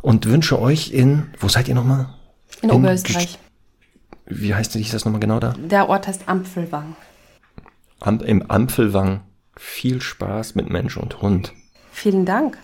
Und 0.02 0.26
wünsche 0.26 0.60
euch 0.60 0.92
in, 0.92 1.28
wo 1.40 1.50
seid 1.50 1.68
ihr 1.68 1.76
nochmal? 1.76 2.14
In 2.62 2.72
Oberösterreich. 2.72 3.38
Wie 4.26 4.54
heißt 4.54 4.76
das 4.76 5.06
nochmal 5.06 5.20
genau 5.20 5.40
da? 5.40 5.54
Der 5.58 5.90
Ort 5.90 6.08
heißt 6.08 6.28
Ampfelwang. 6.28 6.96
Am, 8.00 8.22
Im 8.22 8.50
Ampfelwang 8.50 9.22
viel 9.60 10.02
Spaß 10.02 10.56
mit 10.56 10.70
Mensch 10.70 10.98
und 10.98 11.22
Hund. 11.22 11.54
Vielen 11.92 12.26
Dank. 12.26 12.58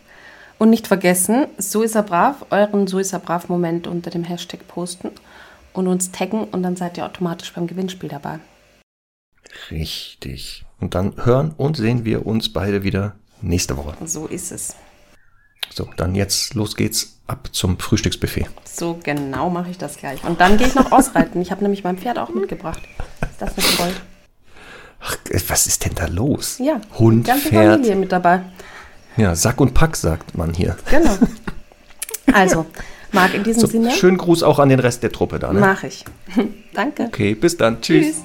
Und 0.57 0.69
nicht 0.69 0.87
vergessen, 0.87 1.47
so 1.57 1.81
ist 1.83 1.95
er 1.95 2.03
brav, 2.03 2.45
euren 2.49 2.87
so 2.87 2.97
ist 2.97 3.11
er 3.11 3.19
brav 3.19 3.49
Moment 3.49 3.87
unter 3.87 4.09
dem 4.09 4.23
Hashtag 4.23 4.67
posten 4.67 5.11
und 5.73 5.87
uns 5.87 6.11
taggen 6.11 6.45
und 6.45 6.63
dann 6.63 6.77
seid 6.77 6.97
ihr 6.97 7.05
automatisch 7.05 7.53
beim 7.53 7.67
Gewinnspiel 7.67 8.07
dabei. 8.09 8.39
Richtig. 9.69 10.65
Und 10.79 10.95
dann 10.95 11.25
hören 11.25 11.53
und 11.57 11.75
sehen 11.75 12.05
wir 12.05 12.25
uns 12.25 12.51
beide 12.51 12.83
wieder 12.83 13.15
nächste 13.41 13.75
Woche. 13.75 13.95
So 14.05 14.27
ist 14.27 14.51
es. 14.51 14.75
So, 15.69 15.89
dann 15.97 16.15
jetzt 16.15 16.53
los 16.53 16.75
geht's 16.75 17.19
ab 17.27 17.49
zum 17.51 17.77
Frühstücksbuffet. 17.77 18.47
So 18.63 18.99
genau 19.03 19.49
mache 19.49 19.71
ich 19.71 19.77
das 19.77 19.97
gleich. 19.97 20.23
Und 20.23 20.39
dann 20.39 20.57
gehe 20.57 20.67
ich 20.67 20.75
noch 20.75 20.91
ausreiten. 20.91 21.41
Ich 21.41 21.51
habe 21.51 21.63
nämlich 21.63 21.83
mein 21.83 21.97
Pferd 21.97 22.17
auch 22.17 22.29
mitgebracht. 22.29 22.81
Ist 23.21 23.41
das 23.41 23.57
nicht 23.57 23.77
toll? 23.77 23.91
Ach, 25.07 25.17
was 25.47 25.67
ist 25.67 25.85
denn 25.85 25.93
da 25.95 26.07
los? 26.07 26.57
Ja. 26.59 26.81
Hund, 26.97 27.25
ganze 27.27 27.49
Pferd. 27.49 27.73
Familie 27.75 27.95
mit 27.95 28.11
dabei. 28.11 28.41
Ja, 29.17 29.35
Sack 29.35 29.61
und 29.61 29.73
Pack, 29.73 29.95
sagt 29.95 30.37
man 30.37 30.53
hier. 30.53 30.75
Genau. 30.89 31.17
Also, 32.33 32.65
Marc, 33.11 33.35
in 33.35 33.43
diesem 33.43 33.61
So, 33.61 33.67
Sinne 33.67 33.91
schönen 33.91 34.17
Gruß 34.17 34.41
auch 34.43 34.57
an 34.59 34.67
den 34.67 34.79
Rest 34.79 35.03
der 35.03 35.11
Truppe 35.11 35.37
da. 35.39 35.53
Ne? 35.53 35.59
mache 35.59 35.87
ich. 35.87 36.03
Danke. 36.73 37.03
Okay, 37.03 37.35
bis 37.35 37.55
dann. 37.55 37.79
Tschüss. 37.79 38.07
Tschüss. 38.07 38.23